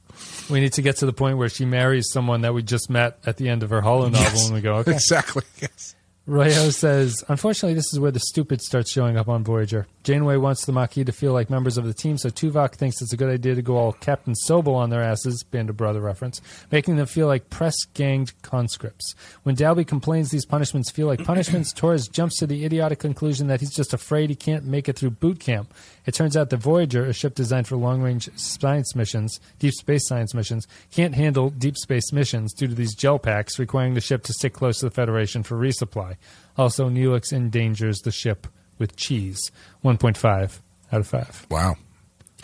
we 0.50 0.60
need 0.60 0.74
to 0.74 0.82
get 0.82 0.98
to 0.98 1.06
the 1.06 1.14
point 1.14 1.38
where 1.38 1.48
she 1.48 1.64
marries 1.64 2.10
someone 2.12 2.42
that 2.42 2.52
we 2.52 2.62
just 2.62 2.90
met 2.90 3.18
at 3.24 3.38
the 3.38 3.48
end 3.48 3.62
of 3.62 3.70
her 3.70 3.80
holo 3.80 4.08
novel, 4.10 4.20
Yes. 4.20 4.44
and 4.46 4.54
we 4.54 4.60
go, 4.60 4.74
okay. 4.76 4.92
Exactly. 4.96 5.44
Yes. 5.62 5.94
Royo 6.28 6.74
says, 6.74 7.22
unfortunately, 7.28 7.74
this 7.74 7.92
is 7.92 8.00
where 8.00 8.10
the 8.10 8.18
stupid 8.20 8.60
starts 8.60 8.90
showing 8.90 9.16
up 9.16 9.28
on 9.28 9.44
Voyager. 9.44 9.86
Janeway 10.06 10.36
wants 10.36 10.64
the 10.64 10.72
Maquis 10.72 11.04
to 11.06 11.10
feel 11.10 11.32
like 11.32 11.50
members 11.50 11.76
of 11.76 11.84
the 11.84 11.92
team, 11.92 12.16
so 12.16 12.28
Tuvok 12.28 12.76
thinks 12.76 13.02
it's 13.02 13.12
a 13.12 13.16
good 13.16 13.28
idea 13.28 13.56
to 13.56 13.60
go 13.60 13.76
all 13.76 13.92
Captain 13.92 14.34
Sobel 14.46 14.76
on 14.76 14.88
their 14.88 15.02
asses, 15.02 15.42
Band 15.42 15.68
of 15.68 15.76
Brother 15.76 16.00
reference, 16.00 16.40
making 16.70 16.94
them 16.94 17.06
feel 17.06 17.26
like 17.26 17.50
press 17.50 17.74
ganged 17.92 18.32
conscripts. 18.40 19.16
When 19.42 19.56
Dalby 19.56 19.84
complains 19.84 20.30
these 20.30 20.46
punishments 20.46 20.92
feel 20.92 21.08
like 21.08 21.24
punishments, 21.24 21.72
Torres 21.74 22.06
jumps 22.06 22.38
to 22.38 22.46
the 22.46 22.64
idiotic 22.64 23.00
conclusion 23.00 23.48
that 23.48 23.58
he's 23.58 23.74
just 23.74 23.92
afraid 23.92 24.30
he 24.30 24.36
can't 24.36 24.64
make 24.64 24.88
it 24.88 24.96
through 24.96 25.10
boot 25.10 25.40
camp. 25.40 25.74
It 26.04 26.14
turns 26.14 26.36
out 26.36 26.50
the 26.50 26.56
Voyager, 26.56 27.04
a 27.04 27.12
ship 27.12 27.34
designed 27.34 27.66
for 27.66 27.74
long 27.74 28.00
range 28.00 28.30
science 28.36 28.94
missions, 28.94 29.40
deep 29.58 29.74
space 29.74 30.06
science 30.06 30.34
missions, 30.34 30.68
can't 30.92 31.16
handle 31.16 31.50
deep 31.50 31.76
space 31.76 32.12
missions 32.12 32.54
due 32.54 32.68
to 32.68 32.76
these 32.76 32.94
gel 32.94 33.18
packs 33.18 33.58
requiring 33.58 33.94
the 33.94 34.00
ship 34.00 34.22
to 34.22 34.32
stick 34.32 34.52
close 34.52 34.78
to 34.78 34.84
the 34.84 34.92
Federation 34.92 35.42
for 35.42 35.56
resupply. 35.56 36.14
Also, 36.56 36.88
Neelix 36.88 37.32
endangers 37.32 37.98
the 37.98 38.12
ship 38.12 38.46
with 38.78 38.96
cheese. 38.96 39.50
1.5 39.84 40.60
out 40.92 41.00
of 41.00 41.06
5. 41.06 41.46
Wow. 41.50 41.76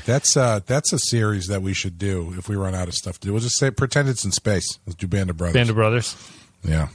That's 0.06 0.36
uh 0.36 0.60
that's 0.64 0.92
a 0.92 0.98
series 0.98 1.48
that 1.48 1.60
we 1.62 1.74
should 1.74 1.98
do 1.98 2.34
if 2.38 2.48
we 2.48 2.56
run 2.56 2.74
out 2.74 2.88
of 2.88 2.94
stuff 2.94 3.20
to 3.20 3.28
do. 3.28 3.32
We'll 3.32 3.42
just 3.42 3.58
say 3.58 3.70
pretend 3.70 4.08
it's 4.08 4.24
in 4.24 4.32
space. 4.32 4.78
Let's 4.86 4.96
do 4.96 5.06
Band 5.06 5.28
of 5.30 5.36
Brothers. 5.36 5.54
Band 5.54 5.68
of 5.70 5.76
Brothers. 5.76 6.16
yeah. 6.64 6.88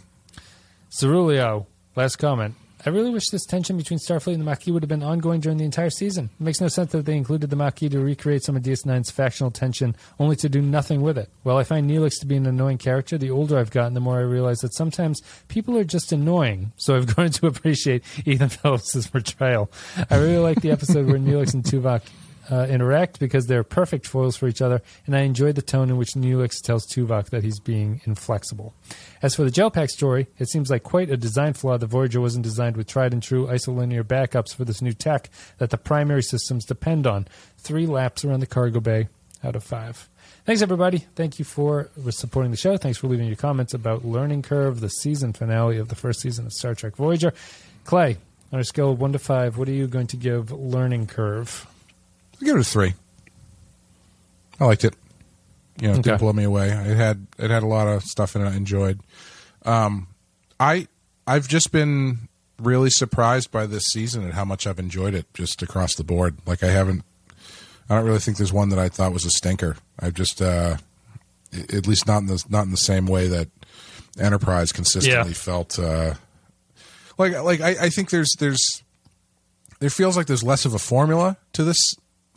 Cerulio, 0.89 1.67
last 1.95 2.15
comment. 2.17 2.55
I 2.87 2.89
really 2.89 3.09
wish 3.09 3.27
this 3.27 3.45
tension 3.45 3.75
between 3.75 3.99
Starfleet 3.99 4.35
and 4.35 4.39
the 4.39 4.45
Maquis 4.45 4.71
would 4.71 4.81
have 4.81 4.87
been 4.87 5.03
ongoing 5.03 5.41
during 5.41 5.57
the 5.57 5.65
entire 5.65 5.89
season. 5.89 6.29
It 6.39 6.41
makes 6.41 6.61
no 6.61 6.69
sense 6.69 6.93
that 6.93 7.05
they 7.05 7.17
included 7.17 7.49
the 7.49 7.57
Maquis 7.57 7.89
to 7.89 7.99
recreate 7.99 8.45
some 8.45 8.55
of 8.55 8.63
DS9's 8.63 9.11
factional 9.11 9.51
tension, 9.51 9.93
only 10.21 10.37
to 10.37 10.47
do 10.47 10.61
nothing 10.61 11.01
with 11.01 11.17
it. 11.17 11.29
While 11.43 11.57
I 11.57 11.65
find 11.65 11.89
Neelix 11.89 12.17
to 12.21 12.25
be 12.25 12.37
an 12.37 12.45
annoying 12.45 12.77
character, 12.77 13.17
the 13.17 13.29
older 13.29 13.57
I've 13.57 13.71
gotten, 13.71 13.93
the 13.93 13.99
more 13.99 14.19
I 14.19 14.21
realize 14.21 14.59
that 14.59 14.73
sometimes 14.73 15.21
people 15.49 15.77
are 15.77 15.83
just 15.83 16.13
annoying. 16.13 16.71
So 16.77 16.95
I've 16.95 17.07
grown 17.13 17.31
to 17.31 17.47
appreciate 17.47 18.05
Ethan 18.25 18.47
Phillips' 18.47 19.05
portrayal. 19.07 19.69
I 20.09 20.15
really 20.15 20.37
like 20.37 20.61
the 20.61 20.71
episode 20.71 21.07
where 21.07 21.19
Neelix 21.19 21.53
and 21.53 21.65
Tuvok 21.65 22.03
uh, 22.51 22.67
interact 22.69 23.19
because 23.19 23.47
they're 23.47 23.63
perfect 23.63 24.07
foils 24.07 24.35
for 24.35 24.47
each 24.47 24.61
other, 24.61 24.81
and 25.05 25.15
I 25.15 25.21
enjoy 25.21 25.51
the 25.51 25.61
tone 25.61 25.89
in 25.89 25.97
which 25.97 26.13
Neelix 26.15 26.61
tells 26.61 26.85
Tuvok 26.87 27.29
that 27.29 27.43
he's 27.43 27.59
being 27.59 28.01
inflexible. 28.05 28.73
As 29.21 29.35
for 29.35 29.43
the 29.43 29.51
Gelpack 29.51 29.89
story, 29.89 30.27
it 30.37 30.49
seems 30.49 30.69
like 30.69 30.83
quite 30.83 31.09
a 31.09 31.17
design 31.17 31.53
flaw. 31.53 31.77
The 31.77 31.87
Voyager 31.87 32.21
wasn't 32.21 32.43
designed 32.43 32.77
with 32.77 32.87
tried 32.87 33.13
and 33.13 33.21
true 33.21 33.47
isolinear 33.47 34.03
backups 34.03 34.55
for 34.55 34.65
this 34.65 34.81
new 34.81 34.93
tech 34.93 35.29
that 35.57 35.69
the 35.69 35.77
primary 35.77 36.23
systems 36.23 36.65
depend 36.65 37.05
on. 37.05 37.27
Three 37.57 37.85
laps 37.85 38.23
around 38.23 38.39
the 38.39 38.47
cargo 38.47 38.79
bay 38.79 39.07
out 39.43 39.55
of 39.55 39.63
five. 39.63 40.09
Thanks, 40.45 40.61
everybody. 40.61 40.99
Thank 41.15 41.39
you 41.39 41.45
for 41.45 41.89
supporting 42.09 42.51
the 42.51 42.57
show. 42.57 42.77
Thanks 42.77 42.97
for 42.97 43.07
leaving 43.07 43.27
your 43.27 43.35
comments 43.35 43.73
about 43.73 44.05
Learning 44.05 44.41
Curve, 44.41 44.79
the 44.79 44.89
season 44.89 45.33
finale 45.33 45.77
of 45.77 45.89
the 45.89 45.95
first 45.95 46.21
season 46.21 46.45
of 46.45 46.53
Star 46.53 46.73
Trek 46.73 46.95
Voyager. 46.95 47.33
Clay, 47.83 48.17
on 48.53 48.59
a 48.59 48.63
scale 48.63 48.91
of 48.91 49.01
1 49.01 49.11
to 49.11 49.19
5, 49.19 49.57
what 49.57 49.67
are 49.67 49.73
you 49.73 49.87
going 49.87 50.07
to 50.07 50.17
give 50.17 50.51
Learning 50.51 51.05
Curve? 51.05 51.67
I'll 52.41 52.45
give 52.45 52.55
it 52.55 52.61
a 52.61 52.63
three. 52.63 52.93
I 54.59 54.65
liked 54.65 54.83
it. 54.83 54.95
You 55.79 55.87
know, 55.89 55.93
it 55.93 55.99
Okay. 55.99 56.01
didn't 56.09 56.19
blow 56.19 56.33
me 56.33 56.43
away. 56.43 56.69
It 56.69 56.97
had 56.97 57.27
it 57.37 57.51
had 57.51 57.63
a 57.63 57.67
lot 57.67 57.87
of 57.87 58.03
stuff 58.03 58.35
in 58.35 58.41
it 58.41 58.49
I 58.49 58.55
enjoyed. 58.55 58.99
Um, 59.65 60.07
I 60.59 60.87
I've 61.27 61.47
just 61.47 61.71
been 61.71 62.27
really 62.59 62.89
surprised 62.89 63.51
by 63.51 63.67
this 63.67 63.83
season 63.85 64.23
and 64.23 64.33
how 64.33 64.43
much 64.45 64.65
I've 64.65 64.79
enjoyed 64.79 65.13
it 65.13 65.27
just 65.35 65.61
across 65.61 65.93
the 65.95 66.03
board. 66.03 66.37
Like 66.47 66.63
I 66.63 66.67
haven't, 66.69 67.03
I 67.89 67.95
don't 67.95 68.05
really 68.05 68.17
think 68.19 68.37
there's 68.37 68.53
one 68.53 68.69
that 68.69 68.79
I 68.79 68.89
thought 68.89 69.13
was 69.13 69.25
a 69.25 69.29
stinker. 69.29 69.77
I've 69.99 70.15
just, 70.15 70.41
uh, 70.41 70.77
at 71.53 71.85
least 71.85 72.07
not 72.07 72.19
in 72.19 72.25
the 72.27 72.43
not 72.49 72.63
in 72.65 72.71
the 72.71 72.77
same 72.77 73.05
way 73.05 73.27
that 73.27 73.49
Enterprise 74.19 74.71
consistently 74.71 75.29
Yeah. 75.31 75.37
felt. 75.37 75.77
Uh, 75.77 76.15
like 77.19 77.33
like 77.43 77.61
I, 77.61 77.75
I 77.85 77.89
think 77.89 78.09
there's 78.09 78.33
there's 78.39 78.81
there 79.79 79.91
feels 79.91 80.17
like 80.17 80.25
there's 80.25 80.43
less 80.43 80.65
of 80.65 80.73
a 80.73 80.79
formula 80.79 81.37
to 81.53 81.63
this 81.63 81.77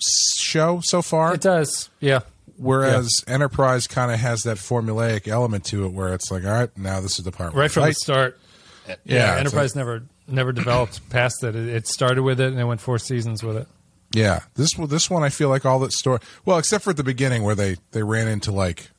show 0.03 0.81
so 0.83 1.03
far. 1.03 1.35
It 1.35 1.41
does. 1.41 1.91
Yeah. 2.01 2.21
Whereas 2.57 3.25
Enterprise 3.27 3.87
kind 3.87 4.13
of 4.13 4.21
has 4.21 4.43
that 4.43 4.59
formulaic 4.59 5.27
element 5.29 5.65
to 5.67 5.87
it, 5.87 5.93
where 5.93 6.13
it's 6.13 6.31
like, 6.31 6.45
all 6.45 6.51
right, 6.53 6.77
now 6.77 7.01
this 7.01 7.19
is 7.19 7.25
the 7.25 7.33
part. 7.33 7.55
where 7.55 7.63
Right 7.63 7.71
from 7.71 7.85
fight. 7.85 7.89
the 7.91 7.95
start. 7.95 8.41
Yeah, 8.87 8.95
Yeah. 9.05 9.33
it's 9.33 9.41
Enterprise 9.41 9.75
never 9.77 10.03
never 10.27 10.53
developed 10.53 11.09
past 11.11 11.43
it. 11.43 11.57
it. 11.57 11.69
It 11.69 11.87
started 11.89 12.23
with 12.23 12.39
it 12.41 12.49
and 12.53 12.61
it 12.61 12.65
went 12.65 12.81
four 12.81 12.99
seasons 12.99 13.43
with 13.43 13.57
it. 13.57 13.67
Yeah, 14.13 14.41
this 14.57 14.77
one- 14.77 14.89
this 14.89 15.09
one 15.09 15.23
I 15.23 15.29
feel 15.29 15.49
like 15.49 15.65
all 15.65 15.79
that 15.81 15.93
story. 15.93 16.19
Well, 16.45 16.59
except 16.59 16.85
for 16.85 16.91
at 16.91 16.97
the 16.97 17.05
beginning 17.05 17.43
where 17.45 17.55
they 17.55 17.77
they 17.93 18.03
ran 18.03 18.29
into 18.29 18.53
like 18.53 18.91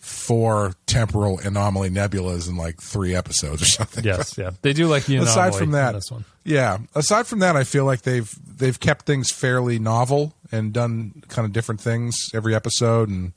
four 0.00 0.72
temporal 0.86 1.38
anomaly 1.40 1.90
nebulas 1.90 2.48
in 2.48 2.56
like 2.56 2.80
three 2.80 3.14
episodes 3.14 3.62
or 3.62 3.66
something. 3.66 4.02
Yes. 4.02 4.34
Yeah. 4.38 4.50
They 4.62 4.72
do 4.72 4.86
like 4.88 5.04
the 5.04 5.18
aside 5.18 5.54
from 5.54 5.72
that, 5.72 5.92
this 5.92 6.10
one. 6.10 6.24
yeah. 6.44 6.78
Aside 6.94 7.26
from 7.26 7.40
that, 7.40 7.54
I 7.54 7.64
feel 7.64 7.84
like 7.84 8.02
they've 8.02 8.32
they've 8.58 8.78
kept 8.80 9.04
things 9.04 9.30
fairly 9.30 9.78
novel 9.78 10.34
and 10.50 10.72
done 10.72 11.22
kind 11.28 11.44
of 11.44 11.52
different 11.52 11.80
things 11.80 12.16
every 12.34 12.54
episode, 12.54 13.08
and 13.10 13.32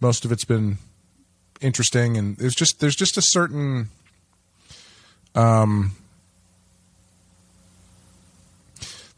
most 0.00 0.24
of 0.24 0.32
it's 0.32 0.46
been 0.46 0.78
interesting. 1.60 2.16
And 2.16 2.36
there's 2.38 2.54
just 2.54 2.80
there's 2.80 2.96
just 2.96 3.18
a 3.18 3.22
certain 3.22 3.90
um, 5.34 5.92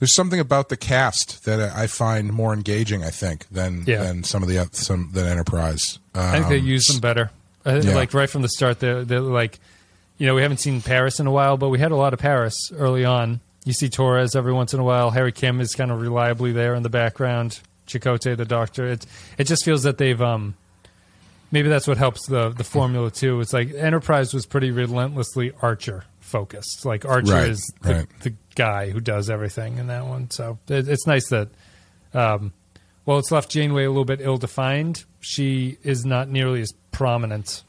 there's 0.02 0.16
something 0.16 0.40
about 0.40 0.68
the 0.68 0.76
cast 0.76 1.44
that 1.44 1.60
I 1.60 1.86
find 1.86 2.32
more 2.32 2.52
engaging. 2.52 3.04
I 3.04 3.10
think 3.10 3.46
than 3.52 3.84
Yeah. 3.86 4.02
than 4.02 4.24
some 4.24 4.42
of 4.42 4.48
the 4.48 4.68
some 4.72 5.10
than 5.12 5.28
Enterprise. 5.28 6.00
I 6.12 6.32
think 6.40 6.48
they 6.48 6.56
use 6.56 6.86
them 6.86 6.98
better. 6.98 7.30
Yeah. 7.64 7.94
Like 7.94 8.12
right 8.12 8.28
from 8.28 8.42
the 8.42 8.48
start, 8.48 8.80
they're, 8.80 9.04
they're 9.04 9.20
like, 9.20 9.60
you 10.18 10.26
know, 10.26 10.34
we 10.34 10.42
haven't 10.42 10.56
seen 10.58 10.80
Paris 10.82 11.20
in 11.20 11.28
a 11.28 11.30
while, 11.30 11.56
but 11.56 11.68
we 11.68 11.78
had 11.78 11.92
a 11.92 11.96
lot 11.96 12.12
of 12.14 12.18
Paris 12.18 12.72
early 12.76 13.04
on. 13.04 13.38
You 13.64 13.72
see 13.72 13.88
Torres 13.88 14.34
every 14.34 14.52
once 14.52 14.74
in 14.74 14.80
a 14.80 14.82
while. 14.82 15.12
Harry 15.12 15.30
Kim 15.30 15.60
is 15.60 15.72
kind 15.76 15.92
of 15.92 16.00
reliably 16.00 16.50
there 16.50 16.74
in 16.74 16.82
the 16.82 16.90
background. 16.90 17.60
Chakotay, 17.86 18.36
the 18.36 18.44
doctor. 18.44 18.88
It 18.88 19.06
it 19.38 19.44
just 19.44 19.64
feels 19.64 19.84
that 19.84 19.98
they've 19.98 20.20
um 20.20 20.56
maybe 21.52 21.68
that's 21.68 21.86
what 21.86 21.96
helps 21.96 22.26
the 22.26 22.48
the 22.48 22.64
formula 22.64 23.12
too. 23.12 23.40
It's 23.40 23.52
like 23.52 23.72
Enterprise 23.72 24.34
was 24.34 24.46
pretty 24.46 24.72
relentlessly 24.72 25.52
Archer 25.62 26.02
focused. 26.18 26.84
Like 26.84 27.04
Archer 27.04 27.32
Right, 27.32 27.48
is 27.50 27.72
the, 27.82 27.94
right. 27.94 28.06
the 28.22 28.34
guy 28.54 28.90
who 28.90 29.00
does 29.00 29.30
everything 29.30 29.78
in 29.78 29.86
that 29.88 30.06
one. 30.06 30.30
So 30.30 30.58
it, 30.68 30.88
it's 30.88 31.06
nice 31.06 31.28
that 31.28 31.48
um, 32.14 32.52
well, 33.06 33.18
it's 33.18 33.30
left 33.32 33.50
Janeway 33.50 33.84
a 33.84 33.88
little 33.90 34.04
bit 34.04 34.20
ill 34.20 34.36
defined. 34.36 35.04
She 35.20 35.78
is 35.82 36.04
not 36.04 36.28
nearly 36.28 36.60
as 36.60 36.72
prominent 36.90 37.62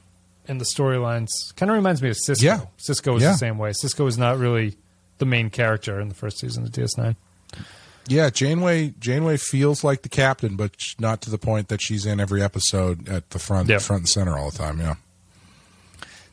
in 0.48 0.58
the 0.58 0.66
storylines. 0.66 1.30
Kind 1.56 1.70
of 1.72 1.76
reminds 1.76 2.02
me 2.02 2.10
of 2.10 2.18
Sisko. 2.18 2.42
Yeah. 2.42 2.62
Sisko 2.78 3.16
is 3.18 3.24
Yeah. 3.24 3.32
the 3.32 3.38
same 3.38 3.58
way. 3.58 3.72
Sisko 3.72 4.08
is 4.08 4.18
not 4.18 4.38
really 4.38 4.76
the 5.20 5.26
main 5.26 5.50
character 5.50 6.00
in 6.00 6.10
the 6.10 6.16
first 6.16 6.40
season 6.40 6.64
of 6.64 6.72
DS9. 6.72 7.16
Yeah, 8.08 8.30
Janeway 8.30 8.94
Janeway 9.00 9.38
feels 9.38 9.82
like 9.84 10.02
the 10.02 10.10
captain, 10.10 10.58
but 10.58 10.76
not 11.00 11.22
to 11.22 11.30
the 11.30 11.38
point 11.38 11.70
that 11.70 11.82
she's 11.82 12.06
in 12.06 12.20
every 12.20 12.44
episode 12.44 13.08
at 13.08 13.30
the 13.30 13.40
front 13.40 13.70
Yep. 13.70 13.82
front 13.82 14.00
and 14.02 14.10
center 14.10 14.38
all 14.38 14.52
the 14.52 14.58
time. 14.58 14.80
Yeah. 14.80 14.96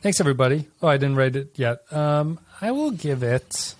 Thanks, 0.01 0.19
everybody. 0.19 0.67
Oh, 0.81 0.87
I 0.87 0.97
didn't 0.97 1.15
write 1.15 1.35
it 1.35 1.51
yet. 1.55 1.81
Um, 1.93 2.39
I 2.59 2.71
will 2.71 2.91
give 2.91 3.23
it. 3.23 3.75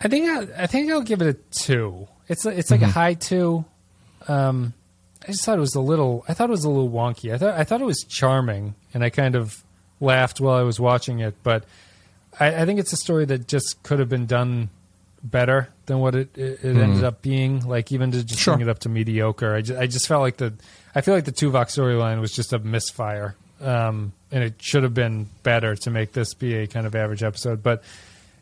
I 0.00 0.08
think 0.08 0.28
I, 0.28 0.62
I 0.62 0.66
think 0.66 0.90
I'll 0.90 1.02
give 1.02 1.20
it 1.22 1.28
a 1.28 1.34
two. 1.50 2.08
It's 2.28 2.46
it's 2.46 2.70
like 2.70 2.82
a 2.82 2.86
high 2.88 3.14
two. 3.14 3.64
Um, 4.28 4.72
I 5.22 5.32
just 5.32 5.44
thought 5.44 5.58
it 5.58 5.60
was 5.60 5.74
a 5.74 5.80
little. 5.80 6.24
I 6.28 6.34
thought 6.34 6.48
it 6.48 6.52
was 6.52 6.64
a 6.64 6.70
little 6.70 6.90
wonky. 6.90 7.32
I 7.34 7.38
thought 7.38 7.54
I 7.58 7.64
thought 7.64 7.80
it 7.80 7.86
was 7.86 8.04
charming, 8.08 8.74
and 8.94 9.04
I 9.04 9.10
kind 9.10 9.34
of 9.34 9.62
laughed 10.00 10.40
while 10.40 10.54
I 10.56 10.62
was 10.62 10.80
watching 10.80 11.18
it. 11.20 11.34
But 11.42 11.64
I, 12.38 12.62
I 12.62 12.64
think 12.64 12.80
it's 12.80 12.92
a 12.92 12.96
story 12.96 13.24
that 13.26 13.46
just 13.48 13.82
could 13.82 13.98
have 13.98 14.08
been 14.08 14.26
done 14.26 14.70
better 15.22 15.68
than 15.84 15.98
what 15.98 16.14
it, 16.14 16.38
it, 16.38 16.64
it 16.64 16.76
ended 16.76 17.04
up 17.04 17.20
being. 17.20 17.66
Like 17.68 17.92
even 17.92 18.10
to 18.12 18.24
just 18.24 18.40
Sure. 18.40 18.54
bring 18.56 18.66
it 18.66 18.70
up 18.70 18.78
to 18.80 18.88
mediocre. 18.88 19.54
I 19.54 19.60
just, 19.60 19.78
I 19.80 19.86
just 19.86 20.06
felt 20.08 20.22
like 20.22 20.38
the 20.38 20.54
I 20.94 21.02
feel 21.02 21.14
like 21.14 21.24
the 21.26 21.32
Tuvok 21.32 21.66
storyline 21.66 22.20
was 22.20 22.32
just 22.32 22.52
a 22.54 22.58
misfire, 22.58 23.34
um, 23.60 24.12
and 24.32 24.42
it 24.42 24.54
should 24.62 24.84
have 24.84 24.94
been 24.94 25.28
better 25.42 25.76
to 25.76 25.90
make 25.90 26.12
this 26.12 26.32
be 26.32 26.54
a 26.54 26.66
kind 26.66 26.86
of 26.86 26.94
average 26.94 27.22
episode. 27.22 27.62
But 27.62 27.82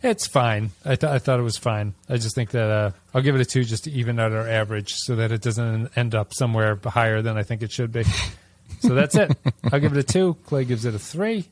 it's 0.03 0.27
fine. 0.27 0.71
I, 0.85 0.97
th- 0.97 1.11
I 1.11 1.19
thought 1.19 1.41
it 1.41 1.45
was 1.45 1.57
fine. 1.57 1.95
I 2.09 2.17
just 2.17 2.35
think 2.35 2.51
that 2.51 2.71
uh, 2.71 2.91
I'll 3.13 3.23
give 3.23 3.35
it 3.35 3.41
a 3.41 3.45
two 3.45 3.65
just 3.65 3.85
to 3.85 3.91
even 3.91 4.19
out 4.19 4.33
our 4.33 4.49
average, 4.49 4.95
so 4.95 5.17
that 5.17 5.33
it 5.33 5.43
doesn't 5.43 5.97
end 5.97 6.15
up 6.15 6.33
somewhere 6.35 6.79
higher 6.85 7.23
than 7.23 7.37
I 7.37 7.43
think 7.43 7.63
it 7.63 7.73
should 7.73 7.93
be. 7.93 8.05
so 8.81 8.95
that's 8.95 9.15
it. 9.17 9.37
I'll 9.73 9.81
give 9.81 9.93
it 9.93 9.99
a 9.99 10.03
two. 10.03 10.35
Clay 10.47 10.65
gives 10.65 10.85
it 10.85 10.95
a 10.95 10.99
three. 10.99 11.49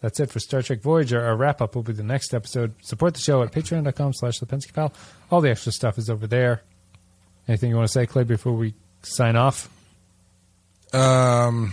That's 0.00 0.20
it 0.20 0.30
for 0.30 0.40
Star 0.40 0.62
Trek 0.62 0.82
Voyager. 0.82 1.20
Our 1.20 1.36
wrap 1.36 1.60
up 1.62 1.74
will 1.74 1.82
be 1.82 1.92
the 1.92 2.02
next 2.02 2.34
episode. 2.34 2.74
Support 2.82 3.14
the 3.14 3.20
show 3.20 3.42
at 3.42 3.52
patreon.com 3.52 4.12
slash 4.14 4.38
the 4.38 4.46
Pensky 4.46 4.70
File. 4.70 4.92
All 5.30 5.40
the 5.40 5.50
extra 5.50 5.72
stuff 5.72 5.98
is 5.98 6.10
over 6.10 6.26
there. 6.26 6.62
Anything 7.48 7.70
you 7.70 7.76
want 7.76 7.88
to 7.88 7.92
say, 7.92 8.06
Clay, 8.06 8.24
before 8.24 8.52
we 8.52 8.74
sign 9.02 9.36
off? 9.36 9.70
Um, 10.92 11.72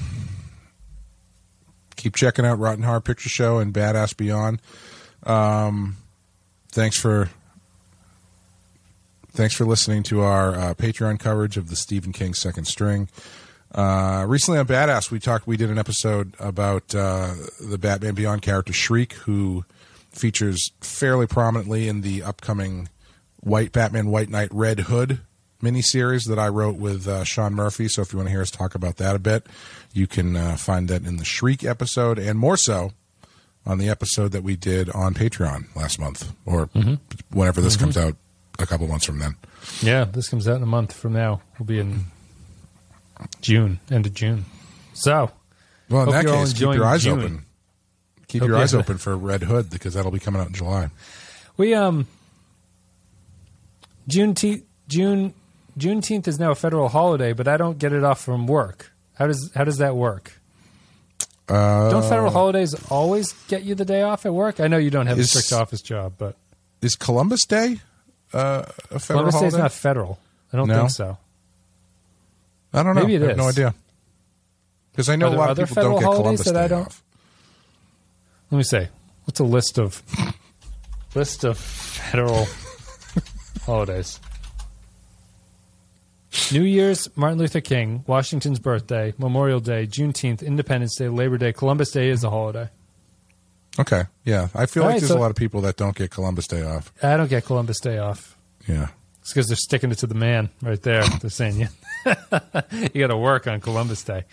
keep 1.95 2.15
checking 2.15 2.45
out 2.45 2.59
Rotten 2.59 2.83
Horror 2.83 3.01
Picture 3.01 3.29
Show 3.29 3.59
and 3.59 3.73
Badass 3.73 4.15
Beyond. 4.15 4.61
Um, 5.25 5.97
thanks 6.71 6.97
for 6.97 7.29
thanks 9.31 9.55
for 9.55 9.65
listening 9.65 10.03
to 10.03 10.21
our 10.21 10.53
uh, 10.53 10.73
Patreon 10.73 11.19
coverage 11.19 11.57
of 11.57 11.69
the 11.69 11.75
Stephen 11.75 12.11
King 12.11 12.33
Second 12.33 12.65
String. 12.65 13.09
Uh, 13.73 14.25
recently 14.27 14.59
on 14.59 14.67
Badass, 14.67 15.09
we 15.09 15.19
talked. 15.19 15.47
We 15.47 15.57
did 15.57 15.71
an 15.71 15.79
episode 15.79 16.35
about 16.39 16.93
uh, 16.93 17.33
the 17.59 17.77
Batman 17.77 18.13
Beyond 18.13 18.41
character 18.41 18.73
Shriek, 18.73 19.13
who 19.13 19.65
features 20.11 20.71
fairly 20.81 21.25
prominently 21.25 21.87
in 21.87 22.01
the 22.01 22.21
upcoming 22.21 22.89
White 23.39 23.71
Batman 23.71 24.07
White 24.07 24.29
Knight 24.29 24.49
Red 24.51 24.81
Hood 24.81 25.19
miniseries 25.61 26.27
that 26.27 26.37
I 26.37 26.49
wrote 26.49 26.75
with 26.75 27.07
uh, 27.07 27.23
Sean 27.23 27.53
Murphy. 27.53 27.87
So 27.87 28.01
if 28.01 28.11
you 28.11 28.17
want 28.17 28.27
to 28.27 28.31
hear 28.31 28.41
us 28.41 28.51
talk 28.51 28.75
about 28.75 28.97
that 28.97 29.15
a 29.15 29.19
bit, 29.19 29.47
you 29.93 30.07
can 30.07 30.35
uh, 30.35 30.57
find 30.57 30.89
that 30.89 31.05
in 31.05 31.17
the 31.17 31.25
Shriek 31.25 31.63
episode, 31.63 32.19
and 32.19 32.37
more 32.37 32.57
so 32.57 32.91
on 33.65 33.77
the 33.77 33.89
episode 33.89 34.31
that 34.33 34.43
we 34.43 34.55
did 34.55 34.89
on 34.89 35.13
Patreon 35.13 35.73
last 35.75 35.99
month, 35.99 36.33
or 36.45 36.65
whenever 37.31 37.61
this 37.61 37.77
comes 37.77 37.95
out, 37.97 38.15
a 38.59 38.65
couple 38.65 38.87
months 38.87 39.05
from 39.05 39.19
then. 39.19 39.35
Yeah, 39.81 40.03
this 40.05 40.27
comes 40.29 40.47
out 40.47 40.57
in 40.57 40.63
a 40.63 40.67
month 40.67 40.93
from 40.93 41.13
now. 41.13 41.41
We'll 41.57 41.65
be 41.65 41.79
in 41.79 42.05
June, 43.41 43.79
end 43.89 44.05
of 44.05 44.13
June. 44.13 44.45
So, 44.93 45.31
Well, 45.89 46.03
in 46.03 46.09
that 46.11 46.25
case, 46.25 46.53
keep 46.53 46.61
your 46.73 46.85
eyes 46.85 47.03
June. 47.03 47.19
open. 47.19 47.45
Keep 48.27 48.41
Hope 48.41 48.47
your 48.49 48.57
you- 48.57 48.63
eyes 48.63 48.73
open 48.73 48.97
for 48.97 49.15
Red 49.17 49.43
Hood 49.43 49.69
because 49.69 49.93
that'll 49.93 50.11
be 50.11 50.19
coming 50.19 50.41
out 50.41 50.47
in 50.47 50.53
July. 50.53 50.89
we 51.57 51.73
um 51.73 52.07
Juneteenth 54.09 54.63
June 54.87 55.33
Juneteenth 55.77 56.27
is 56.27 56.37
now 56.39 56.51
a 56.51 56.55
federal 56.55 56.89
holiday, 56.89 57.33
but 57.33 57.47
I 57.47 57.57
don't 57.57 57.77
get 57.79 57.93
it 57.93 58.03
off 58.03 58.21
from 58.21 58.45
work. 58.47 58.91
How 59.15 59.27
does 59.27 59.51
how 59.55 59.63
does 59.63 59.77
that 59.77 59.95
work? 59.95 60.39
Uh, 61.49 61.89
Don't 61.89 62.03
federal 62.03 62.31
holidays 62.31 62.73
always 62.89 63.33
get 63.47 63.63
you 63.63 63.75
the 63.75 63.83
day 63.85 64.01
off 64.01 64.25
at 64.25 64.33
work? 64.33 64.59
I 64.59 64.67
know 64.67 64.77
you 64.77 64.89
don't 64.89 65.07
have 65.07 65.19
a 65.19 65.23
strict 65.25 65.51
office 65.51 65.81
job, 65.81 66.13
but 66.17 66.37
is 66.81 66.95
Columbus 66.95 67.45
Day 67.45 67.81
uh, 68.33 68.63
a 68.91 68.99
federal 68.99 69.29
Columbus 69.29 69.33
Day 69.41 69.47
is 69.47 69.53
holiday? 69.53 69.57
not 69.57 69.71
federal. 69.73 70.19
I 70.53 70.57
don't 70.57 70.67
No? 70.67 70.77
think 70.79 70.91
so. 70.91 71.17
I 72.73 72.81
don't 72.83 72.95
know. 72.95 73.01
Maybe 73.01 73.15
it 73.15 73.23
I 73.23 73.27
have 73.29 73.37
no 73.37 73.49
idea. 73.49 73.73
Because 74.91 75.09
I 75.09 75.15
know 75.15 75.27
a 75.27 75.35
lot 75.35 75.49
of 75.57 75.67
people 75.67 75.83
don't 75.83 75.99
get 75.99 76.03
Columbus 76.03 76.45
that 76.45 76.55
I 76.55 76.61
Day 76.63 76.67
don't- 76.69 76.85
off. 76.87 77.03
Let 78.51 78.57
me 78.57 78.63
say, 78.63 78.89
what's 79.25 79.39
a 79.39 79.43
list 79.43 79.77
of 79.79 80.01
List 81.15 81.43
of 81.43 81.57
federal 81.59 82.47
holidays. 83.65 84.19
New 86.51 86.63
Year's, 86.63 87.09
Martin 87.15 87.37
Luther 87.37 87.61
King, 87.61 88.03
Washington's 88.07 88.59
birthday, 88.59 89.13
Memorial 89.17 89.59
Day, 89.59 89.85
Juneteenth, 89.85 90.43
Independence 90.45 90.95
Day, 90.95 91.07
Labor 91.09 91.37
Day, 91.37 91.53
Columbus 91.53 91.91
Day 91.91 92.09
is 92.09 92.23
a 92.23 92.29
holiday. 92.29 92.69
Okay, 93.79 94.03
yeah. 94.23 94.49
I 94.53 94.65
feel 94.65 94.83
All 94.83 94.89
like 94.89 94.95
right, 94.95 94.99
there's 95.01 95.11
so- 95.11 95.17
a 95.17 95.21
lot 95.21 95.31
of 95.31 95.35
people 95.35 95.61
that 95.61 95.77
don't 95.77 95.95
get 95.95 96.11
Columbus 96.11 96.47
Day 96.47 96.63
off. 96.63 96.91
I 97.01 97.17
don't 97.17 97.29
get 97.29 97.45
Columbus 97.45 97.79
Day 97.79 97.97
off. 97.97 98.35
Yeah. 98.67 98.87
It's 99.21 99.31
because 99.31 99.47
they're 99.47 99.55
sticking 99.55 99.91
it 99.91 99.99
to 99.99 100.07
the 100.07 100.15
man 100.15 100.49
right 100.61 100.81
there. 100.81 101.03
They're 101.21 101.29
saying 101.29 101.55
you, 101.61 101.67
you 102.93 103.01
got 103.01 103.07
to 103.07 103.17
work 103.17 103.47
on 103.47 103.61
Columbus 103.61 104.03
Day. 104.03 104.25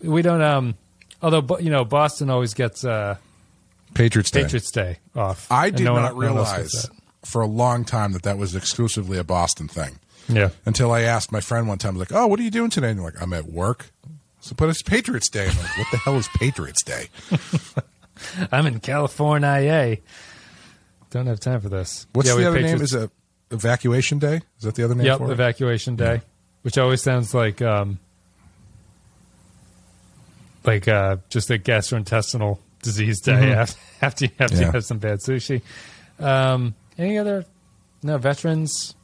We 0.00 0.22
don't. 0.22 0.40
Um, 0.40 0.76
although 1.20 1.58
you 1.58 1.68
know, 1.70 1.84
Boston 1.84 2.30
always 2.30 2.54
gets 2.54 2.84
uh, 2.84 3.16
Patriots 3.94 4.30
Day. 4.30 4.44
Patriots 4.44 4.70
Day 4.70 4.98
off. 5.16 5.50
I 5.50 5.70
did 5.70 5.82
no 5.84 5.96
not 5.96 6.14
one 6.14 6.22
realize 6.22 6.70
that. 6.70 6.90
for 7.24 7.40
a 7.42 7.46
long 7.46 7.84
time 7.84 8.12
that 8.12 8.22
that 8.22 8.38
was 8.38 8.54
exclusively 8.54 9.18
a 9.18 9.24
Boston 9.24 9.66
thing. 9.66 9.98
Yeah, 10.28 10.50
Until 10.64 10.90
I 10.90 11.02
asked 11.02 11.30
my 11.30 11.40
friend 11.40 11.68
one 11.68 11.78
time, 11.78 11.94
I 11.96 11.98
was 11.98 12.10
like, 12.10 12.18
"Oh, 12.20 12.26
what 12.26 12.40
are 12.40 12.42
you 12.42 12.50
doing 12.50 12.70
today?" 12.70 12.90
And 12.90 12.98
they're 12.98 13.04
like, 13.06 13.20
"I'm 13.22 13.32
at 13.32 13.46
work." 13.46 13.90
So, 14.40 14.54
but 14.56 14.68
it's 14.68 14.82
Patriots 14.82 15.28
Day. 15.28 15.48
I'm 15.48 15.56
like, 15.56 15.78
"What 15.78 15.86
the 15.92 15.98
hell 15.98 16.16
is 16.16 16.28
Patriots 16.36 16.82
Day?" 16.82 17.08
I'm 18.52 18.66
in 18.66 18.80
California. 18.80 19.98
Don't 21.10 21.26
have 21.26 21.38
time 21.40 21.60
for 21.60 21.68
this. 21.68 22.06
What's 22.12 22.28
yeah, 22.28 22.34
the 22.34 22.48
other 22.48 22.60
name? 22.60 22.80
Is 22.80 22.92
it 22.94 23.10
Evacuation 23.50 24.18
Day? 24.18 24.40
Is 24.58 24.64
that 24.64 24.74
the 24.74 24.82
other 24.84 24.94
name 24.96 25.06
Yep, 25.06 25.18
for 25.18 25.28
it? 25.28 25.32
evacuation 25.32 25.94
day, 25.96 26.22
which 26.62 26.76
always 26.78 27.02
sounds 27.02 27.32
like 27.32 27.62
um, 27.62 27.98
like 30.64 30.88
uh, 30.88 31.16
just 31.30 31.50
a 31.50 31.58
gastrointestinal 31.58 32.58
disease 32.82 33.20
day 33.20 33.52
after, 33.52 33.78
after 34.02 34.24
you 34.26 34.30
have 34.38 34.50
to 34.50 34.56
Mm-hmm. 34.56 34.70
Have 34.72 34.84
some 34.84 34.98
bad 34.98 35.18
sushi. 35.20 35.62
Um, 36.18 36.74
any 36.98 37.18
other? 37.18 37.44
No 38.02 38.18
veterans. 38.18 38.94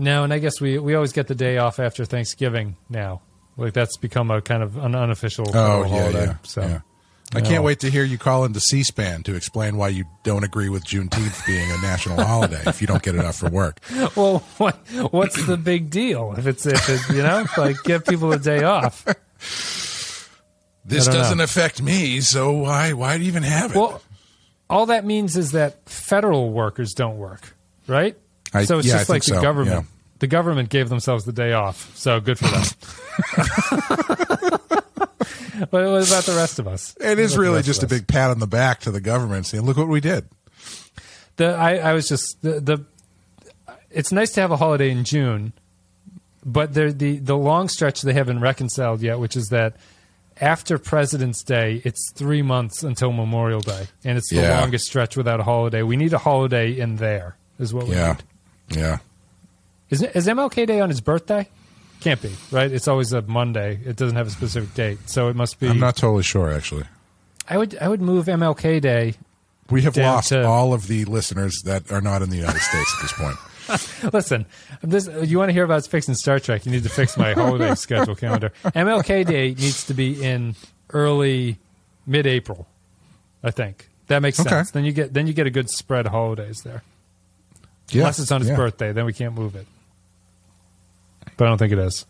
No, 0.00 0.24
and 0.24 0.32
I 0.32 0.38
guess 0.38 0.60
we 0.60 0.78
we 0.78 0.94
always 0.94 1.12
get 1.12 1.26
the 1.26 1.34
day 1.34 1.58
off 1.58 1.78
after 1.78 2.04
Thanksgiving 2.04 2.76
now. 2.88 3.20
Like 3.56 3.74
that's 3.74 3.96
become 3.98 4.30
a 4.30 4.40
kind 4.40 4.62
of 4.62 4.78
an 4.78 4.94
unofficial 4.94 5.46
oh 5.54 5.82
yeah, 5.82 5.88
holiday. 5.88 6.24
yeah, 6.24 6.34
So 6.42 6.62
yeah. 6.62 6.80
I 7.32 7.40
can't 7.42 7.62
wait 7.62 7.80
to 7.80 7.90
hear 7.90 8.02
you 8.02 8.18
call 8.18 8.44
into 8.44 8.58
C-SPAN 8.58 9.22
to 9.24 9.36
explain 9.36 9.76
why 9.76 9.88
you 9.88 10.04
don't 10.24 10.42
agree 10.42 10.68
with 10.68 10.84
Juneteenth 10.84 11.46
being 11.46 11.70
a 11.70 11.80
national 11.80 12.24
holiday 12.24 12.62
if 12.66 12.80
you 12.80 12.88
don't 12.88 13.02
get 13.02 13.14
it 13.14 13.24
off 13.24 13.36
for 13.36 13.48
work. 13.48 13.78
well, 14.16 14.38
what, 14.56 14.74
what's 15.12 15.46
the 15.46 15.56
big 15.56 15.90
deal 15.90 16.34
if 16.36 16.46
it's 16.48 16.66
if 16.66 16.88
it, 16.88 17.14
you 17.14 17.22
know 17.22 17.44
like 17.56 17.76
give 17.84 18.04
people 18.04 18.32
a 18.32 18.38
day 18.38 18.64
off? 18.64 19.04
This 20.84 21.06
doesn't 21.06 21.38
know. 21.38 21.44
affect 21.44 21.80
me, 21.82 22.20
so 22.20 22.52
why 22.52 22.94
why 22.94 23.16
do 23.16 23.22
you 23.22 23.28
even 23.28 23.42
have 23.42 23.72
it? 23.72 23.76
Well, 23.76 24.02
all 24.68 24.86
that 24.86 25.04
means 25.04 25.36
is 25.36 25.52
that 25.52 25.88
federal 25.88 26.50
workers 26.50 26.94
don't 26.94 27.18
work, 27.18 27.54
right? 27.86 28.16
I- 28.52 28.64
so 28.64 28.78
it's 28.78 28.88
yeah, 28.88 28.94
I 28.94 28.98
just 28.98 29.10
like 29.10 29.22
the 29.24 29.34
so, 29.34 29.42
government. 29.42 29.76
yeah. 29.86 29.96
The 30.20 30.26
government 30.26 30.68
gave 30.68 30.88
themselves 30.90 31.24
the 31.24 31.32
day 31.32 31.54
off, 31.54 31.96
so 31.96 32.20
good 32.20 32.38
for 32.38 32.48
them. 32.48 32.64
but 35.70 35.70
what 35.70 36.08
about 36.08 36.24
the 36.24 36.34
rest 36.36 36.58
of 36.58 36.66
us? 36.68 36.94
it 37.00 37.18
is 37.18 37.30
What 37.32 37.36
about 37.36 37.44
the 37.44 37.50
really 37.50 37.62
just 37.62 37.82
a 37.82 37.86
big 37.86 38.06
pat 38.06 38.30
on 38.30 38.38
the 38.38 38.46
back 38.46 38.80
to 38.80 38.90
the 38.90 39.00
government 39.00 39.46
saying, 39.46 39.64
"Look 39.64 39.76
what 39.76 39.88
we 39.88 40.00
did." 40.00 40.26
The 41.36 41.46
I, 41.54 41.76
I 41.76 41.92
was 41.94 42.08
just 42.08 42.36
the, 42.42 42.60
the. 42.60 42.84
It's 43.90 44.12
nice 44.12 44.30
to 44.32 44.40
have 44.40 44.50
a 44.50 44.56
holiday 44.56 44.90
in 44.90 45.04
June, 45.04 45.52
but 46.44 46.74
the 46.74 46.90
the 46.92 47.18
the 47.18 47.36
long 47.36 47.68
stretch 47.68 48.02
they 48.02 48.12
haven't 48.12 48.40
reconciled 48.40 49.00
yet, 49.02 49.18
which 49.18 49.36
is 49.36 49.48
that 49.48 49.76
after 50.40 50.78
President's 50.78 51.42
Day, 51.42 51.80
it's 51.84 52.12
three 52.14 52.42
months 52.42 52.82
until 52.82 53.12
Memorial 53.12 53.60
Day, 53.60 53.88
and 54.04 54.16
it's 54.18 54.30
the 54.30 54.36
Yeah. 54.36 54.60
longest 54.60 54.86
stretch 54.86 55.16
without 55.16 55.40
a 55.40 55.44
holiday. 55.44 55.82
We 55.82 55.96
need 55.96 56.12
a 56.12 56.18
holiday 56.18 56.72
in 56.78 56.96
there, 56.96 57.36
is 57.58 57.72
what 57.74 57.86
we 57.88 57.94
Yeah, 57.94 58.12
need. 58.12 58.22
Yeah. 58.70 58.98
Is, 59.90 60.02
is 60.02 60.26
MLK 60.26 60.66
Day 60.66 60.80
on 60.80 60.88
his 60.88 61.00
birthday? 61.00 61.48
Can't 62.00 62.22
be, 62.22 62.32
right? 62.50 62.70
It's 62.70 62.88
always 62.88 63.12
a 63.12 63.22
Monday. 63.22 63.78
It 63.84 63.96
doesn't 63.96 64.16
have 64.16 64.26
a 64.28 64.30
specific 64.30 64.72
date, 64.74 64.98
so 65.10 65.28
it 65.28 65.36
must 65.36 65.58
be. 65.60 65.68
I'm 65.68 65.78
not 65.80 65.96
totally 65.96 66.22
sure 66.22 66.50
actually. 66.50 66.84
I 67.48 67.58
would 67.58 67.76
I 67.78 67.88
would 67.88 68.00
move 68.00 68.26
MLK 68.26 68.80
Day. 68.80 69.14
We 69.68 69.82
have 69.82 69.94
Down 69.94 70.14
lost 70.14 70.30
to- 70.30 70.44
all 70.46 70.72
of 70.72 70.86
the 70.86 71.04
listeners 71.04 71.60
that 71.64 71.92
are 71.92 72.00
not 72.00 72.22
in 72.22 72.30
the 72.30 72.36
United 72.36 72.60
States 72.60 72.94
at 72.96 73.02
this 73.02 73.12
point. 73.12 73.36
Listen, 74.14 74.46
this 74.82 75.08
you 75.28 75.38
want 75.38 75.50
to 75.50 75.52
hear 75.52 75.64
about 75.64 75.86
fixing 75.86 76.14
Star 76.14 76.40
Trek? 76.40 76.64
You 76.66 76.72
need 76.72 76.82
to 76.84 76.88
fix 76.88 77.16
my 77.18 77.34
holiday 77.34 77.74
schedule 77.76 78.14
calendar. 78.16 78.52
MLK 78.64 79.26
Day 79.26 79.48
needs 79.48 79.84
to 79.86 79.94
be 79.94 80.22
in 80.24 80.56
early 80.92 81.58
mid-April. 82.06 82.66
I 83.44 83.50
think 83.52 83.88
that 84.08 84.22
makes 84.22 84.40
Okay. 84.40 84.48
sense. 84.48 84.70
Then 84.72 84.84
you 84.84 84.92
get 84.92 85.12
then 85.14 85.26
you 85.26 85.32
get 85.34 85.46
a 85.46 85.50
good 85.50 85.68
spread 85.70 86.06
of 86.06 86.12
holidays 86.12 86.62
there. 86.64 86.82
Yeah, 87.92 88.02
Unless 88.02 88.18
it's 88.20 88.32
on 88.32 88.40
his 88.40 88.50
yeah. 88.50 88.56
birthday, 88.56 88.92
then 88.92 89.04
we 89.04 89.12
can't 89.12 89.34
move 89.34 89.56
it. 89.56 89.66
But 91.36 91.46
I 91.46 91.48
don't 91.48 91.58
think 91.58 91.72
it 91.72 91.78
is. 91.78 92.06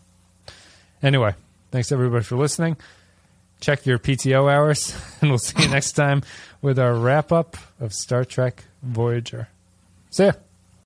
Anyway, 1.01 1.33
thanks 1.71 1.91
everybody 1.91 2.23
for 2.23 2.35
listening. 2.35 2.77
Check 3.59 3.85
your 3.85 3.99
PTO 3.99 4.51
hours, 4.51 4.95
and 5.21 5.29
we'll 5.29 5.39
see 5.39 5.61
you 5.63 5.69
next 5.69 5.93
time 5.93 6.23
with 6.61 6.79
our 6.79 6.93
wrap 6.93 7.31
up 7.31 7.57
of 7.79 7.93
Star 7.93 8.25
Trek 8.25 8.65
Voyager. 8.83 9.49
See 10.09 10.25
ya. 10.25 10.31